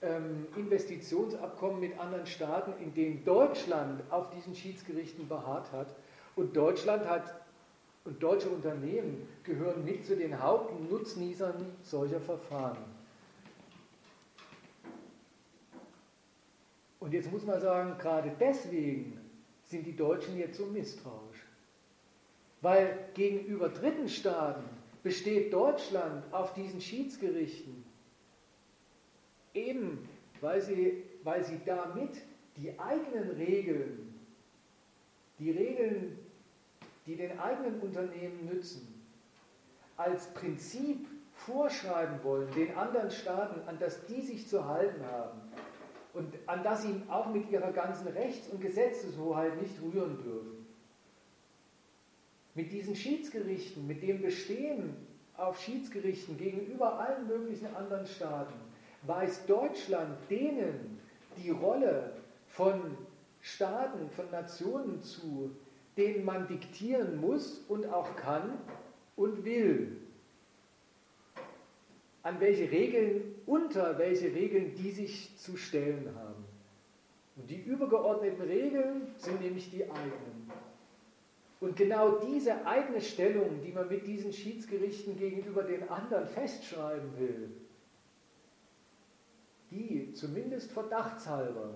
ähm, 0.00 0.46
Investitionsabkommen 0.56 1.80
mit 1.80 1.98
anderen 1.98 2.26
Staaten, 2.26 2.72
in 2.82 2.94
denen 2.94 3.24
Deutschland 3.24 4.02
auf 4.10 4.30
diesen 4.30 4.54
Schiedsgerichten 4.54 5.28
beharrt 5.28 5.70
hat. 5.72 5.94
Und 6.36 6.56
Deutschland 6.56 7.06
hat 7.06 7.34
und 8.04 8.22
deutsche 8.22 8.48
Unternehmen 8.48 9.28
gehören 9.42 9.84
mit 9.84 10.06
zu 10.06 10.16
den 10.16 10.40
Hauptnutznießern 10.40 11.66
solcher 11.82 12.20
Verfahren. 12.20 12.78
Und 17.00 17.12
jetzt 17.12 17.30
muss 17.30 17.44
man 17.44 17.60
sagen, 17.60 17.96
gerade 17.98 18.32
deswegen 18.40 19.20
sind 19.64 19.86
die 19.86 19.94
Deutschen 19.94 20.38
jetzt 20.38 20.56
so 20.56 20.64
misstrauisch. 20.66 21.27
Weil 22.60 22.98
gegenüber 23.14 23.68
dritten 23.68 24.08
Staaten 24.08 24.64
besteht 25.02 25.52
Deutschland 25.52 26.24
auf 26.32 26.54
diesen 26.54 26.80
Schiedsgerichten 26.80 27.84
eben, 29.54 30.08
weil 30.40 30.60
sie, 30.60 31.04
weil 31.22 31.44
sie 31.44 31.60
damit 31.64 32.10
die 32.56 32.78
eigenen 32.78 33.30
Regeln, 33.30 34.14
die 35.38 35.50
Regeln 35.50 36.18
die 37.08 37.16
den 37.16 37.40
eigenen 37.40 37.80
Unternehmen 37.80 38.44
nützen, 38.44 38.86
als 39.96 40.26
Prinzip 40.34 41.08
vorschreiben 41.32 42.22
wollen, 42.22 42.52
den 42.52 42.76
anderen 42.76 43.10
Staaten, 43.10 43.66
an 43.66 43.78
das 43.78 44.04
die 44.06 44.20
sich 44.20 44.46
zu 44.46 44.66
halten 44.66 45.02
haben 45.06 45.40
und 46.12 46.34
an 46.46 46.62
das 46.62 46.82
sie 46.82 47.00
auch 47.08 47.32
mit 47.32 47.50
ihrer 47.50 47.72
ganzen 47.72 48.08
Rechts- 48.08 48.48
und 48.48 48.60
Gesetzeshoheit 48.60 49.58
nicht 49.60 49.74
rühren 49.80 50.22
dürfen. 50.22 50.66
Mit 52.58 52.72
diesen 52.72 52.96
Schiedsgerichten, 52.96 53.86
mit 53.86 54.02
dem 54.02 54.20
Bestehen 54.20 54.96
auf 55.36 55.60
Schiedsgerichten 55.60 56.36
gegenüber 56.36 56.98
allen 56.98 57.28
möglichen 57.28 57.72
anderen 57.76 58.04
Staaten, 58.04 58.54
weist 59.02 59.48
Deutschland 59.48 60.18
denen 60.28 60.98
die 61.36 61.50
Rolle 61.50 62.14
von 62.48 62.98
Staaten, 63.40 64.10
von 64.10 64.28
Nationen 64.32 65.00
zu, 65.00 65.52
den 65.96 66.24
man 66.24 66.48
diktieren 66.48 67.20
muss 67.20 67.60
und 67.68 67.86
auch 67.86 68.16
kann 68.16 68.58
und 69.14 69.44
will. 69.44 69.96
An 72.24 72.40
welche 72.40 72.68
Regeln, 72.72 73.36
unter 73.46 73.96
welche 73.98 74.34
Regeln 74.34 74.74
die 74.74 74.90
sich 74.90 75.38
zu 75.38 75.56
stellen 75.56 76.12
haben. 76.16 76.44
Und 77.36 77.48
die 77.48 77.60
übergeordneten 77.62 78.42
Regeln 78.42 79.14
sind 79.16 79.42
nämlich 79.42 79.70
die 79.70 79.84
eigenen. 79.84 80.37
Und 81.60 81.76
genau 81.76 82.18
diese 82.18 82.64
eigene 82.66 83.00
Stellung, 83.00 83.60
die 83.64 83.72
man 83.72 83.88
mit 83.88 84.06
diesen 84.06 84.32
Schiedsgerichten 84.32 85.16
gegenüber 85.16 85.62
den 85.62 85.88
anderen 85.88 86.26
festschreiben 86.26 87.18
will, 87.18 87.50
die 89.70 90.12
zumindest 90.12 90.70
verdachtshalber 90.70 91.74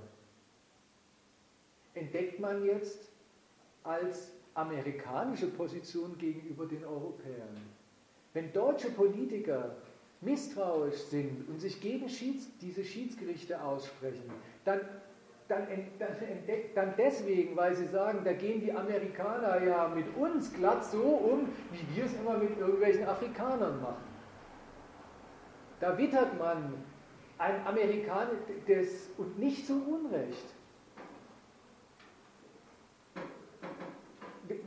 entdeckt 1.94 2.38
man 2.40 2.64
jetzt 2.64 3.10
als 3.82 4.30
amerikanische 4.54 5.48
Position 5.48 6.16
gegenüber 6.16 6.66
den 6.66 6.84
Europäern. 6.84 7.56
Wenn 8.32 8.52
deutsche 8.52 8.90
Politiker 8.90 9.76
misstrauisch 10.20 10.96
sind 10.96 11.48
und 11.48 11.60
sich 11.60 11.80
gegen 11.80 12.08
Schieds, 12.08 12.46
diese 12.60 12.84
Schiedsgerichte 12.84 13.62
aussprechen, 13.62 14.30
dann, 14.64 14.80
dann, 15.52 15.68
entdeckt, 15.68 16.76
dann 16.76 16.94
deswegen, 16.96 17.56
weil 17.56 17.74
sie 17.74 17.86
sagen, 17.86 18.20
da 18.24 18.32
gehen 18.32 18.60
die 18.60 18.72
Amerikaner 18.72 19.62
ja 19.62 19.88
mit 19.88 20.06
uns 20.16 20.52
glatt 20.52 20.84
so 20.84 21.02
um, 21.02 21.48
wie 21.70 21.96
wir 21.96 22.04
es 22.06 22.14
immer 22.14 22.38
mit 22.38 22.58
irgendwelchen 22.58 23.06
Afrikanern 23.06 23.80
machen. 23.80 24.02
Da 25.80 25.98
wittert 25.98 26.38
man 26.38 26.74
ein 27.38 27.66
Amerikaner 27.66 28.30
des, 28.66 29.10
und 29.18 29.38
nicht 29.38 29.66
zu 29.66 29.74
Unrecht 29.74 30.54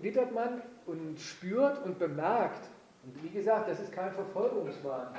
wittert 0.02 0.34
man 0.34 0.62
und 0.86 1.20
spürt 1.20 1.84
und 1.84 2.00
bemerkt, 2.00 2.70
und 3.04 3.24
wie 3.24 3.30
gesagt, 3.30 3.70
das 3.70 3.80
ist 3.80 3.92
kein 3.92 4.12
Verfolgungswahn, 4.12 5.14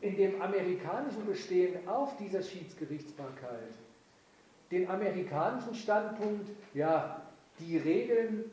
in 0.00 0.16
dem 0.16 0.40
amerikanischen 0.40 1.24
Bestehen 1.26 1.88
auf 1.88 2.16
dieser 2.16 2.42
Schiedsgerichtsbarkeit, 2.42 3.72
den 4.74 4.90
amerikanischen 4.90 5.74
Standpunkt, 5.74 6.50
ja, 6.74 7.22
die 7.60 7.78
Regeln, 7.78 8.50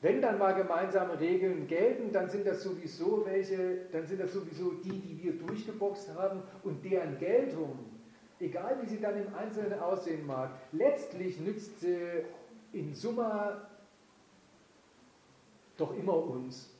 wenn 0.00 0.22
dann 0.22 0.38
mal 0.38 0.54
gemeinsame 0.54 1.18
Regeln 1.18 1.66
gelten, 1.66 2.12
dann 2.12 2.28
sind 2.28 2.46
das 2.46 2.62
sowieso 2.62 3.26
welche, 3.26 3.86
dann 3.92 4.06
sind 4.06 4.20
das 4.20 4.32
sowieso 4.32 4.72
die, 4.72 5.00
die 5.00 5.22
wir 5.22 5.32
durchgeboxt 5.32 6.14
haben 6.14 6.42
und 6.62 6.82
deren 6.84 7.18
Geltung, 7.18 7.78
egal 8.38 8.78
wie 8.80 8.88
sie 8.88 9.00
dann 9.00 9.16
im 9.16 9.34
Einzelnen 9.34 9.78
aussehen 9.80 10.24
mag, 10.26 10.52
letztlich 10.72 11.40
nützt 11.40 11.80
sie 11.80 11.98
in 12.72 12.94
Summa 12.94 13.68
doch 15.76 15.94
immer 15.96 16.16
uns. 16.16 16.72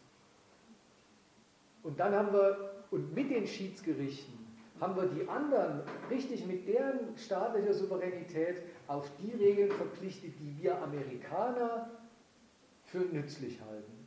Und 1.82 1.98
dann 1.98 2.14
haben 2.14 2.32
wir, 2.32 2.84
und 2.90 3.14
mit 3.14 3.30
den 3.30 3.46
Schiedsgerichten, 3.46 4.39
haben 4.80 4.96
wir 4.96 5.06
die 5.06 5.28
anderen 5.28 5.82
richtig 6.10 6.46
mit 6.46 6.66
deren 6.66 7.16
staatlicher 7.16 7.74
Souveränität 7.74 8.62
auf 8.86 9.10
die 9.18 9.32
Regeln 9.32 9.70
verpflichtet, 9.70 10.32
die 10.40 10.62
wir 10.62 10.80
Amerikaner 10.82 11.90
für 12.84 13.00
nützlich 13.00 13.60
halten. 13.60 14.06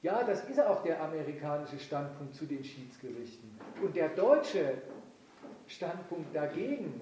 Ja, 0.00 0.22
das 0.22 0.48
ist 0.48 0.60
auch 0.60 0.82
der 0.82 1.02
amerikanische 1.02 1.78
Standpunkt 1.78 2.34
zu 2.34 2.46
den 2.46 2.64
Schiedsgerichten. 2.64 3.50
Und 3.82 3.96
der 3.96 4.08
deutsche 4.10 4.80
Standpunkt 5.66 6.34
dagegen 6.34 7.00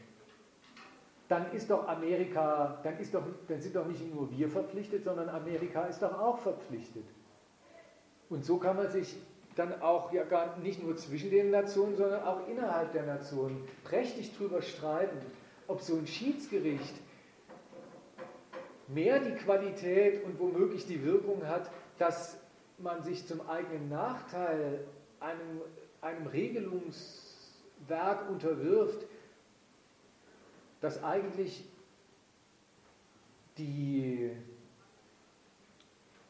dann 1.28 1.52
ist 1.54 1.70
doch 1.70 1.88
Amerika, 1.88 2.80
dann, 2.84 3.00
ist 3.00 3.14
doch, 3.14 3.24
dann 3.48 3.62
sind 3.62 3.76
doch 3.76 3.88
nicht 3.88 4.14
nur 4.14 4.30
wir 4.32 4.50
verpflichtet, 4.50 5.06
sondern 5.06 5.30
Amerika 5.30 5.86
ist 5.86 6.02
doch 6.02 6.20
auch 6.20 6.40
verpflichtet. 6.40 7.06
Und 8.30 8.44
so 8.44 8.58
kann 8.58 8.76
man 8.76 8.90
sich 8.90 9.16
dann 9.56 9.82
auch 9.82 10.12
ja 10.14 10.24
gar 10.24 10.58
nicht 10.60 10.84
nur 10.84 10.96
zwischen 10.98 11.30
den 11.30 11.52
Nationen, 11.52 11.96
sondern 11.96 12.24
auch 12.24 12.48
innerhalb 12.48 12.92
der 12.94 13.06
Nationen 13.06 13.64
prächtig 13.84 14.32
darüber 14.38 14.62
streiten, 14.62 15.18
ob 15.68 15.82
so 15.82 15.96
ein 15.96 16.08
Schiedsgericht 16.08 16.96
mehr 18.88 19.20
die 19.20 19.36
Qualität 19.36 20.24
und 20.26 20.40
womöglich 20.40 20.86
die 20.86 21.04
Wirkung 21.04 21.46
hat, 21.48 21.70
dass 21.98 22.38
man 22.78 23.04
sich 23.04 23.26
zum 23.28 23.48
eigenen 23.48 23.90
Nachteil 23.90 24.86
einem, 25.22 25.61
einem 26.02 26.27
Regelungswerk 26.27 28.30
unterwirft, 28.30 29.06
das 30.81 31.03
eigentlich 31.03 31.64
die 33.57 34.31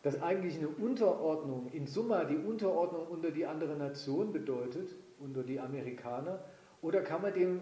das 0.04 0.22
eigentlich 0.22 0.58
eine 0.58 0.68
Unterordnung, 0.68 1.70
in 1.74 1.86
Summa 1.86 2.26
die 2.26 2.38
Unterordnung 2.38 3.08
unter 3.08 3.30
die 3.30 3.46
andere 3.46 3.76
Nation 3.76 4.34
bedeutet, 4.34 4.90
unter 5.20 5.44
die 5.44 5.60
Amerikaner, 5.60 6.44
oder 6.82 7.02
kann 7.02 7.22
man 7.22 7.34
dem 7.34 7.62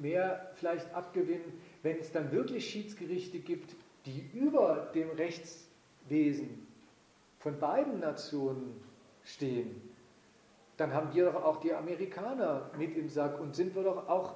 mehr 0.00 0.50
vielleicht 0.54 0.92
abgewinnen, 0.94 1.52
wenn 1.82 1.98
es 1.98 2.10
dann 2.10 2.32
wirklich 2.32 2.70
Schiedsgerichte 2.70 3.38
gibt, 3.38 3.76
die 4.06 4.28
über 4.32 4.90
dem 4.94 5.10
Rechtswesen 5.10 6.66
von 7.38 7.58
beiden 7.58 8.00
Nationen 8.00 8.80
stehen, 9.22 9.70
dann 10.76 10.92
haben 10.92 11.14
wir 11.14 11.30
doch 11.30 11.42
auch 11.44 11.60
die 11.60 11.72
Amerikaner 11.72 12.70
mit 12.76 12.96
im 12.96 13.08
Sack 13.08 13.40
und 13.40 13.54
sind 13.54 13.74
wir 13.74 13.84
doch 13.84 14.08
auch 14.08 14.34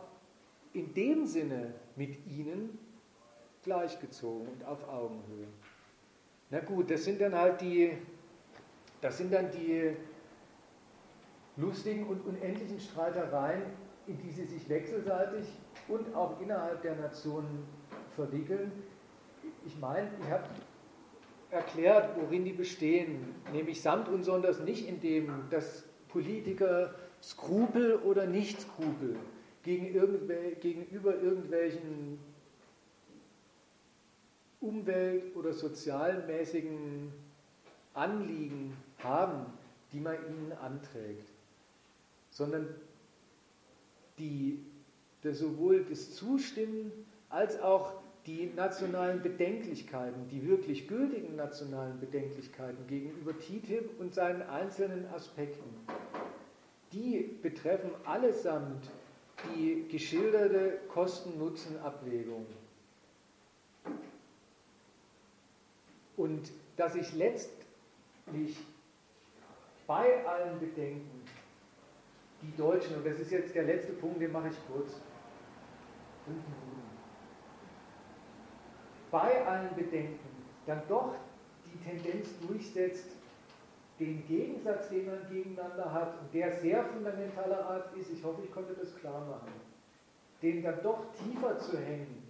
in 0.73 0.95
dem 0.95 1.27
Sinne 1.27 1.75
mit 1.97 2.27
ihnen 2.27 2.79
gleichgezogen 3.63 4.49
und 4.49 4.65
auf 4.65 4.89
Augenhöhe. 4.89 5.49
Na 6.51 6.61
gut, 6.61 6.91
das 6.91 7.05
sind 7.05 7.21
dann 7.21 7.35
halt 7.35 7.61
die, 7.61 7.93
das 9.01 9.19
sind 9.19 9.33
dann 9.33 9.51
die 9.51 9.97
lustigen 11.57 12.07
und 12.07 12.25
unendlichen 12.25 12.79
Streitereien, 12.79 13.63
in 14.07 14.19
die 14.19 14.31
sie 14.31 14.45
sich 14.45 14.69
wechselseitig 14.69 15.47
und 15.89 16.15
auch 16.15 16.41
innerhalb 16.41 16.81
der 16.83 16.97
Nationen 16.97 17.67
verwickeln. 18.15 18.71
Ich 19.67 19.79
meine, 19.79 20.09
ich 20.23 20.31
habe 20.31 20.45
erklärt, 21.51 22.17
worin 22.21 22.45
die 22.45 22.53
bestehen, 22.53 23.35
nämlich 23.53 23.83
samt 23.83 24.09
und 24.09 24.23
sonders 24.23 24.61
nicht 24.61 24.87
in 24.87 25.01
dem, 25.01 25.45
dass 25.51 25.88
Politiker 26.09 26.95
Skrupel 27.23 27.97
oder 27.97 28.27
Nicht-Skrupel 28.27 29.17
gegenüber 29.63 31.15
irgendwelchen 31.21 32.19
umwelt- 34.61 35.37
oder 35.37 35.53
sozialmäßigen 35.53 37.13
Anliegen 37.95 38.77
haben, 38.99 39.47
die 39.93 40.01
man 40.01 40.15
ihnen 40.15 40.53
anträgt, 40.61 41.29
sondern 42.31 42.69
die 44.19 44.65
das 45.23 45.39
sowohl 45.39 45.85
das 45.85 46.15
Zustimmen 46.15 46.93
als 47.29 47.61
auch 47.61 47.93
die 48.29 48.53
nationalen 48.55 49.23
Bedenklichkeiten, 49.23 50.29
die 50.29 50.47
wirklich 50.47 50.87
gültigen 50.87 51.35
nationalen 51.35 51.99
Bedenklichkeiten 51.99 52.87
gegenüber 52.87 53.33
TTIP 53.33 53.99
und 53.99 54.13
seinen 54.13 54.43
einzelnen 54.43 55.07
Aspekten, 55.15 55.65
die 56.93 57.39
betreffen 57.43 57.91
allesamt 58.05 58.91
die 59.55 59.87
geschilderte 59.91 60.79
Kosten-Nutzen-Abwägung. 60.89 62.45
Und 66.19 66.51
dass 66.77 66.97
ich 66.97 67.15
letztlich 67.15 68.59
bei 69.87 70.27
allen 70.27 70.61
Bedenken 70.61 71.23
die 72.43 72.55
Deutschen, 72.59 72.97
und 72.97 73.07
das 73.07 73.21
ist 73.21 73.31
jetzt 73.31 73.55
der 73.55 73.65
letzte 73.65 73.95
Punkt, 73.95 74.21
den 74.21 74.33
mache 74.33 74.49
ich 74.49 74.57
kurz, 74.71 75.01
bei 79.11 79.47
allen 79.47 79.75
Bedenken 79.75 80.19
dann 80.67 80.83
doch 80.89 81.15
die 81.65 81.79
Tendenz 81.79 82.29
durchsetzt, 82.47 83.07
den 83.99 84.27
Gegensatz, 84.27 84.89
den 84.91 85.07
man 85.07 85.29
gegeneinander 85.29 85.93
hat, 85.93 86.21
und 86.21 86.33
der 86.33 86.53
sehr 86.61 86.85
fundamentaler 86.85 87.65
Art 87.67 87.97
ist, 87.97 88.11
ich 88.11 88.23
hoffe, 88.23 88.43
ich 88.45 88.53
konnte 88.53 88.75
das 88.75 88.95
klar 88.97 89.25
machen, 89.27 89.53
den 90.41 90.63
dann 90.63 90.83
doch 90.83 91.07
tiefer 91.15 91.59
zu 91.59 91.79
hängen 91.79 92.23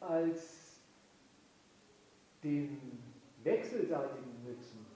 als 0.00 0.80
den 2.44 3.00
wechselseitigen 3.42 4.44
Nutzen 4.44 4.86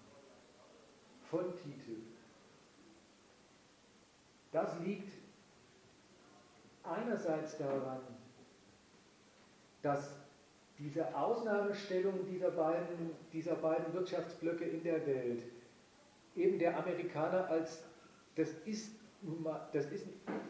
von 1.31 1.45
TTIP, 1.57 2.13
das 4.53 4.79
liegt 4.81 5.13
einerseits 6.83 7.57
daran, 7.57 8.01
dass 9.83 10.17
diese 10.79 11.15
Ausnahmestellung 11.15 12.27
dieser 12.31 12.51
beiden, 12.51 13.11
dieser 13.33 13.57
beiden 13.57 13.93
Wirtschaftsblöcke 13.93 14.65
in 14.65 14.83
der 14.83 15.07
Welt 15.07 15.43
eben 16.37 16.59
der 16.59 16.79
Amerikaner 16.79 17.49
als 17.49 17.85
das 18.37 18.51
ist 18.65 18.93
das 19.73 19.87
ist 19.93 20.07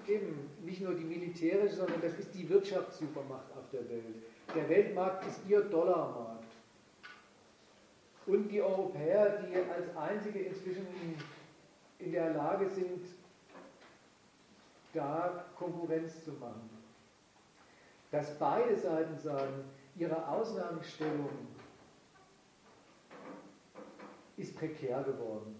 eben 0.08 0.48
nicht 0.64 0.80
nur 0.80 0.94
die 0.94 1.04
militärische, 1.04 1.76
sondern 1.76 2.00
das 2.00 2.18
ist 2.18 2.34
die 2.34 2.48
Wirtschaftssupermacht 2.48 3.52
auf 3.54 3.68
der 3.70 3.86
Welt. 3.90 4.14
Der 4.54 4.66
Weltmarkt 4.66 5.26
ist 5.26 5.40
ihr 5.46 5.60
Dollarmarkt. 5.60 6.46
Und 8.26 8.48
die 8.48 8.62
Europäer, 8.62 9.42
die 9.42 9.56
als 9.56 9.94
einzige 9.94 10.38
inzwischen 10.38 10.86
in 11.98 12.12
der 12.12 12.32
Lage 12.32 12.66
sind, 12.70 13.04
da 14.94 15.44
Konkurrenz 15.56 16.24
zu 16.24 16.32
machen. 16.32 16.70
Dass 18.12 18.38
beide 18.38 18.78
Seiten 18.78 19.18
sagen, 19.18 19.64
ihre 19.96 20.28
Ausnahmestellung 20.28 21.30
ist 24.36 24.56
prekär 24.56 25.02
geworden. 25.02 25.56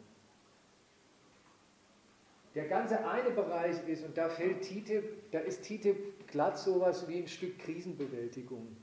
Der 2.55 2.69
ganze 2.69 3.05
eine 3.07 3.31
Bereich 3.31 3.89
ist, 3.89 4.05
und 4.05 4.19
da 4.19 4.29
fällt 4.29 4.62
TTIP, 4.62 5.31
da 5.33 5.39
ist 5.39 5.65
TTIP 5.65 6.29
glatt 6.29 6.59
sowas 6.59 7.09
wie 7.09 7.16
ein 7.19 7.29
Stück 7.29 7.59
Krisenbewältigung. 7.59 8.77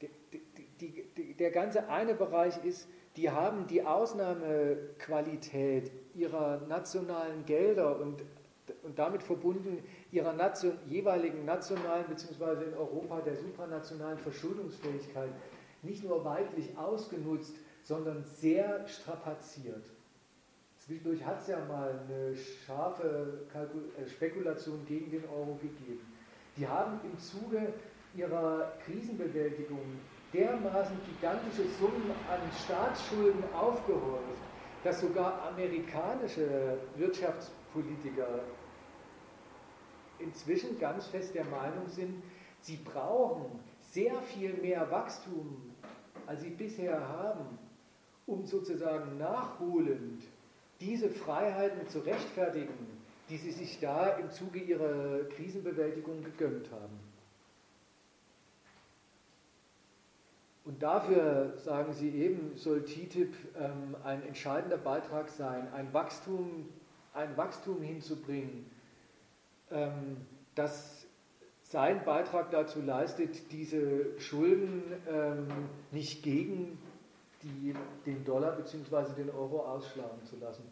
Der, 0.00 0.08
die, 0.80 1.04
die, 1.16 1.34
der 1.34 1.50
ganze 1.50 1.88
eine 1.88 2.14
Bereich 2.14 2.64
ist, 2.64 2.86
die 3.16 3.30
haben 3.30 3.66
die 3.66 3.84
Ausnahmequalität 3.84 5.90
ihrer 6.14 6.60
nationalen 6.68 7.44
Gelder 7.44 7.98
und, 7.98 8.22
und 8.84 8.96
damit 8.98 9.24
verbunden 9.24 9.82
ihrer 10.12 10.34
Nation, 10.34 10.78
jeweiligen 10.86 11.44
nationalen 11.44 12.04
bzw. 12.06 12.64
in 12.64 12.74
Europa 12.74 13.20
der 13.22 13.36
supranationalen 13.36 14.18
Verschuldungsfähigkeit 14.18 15.30
nicht 15.82 16.04
nur 16.04 16.24
weitlich 16.24 16.76
ausgenutzt, 16.76 17.56
sondern 17.82 18.22
sehr 18.22 18.86
strapaziert. 18.86 19.84
Zwischendurch 20.78 21.24
hat 21.24 21.40
es 21.40 21.48
ja 21.48 21.64
mal 21.64 21.98
eine 22.06 22.36
scharfe 22.36 23.40
äh, 23.54 24.08
Spekulation 24.08 24.84
gegen 24.86 25.10
den 25.10 25.24
Euro 25.28 25.58
gegeben. 25.60 26.06
Die 26.56 26.66
haben 26.68 27.00
im 27.04 27.18
Zuge 27.18 27.72
ihrer 28.14 28.72
Krisenbewältigung 28.84 29.80
dermaßen 30.34 30.96
gigantische 31.06 31.68
Summen 31.78 32.10
an 32.30 32.40
Staatsschulden 32.64 33.42
aufgehäuft, 33.54 34.42
dass 34.84 35.00
sogar 35.00 35.48
amerikanische 35.48 36.76
Wirtschaftspolitiker 36.96 38.40
inzwischen 40.22 40.78
ganz 40.78 41.06
fest 41.06 41.34
der 41.34 41.44
Meinung 41.44 41.88
sind, 41.88 42.22
sie 42.60 42.76
brauchen 42.76 43.58
sehr 43.80 44.20
viel 44.22 44.54
mehr 44.54 44.90
Wachstum, 44.90 45.72
als 46.26 46.42
sie 46.42 46.50
bisher 46.50 47.08
haben, 47.08 47.58
um 48.26 48.44
sozusagen 48.46 49.18
nachholend 49.18 50.22
diese 50.80 51.10
Freiheiten 51.10 51.88
zu 51.88 52.00
rechtfertigen, 52.00 52.74
die 53.28 53.36
sie 53.36 53.52
sich 53.52 53.78
da 53.80 54.08
im 54.16 54.30
Zuge 54.30 54.58
ihrer 54.58 55.24
Krisenbewältigung 55.36 56.22
gegönnt 56.22 56.70
haben. 56.70 56.98
Und 60.64 60.82
dafür, 60.82 61.54
sagen 61.58 61.92
Sie 61.92 62.10
eben, 62.10 62.56
soll 62.56 62.84
TTIP 62.84 63.34
ähm, 63.58 63.96
ein 64.04 64.22
entscheidender 64.22 64.76
Beitrag 64.76 65.28
sein, 65.28 65.66
ein 65.72 65.92
Wachstum, 65.92 66.68
ein 67.14 67.36
Wachstum 67.36 67.82
hinzubringen, 67.82 68.70
ähm, 69.72 70.16
das 70.54 71.06
seinen 71.62 72.04
Beitrag 72.04 72.50
dazu 72.50 72.82
leistet, 72.82 73.50
diese 73.50 74.18
Schulden 74.20 74.82
ähm, 75.08 75.48
nicht 75.90 76.22
gegen 76.22 76.78
die, 77.42 77.74
den 78.04 78.24
Dollar 78.24 78.52
bzw. 78.52 79.14
den 79.16 79.30
Euro 79.30 79.60
ausschlagen 79.60 80.22
zu 80.24 80.36
lassen. 80.36 80.64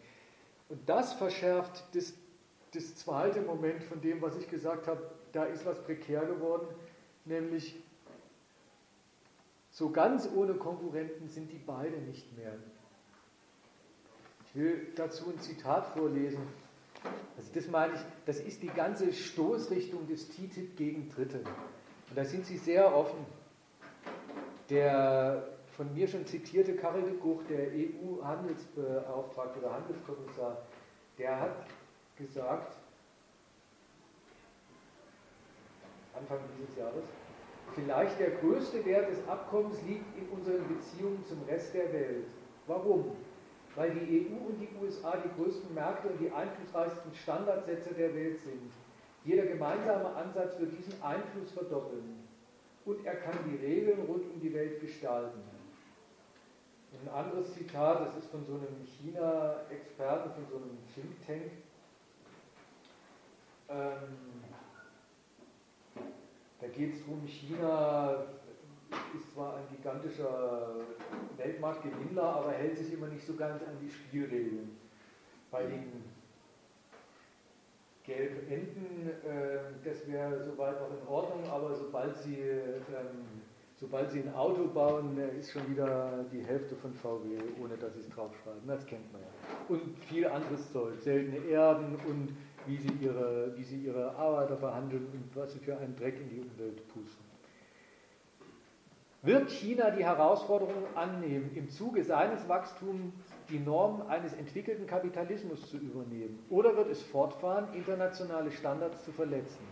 Und 0.68 0.88
das 0.88 1.14
verschärft 1.14 1.84
das, 1.94 2.12
das 2.74 2.94
zweite 2.96 3.40
Moment 3.40 3.82
von 3.82 4.00
dem, 4.00 4.20
was 4.20 4.36
ich 4.36 4.48
gesagt 4.48 4.86
habe, 4.86 5.10
da 5.32 5.44
ist 5.44 5.64
was 5.64 5.82
prekär 5.82 6.24
geworden, 6.26 6.66
nämlich 7.24 7.76
so 9.70 9.90
ganz 9.90 10.28
ohne 10.34 10.54
Konkurrenten 10.54 11.28
sind 11.28 11.50
die 11.50 11.58
beide 11.58 11.96
nicht 11.98 12.36
mehr. 12.36 12.52
Ich 14.46 14.54
will 14.54 14.88
dazu 14.96 15.30
ein 15.30 15.38
Zitat 15.40 15.86
vorlesen. 15.86 16.42
Also 17.36 17.50
das 17.54 17.68
meine 17.68 17.94
ich, 17.94 18.00
das 18.26 18.40
ist 18.40 18.62
die 18.62 18.68
ganze 18.68 19.12
Stoßrichtung 19.12 20.06
des 20.06 20.28
TTIP 20.28 20.76
gegen 20.76 21.08
Dritte. 21.08 21.38
Und 21.38 22.16
da 22.16 22.24
sind 22.24 22.44
sie 22.44 22.58
sehr 22.58 22.94
offen. 22.94 23.24
Der 24.68 25.48
von 25.76 25.92
mir 25.94 26.06
schon 26.06 26.26
zitierte 26.26 26.76
Karel 26.76 27.02
de 27.02 27.16
Gucht, 27.16 27.48
der 27.48 27.68
EU-Handelsbeauftragte 27.68 29.60
oder 29.60 29.72
Handelskommissar, 29.72 30.58
der 31.18 31.40
hat 31.40 31.66
gesagt, 32.18 32.76
Anfang 36.14 36.38
dieses 36.58 36.76
Jahres, 36.76 37.04
vielleicht 37.74 38.18
der 38.20 38.30
größte 38.32 38.84
Wert 38.84 39.10
des 39.10 39.26
Abkommens 39.26 39.80
liegt 39.88 40.04
in 40.18 40.28
unseren 40.28 40.68
Beziehungen 40.68 41.24
zum 41.26 41.42
Rest 41.44 41.72
der 41.72 41.90
Welt. 41.92 42.26
Warum? 42.66 43.12
Weil 43.76 43.90
die 43.92 44.26
EU 44.26 44.48
und 44.48 44.58
die 44.60 44.68
USA 44.82 45.16
die 45.16 45.40
größten 45.40 45.72
Märkte 45.74 46.08
und 46.08 46.20
die 46.20 46.30
einflussreichsten 46.30 47.14
Standardsetzer 47.14 47.94
der 47.94 48.14
Welt 48.14 48.38
sind. 48.40 48.72
Jeder 49.24 49.46
gemeinsame 49.46 50.14
Ansatz 50.14 50.58
wird 50.58 50.72
diesen 50.76 51.00
Einfluss 51.02 51.52
verdoppeln. 51.52 52.26
Und 52.84 53.04
er 53.06 53.16
kann 53.16 53.38
die 53.46 53.64
Regeln 53.64 54.00
rund 54.06 54.24
um 54.32 54.40
die 54.40 54.52
Welt 54.52 54.80
gestalten. 54.80 55.40
Ein 56.92 57.08
anderes 57.08 57.54
Zitat, 57.54 58.06
das 58.06 58.16
ist 58.16 58.30
von 58.30 58.44
so 58.44 58.54
einem 58.54 58.84
China-Experten, 58.84 60.30
von 60.32 60.46
so 60.50 60.56
einem 60.56 60.78
Think 60.92 61.24
Tank. 61.24 61.52
Ähm, 63.68 64.42
da 66.60 66.66
geht 66.66 66.94
es 66.94 67.00
darum, 67.04 67.24
China 67.26 68.26
ist 69.16 69.32
zwar 69.32 69.56
ein 69.56 69.76
gigantischer 69.76 70.76
Weltmarktgewinnler, 71.36 72.22
aber 72.22 72.52
hält 72.52 72.78
sich 72.78 72.92
immer 72.92 73.08
nicht 73.08 73.26
so 73.26 73.34
ganz 73.34 73.62
an 73.62 73.76
die 73.80 73.90
Spielregeln. 73.90 74.76
Bei 75.50 75.64
den 75.64 76.04
gelben 78.04 78.48
Enten, 78.48 79.10
äh, 79.26 79.58
das 79.84 80.06
wäre 80.06 80.44
soweit 80.44 80.80
noch 80.80 80.90
in 80.90 81.08
Ordnung, 81.08 81.50
aber 81.50 81.74
sobald 81.74 82.16
sie 82.18 82.38
ähm, 82.38 83.40
sobald 83.80 84.10
sie 84.10 84.20
ein 84.20 84.34
Auto 84.34 84.68
bauen, 84.68 85.18
ist 85.38 85.52
schon 85.52 85.68
wieder 85.70 86.24
die 86.30 86.44
Hälfte 86.44 86.76
von 86.76 86.92
VW, 86.92 87.38
ohne 87.62 87.76
dass 87.78 87.94
sie 87.94 88.00
es 88.00 88.08
draufschreiben. 88.10 88.60
Das 88.66 88.84
kennt 88.84 89.10
man 89.12 89.22
ja. 89.22 89.28
Und 89.68 89.98
viel 90.04 90.26
anderes 90.26 90.70
Zeug, 90.70 91.00
seltene 91.00 91.38
Erden 91.46 91.96
und 92.06 92.36
wie 92.66 92.76
sie 92.76 92.92
ihre, 93.00 93.52
wie 93.56 93.64
sie 93.64 93.78
ihre 93.78 94.14
Arbeiter 94.14 94.56
behandeln 94.56 95.06
und 95.12 95.34
was 95.34 95.52
sie 95.52 95.58
für 95.60 95.76
einen 95.78 95.96
Dreck 95.96 96.20
in 96.20 96.28
die 96.28 96.40
Umwelt 96.40 96.86
pusten. 96.88 97.19
Wird 99.22 99.50
China 99.50 99.90
die 99.90 100.04
Herausforderung 100.04 100.96
annehmen, 100.96 101.50
im 101.54 101.68
Zuge 101.68 102.04
seines 102.04 102.48
Wachstums 102.48 103.12
die 103.50 103.58
Normen 103.58 104.08
eines 104.08 104.32
entwickelten 104.32 104.86
Kapitalismus 104.86 105.68
zu 105.68 105.76
übernehmen? 105.76 106.38
Oder 106.48 106.74
wird 106.76 106.88
es 106.88 107.02
fortfahren, 107.02 107.74
internationale 107.74 108.50
Standards 108.50 109.04
zu 109.04 109.12
verletzen? 109.12 109.62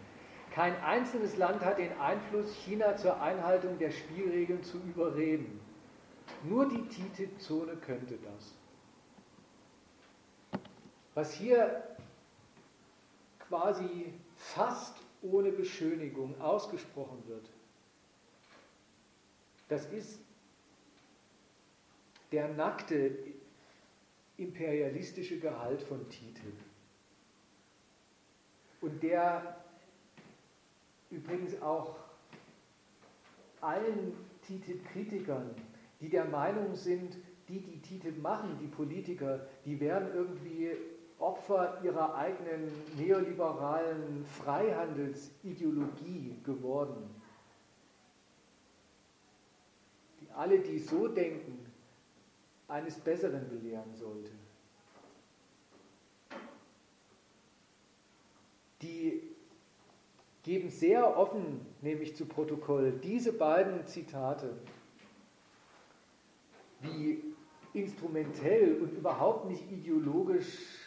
Kein 0.54 0.76
einzelnes 0.82 1.38
Land 1.38 1.64
hat 1.64 1.78
den 1.78 1.98
Einfluss, 1.98 2.54
China 2.56 2.96
zur 2.96 3.22
Einhaltung 3.22 3.78
der 3.78 3.90
Spielregeln 3.90 4.62
zu 4.62 4.78
überreden. 4.78 5.60
Nur 6.44 6.68
die 6.68 6.86
TTIP-Zone 6.86 7.76
könnte 7.76 8.18
das. 8.18 8.54
Was 11.14 11.32
hier 11.32 11.82
quasi 13.48 14.12
fast 14.36 14.94
ohne 15.22 15.50
Beschönigung 15.52 16.38
ausgesprochen 16.40 17.22
wird, 17.26 17.48
das 19.68 19.86
ist 19.86 20.20
der 22.32 22.48
nackte 22.54 23.16
imperialistische 24.36 25.38
Gehalt 25.40 25.82
von 25.82 26.08
TTIP. 26.08 26.54
Und 28.80 29.02
der 29.02 29.56
übrigens 31.10 31.60
auch 31.62 31.96
allen 33.60 34.12
TTIP-Kritikern, 34.42 35.54
die 36.00 36.08
der 36.08 36.24
Meinung 36.26 36.74
sind, 36.74 37.16
die, 37.48 37.60
die 37.60 37.80
TTIP 37.80 38.22
machen, 38.22 38.58
die 38.60 38.68
Politiker, 38.68 39.46
die 39.64 39.80
werden 39.80 40.08
irgendwie 40.14 40.76
Opfer 41.18 41.80
ihrer 41.82 42.14
eigenen 42.14 42.70
neoliberalen 42.96 44.24
Freihandelsideologie 44.24 46.36
geworden. 46.44 47.10
Die 50.20 50.27
alle, 50.38 50.60
die 50.60 50.78
so 50.78 51.08
denken, 51.08 51.66
eines 52.68 52.98
Besseren 53.00 53.48
belehren 53.48 53.92
sollte. 53.94 54.30
Die 58.80 59.22
geben 60.44 60.70
sehr 60.70 61.16
offen, 61.16 61.60
nämlich 61.82 62.14
zu 62.14 62.26
Protokoll, 62.26 62.92
diese 63.02 63.32
beiden 63.32 63.84
Zitate, 63.84 64.56
wie 66.80 67.24
instrumentell 67.74 68.80
und 68.80 68.92
überhaupt 68.92 69.46
nicht 69.46 69.68
ideologisch 69.72 70.86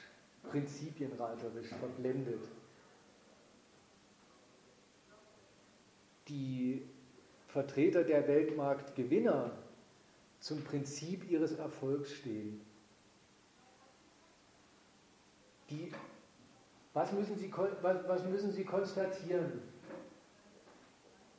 prinzipienreiterisch 0.49 1.67
verblendet. 1.67 2.47
Die 6.29 6.87
Vertreter 7.51 8.03
der 8.03 8.27
Weltmarktgewinner 8.27 9.51
zum 10.39 10.63
Prinzip 10.63 11.29
ihres 11.29 11.53
Erfolgs 11.53 12.11
stehen. 12.13 12.61
Die, 15.69 15.91
was, 16.93 17.11
müssen 17.11 17.37
sie, 17.37 17.51
was, 17.81 18.23
müssen 18.25 18.51
Sie 18.51 18.63
konstatieren? 18.63 19.61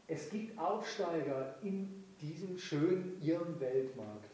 Es 0.06 0.30
gibt 0.30 0.58
Aufsteiger 0.58 1.54
in 1.62 2.04
diesem 2.20 2.58
schönen 2.58 3.20
ihrem 3.22 3.58
Weltmarkt. 3.60 4.30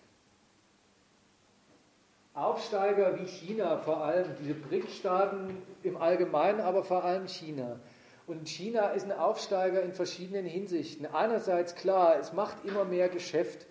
Aufsteiger 2.35 3.19
wie 3.19 3.27
China, 3.27 3.79
vor 3.79 4.05
allem 4.05 4.37
diese 4.41 4.55
BRIC-Staaten 4.55 5.63
im 5.83 5.97
Allgemeinen, 5.97 6.61
aber 6.61 6.85
vor 6.85 7.05
allem 7.05 7.27
China. 7.27 7.81
Und 8.29 8.47
China 8.47 8.91
ist 8.91 9.07
ein 9.07 9.13
Aufsteiger 9.13 9.83
in 9.83 9.95
verschiedenen 9.95 10.45
Hinsichten. 10.45 11.07
Einerseits 11.07 11.75
klar, 11.75 12.19
es 12.21 12.35
macht 12.35 12.63
immer 12.67 12.85
mehr 12.85 13.09
Geschäft, 13.09 13.67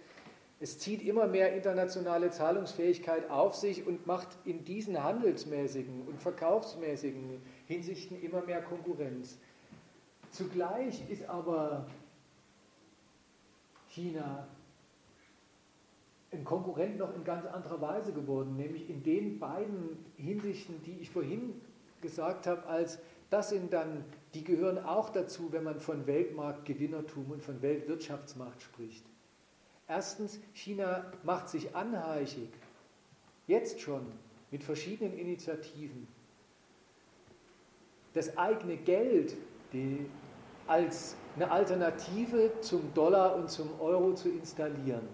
es 0.60 0.80
zieht 0.80 1.04
immer 1.04 1.28
mehr 1.28 1.54
internationale 1.54 2.32
Zahlungsfähigkeit 2.32 3.30
auf 3.30 3.54
sich 3.54 3.86
und 3.86 4.08
macht 4.08 4.30
in 4.46 4.66
diesen 4.66 5.04
handelsmäßigen 5.04 6.08
und 6.08 6.20
verkaufsmäßigen 6.20 7.40
Hinsichten 7.68 8.20
immer 8.20 8.42
mehr 8.42 8.64
Konkurrenz. 8.64 9.38
Zugleich 10.32 11.08
ist 11.08 11.30
aber 11.30 11.86
China 13.90 14.48
ein 16.32 16.44
Konkurrent 16.44 16.98
noch 16.98 17.16
in 17.16 17.24
ganz 17.24 17.46
anderer 17.46 17.80
Weise 17.80 18.12
geworden, 18.12 18.56
nämlich 18.56 18.90
in 18.90 19.04
den 19.04 19.38
beiden 19.38 20.04
Hinsichten, 20.18 20.82
die 20.82 20.98
ich 21.00 21.12
vorhin 21.12 21.62
gesagt 22.02 22.48
habe, 22.48 22.66
als 22.66 22.98
das 23.30 23.50
sind 23.50 23.72
dann, 23.72 24.04
die 24.38 24.44
gehören 24.44 24.78
auch 24.86 25.10
dazu, 25.10 25.52
wenn 25.52 25.64
man 25.64 25.80
von 25.80 26.06
Weltmarktgewinnertum 26.06 27.32
und 27.32 27.42
von 27.42 27.60
Weltwirtschaftsmacht 27.64 28.62
spricht. 28.62 29.04
Erstens, 29.88 30.40
China 30.54 31.12
macht 31.24 31.50
sich 31.50 31.76
anheischig, 31.76 32.50
jetzt 33.48 33.82
schon 33.82 34.06
mit 34.52 34.64
verschiedenen 34.64 35.18
Initiativen, 35.18 36.08
das 38.14 38.38
eigene 38.38 38.78
Geld 38.78 39.36
als 40.68 41.16
eine 41.36 41.50
Alternative 41.50 42.52
zum 42.62 42.94
Dollar 42.94 43.36
und 43.38 43.50
zum 43.50 43.82
Euro 43.82 44.14
zu 44.14 44.30
installieren. 44.30 45.08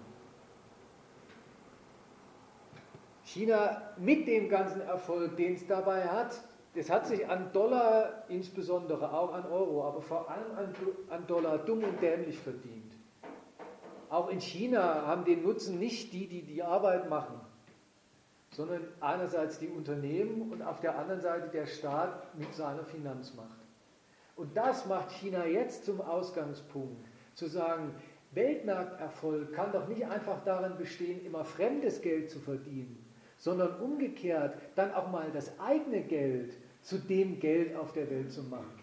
China 3.23 3.93
mit 3.97 4.27
dem 4.27 4.49
ganzen 4.49 4.81
Erfolg, 4.81 5.37
den 5.37 5.53
es 5.53 5.65
dabei 5.65 6.09
hat, 6.09 6.43
das 6.75 6.89
hat 6.89 7.05
sich 7.07 7.27
an 7.27 7.51
Dollar 7.53 8.23
insbesondere, 8.29 9.13
auch 9.13 9.33
an 9.33 9.45
Euro, 9.45 9.85
aber 9.85 10.01
vor 10.01 10.29
allem 10.29 10.57
an, 10.57 10.75
an 11.09 11.27
Dollar 11.27 11.59
dumm 11.59 11.83
und 11.83 12.01
dämlich 12.01 12.39
verdient. 12.39 12.93
Auch 14.09 14.29
in 14.29 14.41
China 14.41 15.05
haben 15.05 15.25
den 15.25 15.43
Nutzen 15.43 15.79
nicht 15.79 16.13
die, 16.13 16.27
die 16.27 16.43
die 16.43 16.63
Arbeit 16.63 17.09
machen, 17.09 17.39
sondern 18.51 18.87
einerseits 18.99 19.59
die 19.59 19.69
Unternehmen 19.69 20.51
und 20.51 20.61
auf 20.61 20.79
der 20.79 20.97
anderen 20.97 21.21
Seite 21.21 21.49
der 21.49 21.65
Staat 21.65 22.37
mit 22.37 22.53
seiner 22.53 22.83
Finanzmacht. 22.85 23.57
Und 24.35 24.55
das 24.57 24.85
macht 24.87 25.11
China 25.11 25.45
jetzt 25.45 25.85
zum 25.85 26.01
Ausgangspunkt, 26.01 27.07
zu 27.35 27.47
sagen, 27.47 27.95
Weltmarkterfolg 28.31 29.53
kann 29.53 29.71
doch 29.71 29.87
nicht 29.87 30.05
einfach 30.05 30.43
darin 30.43 30.77
bestehen, 30.77 31.23
immer 31.25 31.45
fremdes 31.45 32.01
Geld 32.01 32.31
zu 32.31 32.39
verdienen, 32.39 33.02
sondern 33.43 33.77
umgekehrt 33.81 34.57
dann 34.75 34.93
auch 34.93 35.11
mal 35.11 35.29
das 35.33 35.59
eigene 35.59 36.01
Geld 36.01 36.53
zu 36.81 36.97
dem 36.97 37.41
Geld 37.41 37.75
auf 37.75 37.91
der 37.91 38.09
Welt 38.09 38.31
zu 38.31 38.41
machen, 38.43 38.79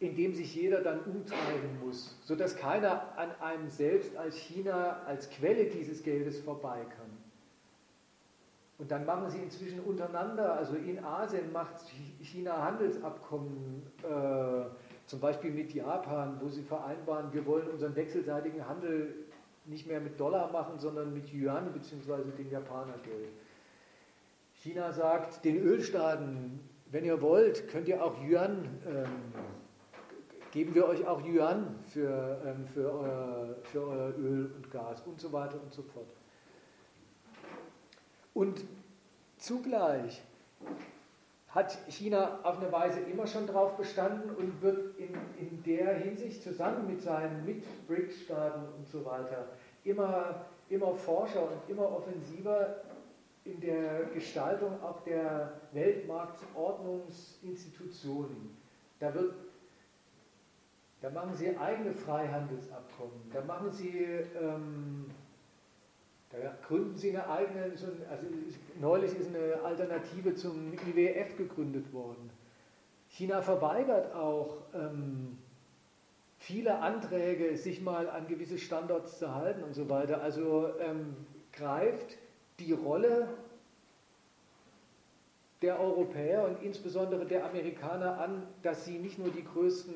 in 0.00 0.14
dem 0.14 0.34
sich 0.34 0.54
jeder 0.54 0.82
dann 0.82 1.00
umtreiben 1.04 1.80
muss, 1.82 2.14
sodass 2.24 2.54
keiner 2.56 3.16
an 3.16 3.30
einem 3.40 3.70
selbst 3.70 4.14
als 4.18 4.36
China, 4.36 5.00
als 5.06 5.30
Quelle 5.30 5.64
dieses 5.70 6.02
Geldes 6.02 6.40
vorbei 6.40 6.80
kann. 6.94 7.10
Und 8.76 8.90
dann 8.90 9.06
machen 9.06 9.30
sie 9.30 9.38
inzwischen 9.38 9.80
untereinander, 9.80 10.52
also 10.52 10.74
in 10.74 11.02
Asien 11.02 11.52
macht 11.52 11.76
China 12.20 12.62
Handelsabkommen, 12.62 13.82
äh, 14.02 14.64
zum 15.06 15.20
Beispiel 15.20 15.52
mit 15.52 15.72
Japan, 15.72 16.38
wo 16.42 16.48
sie 16.50 16.62
vereinbaren, 16.62 17.32
wir 17.32 17.46
wollen 17.46 17.66
unseren 17.68 17.96
wechselseitigen 17.96 18.68
Handel 18.68 19.14
nicht 19.70 19.86
mehr 19.86 20.00
mit 20.00 20.18
Dollar 20.18 20.50
machen, 20.50 20.78
sondern 20.78 21.14
mit 21.14 21.32
Yuan 21.32 21.72
bzw. 21.72 22.22
dem 22.36 22.50
Japanergeld. 22.50 23.28
China 24.62 24.92
sagt 24.92 25.44
den 25.44 25.56
Ölstaaten, 25.56 26.60
wenn 26.90 27.04
ihr 27.04 27.22
wollt, 27.22 27.68
könnt 27.68 27.88
ihr 27.88 28.04
auch 28.04 28.20
Yuan, 28.22 28.68
ähm, 28.86 29.06
geben 30.50 30.74
wir 30.74 30.86
euch 30.86 31.06
auch 31.06 31.24
Yuan 31.24 31.76
für, 31.86 32.42
ähm, 32.44 32.66
für, 32.66 32.92
euer, 32.92 33.56
für 33.62 33.86
euer 33.86 34.18
Öl 34.18 34.52
und 34.56 34.70
Gas 34.70 35.02
und 35.06 35.20
so 35.20 35.32
weiter 35.32 35.60
und 35.62 35.72
so 35.72 35.82
fort. 35.82 36.08
Und 38.34 38.64
zugleich 39.38 40.20
hat 41.48 41.78
China 41.88 42.40
auf 42.42 42.58
eine 42.58 42.70
Weise 42.70 43.00
immer 43.00 43.26
schon 43.26 43.46
darauf 43.46 43.76
bestanden 43.76 44.30
und 44.36 44.62
wird 44.62 44.98
in, 44.98 45.14
in 45.38 45.62
der 45.64 45.94
Hinsicht 45.94 46.42
zusammen 46.42 46.86
mit 46.86 47.02
seinen 47.02 47.44
Mit-BRICS-Staaten 47.44 48.62
und 48.76 48.88
so 48.88 49.04
weiter 49.04 49.46
immer, 49.84 50.46
immer 50.68 50.94
forscher 50.94 51.42
und 51.42 51.68
immer 51.68 51.90
offensiver 51.90 52.76
in 53.44 53.60
der 53.60 54.04
Gestaltung 54.14 54.82
auch 54.82 55.02
der 55.04 55.52
Weltmarktordnungsinstitutionen. 55.72 58.56
Da, 58.98 59.14
wird, 59.14 59.34
da 61.00 61.10
machen 61.10 61.34
sie 61.34 61.56
eigene 61.56 61.92
Freihandelsabkommen, 61.92 63.30
da 63.32 63.42
machen 63.42 63.70
sie 63.70 64.06
ähm, 64.40 65.06
da 66.30 66.38
gründen 66.66 66.96
sie 66.96 67.10
eine 67.10 67.28
eigene, 67.28 67.64
also 67.64 67.88
neulich 68.80 69.14
ist 69.16 69.34
eine 69.34 69.60
Alternative 69.64 70.34
zum 70.36 70.72
IWF 70.72 71.36
gegründet 71.36 71.92
worden. 71.92 72.30
China 73.08 73.42
verweigert 73.42 74.14
auch 74.14 74.58
ähm, 74.72 75.38
viele 76.40 76.80
Anträge, 76.80 77.56
sich 77.56 77.80
mal 77.82 78.08
an 78.08 78.26
gewisse 78.26 78.58
Standards 78.58 79.18
zu 79.18 79.34
halten 79.34 79.62
und 79.62 79.74
so 79.74 79.88
weiter. 79.88 80.22
Also 80.22 80.70
ähm, 80.80 81.14
greift 81.52 82.16
die 82.58 82.72
Rolle 82.72 83.28
der 85.62 85.78
Europäer 85.78 86.44
und 86.46 86.62
insbesondere 86.62 87.26
der 87.26 87.44
Amerikaner 87.44 88.18
an, 88.18 88.46
dass 88.62 88.86
sie 88.86 88.98
nicht 88.98 89.18
nur 89.18 89.28
die 89.28 89.44
größten 89.44 89.94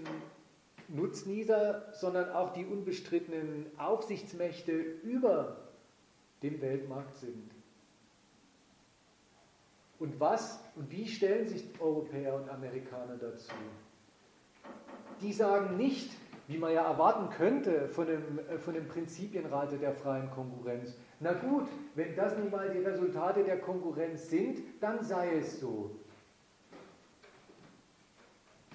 Nutznießer, 0.88 1.86
sondern 1.92 2.30
auch 2.30 2.52
die 2.52 2.66
unbestrittenen 2.66 3.66
Aufsichtsmächte 3.78 4.72
über 4.72 5.56
dem 6.42 6.60
Weltmarkt 6.60 7.16
sind. 7.16 7.50
Und 9.98 10.20
was 10.20 10.60
und 10.76 10.90
wie 10.90 11.08
stellen 11.08 11.48
sich 11.48 11.64
Europäer 11.80 12.34
und 12.34 12.50
Amerikaner 12.50 13.16
dazu? 13.16 13.54
Die 15.22 15.32
sagen 15.32 15.78
nicht, 15.78 16.10
wie 16.46 16.58
man 16.58 16.72
ja 16.72 16.84
erwarten 16.84 17.30
könnte 17.30 17.88
von 17.88 18.06
dem, 18.06 18.38
äh, 18.38 18.58
von 18.58 18.74
dem 18.74 18.86
Prinzipienrate 18.86 19.76
der 19.78 19.92
freien 19.92 20.30
Konkurrenz. 20.30 20.96
Na 21.20 21.32
gut, 21.32 21.68
wenn 21.94 22.14
das 22.16 22.36
nun 22.36 22.50
mal 22.50 22.70
die 22.70 22.80
Resultate 22.80 23.44
der 23.44 23.58
Konkurrenz 23.58 24.28
sind, 24.28 24.58
dann 24.80 25.02
sei 25.02 25.38
es 25.38 25.60
so. 25.60 25.90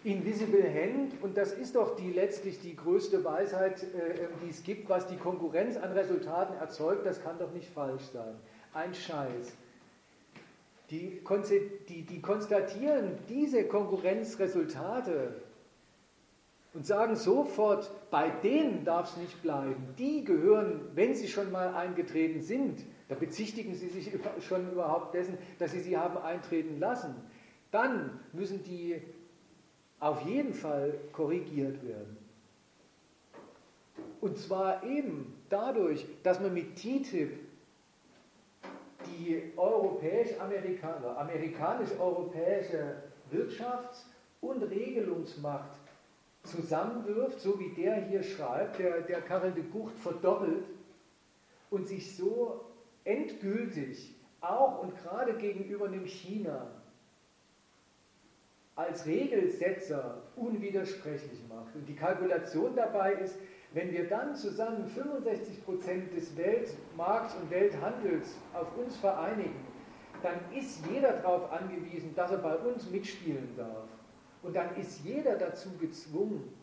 Invisible 0.04 0.64
Hand, 0.64 1.22
und 1.22 1.36
das 1.36 1.52
ist 1.52 1.76
doch 1.76 1.98
die 1.98 2.12
letztlich 2.12 2.62
die 2.62 2.76
größte 2.76 3.24
Weisheit, 3.26 3.84
äh, 3.84 4.24
ähm, 4.24 4.30
die 4.44 4.50
es 4.50 4.64
gibt, 4.64 4.90
was 4.90 5.08
die 5.08 5.18
Konkurrenz 5.18 5.76
an 5.78 5.92
Resultaten 5.92 6.56
erzeugt, 6.58 7.06
das 7.06 7.22
kann 7.22 7.38
doch 7.38 7.52
nicht 7.52 7.70
falsch 7.70 8.04
sein. 8.14 8.36
Ein 8.74 8.94
Scheiß. 8.94 9.54
Die, 10.90 11.22
die, 11.88 12.02
die 12.04 12.22
konstatieren 12.22 13.18
diese 13.28 13.66
Konkurrenzresultate 13.66 15.36
und 16.74 16.86
sagen 16.86 17.16
sofort, 17.16 17.90
bei 18.12 18.30
denen 18.30 18.86
darf 18.86 19.12
es 19.12 19.18
nicht 19.18 19.42
bleiben. 19.42 19.76
Die 19.98 20.24
gehören, 20.24 20.82
wenn 20.94 21.16
sie 21.16 21.28
schon 21.28 21.52
mal 21.52 21.74
eingetreten 21.74 22.42
sind, 22.42 22.86
da 23.08 23.16
bezichtigen 23.16 23.74
sie 23.74 23.90
sich 23.90 24.12
schon 24.48 24.72
überhaupt 24.72 25.14
dessen, 25.16 25.38
dass 25.58 25.72
sie 25.72 25.80
sie 25.80 25.98
haben 25.98 26.18
eintreten 26.18 26.80
lassen. 26.80 27.16
Dann 27.72 28.20
müssen 28.34 28.64
die 28.64 29.02
auf 30.00 30.22
jeden 30.22 30.54
Fall 30.54 30.94
korrigiert 31.12 31.86
werden. 31.86 32.18
Und 34.22 34.38
zwar 34.38 34.84
eben 34.84 35.34
dadurch, 35.50 36.06
dass 36.24 36.40
man 36.40 36.54
mit 36.54 36.76
TTIP 36.76 37.40
die 39.08 39.54
europäisch-amerikanische, 39.56 41.18
amerikanisch-europäische 41.18 43.04
Wirtschafts- 43.32 44.06
und 44.42 44.62
Regelungsmacht 44.64 45.79
zusammenwirft, 46.50 47.40
so 47.40 47.60
wie 47.60 47.70
der 47.70 47.96
hier 48.08 48.24
schreibt, 48.24 48.80
der, 48.80 49.02
der 49.02 49.22
Karel 49.22 49.52
de 49.52 49.64
Gucht 49.64 49.98
verdoppelt 50.00 50.66
und 51.70 51.88
sich 51.88 52.16
so 52.16 52.66
endgültig 53.04 54.16
auch 54.42 54.84
und 54.84 54.96
gerade 54.98 55.34
gegenüber 55.34 55.88
dem 55.88 56.06
China 56.06 56.68
als 58.76 59.06
Regelsetzer 59.06 60.22
unwidersprechlich 60.38 61.42
macht. 61.50 61.76
Und 61.76 61.88
die 61.88 61.96
Kalkulation 61.96 62.76
dabei 62.76 63.14
ist, 63.14 63.38
wenn 63.74 63.92
wir 63.92 64.08
dann 64.08 64.36
zusammen 64.36 64.88
65 64.88 65.66
Prozent 65.66 66.16
des 66.16 66.36
Weltmarkts 66.38 67.36
und 67.36 67.52
Welthandels 67.52 68.36
auf 68.54 68.76
uns 68.78 68.96
vereinigen, 68.98 69.68
dann 70.24 70.40
ist 70.58 70.86
jeder 70.90 71.14
darauf 71.14 71.52
angewiesen, 71.52 72.16
dass 72.16 72.32
er 72.32 72.38
bei 72.38 72.56
uns 72.56 72.90
mitspielen 72.90 73.50
darf. 73.56 73.88
Und 74.42 74.56
dann 74.56 74.76
ist 74.76 75.04
jeder 75.04 75.36
dazu 75.36 75.70
gezwungen, 75.80 76.54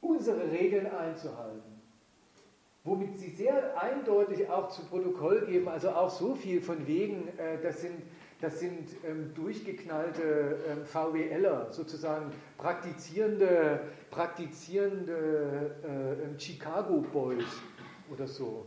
unsere 0.00 0.50
Regeln 0.50 0.86
einzuhalten. 0.86 1.80
Womit 2.84 3.16
sie 3.18 3.30
sehr 3.30 3.80
eindeutig 3.80 4.48
auch 4.48 4.68
zu 4.68 4.84
Protokoll 4.86 5.46
geben, 5.46 5.68
also 5.68 5.90
auch 5.90 6.10
so 6.10 6.34
viel 6.34 6.60
von 6.60 6.86
wegen, 6.88 7.28
äh, 7.38 7.62
das 7.62 7.80
sind 7.80 8.02
das 8.42 8.58
sind 8.58 8.88
ähm, 9.04 9.32
durchgeknallte 9.34 10.58
ähm, 10.68 10.84
VWLer, 10.84 11.68
sozusagen 11.70 12.32
praktizierende, 12.58 13.82
praktizierende 14.10 15.76
äh, 15.84 16.24
ähm, 16.24 16.38
Chicago 16.40 17.02
Boys 17.12 17.46
oder 18.10 18.26
so. 18.26 18.66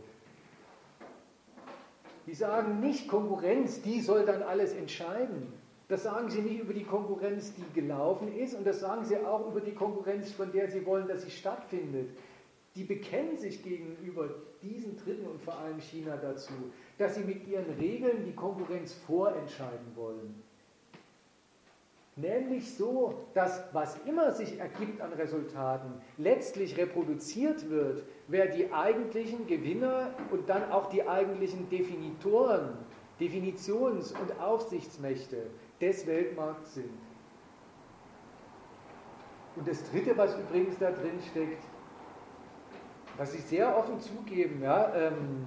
Die 2.26 2.32
sagen 2.32 2.80
nicht 2.80 3.06
Konkurrenz, 3.06 3.82
die 3.82 4.00
soll 4.00 4.24
dann 4.24 4.42
alles 4.42 4.72
entscheiden. 4.72 5.52
Das 5.88 6.02
sagen 6.02 6.28
sie 6.30 6.42
nicht 6.42 6.60
über 6.60 6.74
die 6.74 6.84
Konkurrenz, 6.84 7.54
die 7.54 7.80
gelaufen 7.80 8.36
ist, 8.36 8.54
und 8.54 8.66
das 8.66 8.80
sagen 8.80 9.04
sie 9.04 9.18
auch 9.18 9.46
über 9.46 9.60
die 9.60 9.74
Konkurrenz, 9.74 10.32
von 10.32 10.50
der 10.50 10.68
sie 10.68 10.84
wollen, 10.84 11.06
dass 11.06 11.22
sie 11.22 11.30
stattfindet. 11.30 12.10
Die 12.74 12.84
bekennen 12.84 13.38
sich 13.38 13.62
gegenüber 13.62 14.28
diesen 14.62 14.96
Dritten 14.96 15.26
und 15.26 15.40
vor 15.40 15.56
allem 15.58 15.80
China 15.80 16.16
dazu 16.16 16.52
dass 16.98 17.14
sie 17.14 17.24
mit 17.24 17.46
ihren 17.46 17.70
Regeln 17.78 18.24
die 18.24 18.34
Konkurrenz 18.34 18.94
vorentscheiden 19.06 19.94
wollen. 19.94 20.42
Nämlich 22.18 22.74
so, 22.74 23.26
dass 23.34 23.62
was 23.74 23.98
immer 24.06 24.32
sich 24.32 24.58
ergibt 24.58 25.02
an 25.02 25.12
Resultaten, 25.12 25.92
letztlich 26.16 26.78
reproduziert 26.78 27.68
wird, 27.68 28.04
wer 28.28 28.46
die 28.46 28.72
eigentlichen 28.72 29.46
Gewinner 29.46 30.14
und 30.30 30.48
dann 30.48 30.70
auch 30.72 30.88
die 30.88 31.06
eigentlichen 31.06 31.68
Definitoren, 31.68 32.70
Definitions- 33.20 34.14
und 34.18 34.40
Aufsichtsmächte 34.40 35.42
des 35.80 36.06
Weltmarkts 36.06 36.74
sind. 36.74 36.90
Und 39.56 39.66
das 39.66 39.90
Dritte, 39.90 40.16
was 40.16 40.36
übrigens 40.38 40.78
da 40.78 40.90
drin 40.90 41.18
steckt, 41.30 41.62
was 43.16 43.32
sie 43.32 43.38
sehr 43.38 43.76
offen 43.76 43.98
zugeben, 44.00 44.62
ja, 44.62 44.94
ähm, 44.94 45.46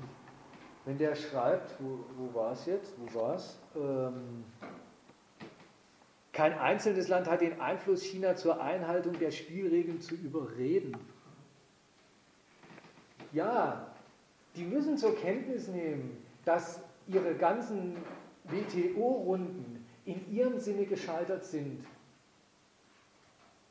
wenn 0.86 0.98
der 0.98 1.16
schreibt, 1.16 1.76
wo, 1.80 2.00
wo 2.18 2.34
war 2.34 2.54
es 2.54 2.66
jetzt? 2.66 2.96
Wo 2.98 3.20
war 3.20 3.36
es? 3.36 3.60
Ähm, 3.76 4.44
kein 6.34 6.58
einzelnes 6.58 7.08
Land 7.10 7.30
hat 7.30 7.42
den 7.42 7.60
Einfluss, 7.62 8.02
China 8.02 8.36
zur 8.36 8.62
Einhaltung 8.62 9.20
der 9.20 9.30
Spielregeln 9.30 10.02
zu 10.02 10.16
überreden. 10.16 10.98
Ja, 13.34 13.92
die 14.56 14.64
müssen 14.64 14.98
zur 14.98 15.16
Kenntnis 15.16 15.68
nehmen, 15.68 16.18
dass 16.46 16.82
ihre 17.08 17.36
ganzen 17.36 17.98
WTO-Runden 18.46 19.79
in 20.10 20.32
ihrem 20.32 20.60
Sinne 20.60 20.86
gescheitert 20.86 21.46
sind. 21.46 21.86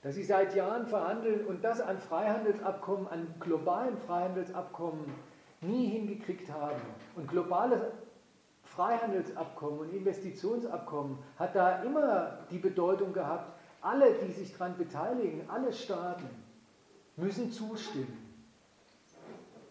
Dass 0.03 0.15
sie 0.15 0.23
seit 0.23 0.55
Jahren 0.55 0.87
verhandeln 0.87 1.45
und 1.47 1.65
das 1.65 1.81
an 1.81 1.99
Freihandelsabkommen, 1.99 3.09
an 3.09 3.35
globalen 3.41 3.99
Freihandelsabkommen 3.99 5.13
nie 5.61 5.89
hingekriegt 5.89 6.51
haben. 6.53 6.81
Und 7.17 7.29
globale 7.29 7.93
Freihandelsabkommen 8.63 9.81
und 9.81 9.93
Investitionsabkommen 9.93 11.19
hat 11.37 11.57
da 11.57 11.83
immer 11.83 12.39
die 12.51 12.59
Bedeutung 12.59 13.13
gehabt, 13.13 13.59
alle, 13.81 14.15
die 14.15 14.33
sich 14.33 14.53
daran 14.57 14.77
beteiligen, 14.77 15.49
alle 15.49 15.73
Staaten, 15.73 16.29
müssen 17.17 17.51
zustimmen. 17.51 18.17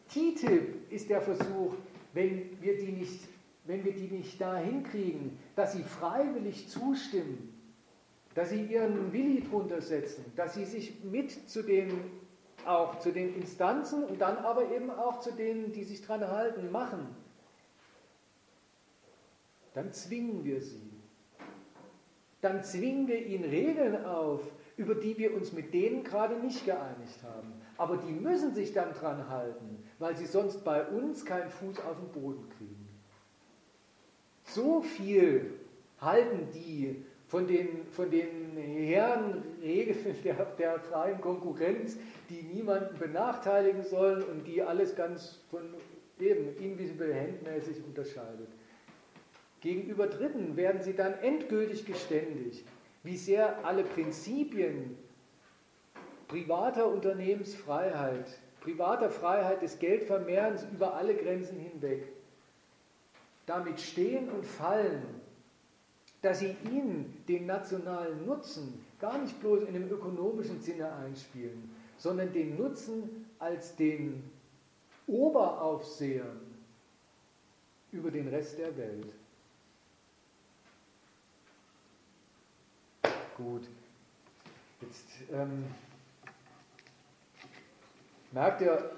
TTIP 0.10 0.91
ist 0.91 1.10
der 1.10 1.22
Versuch, 1.22 1.73
wenn 2.14 2.61
wir 2.61 2.77
die 2.77 2.91
nicht, 2.91 3.27
wenn 3.68 3.84
wir 3.85 3.94
die 3.94 4.07
nicht 4.07 4.39
da 4.41 4.57
hinkriegen, 4.57 5.38
dass 5.56 5.73
sie 5.73 5.84
freiwillig 5.84 6.69
zustimmen, 6.69 7.53
dass 8.34 8.49
sie 8.49 8.64
ihren 8.64 9.11
Willi 9.14 9.44
drunter 9.44 9.81
setzen, 9.81 10.26
dass 10.35 10.56
sie 10.56 10.65
sich 10.65 11.03
mit 11.03 11.49
zu 11.49 11.64
den 11.64 11.91
auch 12.65 12.99
zu 12.99 13.11
den 13.11 13.34
Instanzen 13.35 14.03
und 14.03 14.19
dann 14.19 14.38
aber 14.38 14.72
eben 14.72 14.89
auch 14.91 15.19
zu 15.19 15.31
denen, 15.31 15.72
die 15.72 15.84
sich 15.84 16.02
dran 16.02 16.27
halten, 16.27 16.72
machen, 16.72 17.07
dann 19.73 19.94
zwingen 19.94 20.44
wir 20.44 20.61
sie. 20.61 20.91
Dann 22.41 22.64
zwingen 22.64 23.07
wir 23.07 23.26
ihnen 23.26 23.45
Regeln 23.45 24.06
auf, 24.06 24.41
über 24.76 24.95
die 24.95 25.18
wir 25.18 25.34
uns 25.34 25.53
mit 25.53 25.73
denen 25.73 26.03
gerade 26.03 26.35
nicht 26.35 26.65
geeinigt 26.65 27.23
haben. 27.23 27.53
Aber 27.77 27.98
die 27.98 28.11
müssen 28.11 28.53
sich 28.53 28.73
dann 28.73 28.94
dran 28.94 29.30
halten, 29.30 29.84
weil 29.98 30.15
sie 30.15 30.26
sonst 30.26 30.64
bei 30.64 30.85
uns 30.85 31.26
keinen 31.26 31.49
Fuß 31.49 31.80
auf 31.80 31.98
den 31.98 32.10
Boden 32.10 32.48
kriegen. 32.57 32.77
So 34.48 34.82
viel 34.82 35.52
halten 35.99 36.48
die 36.53 37.03
von 37.28 37.48
den, 37.48 37.86
von 37.91 38.10
den 38.10 38.56
Herren 38.57 39.44
Regeln 39.61 40.15
der, 40.24 40.45
der 40.57 40.80
freien 40.80 41.19
Konkurrenz, 41.19 41.98
die 42.30 42.41
niemanden 42.41 42.98
benachteiligen 42.98 43.84
sollen 43.84 44.24
und 44.24 44.48
die 44.48 44.61
alles 44.61 44.95
ganz 44.95 45.40
von 45.52 45.61
eben 46.19 46.56
invisible 46.57 47.14
handmäßig 47.14 47.78
unterscheidet. 47.86 48.48
Gegenüber 49.61 50.07
Dritten 50.07 50.56
werden 50.56 50.82
sie 50.82 50.94
dann 50.94 51.14
endgültig 51.22 51.86
geständig, 51.86 52.64
wie 53.03 53.18
sehr 53.18 53.65
alle 53.65 53.84
Prinzipien 53.84 54.98
privater 56.28 56.88
Unternehmensfreiheit, 56.88 58.40
privater 58.61 59.10
Freiheit 59.10 59.61
des 59.61 59.80
Geldvermehrens 59.80 60.65
über 60.74 60.95
alle 60.95 61.15
Grenzen 61.15 61.60
hinweg 61.60 62.16
damit 63.48 63.80
stehen 63.80 64.30
und 64.30 64.45
fallen, 64.45 65.02
dass 66.22 66.40
sie 66.40 66.56
ihnen 66.65 67.24
den 67.28 67.48
nationalen 67.48 68.26
Nutzen 68.26 68.86
gar 68.99 69.18
nicht 69.18 69.40
bloß 69.40 69.64
in 69.64 69.74
dem 69.74 69.90
ökonomischen 69.90 70.61
Sinne 70.61 70.94
einspielen, 70.94 71.69
sondern 71.98 72.32
den 72.34 72.57
Nutzen 72.57 73.26
als 73.40 73.76
den 73.76 74.30
Oberaufsehern 75.07 76.41
über 77.91 78.11
den 78.11 78.28
Rest 78.28 78.60
der 78.60 78.76
Welt. 78.76 79.14
Gut, 83.38 83.69
jetzt 84.82 85.07
ähm, 85.32 85.65
merkt 88.32 88.61
ihr, 88.61 88.91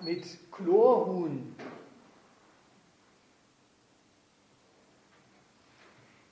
mit 0.00 0.24
Chlorhuhn 0.50 1.54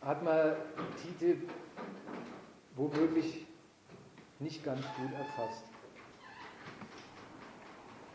hat 0.04 0.22
man 0.22 0.54
TTIP 0.96 1.48
womöglich 2.76 3.46
nicht 4.38 4.64
ganz 4.64 4.80
gut 4.96 5.12
erfasst. 5.12 5.64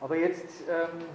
Aber 0.02 0.16
jetzt 0.16 0.64
ähm, 0.70 1.06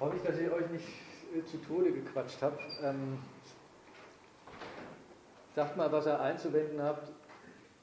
hoffe 0.00 0.16
ich, 0.16 0.22
dass 0.22 0.38
ich 0.38 0.50
euch 0.50 0.68
nicht 0.70 0.88
äh, 1.34 1.44
zu 1.44 1.58
Tode 1.58 1.92
gequatscht 1.92 2.40
habe. 2.42 2.58
Ähm, 2.82 3.18
sagt 5.54 5.76
mal, 5.76 5.90
was 5.92 6.06
ihr 6.06 6.18
einzuwenden 6.20 6.82
habt 6.82 7.08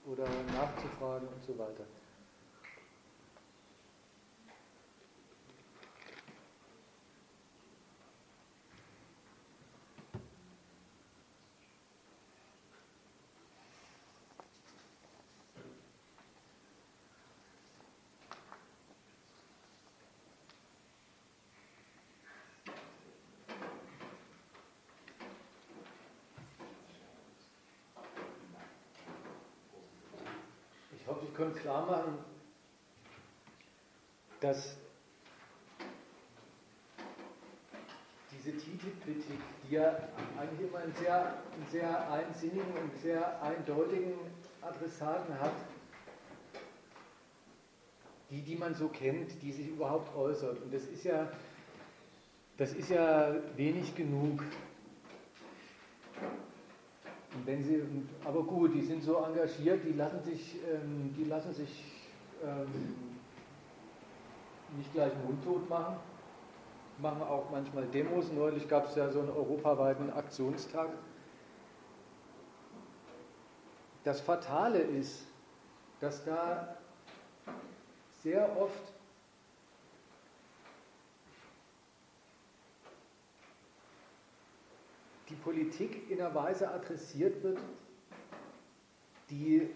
oder 0.06 0.23
nachzufragen 0.23 1.27
und 1.27 1.44
so 1.45 1.57
weiter. 1.57 1.85
Ich 31.34 31.38
konnte 31.39 31.60
klar 31.61 31.84
machen, 31.88 32.19
dass 34.39 34.77
diese 38.31 38.51
TTIP-Kritik, 38.51 39.39
die 39.64 39.73
ja 39.73 39.97
eigentlich 40.39 40.69
immer 40.69 40.77
einen 40.77 40.93
sehr, 40.93 41.26
einen 41.26 41.68
sehr 41.72 42.11
einsinnigen 42.11 42.77
und 42.77 42.95
sehr 43.01 43.41
eindeutigen 43.41 44.14
Adressaten 44.61 45.39
hat, 45.39 45.55
die, 48.30 48.43
die 48.43 48.55
man 48.55 48.76
so 48.76 48.88
kennt, 48.89 49.41
die 49.41 49.53
sich 49.53 49.69
überhaupt 49.69 50.15
äußert. 50.15 50.61
Und 50.61 50.72
das 50.72 50.84
ist 50.84 51.03
ja, 51.03 51.31
das 52.57 52.73
ist 52.73 52.91
ja 52.91 53.34
wenig 53.55 53.95
genug. 53.95 54.43
Wenn 57.45 57.63
sie, 57.63 57.81
aber 58.23 58.43
gut, 58.43 58.73
die 58.73 58.81
sind 58.81 59.03
so 59.03 59.17
engagiert, 59.17 59.83
die 59.83 59.93
lassen 59.93 60.23
sich, 60.23 60.55
ähm, 60.71 61.13
die 61.17 61.25
lassen 61.25 61.53
sich 61.53 61.83
ähm, 62.43 62.95
nicht 64.77 64.93
gleich 64.93 65.11
mundtot 65.25 65.69
machen, 65.69 65.97
machen 66.99 67.21
auch 67.23 67.49
manchmal 67.51 67.85
Demos. 67.85 68.31
Neulich 68.31 68.67
gab 68.67 68.87
es 68.87 68.95
ja 68.95 69.09
so 69.09 69.19
einen 69.19 69.29
europaweiten 69.29 70.11
Aktionstag. 70.11 70.89
Das 74.03 74.21
Fatale 74.21 74.79
ist, 74.79 75.25
dass 75.99 76.23
da 76.25 76.77
sehr 78.21 78.57
oft 78.57 78.92
die 85.34 85.41
Politik 85.41 86.11
in 86.11 86.22
einer 86.22 86.35
Weise 86.35 86.69
adressiert 86.69 87.41
wird, 87.41 87.57
die 89.31 89.68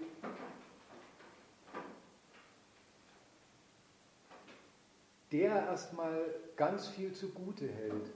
der 5.32 5.56
erstmal 5.56 6.36
ganz 6.56 6.88
viel 6.90 7.12
zugute 7.12 7.68
hält. 7.68 8.12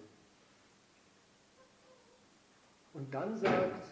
Und 2.93 3.11
dann 3.11 3.35
sagt, 3.37 3.87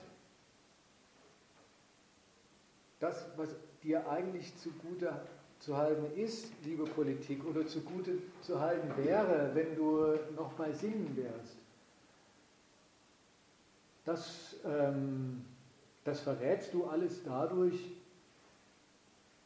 das, 2.99 3.25
was 3.35 3.49
dir 3.81 4.07
eigentlich 4.09 4.55
zugute 4.57 5.25
zu 5.57 5.75
halten 5.75 6.15
ist, 6.17 6.53
liebe 6.63 6.83
Politik, 6.83 7.43
oder 7.45 7.65
zugute 7.65 8.19
zu 8.41 8.59
halten 8.59 8.95
wäre, 9.03 9.51
wenn 9.55 9.75
du 9.75 10.19
noch 10.35 10.53
bei 10.53 10.71
Sinnen 10.71 11.17
wärst, 11.17 11.58
das, 14.09 14.55
ähm, 14.65 15.45
das 16.03 16.21
verrätst 16.21 16.73
du 16.73 16.85
alles 16.85 17.23
dadurch, 17.23 17.91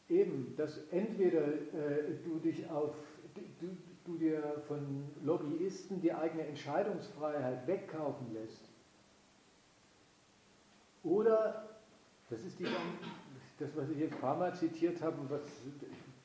eben, 0.08 0.54
dass 0.56 0.78
entweder 0.90 1.46
äh, 1.46 2.14
du 2.24 2.38
dich 2.38 2.68
auf, 2.70 2.94
du, 3.60 3.76
du 4.06 4.16
dir 4.16 4.62
von 4.66 5.04
Lobbyisten 5.22 6.00
die 6.00 6.14
eigene 6.14 6.46
Entscheidungsfreiheit 6.46 7.66
wegkaufen 7.66 8.32
lässt, 8.32 8.70
oder, 11.02 11.68
das 12.30 12.40
ist 12.40 12.58
die, 12.58 12.66
das, 13.58 13.76
was 13.76 13.90
ich 13.90 13.98
jetzt 13.98 14.14
ein 14.14 14.20
paar 14.20 14.38
Mal 14.38 14.54
zitiert 14.54 15.02
habe 15.02 15.18
was 15.28 15.42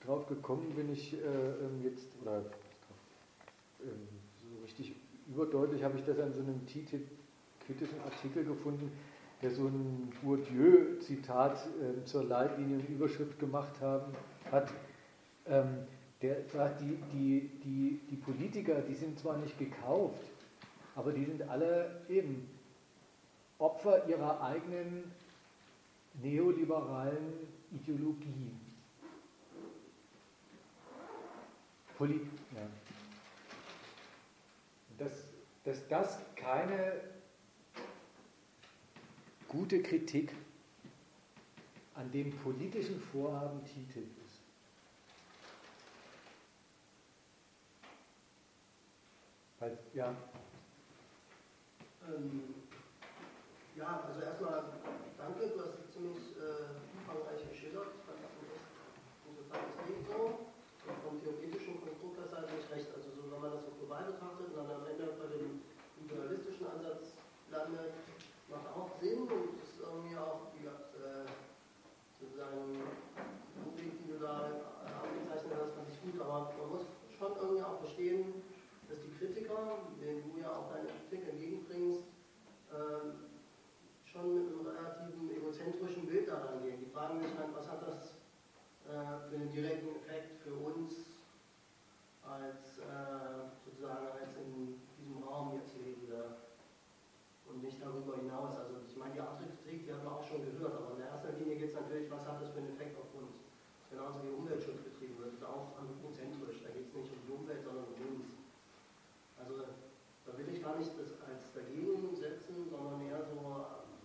drauf 0.05 0.25
gekommen 0.27 0.73
bin 0.73 0.93
ich 0.93 1.13
äh, 1.13 1.17
ähm, 1.17 1.83
jetzt, 1.83 2.07
oder 2.21 2.39
äh, 3.81 3.89
so 4.49 4.63
richtig 4.63 4.95
überdeutlich 5.27 5.83
habe 5.83 5.99
ich 5.99 6.05
das 6.05 6.17
an 6.19 6.33
so 6.33 6.39
einem 6.39 6.65
TTIP-kritischen 7.69 8.01
Artikel 8.01 8.43
gefunden, 8.43 8.91
der 9.41 9.51
so 9.51 9.67
ein 9.67 10.11
Bourdieu-Zitat 10.21 11.67
äh, 11.81 12.03
zur 12.03 12.23
Leitlinienüberschrift 12.25 13.39
gemacht 13.39 13.79
haben, 13.81 14.13
hat. 14.51 14.73
Ähm, 15.45 15.87
der 16.21 16.43
sagt, 16.49 16.81
die, 16.81 16.97
die, 17.13 17.49
die, 17.63 17.99
die 18.09 18.15
Politiker, 18.17 18.81
die 18.81 18.93
sind 18.93 19.17
zwar 19.17 19.37
nicht 19.37 19.57
gekauft, 19.57 20.19
aber 20.93 21.13
die 21.13 21.23
sind 21.23 21.43
alle 21.43 22.01
eben 22.09 22.49
Opfer 23.57 24.05
ihrer 24.09 24.41
eigenen 24.41 25.05
neoliberalen 26.21 27.33
Ideologie. 27.71 28.51
Polit 31.97 32.21
ja. 32.21 32.67
dass, 34.97 35.11
dass 35.63 35.87
das 35.87 36.19
keine 36.35 36.93
gute 39.49 39.81
Kritik 39.81 40.31
an 41.95 42.09
dem 42.11 42.31
politischen 42.37 43.01
Vorhaben 43.01 43.65
TTIP 43.65 44.07
ist. 44.25 44.39
Weil, 49.59 49.77
ja. 49.93 50.15
Ähm, 52.07 52.53
ja, 53.75 54.03
also 54.07 54.21
erstmal 54.21 54.63
danke, 55.17 55.49
du 55.49 55.59
hast 55.59 55.91
ziemlich 55.91 56.37
äh, 56.37 56.71
umfangreich 56.95 57.49
geschildert. 57.49 57.87
Ich 57.97 58.05
fand 58.05 58.21
das 58.23 58.31
ein 58.37 58.47
echt 58.53 58.69
interessantes 59.27 59.75
Ding 59.83 60.05
so. 60.07 60.47
Und 60.87 60.97
vom 61.03 61.19
theoretischen 61.19 61.81
Konstrukt 61.81 62.17
hast 62.21 62.31
du 62.31 62.37
halt 62.37 62.55
nicht 62.55 62.71
recht. 62.71 62.87
Also 62.95 63.11
so, 63.17 63.27
wenn 63.33 63.41
man 63.41 63.51
das 63.51 63.65
so 63.65 63.71
global 63.75 64.07
betrachtet 64.13 64.53
und 64.53 64.55
dann 64.55 64.71
am 64.71 64.85
Ende 64.87 65.17
bei 65.19 65.27
dem 65.27 65.59
liberalistischen 65.99 66.65
Ansatz 66.69 67.17
landet, 67.51 67.97
macht 68.47 68.67
auch 68.71 68.88
Sinn 68.99 69.23
und 69.23 69.63
ist 69.63 69.79
irgendwie 69.79 70.17
auch 70.17 70.51
die 70.51 70.67
äh, 70.67 71.23
sozusagen 72.19 72.83
Logik, 73.63 73.95
die 74.03 74.11
du 74.11 74.19
da 74.19 74.51
aufgezeichnet 74.99 75.55
hast, 75.55 75.73
fand 75.73 75.87
ich 75.87 76.01
gut, 76.03 76.19
aber 76.19 76.51
man 76.59 76.69
muss 76.69 76.85
schon 77.17 77.31
irgendwie 77.39 77.63
auch 77.63 77.79
verstehen, 77.79 78.43
dass 78.89 78.99
die 78.99 79.15
Kritiker, 79.15 79.87
denen 80.01 80.23
du 80.27 80.41
ja 80.41 80.51
auch 80.51 80.67
deine 80.73 80.89
Kritik 80.91 81.29
entgegenbringst, 81.29 82.03
äh, 82.71 83.23
schon 84.03 84.35
mit 84.35 84.51
einem 84.51 84.67
relativen 84.67 85.31
egozentrischen 85.31 86.05
Bild 86.05 86.27
daran 86.27 86.61
gehen. 86.63 86.83
Die 86.83 86.91
fragen 86.91 87.21
sich 87.21 87.31
halt, 87.37 87.55
was 87.55 87.69
hat 87.69 87.81
das 87.87 88.19
äh, 88.83 89.29
für 89.29 89.35
einen 89.35 89.51
direkten 89.53 89.95
Effekt 89.95 90.43
für 90.43 90.55
uns 90.55 90.93
als 92.27 92.79
äh, 92.79 93.47
sozusagen 93.63 94.07
als 94.19 94.35
in 94.43 94.81
diesem 94.97 95.23
Raum 95.23 95.55
jetzt 95.55 95.77
Lebende 95.77 96.48
und 97.59 97.67
nicht 97.67 97.83
darüber 97.83 98.15
hinaus. 98.15 98.55
Also 98.55 98.79
ich 98.87 98.95
meine, 98.95 99.19
die 99.19 99.19
andere 99.19 99.51
Kritik, 99.59 99.83
die 99.83 99.91
haben 99.91 100.07
wir 100.07 100.15
auch 100.15 100.23
schon 100.23 100.39
gehört, 100.47 100.79
aber 100.79 100.95
in 100.95 101.03
der 101.03 101.11
ersten 101.11 101.35
Linie 101.35 101.59
geht 101.59 101.75
es 101.75 101.75
natürlich, 101.75 102.07
was 102.07 102.23
hat 102.23 102.39
das 102.39 102.55
für 102.55 102.63
einen 102.63 102.71
Effekt 102.71 102.95
auf 102.95 103.11
uns. 103.11 103.35
Genauso 103.91 104.23
wie 104.23 104.31
Umweltschutz 104.31 104.79
betrieben 104.79 105.19
wird, 105.19 105.35
ist 105.35 105.43
auch 105.43 105.75
anthropozentrisch. 105.75 106.63
Da 106.63 106.71
geht 106.71 106.87
es 106.87 106.95
nicht 106.95 107.11
um 107.11 107.19
die 107.27 107.33
Umwelt, 107.35 107.59
sondern 107.59 107.83
um 107.83 107.99
uns. 107.99 108.31
Also 109.35 109.59
da 109.59 110.29
will 110.39 110.47
ich 110.47 110.63
gar 110.63 110.79
nicht 110.79 110.93
das 110.95 111.19
als 111.27 111.51
dagegen 111.51 112.15
setzen, 112.15 112.69
sondern 112.71 113.03
eher 113.03 113.27
so 113.27 113.43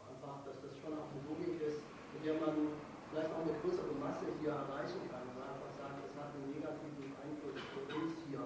einfach, 0.03 0.43
dass 0.43 0.59
das 0.59 0.75
schon 0.83 0.99
auch 0.99 1.15
eine 1.15 1.23
Logik 1.31 1.63
ist, 1.63 1.79
mit 2.11 2.27
der 2.27 2.43
man 2.43 2.75
vielleicht 3.13 3.31
auch 3.31 3.45
eine 3.47 3.55
größere 3.63 3.95
Masse 4.03 4.27
hier 4.43 4.51
erreichen 4.51 5.07
kann. 5.07 5.31
Und 5.31 5.39
einfach 5.39 5.71
sagt, 5.79 6.03
es 6.03 6.17
hat 6.19 6.35
einen 6.35 6.51
negativen 6.51 7.15
Einfluss 7.23 7.61
für 7.71 7.87
uns 7.87 8.19
hier. 8.27 8.43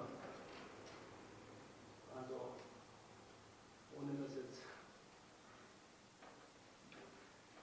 Also, 2.12 2.58
ohne 3.94 4.12
das 4.20 4.34
jetzt. 4.36 4.68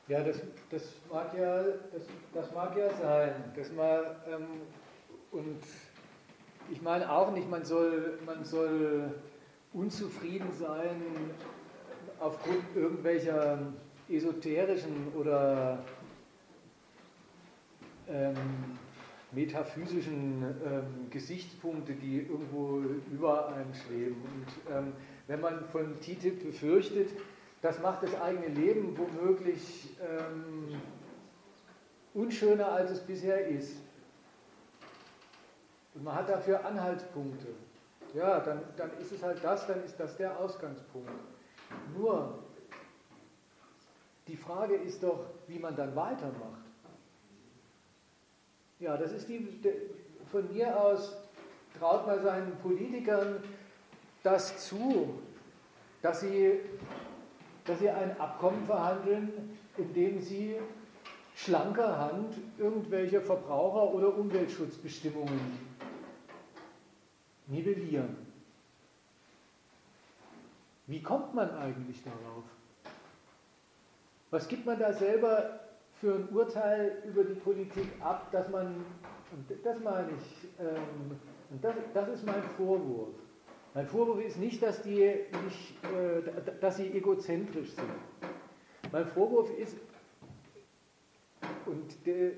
Ja, 0.07 0.21
das, 0.21 0.39
das, 0.69 0.83
mag, 1.11 1.33
ja, 1.35 1.63
das, 1.63 2.03
das 2.31 2.53
mag 2.53 2.77
ja 2.77 2.93
sein. 2.93 3.33
Dass 3.55 3.71
man, 3.71 4.01
ähm, 4.31 4.47
und 5.31 5.63
ich 6.71 6.81
meine 6.81 7.11
auch 7.11 7.31
nicht, 7.31 7.49
man 7.49 7.65
soll, 7.65 8.19
man 8.23 8.45
soll 8.45 9.09
unzufrieden 9.73 10.51
sein 10.51 11.01
aufgrund 12.19 12.63
irgendwelcher 12.75 13.59
esoterischen 14.07 15.11
oder 15.15 15.79
ähm, 18.07 18.35
metaphysischen 19.31 20.43
ähm, 20.43 21.09
Gesichtspunkte, 21.09 21.93
die 21.93 22.19
irgendwo 22.19 22.79
über 23.11 23.49
einem 23.55 23.73
schweben. 23.73 24.21
Und 24.21 24.75
ähm, 24.75 24.93
wenn 25.27 25.41
man 25.41 25.65
von 25.65 25.99
TTIP 25.99 26.43
befürchtet, 26.43 27.09
das 27.65 27.79
macht 27.79 28.03
das 28.03 28.13
eigene 28.21 28.49
Leben 28.49 28.95
womöglich 28.95 29.89
ähm, 29.99 30.79
unschöner, 32.13 32.71
als 32.71 32.91
es 32.91 32.99
bisher 32.99 33.47
ist. 33.47 33.77
Und 35.95 36.03
man 36.03 36.13
hat 36.13 36.29
dafür 36.29 36.63
Anhaltspunkte. 36.63 37.47
Ja, 38.13 38.39
dann, 38.39 38.61
dann 38.77 38.91
ist 38.99 39.11
es 39.11 39.23
halt 39.23 39.43
das, 39.43 39.65
dann 39.65 39.83
ist 39.83 39.99
das 39.99 40.15
der 40.15 40.39
Ausgangspunkt. 40.39 41.09
Nur, 41.97 42.37
die 44.27 44.37
Frage 44.37 44.75
ist 44.75 45.01
doch, 45.01 45.25
wie 45.47 45.57
man 45.57 45.75
dann 45.75 45.95
weitermacht. 45.95 46.61
Ja, 48.79 48.95
das 48.95 49.11
ist 49.11 49.27
die, 49.27 49.59
von 50.31 50.53
mir 50.53 50.79
aus 50.79 51.17
traut 51.79 52.05
man 52.05 52.21
seinen 52.21 52.55
Politikern 52.57 53.43
das 54.21 54.67
zu, 54.67 55.19
dass 56.03 56.21
sie, 56.21 56.59
dass 57.65 57.79
sie 57.79 57.89
ein 57.89 58.19
Abkommen 58.19 58.63
verhandeln, 58.65 59.57
in 59.77 59.93
dem 59.93 60.19
sie 60.19 60.55
schlanker 61.35 61.97
Hand 61.97 62.35
irgendwelche 62.57 63.21
Verbraucher- 63.21 63.93
oder 63.93 64.15
Umweltschutzbestimmungen 64.17 65.39
nivellieren. 67.47 68.15
Wie 70.87 71.01
kommt 71.01 71.33
man 71.33 71.49
eigentlich 71.57 72.03
darauf? 72.03 72.43
Was 74.29 74.47
gibt 74.47 74.65
man 74.65 74.79
da 74.79 74.93
selber 74.93 75.59
für 75.93 76.15
ein 76.15 76.29
Urteil 76.29 77.01
über 77.05 77.23
die 77.23 77.35
Politik 77.35 77.87
ab, 78.01 78.31
dass 78.31 78.49
man 78.49 78.85
und 79.31 79.65
das 79.65 79.79
meine 79.81 80.09
ich, 80.11 80.47
ähm, 80.59 81.19
und 81.49 81.63
das, 81.63 81.75
das 81.93 82.09
ist 82.09 82.25
mein 82.25 82.41
Vorwurf. 82.57 83.15
Mein 83.75 83.87
Vorwurf 83.87 84.23
ist 84.23 84.37
nicht, 84.37 84.63
dass, 84.63 84.81
die 84.83 84.99
nicht, 85.43 85.83
äh, 85.83 86.59
dass 86.61 86.77
sie 86.77 86.87
egozentrisch 86.91 87.71
sind. 87.71 87.91
Mein 88.93 89.05
Vorwurf 89.05 89.49
ist, 89.59 89.75
und 91.65 92.05
der, 92.05 92.31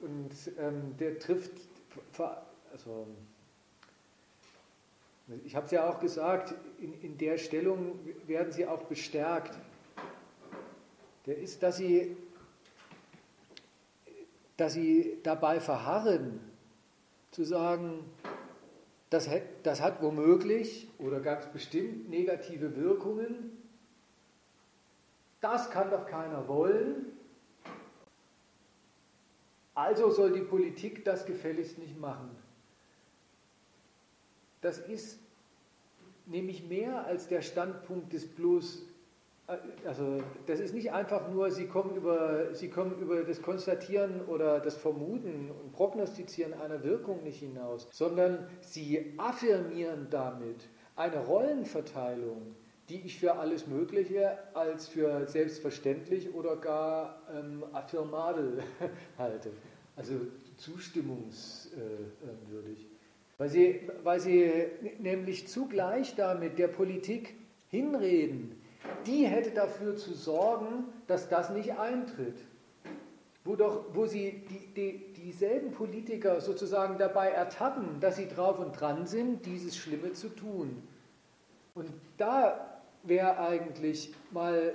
und, 0.00 0.32
ähm, 0.58 0.96
der 0.98 1.16
trifft, 1.20 1.52
also, 2.72 3.06
ich 5.44 5.54
habe 5.54 5.66
es 5.66 5.70
ja 5.70 5.88
auch 5.88 6.00
gesagt, 6.00 6.56
in, 6.80 7.00
in 7.02 7.16
der 7.18 7.38
Stellung 7.38 8.00
werden 8.26 8.50
sie 8.50 8.66
auch 8.66 8.82
bestärkt. 8.82 9.56
Der 11.24 11.38
ist, 11.38 11.62
dass 11.62 11.76
sie, 11.76 12.16
dass 14.56 14.72
sie 14.72 15.18
dabei 15.22 15.60
verharren, 15.60 16.40
zu 17.30 17.44
sagen, 17.44 18.04
das 19.10 19.28
hat, 19.28 19.42
das 19.64 19.80
hat 19.80 20.00
womöglich 20.02 20.88
oder 20.98 21.20
ganz 21.20 21.46
bestimmt 21.46 22.08
negative 22.08 22.76
Wirkungen. 22.76 23.58
Das 25.40 25.70
kann 25.70 25.90
doch 25.90 26.06
keiner 26.06 26.46
wollen. 26.48 27.06
Also 29.74 30.10
soll 30.10 30.32
die 30.32 30.42
Politik 30.42 31.04
das 31.04 31.26
gefälligst 31.26 31.78
nicht 31.78 31.98
machen. 31.98 32.30
Das 34.60 34.78
ist 34.78 35.18
nämlich 36.26 36.64
mehr 36.68 37.06
als 37.06 37.28
der 37.28 37.42
Standpunkt 37.42 38.12
des 38.12 38.26
bloß, 38.26 38.82
also 39.86 40.22
das 40.46 40.60
ist 40.60 40.74
nicht 40.74 40.92
einfach 40.92 41.28
nur, 41.30 41.50
Sie 41.50 41.66
kommen 41.66 41.96
über, 41.96 42.54
Sie 42.54 42.68
kommen 42.68 42.98
über 43.00 43.22
das 43.22 43.42
Konstatieren 43.42 44.20
oder 44.26 44.60
das 44.60 44.76
Vermuten 44.76 45.50
und 45.50 45.72
Prognostizieren 45.72 46.54
einer 46.54 46.82
Wirkung 46.84 47.22
nicht 47.22 47.40
hinaus, 47.40 47.88
sondern 47.90 48.46
Sie 48.60 49.14
affirmieren 49.16 50.08
damit 50.10 50.68
eine 50.96 51.18
Rollenverteilung, 51.18 52.54
die 52.88 53.00
ich 53.00 53.18
für 53.18 53.36
alles 53.36 53.66
Mögliche 53.66 54.38
als 54.54 54.88
für 54.88 55.26
selbstverständlich 55.26 56.34
oder 56.34 56.56
gar 56.56 57.22
ähm, 57.32 57.64
affirmabel 57.72 58.62
halte, 59.18 59.50
also 59.96 60.14
zustimmungswürdig. 60.56 62.86
Weil 63.38 63.48
sie, 63.48 63.80
weil 64.02 64.20
sie 64.20 64.50
nämlich 64.98 65.48
zugleich 65.48 66.14
damit 66.14 66.58
der 66.58 66.68
Politik 66.68 67.34
hinreden, 67.70 68.59
die 69.06 69.26
hätte 69.26 69.50
dafür 69.50 69.96
zu 69.96 70.14
sorgen, 70.14 70.84
dass 71.06 71.28
das 71.28 71.50
nicht 71.50 71.78
eintritt. 71.78 72.36
Wo, 73.44 73.56
doch, 73.56 73.84
wo 73.94 74.06
sie 74.06 74.42
die, 74.50 74.74
die, 74.74 75.12
dieselben 75.14 75.72
Politiker 75.72 76.40
sozusagen 76.40 76.98
dabei 76.98 77.30
ertappen, 77.30 77.98
dass 78.00 78.16
sie 78.16 78.28
drauf 78.28 78.58
und 78.58 78.78
dran 78.78 79.06
sind, 79.06 79.46
dieses 79.46 79.76
Schlimme 79.76 80.12
zu 80.12 80.28
tun. 80.28 80.82
Und 81.74 81.90
da 82.18 82.80
wäre 83.02 83.38
eigentlich 83.38 84.12
mal 84.30 84.74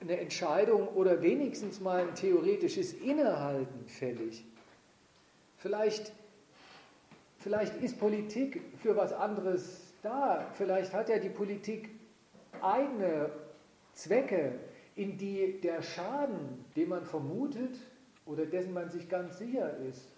eine 0.00 0.18
Entscheidung 0.18 0.88
oder 0.88 1.22
wenigstens 1.22 1.80
mal 1.80 2.00
ein 2.00 2.14
theoretisches 2.14 2.92
Innehalten 2.92 3.86
fällig. 3.86 4.44
Vielleicht 5.56 6.12
Vielleicht 7.44 7.76
ist 7.82 8.00
Politik 8.00 8.62
für 8.82 8.96
was 8.96 9.12
anderes 9.12 9.92
da. 10.00 10.46
Vielleicht 10.56 10.94
hat 10.94 11.10
ja 11.10 11.18
die 11.18 11.28
Politik 11.28 11.90
eigene 12.64 13.30
Zwecke, 13.92 14.58
in 14.96 15.16
die 15.18 15.60
der 15.60 15.82
Schaden, 15.82 16.64
den 16.76 16.88
man 16.88 17.04
vermutet 17.04 17.76
oder 18.26 18.46
dessen 18.46 18.72
man 18.72 18.90
sich 18.90 19.08
ganz 19.08 19.38
sicher 19.38 19.76
ist, 19.78 20.08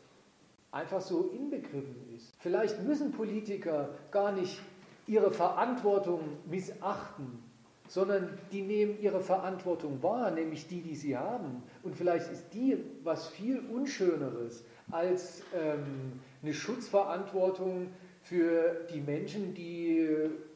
einfach 0.70 1.01
so 1.01 1.31
inbegriffen 1.31 1.97
ist. 2.14 2.35
Vielleicht 2.39 2.82
müssen 2.82 3.12
Politiker 3.12 3.90
gar 4.10 4.32
nicht 4.32 4.60
ihre 5.06 5.31
Verantwortung 5.31 6.20
missachten, 6.48 7.43
sondern 7.89 8.39
die 8.52 8.62
nehmen 8.62 9.01
ihre 9.01 9.20
Verantwortung 9.20 10.02
wahr, 10.02 10.31
nämlich 10.31 10.66
die, 10.66 10.82
die 10.82 10.97
sie 10.97 11.16
haben. 11.16 11.62
Und 11.82 11.97
vielleicht 11.97 12.31
ist 12.31 12.52
die 12.52 12.85
was 13.05 13.28
viel 13.28 13.60
Unschöneres 13.73 14.64
als 14.90 15.43
ähm, 15.55 16.20
eine 16.43 16.52
Schutzverantwortung 16.52 17.89
für 18.23 18.86
die 18.93 19.01
Menschen, 19.01 19.55
die 19.55 20.09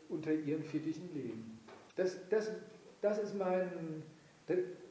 unter 0.08 0.32
ihren 0.32 0.64
Fittichen 0.64 1.08
leben. 1.14 1.49
Das, 2.00 2.16
das, 2.30 2.50
das 3.02 3.18
ist 3.18 3.34
mein 3.36 4.02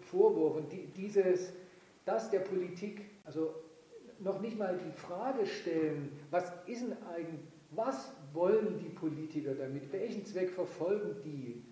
Vorwurf. 0.01 0.57
Und 0.57 0.71
dieses, 0.95 1.53
das 2.05 2.29
der 2.29 2.41
Politik, 2.41 3.01
also 3.25 3.55
noch 4.19 4.39
nicht 4.41 4.59
mal 4.59 4.77
die 4.77 4.91
Frage 4.91 5.43
stellen, 5.47 6.11
was 6.29 6.53
ist 6.67 6.83
denn 6.83 6.95
eigentlich, 7.11 7.41
was 7.71 8.11
wollen 8.31 8.77
die 8.77 8.89
Politiker 8.89 9.55
damit, 9.55 9.91
welchen 9.91 10.23
Zweck 10.23 10.51
verfolgen 10.51 11.15
die? 11.23 11.63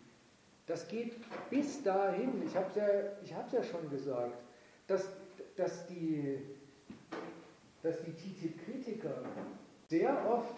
Das 0.66 0.88
geht 0.88 1.14
bis 1.52 1.84
dahin, 1.84 2.42
ich 2.44 2.56
habe 2.56 2.70
es 2.70 3.30
ja, 3.30 3.46
ja 3.52 3.64
schon 3.64 3.88
gesagt, 3.92 4.42
dass, 4.88 5.08
dass 5.56 5.86
die 5.86 6.40
dass 7.84 8.02
die 8.04 8.12
TTIP-Kritiker 8.12 9.22
sehr 9.88 10.28
oft 10.28 10.56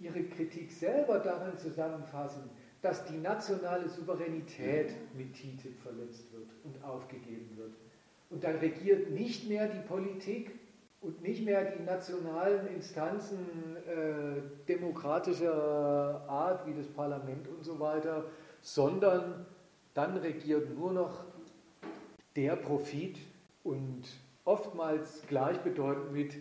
ihre 0.00 0.24
Kritik 0.24 0.70
selber 0.72 1.20
darin 1.20 1.56
zusammenfassen, 1.56 2.50
dass 2.82 3.04
die 3.06 3.16
nationale 3.16 3.88
Souveränität 3.88 4.92
mit 5.14 5.32
TTIP 5.34 5.78
verletzt 5.82 6.32
wird 6.32 6.48
und 6.64 6.82
aufgegeben 6.84 7.50
wird. 7.56 7.72
Und 8.30 8.44
dann 8.44 8.56
regiert 8.56 9.10
nicht 9.10 9.48
mehr 9.48 9.68
die 9.68 9.86
Politik 9.86 10.58
und 11.00 11.22
nicht 11.22 11.44
mehr 11.44 11.64
die 11.70 11.82
nationalen 11.82 12.66
Instanzen 12.68 13.76
äh, 13.86 14.40
demokratischer 14.68 16.24
Art 16.28 16.66
wie 16.66 16.74
das 16.74 16.88
Parlament 16.88 17.46
und 17.48 17.64
so 17.64 17.78
weiter, 17.78 18.24
sondern 18.60 19.46
dann 19.94 20.16
regiert 20.16 20.76
nur 20.76 20.92
noch 20.92 21.24
der 22.34 22.56
Profit 22.56 23.18
und 23.64 24.02
oftmals 24.44 25.22
gleichbedeutend 25.28 26.12
mit 26.12 26.34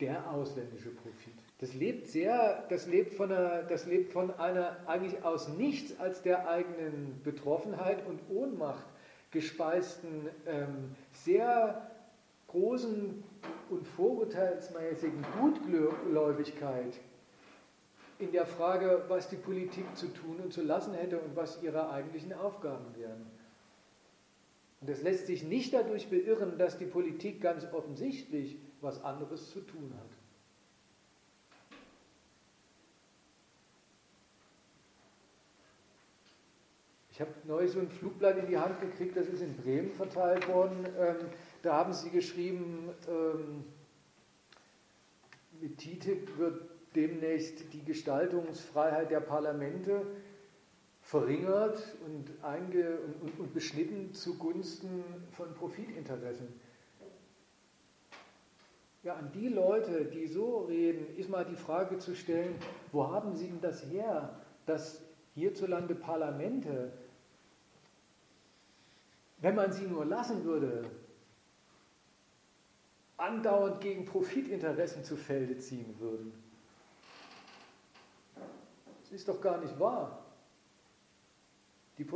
der 0.00 0.30
ausländische 0.30 0.90
Profit. 0.90 1.34
Das 1.60 1.74
lebt 1.74 2.06
sehr, 2.06 2.64
das 2.70 2.86
lebt 2.86 3.12
von 3.12 3.30
einer, 3.30 3.62
das 3.64 3.84
lebt 3.84 4.12
von 4.12 4.30
einer 4.38 4.78
eigentlich 4.86 5.22
aus 5.24 5.48
nichts 5.48 6.00
als 6.00 6.22
der 6.22 6.48
eigenen 6.48 7.20
Betroffenheit 7.22 8.06
und 8.06 8.18
Ohnmacht 8.30 8.86
gespeisten, 9.30 10.30
ähm, 10.46 10.96
sehr 11.12 11.90
großen 12.48 13.22
und 13.68 13.86
vorurteilsmäßigen 13.86 15.22
Gutgläubigkeit 15.38 16.98
in 18.18 18.32
der 18.32 18.46
Frage, 18.46 19.04
was 19.08 19.28
die 19.28 19.36
Politik 19.36 19.84
zu 19.96 20.08
tun 20.08 20.40
und 20.42 20.54
zu 20.54 20.62
lassen 20.62 20.94
hätte 20.94 21.18
und 21.18 21.36
was 21.36 21.62
ihre 21.62 21.90
eigentlichen 21.90 22.32
Aufgaben 22.32 22.86
wären. 22.96 23.26
Und 24.80 24.88
das 24.88 25.02
lässt 25.02 25.26
sich 25.26 25.42
nicht 25.42 25.74
dadurch 25.74 26.08
beirren, 26.08 26.56
dass 26.56 26.78
die 26.78 26.86
Politik 26.86 27.42
ganz 27.42 27.66
offensichtlich 27.72 28.58
was 28.80 29.04
anderes 29.04 29.50
zu 29.50 29.60
tun 29.60 29.92
hat. 29.98 30.19
Ich 37.20 37.26
habe 37.26 37.34
neu 37.44 37.68
so 37.68 37.80
ein 37.80 37.90
Flugblatt 37.90 38.38
in 38.38 38.46
die 38.46 38.56
Hand 38.56 38.80
gekriegt, 38.80 39.14
das 39.14 39.26
ist 39.26 39.42
in 39.42 39.54
Bremen 39.54 39.90
verteilt 39.90 40.48
worden. 40.48 40.86
Ähm, 40.98 41.16
da 41.60 41.74
haben 41.74 41.92
sie 41.92 42.08
geschrieben, 42.08 42.94
ähm, 43.06 43.64
mit 45.60 45.76
TTIP 45.76 46.38
wird 46.38 46.62
demnächst 46.96 47.74
die 47.74 47.84
Gestaltungsfreiheit 47.84 49.10
der 49.10 49.20
Parlamente 49.20 50.00
verringert 51.02 51.94
und, 52.06 52.42
einge 52.42 53.00
und, 53.20 53.38
und 53.38 53.52
beschnitten 53.52 54.14
zugunsten 54.14 55.04
von 55.32 55.52
Profitinteressen. 55.52 56.48
Ja, 59.02 59.16
an 59.16 59.30
die 59.34 59.48
Leute, 59.48 60.06
die 60.06 60.26
so 60.26 60.60
reden, 60.60 61.14
ist 61.18 61.28
mal 61.28 61.44
die 61.44 61.56
Frage 61.56 61.98
zu 61.98 62.14
stellen, 62.14 62.54
wo 62.92 63.10
haben 63.10 63.36
sie 63.36 63.48
denn 63.48 63.60
das 63.60 63.84
her, 63.84 64.40
dass 64.64 65.02
hierzulande 65.34 65.94
Parlamente, 65.94 66.92
wenn 69.40 69.54
man 69.54 69.72
sie 69.72 69.84
nur 69.84 70.04
lassen 70.04 70.44
würde, 70.44 70.84
andauernd 73.16 73.80
gegen 73.80 74.04
Profitinteressen 74.04 75.04
zu 75.04 75.16
Felde 75.16 75.58
ziehen 75.58 75.94
würden. 75.98 76.32
Das 79.02 79.12
ist 79.12 79.28
doch 79.28 79.40
gar 79.40 79.58
nicht 79.58 79.78
wahr. 79.78 80.24
Die 81.98 82.06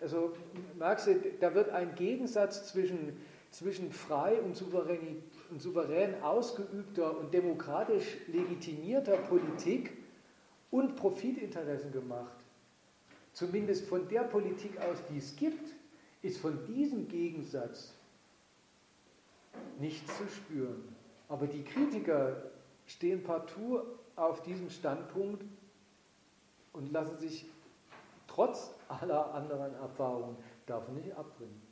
also 0.00 0.36
merkst 0.78 1.08
du, 1.08 1.14
da 1.40 1.52
wird 1.54 1.70
ein 1.70 1.94
Gegensatz 1.96 2.68
zwischen, 2.68 3.16
zwischen 3.50 3.90
frei 3.90 4.40
und 4.40 4.56
Souveränität 4.56 5.22
und 5.50 5.62
souverän 5.62 6.22
ausgeübter 6.22 7.16
und 7.16 7.32
demokratisch 7.32 8.16
legitimierter 8.26 9.16
Politik 9.16 9.92
und 10.70 10.96
Profitinteressen 10.96 11.92
gemacht. 11.92 12.36
Zumindest 13.32 13.86
von 13.86 14.08
der 14.08 14.22
Politik 14.22 14.78
aus, 14.80 14.98
die 15.10 15.18
es 15.18 15.36
gibt, 15.36 15.75
ist 16.26 16.38
von 16.38 16.64
diesem 16.66 17.08
Gegensatz 17.08 17.94
nichts 19.78 20.16
zu 20.18 20.28
spüren. 20.28 20.82
Aber 21.28 21.46
die 21.46 21.62
Kritiker 21.62 22.50
stehen 22.86 23.22
partout 23.22 23.82
auf 24.16 24.42
diesem 24.42 24.70
Standpunkt 24.70 25.44
und 26.72 26.92
lassen 26.92 27.18
sich 27.18 27.46
trotz 28.26 28.70
aller 28.88 29.34
anderen 29.34 29.74
Erfahrungen 29.74 30.36
davon 30.66 30.96
nicht 30.96 31.12
abbringen. 31.16 31.62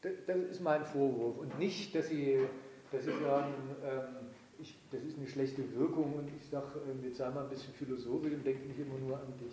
Das 0.00 0.36
ist 0.36 0.60
mein 0.60 0.84
Vorwurf 0.84 1.38
und 1.38 1.58
nicht, 1.58 1.94
dass 1.94 2.08
sie, 2.08 2.46
dass 2.92 3.04
sie 3.04 3.18
sagen, 3.20 3.52
ähm, 3.84 4.28
ich, 4.60 4.76
das 4.90 5.02
ist 5.02 5.18
eine 5.18 5.26
schlechte 5.26 5.74
Wirkung 5.74 6.14
und 6.14 6.28
ich 6.36 6.48
sage, 6.48 6.80
ähm, 6.88 7.02
jetzt 7.04 7.18
sei 7.18 7.28
mal 7.30 7.44
ein 7.44 7.48
bisschen 7.48 7.74
philosophisch 7.74 8.32
und 8.32 8.44
denke 8.44 8.66
nicht 8.66 8.78
immer 8.78 8.98
nur 8.98 9.16
an 9.18 9.32
dich. 9.40 9.52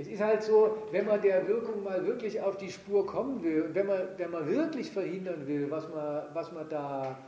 Es 0.00 0.06
ist 0.06 0.22
halt 0.22 0.42
so, 0.42 0.78
wenn 0.92 1.04
man 1.04 1.20
der 1.20 1.46
Wirkung 1.46 1.84
mal 1.84 2.06
wirklich 2.06 2.40
auf 2.40 2.56
die 2.56 2.70
Spur 2.70 3.06
kommen 3.06 3.42
will, 3.42 3.68
wenn 3.74 3.86
man, 3.86 4.00
wenn 4.16 4.30
man 4.30 4.48
wirklich 4.48 4.90
verhindern 4.90 5.46
will, 5.46 5.70
was 5.70 5.90
man, 5.90 6.24
was 6.32 6.52
man 6.52 6.66
da 6.70 7.18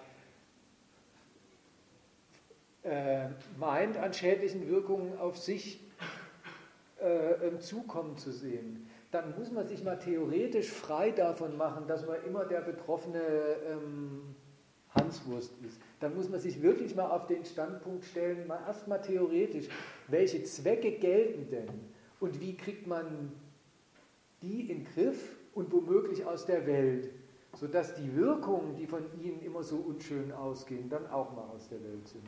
äh, 2.82 3.26
meint, 3.58 3.98
an 3.98 4.14
schädlichen 4.14 4.70
Wirkungen 4.70 5.18
auf 5.18 5.36
sich 5.36 5.80
äh, 6.98 7.58
zukommen 7.58 8.16
zu 8.16 8.32
sehen, 8.32 8.88
dann 9.10 9.34
muss 9.38 9.52
man 9.52 9.68
sich 9.68 9.84
mal 9.84 9.98
theoretisch 9.98 10.70
frei 10.70 11.10
davon 11.10 11.58
machen, 11.58 11.86
dass 11.86 12.06
man 12.06 12.24
immer 12.24 12.46
der 12.46 12.62
betroffene 12.62 13.20
ähm, 13.68 14.34
Hanswurst 14.94 15.52
ist. 15.66 15.78
Dann 16.00 16.14
muss 16.14 16.30
man 16.30 16.40
sich 16.40 16.62
wirklich 16.62 16.96
mal 16.96 17.10
auf 17.10 17.26
den 17.26 17.44
Standpunkt 17.44 18.06
stellen, 18.06 18.46
mal 18.46 18.60
erstmal 18.66 19.02
theoretisch, 19.02 19.68
welche 20.08 20.42
Zwecke 20.44 20.92
gelten 20.92 21.50
denn 21.50 21.91
und 22.22 22.40
wie 22.40 22.56
kriegt 22.56 22.86
man 22.86 23.32
die 24.42 24.60
in 24.60 24.68
den 24.68 24.84
Griff 24.84 25.36
und 25.54 25.72
womöglich 25.72 26.24
aus 26.24 26.46
der 26.46 26.66
Welt, 26.66 27.10
sodass 27.56 27.96
die 27.96 28.14
Wirkungen, 28.14 28.76
die 28.76 28.86
von 28.86 29.02
ihnen 29.20 29.42
immer 29.42 29.64
so 29.64 29.76
unschön 29.76 30.30
ausgehen, 30.30 30.88
dann 30.88 31.06
auch 31.08 31.34
mal 31.34 31.44
aus 31.54 31.68
der 31.68 31.82
Welt 31.82 32.06
sind. 32.06 32.22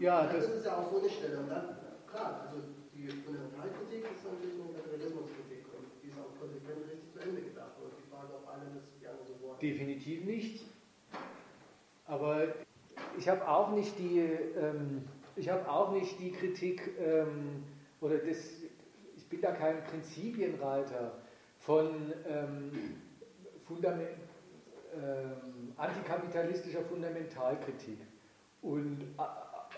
Ja, 0.00 0.26
das, 0.26 0.46
das 0.46 0.56
ist 0.56 0.66
ja 0.66 0.76
auch 0.78 0.90
so 0.90 0.98
eine 0.98 1.10
Stelle. 1.10 1.38
Und 1.40 1.48
dann, 1.48 1.76
klar, 2.06 2.48
also 2.48 2.62
die 2.94 3.06
Fundamentalkritik 3.08 4.04
ist 4.04 4.24
natürlich 4.24 4.56
eine 4.60 4.72
Kapitalismuskritik 4.74 5.64
und 5.76 5.86
die 6.02 6.08
ist 6.08 6.18
auch 6.18 6.32
konsequent 6.40 6.88
richtig 6.90 7.12
zu 7.12 7.18
Ende 7.20 7.42
gedacht. 7.42 7.76
Und 7.82 7.92
die 7.96 8.08
Frage, 8.10 8.34
ob 8.34 8.48
alle 8.48 8.64
das 8.74 8.88
gerne 9.00 9.18
so 9.26 9.34
wollen. 9.46 9.58
Definitiv 9.60 10.24
nicht. 10.24 10.64
Aber 12.06 12.48
ich 13.18 13.28
habe 13.28 13.46
auch 13.46 13.70
nicht 13.72 13.98
die, 13.98 14.18
ähm, 14.18 15.04
ich 15.36 15.48
habe 15.48 15.70
auch 15.70 15.92
nicht 15.92 16.18
die 16.18 16.32
Kritik 16.32 16.90
ähm, 16.98 17.62
oder 18.00 18.18
das, 18.18 18.38
ich 19.16 19.28
bin 19.28 19.40
da 19.40 19.52
kein 19.52 19.84
Prinzipienreiter 19.84 21.12
von 21.58 22.12
ähm, 22.26 22.72
Fundament, 23.66 24.19
ähm, 24.94 25.72
antikapitalistischer 25.76 26.82
Fundamentalkritik. 26.82 27.98
Und 28.62 28.98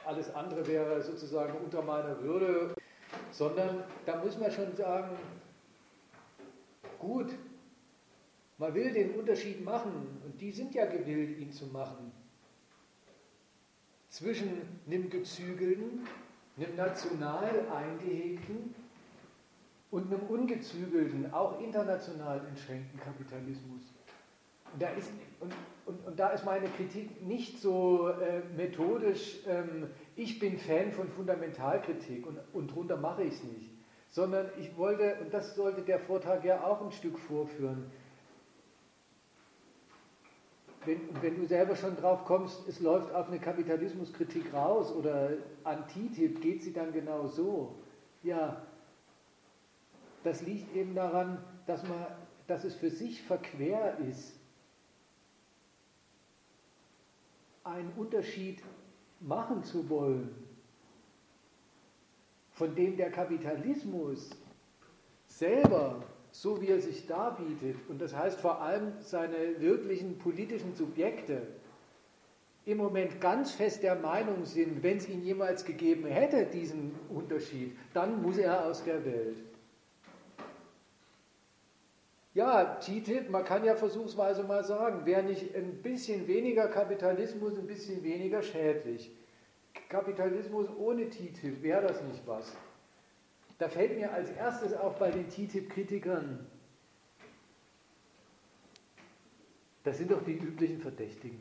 alles 0.04 0.34
andere 0.34 0.66
wäre 0.66 1.00
sozusagen 1.02 1.54
unter 1.58 1.82
meiner 1.82 2.20
Würde, 2.22 2.74
sondern 3.30 3.84
da 4.04 4.16
muss 4.22 4.38
man 4.38 4.50
schon 4.50 4.74
sagen, 4.74 5.16
gut, 6.98 7.32
man 8.58 8.74
will 8.74 8.92
den 8.92 9.14
Unterschied 9.14 9.64
machen 9.64 10.20
und 10.24 10.40
die 10.40 10.52
sind 10.52 10.74
ja 10.74 10.86
gewillt, 10.86 11.38
ihn 11.38 11.52
zu 11.52 11.66
machen, 11.66 12.12
zwischen 14.08 14.62
einem 14.86 15.08
gezügelten, 15.08 16.06
einem 16.56 16.76
national 16.76 17.66
eingehegten 17.68 18.74
und 19.90 20.12
einem 20.12 20.22
ungezügelten, 20.28 21.32
auch 21.32 21.60
international 21.60 22.46
entschränkten 22.46 23.00
Kapitalismus. 23.00 23.91
Da 24.78 24.88
ist, 24.90 25.10
und, 25.40 25.52
und, 25.86 26.06
und 26.06 26.18
da 26.18 26.28
ist 26.30 26.44
meine 26.44 26.68
Kritik 26.68 27.22
nicht 27.22 27.58
so 27.58 28.08
äh, 28.08 28.40
methodisch, 28.56 29.38
ähm, 29.46 29.88
ich 30.16 30.38
bin 30.38 30.58
Fan 30.58 30.92
von 30.92 31.08
Fundamentalkritik 31.08 32.26
und, 32.26 32.38
und 32.52 32.74
drunter 32.74 32.96
mache 32.96 33.24
ich 33.24 33.34
es 33.34 33.44
nicht, 33.44 33.70
sondern 34.10 34.46
ich 34.58 34.76
wollte, 34.76 35.16
und 35.20 35.34
das 35.34 35.54
sollte 35.54 35.82
der 35.82 35.98
Vortrag 35.98 36.44
ja 36.44 36.64
auch 36.64 36.82
ein 36.82 36.92
Stück 36.92 37.18
vorführen, 37.18 37.90
wenn, 40.84 41.00
wenn, 41.22 41.36
du 41.36 41.46
selber 41.46 41.76
schon 41.76 41.96
drauf 41.96 42.24
kommst, 42.24 42.66
es 42.68 42.80
läuft 42.80 43.14
auf 43.14 43.28
eine 43.28 43.38
Kapitalismuskritik 43.38 44.52
raus 44.52 44.92
oder 44.92 45.30
an 45.64 45.84
TTIP, 45.86 46.40
geht 46.40 46.62
sie 46.62 46.72
dann 46.72 46.92
genau 46.92 47.28
so? 47.28 47.76
Ja, 48.22 48.62
das 50.24 50.42
liegt 50.42 50.74
eben 50.74 50.94
daran, 50.94 51.42
dass, 51.66 51.82
man, 51.84 52.06
dass 52.46 52.64
es 52.64 52.74
für 52.74 52.90
sich 52.90 53.22
verquer 53.22 53.98
ist, 54.08 54.41
einen 57.64 57.92
Unterschied 57.96 58.62
machen 59.20 59.62
zu 59.62 59.88
wollen, 59.88 60.34
von 62.50 62.74
dem 62.74 62.96
der 62.96 63.10
Kapitalismus 63.10 64.30
selber, 65.26 66.02
so 66.30 66.60
wie 66.60 66.68
er 66.68 66.80
sich 66.80 67.06
darbietet, 67.06 67.76
und 67.88 68.00
das 68.00 68.14
heißt 68.14 68.40
vor 68.40 68.60
allem 68.60 68.92
seine 69.00 69.60
wirklichen 69.60 70.18
politischen 70.18 70.74
Subjekte, 70.74 71.46
im 72.64 72.78
Moment 72.78 73.20
ganz 73.20 73.52
fest 73.52 73.82
der 73.82 73.96
Meinung 73.96 74.44
sind, 74.44 74.82
wenn 74.82 74.98
es 74.98 75.08
ihn 75.08 75.22
jemals 75.22 75.64
gegeben 75.64 76.06
hätte, 76.06 76.46
diesen 76.46 76.94
Unterschied, 77.08 77.76
dann 77.92 78.22
muss 78.22 78.38
er 78.38 78.66
aus 78.66 78.84
der 78.84 79.04
Welt. 79.04 79.51
Ja, 82.34 82.76
TTIP, 82.80 83.28
man 83.28 83.44
kann 83.44 83.64
ja 83.64 83.74
versuchsweise 83.74 84.42
mal 84.42 84.64
sagen, 84.64 85.04
wäre 85.04 85.22
nicht 85.22 85.54
ein 85.54 85.82
bisschen 85.82 86.26
weniger 86.26 86.66
Kapitalismus, 86.68 87.58
ein 87.58 87.66
bisschen 87.66 88.02
weniger 88.02 88.42
schädlich. 88.42 89.10
Kapitalismus 89.90 90.66
ohne 90.78 91.10
TTIP, 91.10 91.62
wäre 91.62 91.82
das 91.82 92.02
nicht 92.04 92.26
was? 92.26 92.56
Da 93.58 93.68
fällt 93.68 93.98
mir 93.98 94.12
als 94.12 94.30
erstes 94.30 94.72
auch 94.72 94.94
bei 94.94 95.10
den 95.10 95.28
TTIP-Kritikern, 95.28 96.46
das 99.84 99.98
sind 99.98 100.10
doch 100.10 100.24
die 100.24 100.38
üblichen 100.38 100.80
Verdächtigen. 100.80 101.40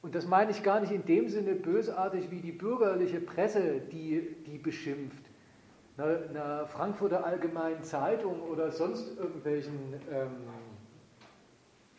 Und 0.00 0.14
das 0.14 0.26
meine 0.26 0.52
ich 0.52 0.62
gar 0.62 0.80
nicht 0.80 0.92
in 0.92 1.04
dem 1.04 1.28
Sinne 1.28 1.54
bösartig 1.54 2.30
wie 2.30 2.40
die 2.40 2.52
bürgerliche 2.52 3.20
Presse, 3.20 3.80
die, 3.80 4.36
die 4.46 4.58
beschimpft 4.58 5.21
einer, 5.96 6.28
einer 6.28 6.66
Frankfurter 6.66 7.24
Allgemeinen 7.24 7.82
Zeitung 7.82 8.40
oder 8.42 8.70
sonst 8.72 9.16
irgendwelchen 9.18 9.94
ähm, 10.10 10.36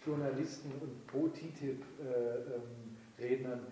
Journalisten 0.05 0.71
und 0.81 1.07
Pro-TTIP-Rednern, 1.07 1.81
äh, 3.19 3.55
ähm, 3.55 3.67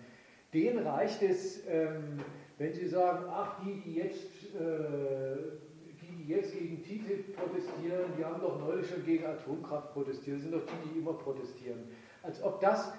denen 0.52 0.86
reicht 0.86 1.22
es, 1.22 1.66
ähm, 1.66 2.18
wenn 2.58 2.72
sie 2.72 2.88
sagen, 2.88 3.26
ach, 3.28 3.60
die, 3.64 3.80
die 3.80 3.94
jetzt, 3.96 4.54
äh, 4.54 5.36
die, 6.00 6.28
jetzt 6.28 6.52
gegen 6.52 6.82
TTIP 6.82 7.36
protestieren, 7.36 8.12
die 8.16 8.24
haben 8.24 8.40
doch 8.40 8.58
neulich 8.60 8.88
schon 8.88 9.04
gegen 9.04 9.26
Atomkraft 9.26 9.92
protestiert, 9.92 10.40
sind 10.40 10.54
doch 10.54 10.64
die, 10.64 10.88
die 10.90 10.98
immer 11.00 11.14
protestieren. 11.14 11.80
Als 12.22 12.42
ob 12.42 12.60
das 12.60 12.92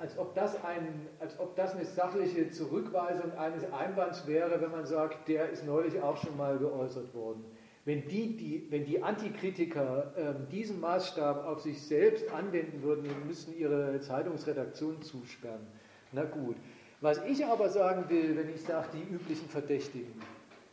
als 0.00 0.16
ob, 0.16 0.34
das 0.34 0.64
ein, 0.64 1.08
als 1.18 1.38
ob 1.38 1.54
das 1.56 1.74
eine 1.74 1.84
sachliche 1.84 2.50
Zurückweisung 2.50 3.32
eines 3.36 3.70
Einwands 3.70 4.26
wäre, 4.26 4.60
wenn 4.60 4.70
man 4.70 4.86
sagt, 4.86 5.28
der 5.28 5.50
ist 5.50 5.66
neulich 5.66 6.00
auch 6.00 6.16
schon 6.16 6.36
mal 6.38 6.58
geäußert 6.58 7.14
worden. 7.14 7.44
Wenn 7.84 8.08
die, 8.08 8.36
die, 8.36 8.66
wenn 8.70 8.84
die 8.84 9.02
Antikritiker 9.02 10.12
ähm, 10.16 10.48
diesen 10.50 10.80
Maßstab 10.80 11.44
auf 11.44 11.60
sich 11.60 11.82
selbst 11.82 12.30
anwenden 12.32 12.82
würden 12.82 13.06
und 13.06 13.26
müssten 13.26 13.56
ihre 13.56 14.00
Zeitungsredaktion 14.00 15.02
zusperren, 15.02 15.66
Na 16.12 16.24
gut. 16.24 16.56
Was 17.02 17.24
ich 17.24 17.44
aber 17.46 17.70
sagen 17.70 18.10
will, 18.10 18.36
wenn 18.36 18.50
ich 18.54 18.62
sage, 18.62 18.88
die 18.94 19.14
üblichen 19.14 19.48
Verdächtigen, 19.48 20.12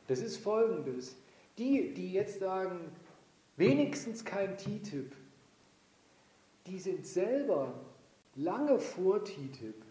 das 0.08 0.20
ist 0.20 0.38
folgendes. 0.38 1.16
Die, 1.58 1.94
die 1.94 2.14
jetzt 2.14 2.40
sagen, 2.40 2.80
wenigstens 3.56 4.26
kein 4.26 4.58
TTIP, 4.58 5.14
die 6.66 6.80
sind 6.80 7.06
selber 7.06 7.74
lange 8.38 8.80
vor 8.80 9.24
TTIP 9.24 9.84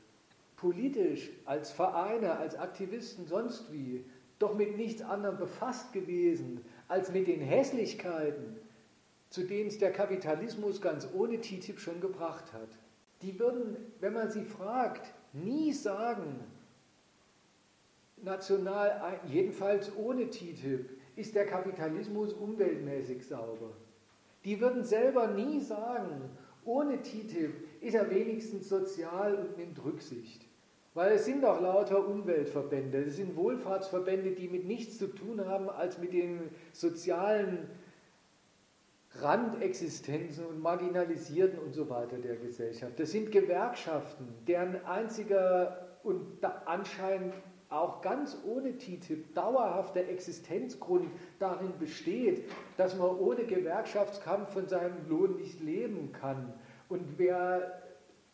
politisch, 0.56 1.30
als 1.44 1.70
Vereine, 1.70 2.36
als 2.38 2.56
Aktivisten, 2.56 3.26
sonst 3.26 3.70
wie, 3.72 4.04
doch 4.38 4.54
mit 4.54 4.76
nichts 4.76 5.02
anderem 5.02 5.36
befasst 5.36 5.92
gewesen, 5.92 6.64
als 6.88 7.12
mit 7.12 7.26
den 7.26 7.40
Hässlichkeiten, 7.40 8.56
zu 9.28 9.44
denen 9.44 9.68
es 9.68 9.78
der 9.78 9.92
Kapitalismus 9.92 10.80
ganz 10.80 11.06
ohne 11.14 11.40
TTIP 11.40 11.78
schon 11.78 12.00
gebracht 12.00 12.52
hat. 12.52 12.68
Die 13.22 13.38
würden, 13.38 13.76
wenn 14.00 14.12
man 14.12 14.30
sie 14.30 14.44
fragt, 14.44 15.12
nie 15.32 15.72
sagen, 15.72 16.40
national, 18.22 19.20
jedenfalls 19.26 19.94
ohne 19.96 20.30
TTIP, 20.30 20.90
ist 21.16 21.34
der 21.34 21.46
Kapitalismus 21.46 22.32
umweltmäßig 22.32 23.26
sauber. 23.26 23.72
Die 24.44 24.60
würden 24.60 24.84
selber 24.84 25.28
nie 25.28 25.60
sagen, 25.60 26.30
ohne 26.64 27.02
TTIP 27.02 27.65
ist 27.86 27.94
er 27.94 28.10
wenigstens 28.10 28.68
sozial 28.68 29.36
und 29.36 29.56
nimmt 29.56 29.82
Rücksicht. 29.84 30.44
Weil 30.94 31.12
es 31.12 31.24
sind 31.24 31.44
auch 31.44 31.60
lauter 31.60 32.08
Umweltverbände, 32.08 33.04
es 33.04 33.16
sind 33.16 33.36
Wohlfahrtsverbände, 33.36 34.32
die 34.32 34.48
mit 34.48 34.66
nichts 34.66 34.98
zu 34.98 35.06
tun 35.08 35.46
haben 35.46 35.68
als 35.68 35.98
mit 35.98 36.12
den 36.12 36.50
sozialen 36.72 37.68
Randexistenzen 39.20 40.46
und 40.46 40.60
Marginalisierten 40.60 41.58
und 41.58 41.74
so 41.74 41.88
weiter 41.88 42.18
der 42.18 42.36
Gesellschaft. 42.36 42.98
Das 42.98 43.12
sind 43.12 43.30
Gewerkschaften, 43.30 44.26
deren 44.46 44.84
einziger 44.84 45.86
und 46.02 46.44
anscheinend 46.64 47.34
auch 47.68 48.00
ganz 48.00 48.36
ohne 48.44 48.78
TTIP 48.78 49.34
dauerhafter 49.34 50.00
Existenzgrund 50.08 51.10
darin 51.38 51.72
besteht, 51.78 52.48
dass 52.76 52.96
man 52.96 53.10
ohne 53.18 53.44
Gewerkschaftskampf 53.44 54.52
von 54.52 54.68
seinem 54.68 55.08
Lohn 55.08 55.36
nicht 55.36 55.60
leben 55.60 56.12
kann. 56.12 56.52
Und 56.88 57.18
wer 57.18 57.82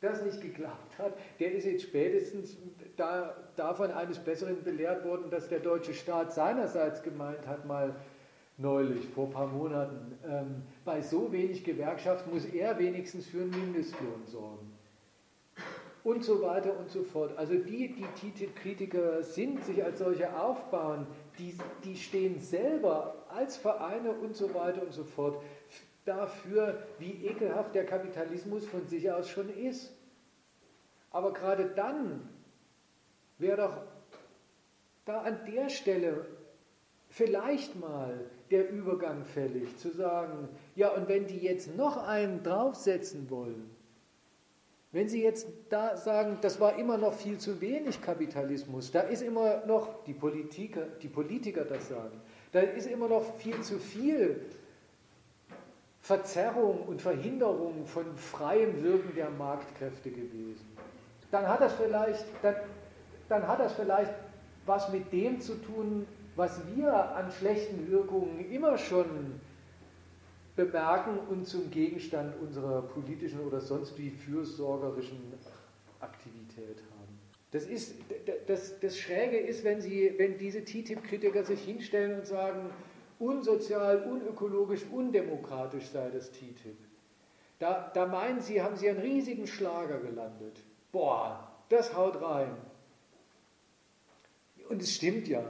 das 0.00 0.22
nicht 0.24 0.40
geglaubt 0.40 0.98
hat, 0.98 1.14
der 1.38 1.52
ist 1.52 1.64
jetzt 1.64 1.82
spätestens 1.84 2.56
da, 2.96 3.36
davon 3.56 3.90
eines 3.92 4.18
Besseren 4.18 4.62
belehrt 4.62 5.04
worden, 5.04 5.30
dass 5.30 5.48
der 5.48 5.60
deutsche 5.60 5.94
Staat 5.94 6.32
seinerseits 6.32 7.02
gemeint 7.02 7.46
hat, 7.46 7.66
mal 7.66 7.94
neulich, 8.58 9.08
vor 9.08 9.26
ein 9.26 9.32
paar 9.32 9.46
Monaten, 9.46 10.18
ähm, 10.28 10.62
bei 10.84 11.00
so 11.00 11.32
wenig 11.32 11.64
Gewerkschaft 11.64 12.30
muss 12.32 12.44
er 12.46 12.78
wenigstens 12.78 13.26
für 13.26 13.42
einen 13.42 13.50
Mindestlohn 13.50 14.26
sorgen 14.26 14.72
und 16.04 16.24
so 16.24 16.42
weiter 16.42 16.76
und 16.76 16.90
so 16.90 17.02
fort. 17.02 17.36
Also 17.38 17.54
die, 17.54 17.94
die 17.94 18.04
TTIP-Kritiker 18.04 19.22
sind, 19.22 19.64
sich 19.64 19.84
als 19.84 20.00
solche 20.00 20.36
aufbauen, 20.36 21.06
die, 21.38 21.56
die 21.84 21.96
stehen 21.96 22.40
selber 22.40 23.24
als 23.28 23.56
Vereine 23.56 24.10
und 24.12 24.36
so 24.36 24.52
weiter 24.54 24.82
und 24.82 24.92
so 24.92 25.04
fort 25.04 25.40
dafür, 26.04 26.82
wie 26.98 27.26
ekelhaft 27.26 27.74
der 27.74 27.86
Kapitalismus 27.86 28.66
von 28.66 28.86
sich 28.86 29.10
aus 29.10 29.28
schon 29.28 29.48
ist. 29.56 29.92
Aber 31.10 31.32
gerade 31.32 31.66
dann 31.66 32.28
wäre 33.38 33.56
doch 33.56 33.82
da 35.04 35.22
an 35.22 35.44
der 35.46 35.68
Stelle 35.68 36.26
vielleicht 37.08 37.78
mal 37.78 38.30
der 38.50 38.70
Übergang 38.70 39.24
fällig, 39.24 39.76
zu 39.76 39.90
sagen, 39.90 40.48
ja, 40.74 40.90
und 40.94 41.08
wenn 41.08 41.26
die 41.26 41.38
jetzt 41.38 41.76
noch 41.76 41.96
einen 41.96 42.42
draufsetzen 42.42 43.28
wollen, 43.30 43.70
wenn 44.92 45.08
Sie 45.08 45.22
jetzt 45.22 45.48
da 45.70 45.96
sagen, 45.96 46.36
das 46.42 46.60
war 46.60 46.78
immer 46.78 46.98
noch 46.98 47.14
viel 47.14 47.38
zu 47.38 47.62
wenig 47.62 48.02
Kapitalismus, 48.02 48.90
da 48.90 49.00
ist 49.00 49.22
immer 49.22 49.64
noch, 49.64 50.04
die 50.04 50.12
Politiker, 50.12 50.82
die 51.00 51.08
Politiker 51.08 51.64
das 51.64 51.88
sagen, 51.88 52.20
da 52.52 52.60
ist 52.60 52.86
immer 52.86 53.08
noch 53.08 53.34
viel 53.36 53.58
zu 53.62 53.78
viel 53.78 54.44
Verzerrung 56.02 56.82
und 56.88 57.00
Verhinderung 57.00 57.86
von 57.86 58.16
freiem 58.16 58.82
Wirken 58.82 59.14
der 59.14 59.30
Marktkräfte 59.30 60.10
gewesen. 60.10 60.66
Dann 61.30 61.48
hat 61.48 61.60
das 61.60 61.74
vielleicht, 61.74 62.24
dann, 62.42 62.56
dann 63.28 63.46
hat 63.46 63.60
das 63.60 63.74
vielleicht 63.74 64.12
was 64.66 64.92
mit 64.92 65.12
dem 65.12 65.40
zu 65.40 65.54
tun, 65.54 66.06
was 66.34 66.60
wir 66.74 66.92
an 66.92 67.30
schlechten 67.30 67.88
Wirkungen 67.90 68.50
immer 68.50 68.76
schon 68.78 69.40
bemerken 70.56 71.18
und 71.30 71.46
zum 71.46 71.70
Gegenstand 71.70 72.34
unserer 72.40 72.82
politischen 72.82 73.40
oder 73.40 73.60
sonst 73.60 73.96
wie 73.96 74.10
fürsorgerischen 74.10 75.32
Aktivität 76.00 76.82
haben. 76.90 77.20
Das, 77.52 77.64
ist, 77.64 77.94
das, 78.46 78.78
das 78.80 78.98
Schräge 78.98 79.38
ist, 79.38 79.62
wenn, 79.62 79.80
Sie, 79.80 80.14
wenn 80.16 80.36
diese 80.36 80.64
TTIP-Kritiker 80.64 81.44
sich 81.44 81.62
hinstellen 81.62 82.18
und 82.18 82.26
sagen, 82.26 82.70
unsozial, 83.22 84.02
unökologisch, 84.02 84.84
undemokratisch 84.90 85.88
sei 85.88 86.10
das 86.10 86.30
TTIP. 86.32 86.76
Da, 87.58 87.90
da 87.94 88.06
meinen 88.06 88.40
Sie, 88.40 88.60
haben 88.60 88.76
Sie 88.76 88.90
einen 88.90 89.00
riesigen 89.00 89.46
Schlager 89.46 90.00
gelandet. 90.00 90.58
Boah, 90.90 91.48
das 91.68 91.94
haut 91.96 92.20
rein. 92.20 92.56
Und 94.68 94.82
es 94.82 94.94
stimmt 94.94 95.28
ja. 95.28 95.42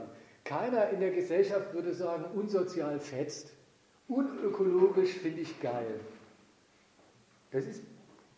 Keiner 0.43 0.89
in 0.89 0.99
der 0.99 1.11
Gesellschaft 1.11 1.73
würde 1.73 1.93
sagen, 1.93 2.25
unsozial 2.35 2.99
fetzt. 2.99 3.51
Unökologisch 4.07 5.13
finde 5.13 5.41
ich 5.41 5.59
geil. 5.59 5.99
Das 7.51 7.65
ist, 7.65 7.83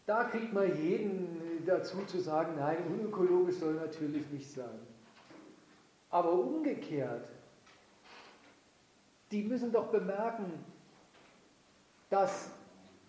da 0.05 0.23
kriegt 0.25 0.53
man 0.53 0.81
jeden 0.81 1.63
dazu 1.65 2.05
zu 2.05 2.19
sagen, 2.19 2.55
nein, 2.57 2.77
unökologisch 2.87 3.57
soll 3.57 3.73
natürlich 3.73 4.29
nicht 4.29 4.49
sein. 4.49 4.79
Aber 6.09 6.31
umgekehrt, 6.31 7.27
die 9.31 9.43
müssen 9.43 9.71
doch 9.71 9.87
bemerken, 9.87 10.51
dass 12.09 12.49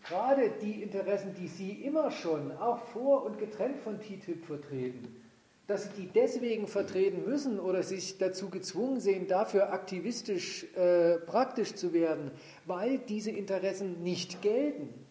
gerade 0.08 0.50
die 0.62 0.82
Interessen, 0.82 1.34
die 1.34 1.48
sie 1.48 1.72
immer 1.72 2.10
schon, 2.10 2.52
auch 2.58 2.78
vor 2.78 3.24
und 3.24 3.38
getrennt 3.38 3.78
von 3.78 4.00
TTIP 4.00 4.44
vertreten, 4.44 5.22
dass 5.66 5.84
sie 5.84 6.02
die 6.02 6.06
deswegen 6.06 6.68
vertreten 6.68 7.24
müssen 7.24 7.58
oder 7.58 7.82
sich 7.82 8.18
dazu 8.18 8.50
gezwungen 8.50 9.00
sehen, 9.00 9.26
dafür 9.26 9.72
aktivistisch 9.72 10.64
äh, 10.76 11.18
praktisch 11.18 11.74
zu 11.74 11.92
werden, 11.92 12.30
weil 12.64 12.98
diese 12.98 13.30
Interessen 13.30 14.02
nicht 14.02 14.42
gelten. 14.42 15.05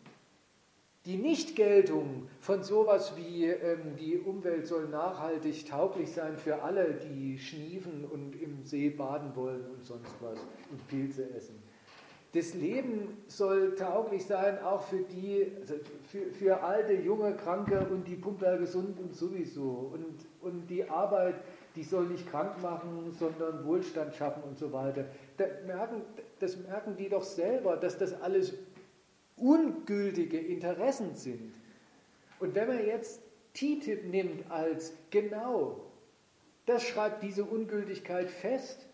Die 1.06 1.18
Nichtgeltung 1.18 2.28
von 2.40 2.64
sowas 2.64 3.14
wie 3.16 3.46
ähm, 3.46 3.96
die 4.00 4.18
Umwelt 4.18 4.66
soll 4.66 4.88
nachhaltig 4.88 5.68
tauglich 5.68 6.12
sein 6.12 6.36
für 6.38 6.64
alle, 6.64 6.96
die 6.96 7.38
schniefen 7.38 8.06
und 8.06 8.42
im 8.42 8.64
See 8.64 8.90
baden 8.90 9.36
wollen 9.36 9.66
und 9.68 9.86
sonst 9.86 10.16
was 10.20 10.40
und 10.72 10.88
Pilze 10.88 11.30
essen 11.36 11.62
das 12.36 12.54
Leben 12.54 13.24
soll 13.28 13.76
tauglich 13.76 14.26
sein, 14.26 14.60
auch 14.62 14.82
für 14.82 15.00
die, 15.00 15.54
also 15.62 15.76
für, 16.12 16.34
für 16.34 16.62
alte, 16.62 16.94
junge, 16.94 17.34
Kranke 17.34 17.88
und 17.90 18.06
die 18.06 18.16
Pumperl 18.16 18.58
gesund 18.58 19.00
und 19.00 19.16
sowieso. 19.16 19.94
Und, 19.94 20.26
und 20.42 20.68
die 20.68 20.84
Arbeit, 20.90 21.36
die 21.78 21.84
soll 21.84 22.08
nicht 22.08 22.30
krank 22.30 22.62
machen, 22.62 23.16
sondern 23.18 23.66
Wohlstand 23.66 24.14
schaffen 24.16 24.44
und 24.44 24.58
so 24.58 24.74
weiter. 24.74 25.06
Das 25.38 25.48
merken, 25.66 26.02
das 26.40 26.58
merken 26.58 26.98
die 26.98 27.08
doch 27.08 27.24
selber, 27.24 27.78
dass 27.78 27.98
das 27.98 28.22
alles 28.22 28.54
ungültige 29.38 30.40
Interessen 30.40 31.16
sind. 31.16 31.54
Und 32.40 32.56
wenn 32.56 32.68
man 32.68 32.86
jetzt 32.86 33.22
TTIP 33.54 34.06
nimmt 34.06 34.52
als 34.52 34.94
genau, 35.10 35.92
das 36.66 36.84
schreibt 36.84 37.24
diese 37.24 37.44
Ungültigkeit 37.44 38.30
fest, 38.30 38.88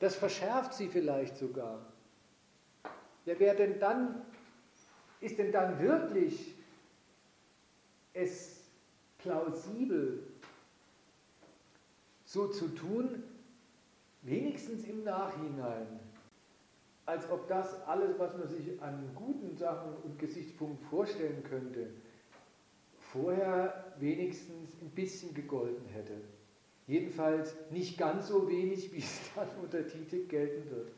das 0.00 0.16
verschärft 0.16 0.74
sie 0.74 0.88
vielleicht 0.88 1.36
sogar. 1.36 1.86
Ja, 3.24 3.34
wer 3.38 3.54
denn 3.54 3.78
dann, 3.78 4.22
ist 5.20 5.38
denn 5.38 5.52
dann 5.52 5.80
wirklich 5.80 6.54
es 8.12 8.64
plausibel, 9.18 10.26
so 12.24 12.48
zu 12.48 12.68
tun, 12.68 13.22
wenigstens 14.22 14.84
im 14.84 15.04
Nachhinein, 15.04 16.00
als 17.06 17.28
ob 17.30 17.48
das 17.48 17.82
alles, 17.86 18.18
was 18.18 18.36
man 18.36 18.48
sich 18.48 18.80
an 18.80 19.10
guten 19.14 19.56
Sachen 19.56 19.94
und 20.04 20.18
Gesichtspunkten 20.18 20.86
vorstellen 20.88 21.42
könnte, 21.42 21.90
vorher 23.12 23.92
wenigstens 23.98 24.80
ein 24.80 24.90
bisschen 24.90 25.34
gegolten 25.34 25.86
hätte. 25.88 26.14
Jedenfalls 26.86 27.54
nicht 27.70 27.98
ganz 27.98 28.28
so 28.28 28.48
wenig, 28.48 28.92
wie 28.92 28.98
es 28.98 29.20
dann 29.34 29.48
unter 29.62 29.86
TTIP 29.86 30.28
gelten 30.28 30.70
wird. 30.70 30.92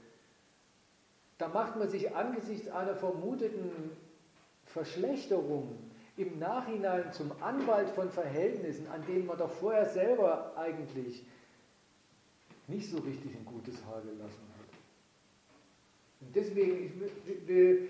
Da 1.39 1.49
macht 1.49 1.77
man 1.77 1.89
sich 1.89 2.15
angesichts 2.15 2.69
einer 2.69 2.95
vermuteten 2.95 3.71
Verschlechterung 4.65 5.77
im 6.17 6.39
Nachhinein 6.39 7.13
zum 7.13 7.33
Anwalt 7.43 7.91
von 7.91 8.09
Verhältnissen, 8.11 8.87
an 8.89 9.05
denen 9.07 9.27
man 9.27 9.37
doch 9.37 9.51
vorher 9.51 9.87
selber 9.87 10.57
eigentlich 10.57 11.25
nicht 12.69 12.89
so 12.89 12.99
richtig 12.99 13.35
ein 13.37 13.45
gutes 13.45 13.85
Haar 13.85 14.01
gelassen 14.03 14.41
hat. 14.49 14.54
Und 16.27 16.35
deswegen, 16.37 17.03
ich 17.27 17.49
will 17.49 17.89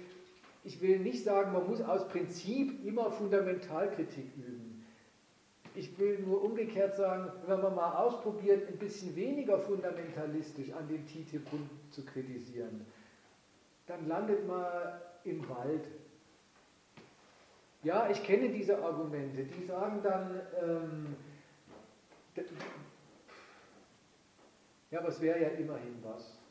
ich 0.65 0.81
will 0.81 0.99
nicht 0.99 1.23
sagen, 1.23 1.53
man 1.53 1.69
muss 1.69 1.83
aus 1.83 2.09
Prinzip 2.09 2.85
immer 2.87 3.11
Fundamentalkritik 3.11 4.35
üben. 4.37 4.83
Ich 5.75 5.99
will 5.99 6.21
nur 6.21 6.43
umgekehrt 6.43 6.97
sagen, 6.97 7.31
wenn 7.47 7.61
man 7.61 7.75
mal 7.75 7.97
ausprobiert, 7.97 8.67
ein 8.69 8.79
bisschen 8.79 9.15
weniger 9.15 9.59
fundamentalistisch 9.59 10.73
an 10.73 10.89
den 10.89 11.05
TTIP 11.07 11.49
zu 11.91 12.05
kritisieren, 12.05 12.87
dann 13.87 14.09
landet 14.09 14.47
man 14.47 14.65
im 15.25 15.47
Wald. 15.49 15.87
Ja, 17.83 18.09
ich 18.09 18.23
kenne 18.23 18.49
diese 18.49 18.83
Argumente, 18.83 19.45
die 19.45 19.67
sagen 19.67 20.01
dann, 20.03 20.41
ähm, 20.63 21.17
ja, 24.91 25.01
aber 25.01 25.09
es 25.09 25.21
wäre 25.21 25.43
ja 25.43 25.49
immerhin 25.49 25.97
was. 26.03 26.44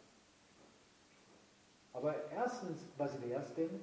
Aber 1.93 2.15
erstens, 2.31 2.79
was 2.97 3.21
wäre 3.21 3.41
es 3.41 3.53
denn? 3.53 3.79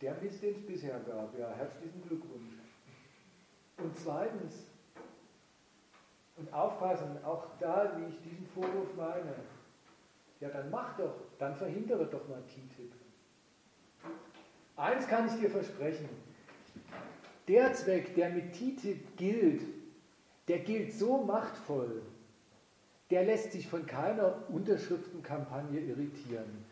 Der 0.00 0.14
Mist, 0.20 0.42
den 0.42 0.56
es 0.56 0.66
bisher 0.66 0.98
gab, 1.00 1.38
ja, 1.38 1.50
herzlichen 1.54 2.02
Glückwunsch. 2.06 2.54
Und 3.78 3.96
zweitens, 3.96 4.66
und 6.36 6.52
aufpassen, 6.52 7.24
auch 7.24 7.46
da, 7.60 7.96
wie 7.96 8.12
ich 8.12 8.20
diesen 8.22 8.46
Vorwurf 8.48 8.94
meine, 8.96 9.34
ja, 10.40 10.48
dann 10.48 10.70
mach 10.70 10.96
doch, 10.96 11.14
dann 11.38 11.54
verhindere 11.54 12.06
doch 12.06 12.28
mal 12.28 12.42
TTIP. 12.42 12.92
Eins 14.76 15.06
kann 15.06 15.28
ich 15.28 15.40
dir 15.40 15.50
versprechen, 15.50 16.08
der 17.46 17.72
Zweck, 17.74 18.14
der 18.16 18.30
mit 18.30 18.52
TTIP 18.52 19.16
gilt, 19.16 19.62
der 20.48 20.58
gilt 20.58 20.92
so 20.92 21.18
machtvoll, 21.18 22.02
der 23.14 23.22
lässt 23.22 23.52
sich 23.52 23.68
von 23.68 23.86
keiner 23.86 24.42
Unterschriftenkampagne 24.48 25.78
irritieren. 25.78 26.64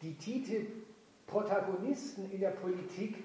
Die 0.00 0.16
TTIP-Protagonisten 0.16 2.30
in 2.30 2.38
der 2.38 2.50
Politik, 2.50 3.16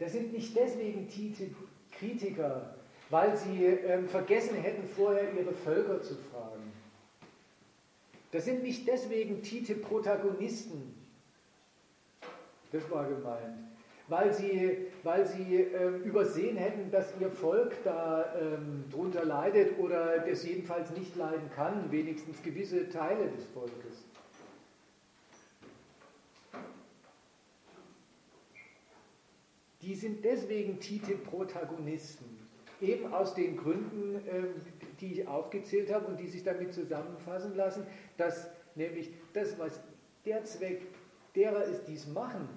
das 0.00 0.10
sind 0.10 0.32
nicht 0.32 0.56
deswegen 0.56 1.08
TTIP-Kritiker, 1.08 2.74
weil 3.10 3.36
sie 3.36 3.64
ähm, 3.64 4.08
vergessen 4.08 4.56
hätten, 4.56 4.88
vorher 4.88 5.32
ihre 5.34 5.52
Völker 5.52 6.02
zu 6.02 6.16
fragen. 6.16 6.72
Das 8.32 8.46
sind 8.46 8.64
nicht 8.64 8.88
deswegen 8.88 9.40
TTIP-Protagonisten, 9.40 10.96
das 12.72 12.90
war 12.90 13.08
gemeint, 13.08 13.68
weil 14.08 14.32
sie, 14.34 14.86
weil 15.02 15.26
sie 15.26 15.56
ähm, 15.56 16.02
übersehen 16.02 16.56
hätten, 16.56 16.90
dass 16.90 17.14
ihr 17.20 17.30
Volk 17.30 17.72
da 17.84 18.34
ähm, 18.38 18.84
drunter 18.90 19.24
leidet 19.24 19.78
oder 19.78 20.18
das 20.18 20.44
jedenfalls 20.46 20.90
nicht 20.90 21.16
leiden 21.16 21.50
kann, 21.54 21.90
wenigstens 21.90 22.42
gewisse 22.42 22.88
Teile 22.90 23.30
des 23.30 23.44
Volkes. 23.46 24.04
Die 29.80 29.94
sind 29.94 30.24
deswegen 30.24 30.80
TTIP-Protagonisten, 30.80 32.24
eben 32.80 33.12
aus 33.12 33.34
den 33.34 33.56
Gründen, 33.56 34.20
ähm, 34.30 34.54
die 35.00 35.12
ich 35.12 35.28
aufgezählt 35.28 35.92
habe 35.92 36.06
und 36.06 36.20
die 36.20 36.26
sich 36.26 36.42
damit 36.42 36.72
zusammenfassen 36.72 37.54
lassen, 37.54 37.86
dass 38.16 38.48
nämlich 38.74 39.12
das, 39.32 39.58
was 39.58 39.80
der 40.24 40.42
Zweck 40.44 40.82
derer 41.34 41.64
ist, 41.64 41.86
dies 41.86 42.06
machen, 42.06 42.48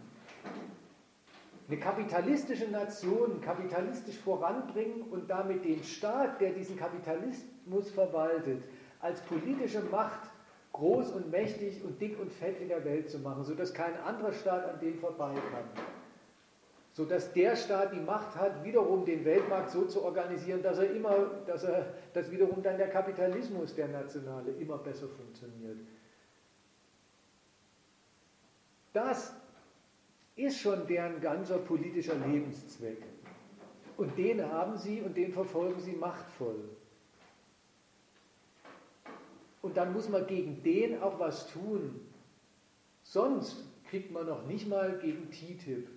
eine 1.67 1.79
kapitalistische 1.79 2.69
Nation 2.69 3.41
kapitalistisch 3.41 4.17
voranbringen 4.19 5.01
und 5.11 5.29
damit 5.29 5.65
den 5.65 5.83
Staat, 5.83 6.39
der 6.39 6.51
diesen 6.51 6.77
Kapitalismus 6.77 7.91
verwaltet, 7.91 8.63
als 9.01 9.19
politische 9.21 9.81
Macht 9.81 10.29
groß 10.71 11.11
und 11.11 11.29
mächtig 11.29 11.83
und 11.83 11.99
dick 11.99 12.19
und 12.19 12.31
fett 12.31 12.61
in 12.61 12.69
der 12.69 12.85
Welt 12.85 13.09
zu 13.09 13.19
machen, 13.19 13.43
sodass 13.43 13.73
kein 13.73 13.97
anderer 14.01 14.31
Staat 14.31 14.65
an 14.65 14.79
dem 14.79 14.97
vorbei 14.97 15.33
kann. 15.33 15.83
Sodass 16.93 17.31
der 17.33 17.55
Staat 17.55 17.93
die 17.93 17.99
Macht 17.99 18.35
hat, 18.35 18.63
wiederum 18.63 19.05
den 19.05 19.25
Weltmarkt 19.25 19.71
so 19.71 19.85
zu 19.85 20.03
organisieren, 20.03 20.63
dass 20.63 20.79
er 20.79 20.89
immer, 20.91 21.15
dass 21.45 21.63
er, 21.63 21.93
dass 22.13 22.31
wiederum 22.31 22.63
dann 22.63 22.77
der 22.77 22.89
Kapitalismus, 22.89 23.75
der 23.75 23.87
nationale, 23.89 24.51
immer 24.51 24.77
besser 24.77 25.07
funktioniert. 25.07 25.77
Das 28.93 29.33
ist 30.37 30.59
schon 30.59 30.87
deren 30.87 31.19
ganzer 31.19 31.57
politischer 31.57 32.15
Lebenszweck. 32.15 33.03
Und 33.97 34.17
den 34.17 34.41
haben 34.41 34.77
sie 34.77 35.01
und 35.01 35.17
den 35.17 35.33
verfolgen 35.33 35.79
sie 35.81 35.93
machtvoll. 35.93 36.69
Und 39.63 39.75
dann 39.75 39.91
muss 39.91 40.07
man 40.07 40.25
gegen 40.27 40.61
den 40.63 41.01
auch 41.01 41.19
was 41.19 41.51
tun. 41.51 41.99
Sonst 43.03 43.65
kriegt 43.89 44.11
man 44.11 44.27
noch 44.27 44.45
nicht 44.45 44.67
mal 44.67 44.99
gegen 44.99 45.29
TTIP 45.31 45.89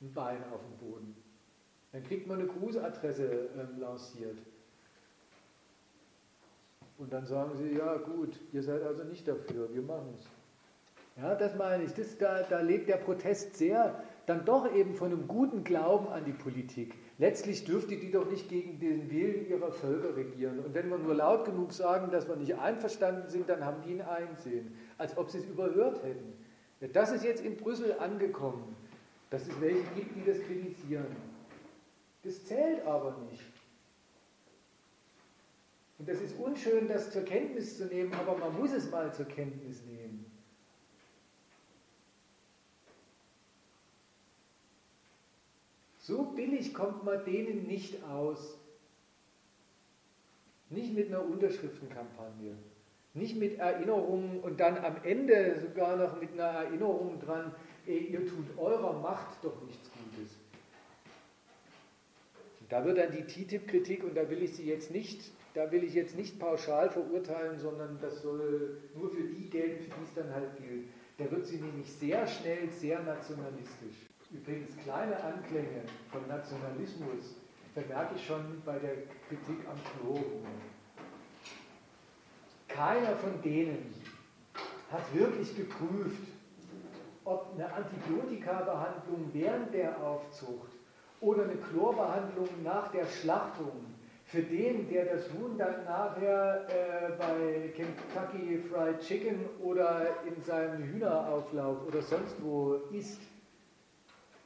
ein 0.00 0.12
Bein 0.14 0.42
auf 0.50 0.60
den 0.62 0.78
Boden. 0.78 1.14
Dann 1.92 2.02
kriegt 2.04 2.26
man 2.26 2.38
eine 2.38 2.48
Grußadresse 2.48 3.50
äh, 3.50 3.78
lanciert. 3.78 4.38
Und 6.96 7.12
dann 7.12 7.26
sagen 7.26 7.56
sie, 7.56 7.76
ja 7.76 7.96
gut, 7.96 8.38
ihr 8.52 8.62
seid 8.62 8.82
also 8.82 9.04
nicht 9.04 9.26
dafür, 9.26 9.72
wir 9.72 9.82
machen 9.82 10.14
es. 10.18 10.26
Ja, 11.16 11.34
das 11.34 11.56
meine 11.56 11.84
ich. 11.84 11.92
Das, 11.92 12.16
da, 12.18 12.42
da 12.42 12.60
lebt 12.60 12.88
der 12.88 12.96
Protest 12.96 13.56
sehr 13.56 14.02
dann 14.30 14.44
doch 14.44 14.72
eben 14.72 14.94
von 14.94 15.10
einem 15.10 15.26
guten 15.26 15.64
Glauben 15.64 16.06
an 16.08 16.24
die 16.24 16.32
Politik. 16.32 16.94
Letztlich 17.18 17.64
dürfte 17.64 17.96
die 17.96 18.12
doch 18.12 18.30
nicht 18.30 18.48
gegen 18.48 18.78
den 18.78 19.10
Willen 19.10 19.48
ihrer 19.48 19.72
Völker 19.72 20.16
regieren. 20.16 20.60
Und 20.60 20.72
wenn 20.72 20.88
wir 20.88 20.98
nur 20.98 21.14
laut 21.16 21.44
genug 21.44 21.72
sagen, 21.72 22.12
dass 22.12 22.28
wir 22.28 22.36
nicht 22.36 22.54
einverstanden 22.54 23.28
sind, 23.28 23.48
dann 23.48 23.64
haben 23.64 23.82
die 23.84 23.94
ein 23.94 24.02
Einsehen, 24.02 24.72
als 24.98 25.18
ob 25.18 25.30
sie 25.30 25.38
es 25.38 25.46
überhört 25.46 26.02
hätten. 26.04 26.32
Ja, 26.80 26.86
das 26.88 27.10
ist 27.10 27.24
jetzt 27.24 27.44
in 27.44 27.56
Brüssel 27.56 27.96
angekommen, 27.98 28.76
dass 29.30 29.42
es 29.42 29.60
welche 29.60 29.82
gibt, 29.96 30.14
die 30.14 30.24
das 30.24 30.40
kritisieren. 30.42 31.16
Das 32.22 32.44
zählt 32.44 32.86
aber 32.86 33.16
nicht. 33.30 33.42
Und 35.98 36.08
das 36.08 36.20
ist 36.20 36.38
unschön, 36.38 36.86
das 36.86 37.10
zur 37.10 37.22
Kenntnis 37.22 37.78
zu 37.78 37.86
nehmen, 37.86 38.14
aber 38.14 38.38
man 38.38 38.56
muss 38.56 38.72
es 38.72 38.90
mal 38.90 39.12
zur 39.12 39.26
Kenntnis 39.26 39.82
nehmen. 39.84 39.99
So 46.10 46.24
billig 46.24 46.74
kommt 46.74 47.04
man 47.04 47.24
denen 47.24 47.68
nicht 47.68 48.02
aus. 48.02 48.58
Nicht 50.68 50.92
mit 50.92 51.06
einer 51.06 51.24
Unterschriftenkampagne, 51.24 52.56
nicht 53.14 53.36
mit 53.36 53.58
Erinnerungen 53.58 54.40
und 54.40 54.58
dann 54.58 54.78
am 54.78 54.96
Ende 55.04 55.60
sogar 55.60 55.96
noch 55.96 56.20
mit 56.20 56.32
einer 56.32 56.64
Erinnerung 56.64 57.20
dran, 57.20 57.54
ey, 57.86 57.98
ihr 57.98 58.26
tut 58.26 58.58
eurer 58.58 59.00
Macht 59.00 59.44
doch 59.44 59.62
nichts 59.62 59.88
Gutes. 59.92 60.36
Da 62.68 62.84
wird 62.84 62.98
dann 62.98 63.12
die 63.12 63.22
TTIP-Kritik, 63.22 64.02
und 64.02 64.16
da 64.16 64.28
will 64.30 64.42
ich 64.42 64.54
sie 64.56 64.64
jetzt 64.64 64.90
nicht, 64.90 65.30
da 65.54 65.70
will 65.70 65.84
ich 65.84 65.94
jetzt 65.94 66.16
nicht 66.16 66.40
pauschal 66.40 66.90
verurteilen, 66.90 67.60
sondern 67.60 67.98
das 68.00 68.22
soll 68.22 68.80
nur 68.96 69.10
für 69.10 69.22
die 69.22 69.48
gelten, 69.48 69.84
für 69.84 69.90
die 69.90 70.04
es 70.04 70.14
dann 70.14 70.34
halt 70.34 70.56
gilt. 70.56 70.88
Da 71.18 71.30
wird 71.30 71.46
sie 71.46 71.58
nämlich 71.58 71.92
sehr 71.92 72.26
schnell 72.26 72.68
sehr 72.68 73.00
nationalistisch. 73.02 74.10
Übrigens 74.32 74.76
kleine 74.84 75.22
Anklänge 75.22 75.82
von 76.10 76.26
Nationalismus 76.28 77.34
bemerke 77.74 78.14
ich 78.14 78.24
schon 78.24 78.62
bei 78.64 78.78
der 78.78 78.94
Kritik 79.28 79.66
am 79.68 79.78
Klonen. 79.98 80.46
Keiner 82.68 83.16
von 83.16 83.42
denen 83.42 83.92
hat 84.92 85.14
wirklich 85.14 85.56
geprüft, 85.56 86.28
ob 87.24 87.52
eine 87.54 87.72
Antibiotikabehandlung 87.72 89.30
während 89.32 89.74
der 89.74 90.00
Aufzucht 90.00 90.70
oder 91.20 91.44
eine 91.44 91.56
Chlorbehandlung 91.56 92.48
nach 92.62 92.88
der 92.92 93.06
Schlachtung 93.06 93.84
für 94.24 94.42
den, 94.42 94.88
der 94.88 95.16
das 95.16 95.28
Huhn 95.32 95.58
dann 95.58 95.84
nachher 95.84 96.66
äh, 96.68 97.10
bei 97.18 97.72
Kentucky 97.74 98.58
Fried 98.58 99.00
Chicken 99.00 99.44
oder 99.60 100.06
in 100.24 100.40
seinem 100.44 100.84
Hühnerauflauf 100.84 101.84
oder 101.86 102.00
sonst 102.00 102.36
wo 102.40 102.74
isst, 102.92 103.20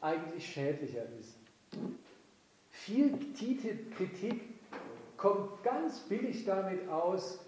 eigentlich 0.05 0.47
schädlicher 0.47 1.05
ist. 1.19 1.35
Viel 2.71 3.19
TTIP-Kritik 3.33 4.43
kommt 5.17 5.63
ganz 5.63 6.01
billig 6.01 6.45
damit 6.45 6.87
aus, 6.89 7.39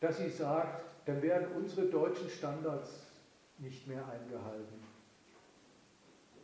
dass 0.00 0.18
sie 0.18 0.28
sagt, 0.28 0.84
dann 1.06 1.22
werden 1.22 1.46
unsere 1.56 1.86
deutschen 1.86 2.28
Standards 2.28 2.90
nicht 3.58 3.86
mehr 3.86 4.04
eingehalten. 4.08 4.80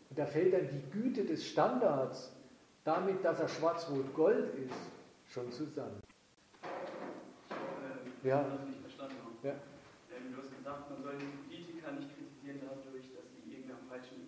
Und 0.08 0.18
da 0.18 0.26
fällt 0.26 0.54
dann 0.54 0.68
die 0.68 0.90
Güte 0.90 1.24
des 1.24 1.44
Standards 1.44 2.32
damit, 2.84 3.24
dass 3.24 3.40
er 3.40 3.48
schwarz-rot-gold 3.48 4.54
ist, 4.54 5.32
schon 5.32 5.50
zusammen. 5.50 6.00
Äh, 8.22 8.28
ja. 8.28 8.42
Das 8.42 8.66
nicht 8.66 8.80
verstanden. 8.80 9.16
Ja. 9.42 9.50
Ähm, 9.50 10.32
du 10.32 10.40
hast 10.40 10.56
gesagt, 10.56 10.90
man 10.90 11.02
soll 11.02 11.16
die 11.18 11.48
Politiker 11.48 11.92
nicht 11.92 12.10
kritisieren 12.14 12.60
dadurch, 12.62 13.10
dass 13.14 13.24
sie 13.34 13.50
irgendeiner 13.50 13.80
falschen 13.88 14.26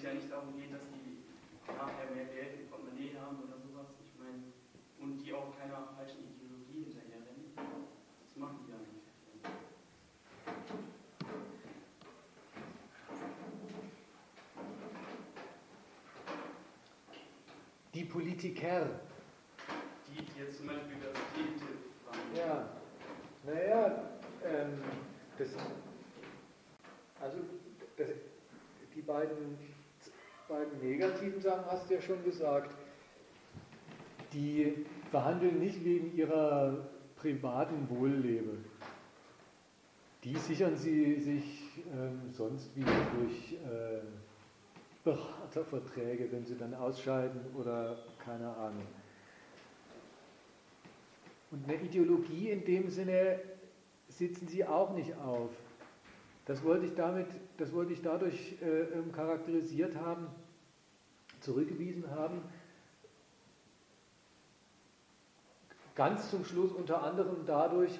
es 0.00 0.06
ja 0.06 0.14
nicht 0.14 0.32
darum 0.32 0.56
geht, 0.56 0.72
dass 0.72 0.80
die 0.96 1.20
nachher 1.68 2.10
mehr 2.14 2.24
Geld 2.32 2.58
im 2.58 2.68
Portemonnaie 2.70 3.12
haben 3.20 3.36
oder 3.44 3.60
sowas. 3.60 3.92
Ich 4.02 4.18
meine, 4.18 4.48
und 4.98 5.18
die 5.18 5.34
auch 5.34 5.54
keiner 5.58 5.88
falschen 5.94 6.24
Ideologie 6.24 6.88
hinterherrennen. 6.88 7.52
Das 7.54 8.36
machen 8.36 8.64
die 8.64 8.72
ja 8.72 8.78
nicht. 8.78 9.04
Die 17.92 17.99
Politiker. 18.10 18.88
Die, 20.08 20.22
die 20.22 20.40
jetzt 20.40 20.58
zum 20.58 20.66
Beispiel 20.66 20.96
das 21.02 21.12
TTIP 21.34 21.80
waren. 22.06 22.36
Ja, 22.36 22.68
naja, 23.44 24.02
ähm, 24.44 24.80
das, 25.38 25.48
also 27.20 27.38
das, 27.96 28.08
die 28.94 29.02
beiden, 29.02 29.58
beiden 30.48 30.80
negativen 30.80 31.40
Sachen 31.40 31.64
hast 31.66 31.88
du 31.88 31.94
ja 31.94 32.00
schon 32.00 32.22
gesagt. 32.24 32.74
Die 34.32 34.84
verhandeln 35.10 35.58
nicht 35.58 35.84
wegen 35.84 36.14
ihrer 36.14 36.88
privaten 37.16 37.88
Wohllebe. 37.90 38.58
Die 40.22 40.36
sichern 40.36 40.76
sie 40.76 41.18
sich 41.18 41.82
ähm, 41.92 42.30
sonst 42.30 42.76
wieder 42.76 42.92
durch 43.16 43.54
äh, 43.54 44.00
Beraterverträge, 45.04 46.30
wenn 46.30 46.44
sie 46.44 46.56
dann 46.56 46.74
ausscheiden 46.74 47.40
oder 47.54 47.96
keine 48.18 48.48
Ahnung. 48.56 48.86
Und 51.50 51.64
eine 51.64 51.80
Ideologie 51.82 52.50
in 52.50 52.64
dem 52.64 52.90
Sinne 52.90 53.40
sitzen 54.08 54.46
sie 54.46 54.64
auch 54.64 54.94
nicht 54.94 55.16
auf. 55.16 55.50
Das 56.46 56.62
wollte 56.64 56.86
ich, 56.86 56.94
damit, 56.94 57.28
das 57.58 57.72
wollte 57.72 57.92
ich 57.92 58.02
dadurch 58.02 58.56
äh, 58.60 58.64
ähm, 58.66 59.12
charakterisiert 59.12 59.96
haben, 59.96 60.26
zurückgewiesen 61.40 62.10
haben. 62.10 62.42
Ganz 65.94 66.30
zum 66.30 66.44
Schluss 66.44 66.72
unter 66.72 67.02
anderem 67.02 67.44
dadurch, 67.46 67.98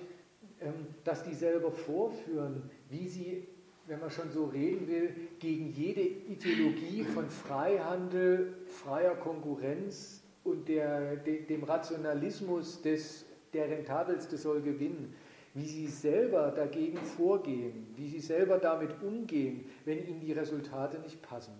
ähm, 0.60 0.86
dass 1.04 1.22
die 1.22 1.34
selber 1.34 1.70
vorführen, 1.70 2.70
wie 2.88 3.08
sie, 3.08 3.48
wenn 3.90 3.98
man 3.98 4.10
schon 4.10 4.30
so 4.30 4.44
reden 4.44 4.86
will, 4.86 5.12
gegen 5.40 5.72
jede 5.72 6.00
Ideologie 6.02 7.02
von 7.02 7.28
Freihandel, 7.28 8.54
freier 8.64 9.16
Konkurrenz 9.16 10.22
und 10.44 10.68
der, 10.68 11.16
de, 11.16 11.44
dem 11.44 11.64
Rationalismus 11.64 12.80
des 12.82 13.26
der 13.52 13.68
rentabelste 13.68 14.36
soll 14.38 14.62
gewinnen, 14.62 15.12
wie 15.54 15.66
sie 15.66 15.88
selber 15.88 16.52
dagegen 16.52 16.98
vorgehen, 16.98 17.88
wie 17.96 18.08
sie 18.08 18.20
selber 18.20 18.58
damit 18.58 19.02
umgehen, 19.02 19.64
wenn 19.84 20.06
ihnen 20.06 20.20
die 20.20 20.32
Resultate 20.32 21.00
nicht 21.00 21.20
passen. 21.20 21.54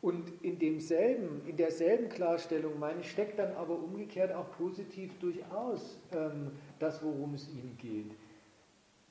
Und 0.00 0.32
in 0.42 0.58
demselben, 0.58 1.42
in 1.46 1.58
derselben 1.58 2.08
Klarstellung, 2.08 2.78
meine 2.78 3.04
steckt 3.04 3.38
dann 3.38 3.52
aber 3.56 3.74
umgekehrt 3.74 4.32
auch 4.32 4.50
positiv 4.52 5.18
durchaus 5.18 5.98
ähm, 6.12 6.52
das, 6.78 7.02
worum 7.02 7.34
es 7.34 7.50
ihnen 7.50 7.76
geht. 7.78 8.10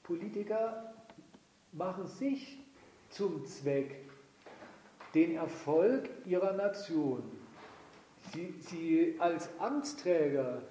Politiker 0.03 0.93
machen 1.71 2.07
sich 2.07 2.59
zum 3.09 3.45
Zweck, 3.45 3.95
den 5.13 5.35
Erfolg 5.35 6.09
ihrer 6.25 6.53
Nation 6.53 7.23
Sie, 8.31 8.53
sie 8.59 9.15
als 9.19 9.49
Amtsträger 9.59 10.61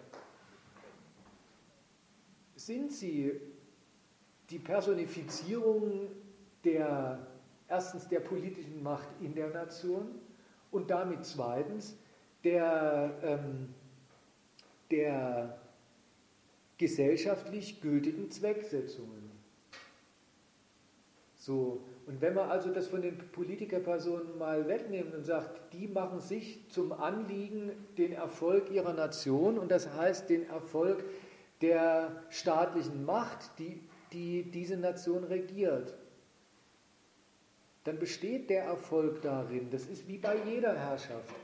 sind 2.57 2.93
sie 2.93 3.41
die 4.51 4.59
Personifizierung 4.59 6.09
der 6.65 7.27
erstens 7.69 8.09
der 8.09 8.21
politischen 8.21 8.83
Macht 8.83 9.09
in 9.21 9.35
der 9.35 9.51
Nation 9.51 10.21
und 10.71 10.91
damit 10.91 11.25
zweitens 11.25 11.97
der, 12.45 13.19
ähm, 13.23 13.75
der 14.91 15.61
gesellschaftlich 16.79 17.81
gültigen 17.81 18.31
Zwecksetzungen. 18.31 19.22
So, 21.43 21.83
und 22.07 22.21
wenn 22.21 22.35
man 22.35 22.49
also 22.49 22.73
das 22.73 22.87
von 22.87 23.03
den 23.03 23.19
Politikerpersonen 23.19 24.39
mal 24.39 24.69
wegnimmt 24.69 25.13
und 25.13 25.25
sagt, 25.25 25.75
die 25.75 25.89
machen 25.89 26.21
sich 26.21 26.61
zum 26.69 26.93
Anliegen 26.93 27.73
den 27.99 28.13
Erfolg 28.13 28.71
ihrer 28.71 28.93
Nation 28.93 29.59
und 29.59 29.69
das 29.69 29.93
heißt 29.93 30.31
den 30.31 30.49
Erfolg 30.49 31.03
der 31.61 32.23
staatlichen 32.31 33.05
Macht, 33.05 33.59
die, 33.59 33.81
die 34.13 34.45
diese 34.53 34.77
Nation 34.77 35.25
regiert, 35.25 35.97
dann 37.83 37.99
besteht 37.99 38.49
der 38.49 38.63
Erfolg 38.63 39.21
darin, 39.23 39.69
das 39.73 39.87
ist 39.87 40.07
wie 40.07 40.19
bei 40.19 40.37
jeder 40.47 40.79
Herrschaft, 40.79 41.35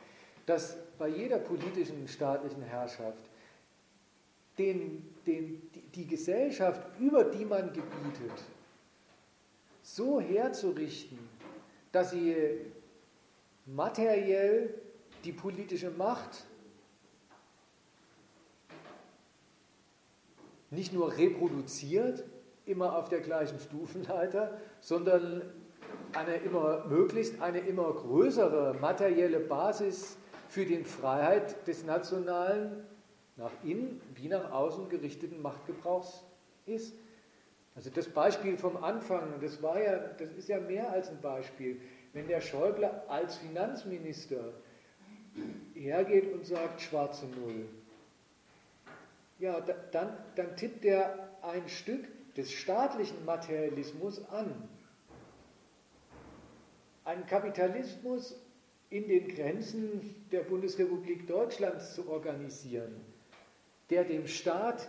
dass 0.46 0.76
bei 0.96 1.08
jeder 1.08 1.40
politischen 1.40 2.06
staatlichen 2.06 2.62
Herrschaft 2.62 3.18
den, 4.58 5.02
den, 5.26 5.60
die 5.96 6.06
Gesellschaft, 6.06 6.86
über 7.00 7.24
die 7.24 7.44
man 7.44 7.72
gebietet, 7.72 8.44
so 9.94 10.20
herzurichten, 10.20 11.18
dass 11.92 12.10
sie 12.10 12.36
materiell 13.66 14.74
die 15.24 15.32
politische 15.32 15.90
Macht 15.90 16.46
nicht 20.70 20.92
nur 20.92 21.16
reproduziert, 21.16 22.24
immer 22.66 22.96
auf 22.96 23.08
der 23.08 23.20
gleichen 23.20 23.58
Stufenleiter, 23.58 24.58
sondern 24.80 25.42
eine 26.12 26.36
immer 26.36 26.84
möglichst 26.86 27.40
eine 27.40 27.60
immer 27.60 27.90
größere 27.92 28.74
materielle 28.80 29.40
Basis 29.40 30.18
für 30.48 30.66
die 30.66 30.84
Freiheit 30.84 31.66
des 31.66 31.84
nationalen 31.84 32.84
nach 33.36 33.52
innen 33.64 34.00
wie 34.14 34.28
nach 34.28 34.50
außen 34.50 34.88
gerichteten 34.90 35.40
Machtgebrauchs 35.40 36.24
ist. 36.66 36.94
Also 37.78 37.90
das 37.90 38.08
Beispiel 38.08 38.58
vom 38.58 38.76
Anfang, 38.82 39.38
das 39.40 39.62
war 39.62 39.80
ja, 39.80 39.98
das 40.18 40.32
ist 40.32 40.48
ja 40.48 40.58
mehr 40.58 40.90
als 40.90 41.10
ein 41.10 41.20
Beispiel. 41.20 41.80
Wenn 42.12 42.26
der 42.26 42.40
Schäuble 42.40 42.90
als 43.08 43.36
Finanzminister 43.36 44.52
hergeht 45.74 46.32
und 46.32 46.44
sagt 46.44 46.80
schwarze 46.80 47.26
Null, 47.26 47.66
ja, 49.38 49.60
dann, 49.92 50.16
dann 50.34 50.56
tippt 50.56 50.84
er 50.84 51.28
ein 51.42 51.68
Stück 51.68 52.04
des 52.34 52.50
staatlichen 52.50 53.24
Materialismus 53.24 54.28
an. 54.30 54.68
Einen 57.04 57.26
Kapitalismus 57.26 58.34
in 58.90 59.06
den 59.06 59.28
Grenzen 59.28 60.26
der 60.32 60.40
Bundesrepublik 60.40 61.28
Deutschlands 61.28 61.94
zu 61.94 62.08
organisieren, 62.10 63.00
der 63.88 64.02
dem 64.02 64.26
Staat, 64.26 64.88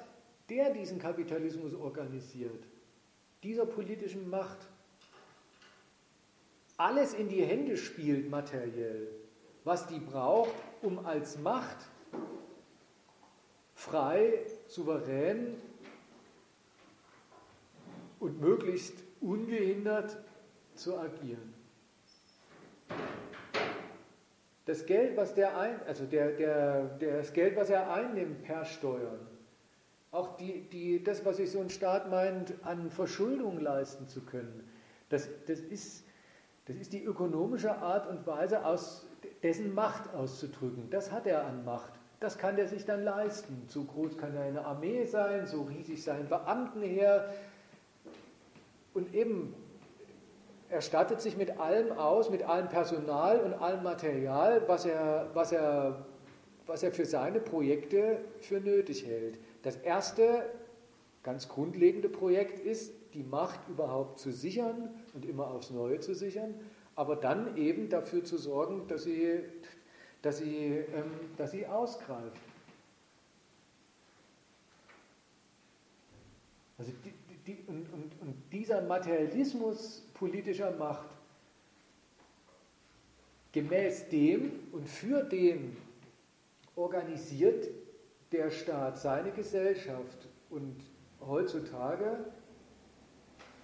der 0.50 0.74
diesen 0.74 0.98
Kapitalismus 0.98 1.76
organisiert, 1.76 2.64
dieser 3.44 3.66
politischen 3.66 4.30
Macht 4.30 4.58
alles 6.78 7.14
in 7.14 7.28
die 7.28 7.44
Hände 7.44 7.76
spielt 7.76 8.30
materiell, 8.30 9.08
was 9.66 9.88
die 9.88 10.00
braucht, 10.00 10.56
um 10.82 11.06
als 11.06 11.38
Macht 11.38 11.78
frei, 13.76 14.46
souverän 14.68 15.56
und 18.20 18.40
möglichst 18.40 18.94
ungehindert 19.20 20.18
zu 20.76 20.98
agieren. 20.98 21.54
Das 24.66 24.86
Geld, 24.86 25.18
was 25.18 25.34
der 25.34 25.58
ein, 25.58 25.82
also 25.88 26.06
der, 26.06 26.32
der, 26.32 26.84
das 27.00 27.34
Geld, 27.34 27.56
was 27.56 27.70
er 27.70 27.92
einnimmt 27.92 28.44
per 28.44 28.64
Steuern, 28.66 29.28
auch 30.12 30.38
die, 30.38 30.62
die, 30.70 31.04
das, 31.04 31.26
was 31.26 31.38
sich 31.38 31.52
so 31.52 31.60
ein 31.60 31.70
Staat 31.70 32.10
meint, 32.10 32.54
an 32.64 32.90
Verschuldung 32.90 33.60
leisten 33.60 34.08
zu 34.08 34.22
können, 34.22 34.68
das, 35.10 35.30
das, 35.48 35.60
ist, 35.60 36.04
das 36.66 36.78
ist 36.78 36.94
die 36.94 37.04
ökonomische 37.04 37.76
Art 37.78 38.08
und 38.08 38.26
Weise, 38.26 38.66
aus 38.66 39.06
dessen 39.44 39.74
Macht 39.74 40.14
auszudrücken. 40.14 40.90
Das 40.90 41.12
hat 41.12 41.28
er 41.28 41.46
an 41.46 41.66
Macht. 41.66 41.94
Das 42.20 42.38
kann 42.38 42.58
er 42.58 42.68
sich 42.68 42.86
dann 42.86 43.04
leisten. 43.04 43.64
So 43.68 43.84
groß 43.84 44.18
kann 44.18 44.38
eine 44.38 44.66
Armee 44.66 45.06
sein, 45.06 45.48
so 45.48 45.64
riesig 45.64 46.04
sein 46.04 46.28
Beamtenheer. 46.28 47.34
Und 48.94 49.14
eben, 49.14 49.56
er 50.70 50.82
stattet 50.82 51.22
sich 51.22 51.38
mit 51.38 51.60
allem 51.60 51.92
aus, 51.94 52.30
mit 52.30 52.44
allem 52.44 52.68
Personal 52.68 53.40
und 53.40 53.54
allem 53.54 53.84
Material, 53.84 54.62
was 54.68 54.86
er, 54.86 55.28
was 55.34 55.52
er, 55.52 56.06
was 56.68 56.84
er 56.84 56.92
für 56.92 57.06
seine 57.06 57.40
Projekte 57.40 58.20
für 58.42 58.60
nötig 58.60 59.06
hält. 59.06 59.40
Das 59.62 59.76
erste, 59.78 60.50
ganz 61.24 61.48
grundlegende 61.50 62.10
Projekt 62.10 62.60
ist, 62.60 62.94
die 63.14 63.24
Macht 63.24 63.60
überhaupt 63.68 64.20
zu 64.20 64.32
sichern 64.32 64.90
und 65.14 65.26
immer 65.26 65.48
aufs 65.48 65.72
Neue 65.72 66.00
zu 66.00 66.14
sichern, 66.14 66.54
aber 66.96 67.16
dann 67.16 67.58
eben 67.58 67.90
dafür 67.90 68.24
zu 68.24 68.38
sorgen, 68.38 68.88
dass 68.88 69.04
sie, 69.04 69.40
dass 70.22 70.38
sie, 70.38 70.84
ähm, 70.94 71.12
dass 71.38 71.52
sie 71.52 71.66
ausgreift. 71.66 72.42
Also 76.78 76.92
die, 77.04 77.14
die, 77.46 77.64
und, 77.68 77.92
und, 77.92 78.22
und 78.22 78.36
dieser 78.52 78.82
Materialismus 78.82 80.06
politischer 80.14 80.72
Macht 80.72 81.10
gemäß 83.52 84.08
dem 84.10 84.52
und 84.72 84.88
für 84.88 85.24
den 85.24 85.76
organisiert 86.76 87.68
der 88.32 88.52
Staat 88.52 89.00
seine 89.00 89.32
Gesellschaft 89.32 90.28
und 90.50 90.76
heutzutage 91.22 92.26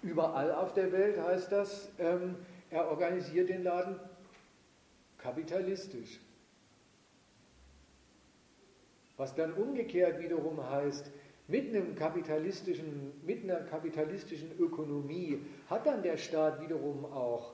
überall 0.02 0.52
auf 0.52 0.74
der 0.74 0.92
Welt 0.92 1.19
heißt 1.19 1.52
das, 1.52 1.90
ähm, 2.00 2.35
er 2.69 2.90
organisiert 2.90 3.50
den 3.50 3.64
Laden 3.64 4.00
kapitalistisch. 5.18 6.19
Was 9.18 9.34
dann 9.34 9.53
umgekehrt 9.53 10.19
wiederum 10.19 10.69
heißt, 10.69 11.10
mit, 11.48 11.69
einem 11.69 11.95
kapitalistischen, 11.95 13.14
mit 13.24 13.44
einer 13.44 13.61
kapitalistischen 13.61 14.58
Ökonomie 14.60 15.40
hat 15.69 15.85
dann 15.85 16.02
der 16.02 16.18
Staat 16.18 16.61
wiederum 16.61 17.06
auch 17.06 17.53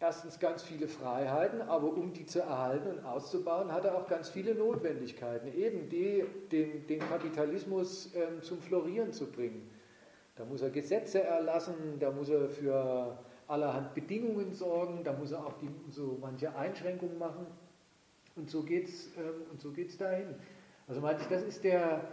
erstens 0.00 0.38
ganz 0.38 0.62
viele 0.62 0.88
Freiheiten, 0.88 1.60
aber 1.62 1.92
um 1.92 2.12
die 2.12 2.24
zu 2.24 2.40
erhalten 2.40 2.88
und 2.88 3.04
auszubauen, 3.04 3.70
hat 3.70 3.84
er 3.84 3.94
auch 3.94 4.08
ganz 4.08 4.30
viele 4.30 4.54
Notwendigkeiten, 4.54 5.52
eben 5.52 5.90
die, 5.90 6.24
den, 6.50 6.86
den 6.86 7.00
Kapitalismus 7.00 8.10
ähm, 8.14 8.42
zum 8.42 8.60
Florieren 8.62 9.12
zu 9.12 9.30
bringen. 9.30 9.70
Da 10.36 10.46
muss 10.46 10.62
er 10.62 10.70
Gesetze 10.70 11.22
erlassen, 11.22 11.98
da 12.00 12.10
muss 12.10 12.30
er 12.30 12.48
für 12.48 13.18
allerhand 13.46 13.94
Bedingungen 13.94 14.54
sorgen, 14.54 15.04
da 15.04 15.12
muss 15.12 15.32
er 15.32 15.44
auch 15.44 15.58
die, 15.58 15.68
so 15.90 16.16
manche 16.18 16.56
Einschränkungen 16.56 17.18
machen. 17.18 17.46
Und 18.36 18.48
so 18.48 18.62
geht 18.62 18.88
es 18.88 19.08
ähm, 19.18 19.58
so 19.58 19.70
dahin. 19.98 20.34
Also 20.88 21.02
meinte 21.02 21.22
ich, 21.22 21.28
das 21.28 21.42
ist 21.42 21.62
der, 21.62 22.08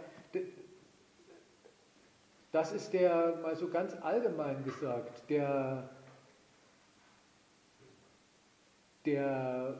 das 2.52 2.72
ist 2.72 2.92
der, 2.92 3.38
mal 3.40 3.56
so 3.56 3.68
ganz 3.68 3.96
allgemein 4.02 4.62
gesagt, 4.62 5.30
der, 5.30 5.88
der 9.12 9.78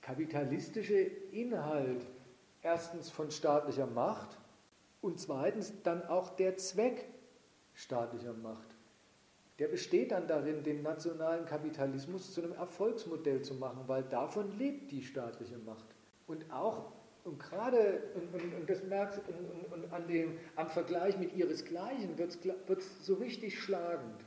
kapitalistische 0.00 0.98
Inhalt 1.32 2.04
erstens 2.62 3.08
von 3.08 3.30
staatlicher 3.30 3.86
Macht 3.86 4.38
und 5.00 5.20
zweitens 5.20 5.72
dann 5.82 6.04
auch 6.06 6.30
der 6.30 6.56
Zweck 6.56 7.06
staatlicher 7.74 8.32
Macht. 8.32 8.66
Der 9.60 9.68
besteht 9.68 10.10
dann 10.10 10.26
darin, 10.26 10.64
den 10.64 10.82
nationalen 10.82 11.44
Kapitalismus 11.46 12.32
zu 12.32 12.42
einem 12.42 12.54
Erfolgsmodell 12.54 13.42
zu 13.42 13.54
machen, 13.54 13.82
weil 13.86 14.02
davon 14.02 14.58
lebt 14.58 14.90
die 14.90 15.02
staatliche 15.02 15.58
Macht. 15.58 15.86
Und 16.26 16.50
auch, 16.50 16.92
und 17.24 17.38
gerade, 17.38 18.02
und, 18.14 18.34
und, 18.34 18.54
und 18.54 18.70
das 18.70 18.82
merkst 18.82 19.20
und, 19.28 19.72
und, 19.72 19.92
an 19.92 20.08
dem, 20.08 20.38
am 20.56 20.68
Vergleich 20.68 21.18
mit 21.18 21.36
ihresgleichen 21.36 22.18
wird 22.18 22.38
es 22.78 23.06
so 23.06 23.14
richtig 23.14 23.60
schlagend. 23.60 24.24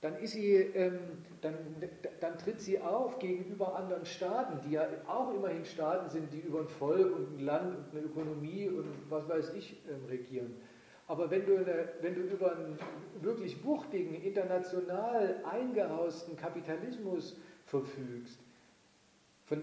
Dann, 0.00 0.14
sie, 0.26 0.54
ähm, 0.54 0.98
dann, 1.42 1.54
dann 2.20 2.38
tritt 2.38 2.60
sie 2.60 2.80
auf 2.80 3.18
gegenüber 3.18 3.76
anderen 3.76 4.06
Staaten, 4.06 4.58
die 4.66 4.72
ja 4.72 4.86
auch 5.06 5.34
immerhin 5.34 5.64
Staaten 5.66 6.08
sind, 6.08 6.32
die 6.32 6.40
über 6.40 6.60
ein 6.60 6.68
Volk 6.68 7.14
und 7.14 7.36
ein 7.36 7.44
Land 7.44 7.76
und 7.76 7.98
eine 7.98 8.06
Ökonomie 8.06 8.68
und 8.68 8.86
was 9.10 9.28
weiß 9.28 9.52
ich 9.54 9.76
ähm, 9.90 10.06
regieren. 10.08 10.54
Aber 11.06 11.30
wenn 11.30 11.44
du, 11.44 11.56
eine, 11.56 11.88
wenn 12.00 12.14
du 12.14 12.22
über 12.22 12.56
einen 12.56 12.78
wirklich 13.20 13.62
wuchtigen, 13.62 14.14
international 14.22 15.42
eingehausten 15.44 16.36
Kapitalismus 16.36 17.36
verfügst, 17.66 18.38
von, 19.46 19.62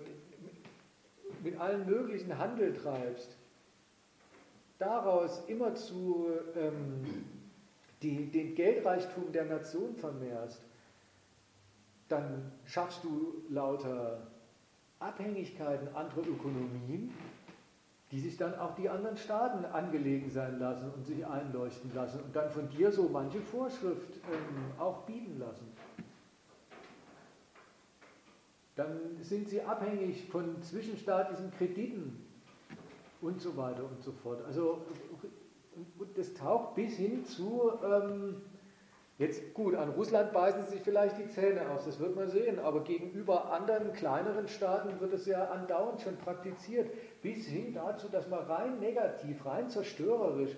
mit 1.44 1.60
allen 1.60 1.88
möglichen 1.88 2.38
Handel 2.38 2.74
treibst, 2.74 3.38
daraus 4.78 5.42
immerzu 5.48 6.28
ähm, 6.56 7.26
die, 8.02 8.30
den 8.32 8.56
Geldreichtum 8.56 9.32
der 9.32 9.46
Nation 9.46 9.96
vermehrst, 9.96 10.62
dann 12.10 12.52
schaffst 12.66 13.04
du 13.04 13.44
lauter 13.50 14.28
Abhängigkeiten 15.00 15.90
anderer 15.96 16.26
Ökonomien 16.28 17.14
die 18.12 18.20
sich 18.20 18.38
dann 18.38 18.56
auch 18.56 18.76
die 18.76 18.90
anderen 18.90 19.18
Staaten 19.18 19.66
angelegen 19.66 20.30
sein 20.30 20.60
lassen 20.60 20.92
und 20.92 21.06
sich 21.06 21.26
einleuchten 21.26 21.94
lassen 21.94 22.22
und 22.22 22.36
dann 22.36 22.50
von 22.50 22.70
dir 22.70 22.92
so 22.92 23.10
manche 23.10 23.42
Vorschrift 23.42 24.18
ähm, 24.32 24.80
auch 24.80 25.04
bieten 25.04 25.38
lassen. 25.40 25.68
Dann 28.76 29.18
sind 29.22 29.50
sie 29.50 29.62
abhängig 29.62 30.30
von 30.30 30.62
zwischenstaatlichen 30.62 31.52
Krediten 31.52 32.26
und 33.22 33.42
so 33.42 33.58
weiter 33.58 33.84
und 33.84 34.02
so 34.02 34.12
fort. 34.12 34.46
Also 34.46 34.86
das 36.16 36.34
taucht 36.34 36.76
bis 36.76 36.96
hin 36.96 37.26
zu 37.26 37.72
ähm, 37.84 38.42
Jetzt 39.18 39.56
gut, 39.56 39.74
an 39.74 39.90
Russland 39.90 40.32
beißen 40.32 40.68
sich 40.68 40.82
vielleicht 40.82 41.18
die 41.18 41.28
Zähne 41.28 41.68
aus, 41.72 41.86
das 41.86 42.00
wird 42.00 42.16
man 42.16 42.30
sehen, 42.30 42.60
aber 42.60 42.84
gegenüber 42.84 43.52
anderen 43.52 43.92
kleineren 43.94 44.48
Staaten 44.48 45.00
wird 45.00 45.12
es 45.14 45.26
ja 45.26 45.46
andauernd 45.50 46.02
schon 46.02 46.18
praktiziert, 46.18 46.92
bis 47.24 47.48
hin 47.48 47.74
dazu, 47.74 48.10
dass 48.10 48.28
man 48.28 48.46
rein 48.46 48.80
negativ, 48.80 49.44
rein 49.44 49.72
zerstörerisch 49.72 50.56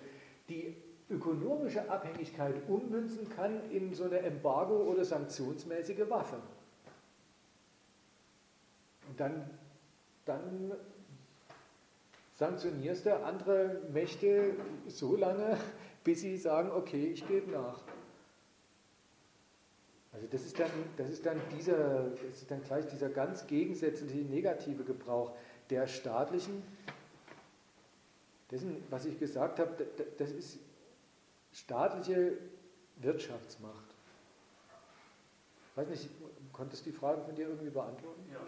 die 0.49 0.75
ökonomische 1.09 1.89
Abhängigkeit 1.89 2.55
ummünzen 2.67 3.29
kann 3.29 3.61
in 3.71 3.93
so 3.93 4.03
eine 4.03 4.19
Embargo- 4.19 4.83
oder 4.83 5.05
sanktionsmäßige 5.05 6.09
Waffe. 6.09 6.35
Und 9.07 9.19
dann, 9.19 9.49
dann 10.25 10.73
sanktionierst 12.39 13.05
du 13.05 13.17
andere 13.17 13.81
Mächte 13.91 14.53
so 14.87 15.17
lange, 15.17 15.57
bis 16.05 16.21
sie 16.21 16.37
sagen, 16.37 16.71
okay, 16.71 17.07
ich 17.07 17.27
gebe 17.27 17.51
nach. 17.51 17.81
Also 20.13 20.25
das 20.31 20.45
ist 20.45 20.57
dann, 20.57 20.71
das 20.95 21.09
ist 21.09 21.25
dann 21.25 21.39
dieser, 21.55 22.09
das 22.09 22.41
ist 22.41 22.49
dann 22.49 22.63
gleich 22.63 22.87
dieser 22.87 23.09
ganz 23.09 23.45
gegensätzliche 23.45 24.19
negative 24.19 24.83
Gebrauch 24.85 25.33
der 25.69 25.85
staatlichen, 25.85 26.63
dessen, 28.49 28.83
was 28.89 29.05
ich 29.05 29.19
gesagt 29.19 29.59
habe, 29.59 29.85
das 30.17 30.31
ist 30.31 30.59
staatliche 31.51 32.37
Wirtschaftsmacht. 32.95 33.75
Ich 35.71 35.77
weiß 35.77 35.89
nicht, 35.89 36.09
konntest 36.53 36.85
du 36.85 36.91
die 36.91 36.95
Frage 36.95 37.21
von 37.21 37.35
dir 37.35 37.49
irgendwie 37.49 37.69
beantworten? 37.69 38.23
Ja. 38.31 38.39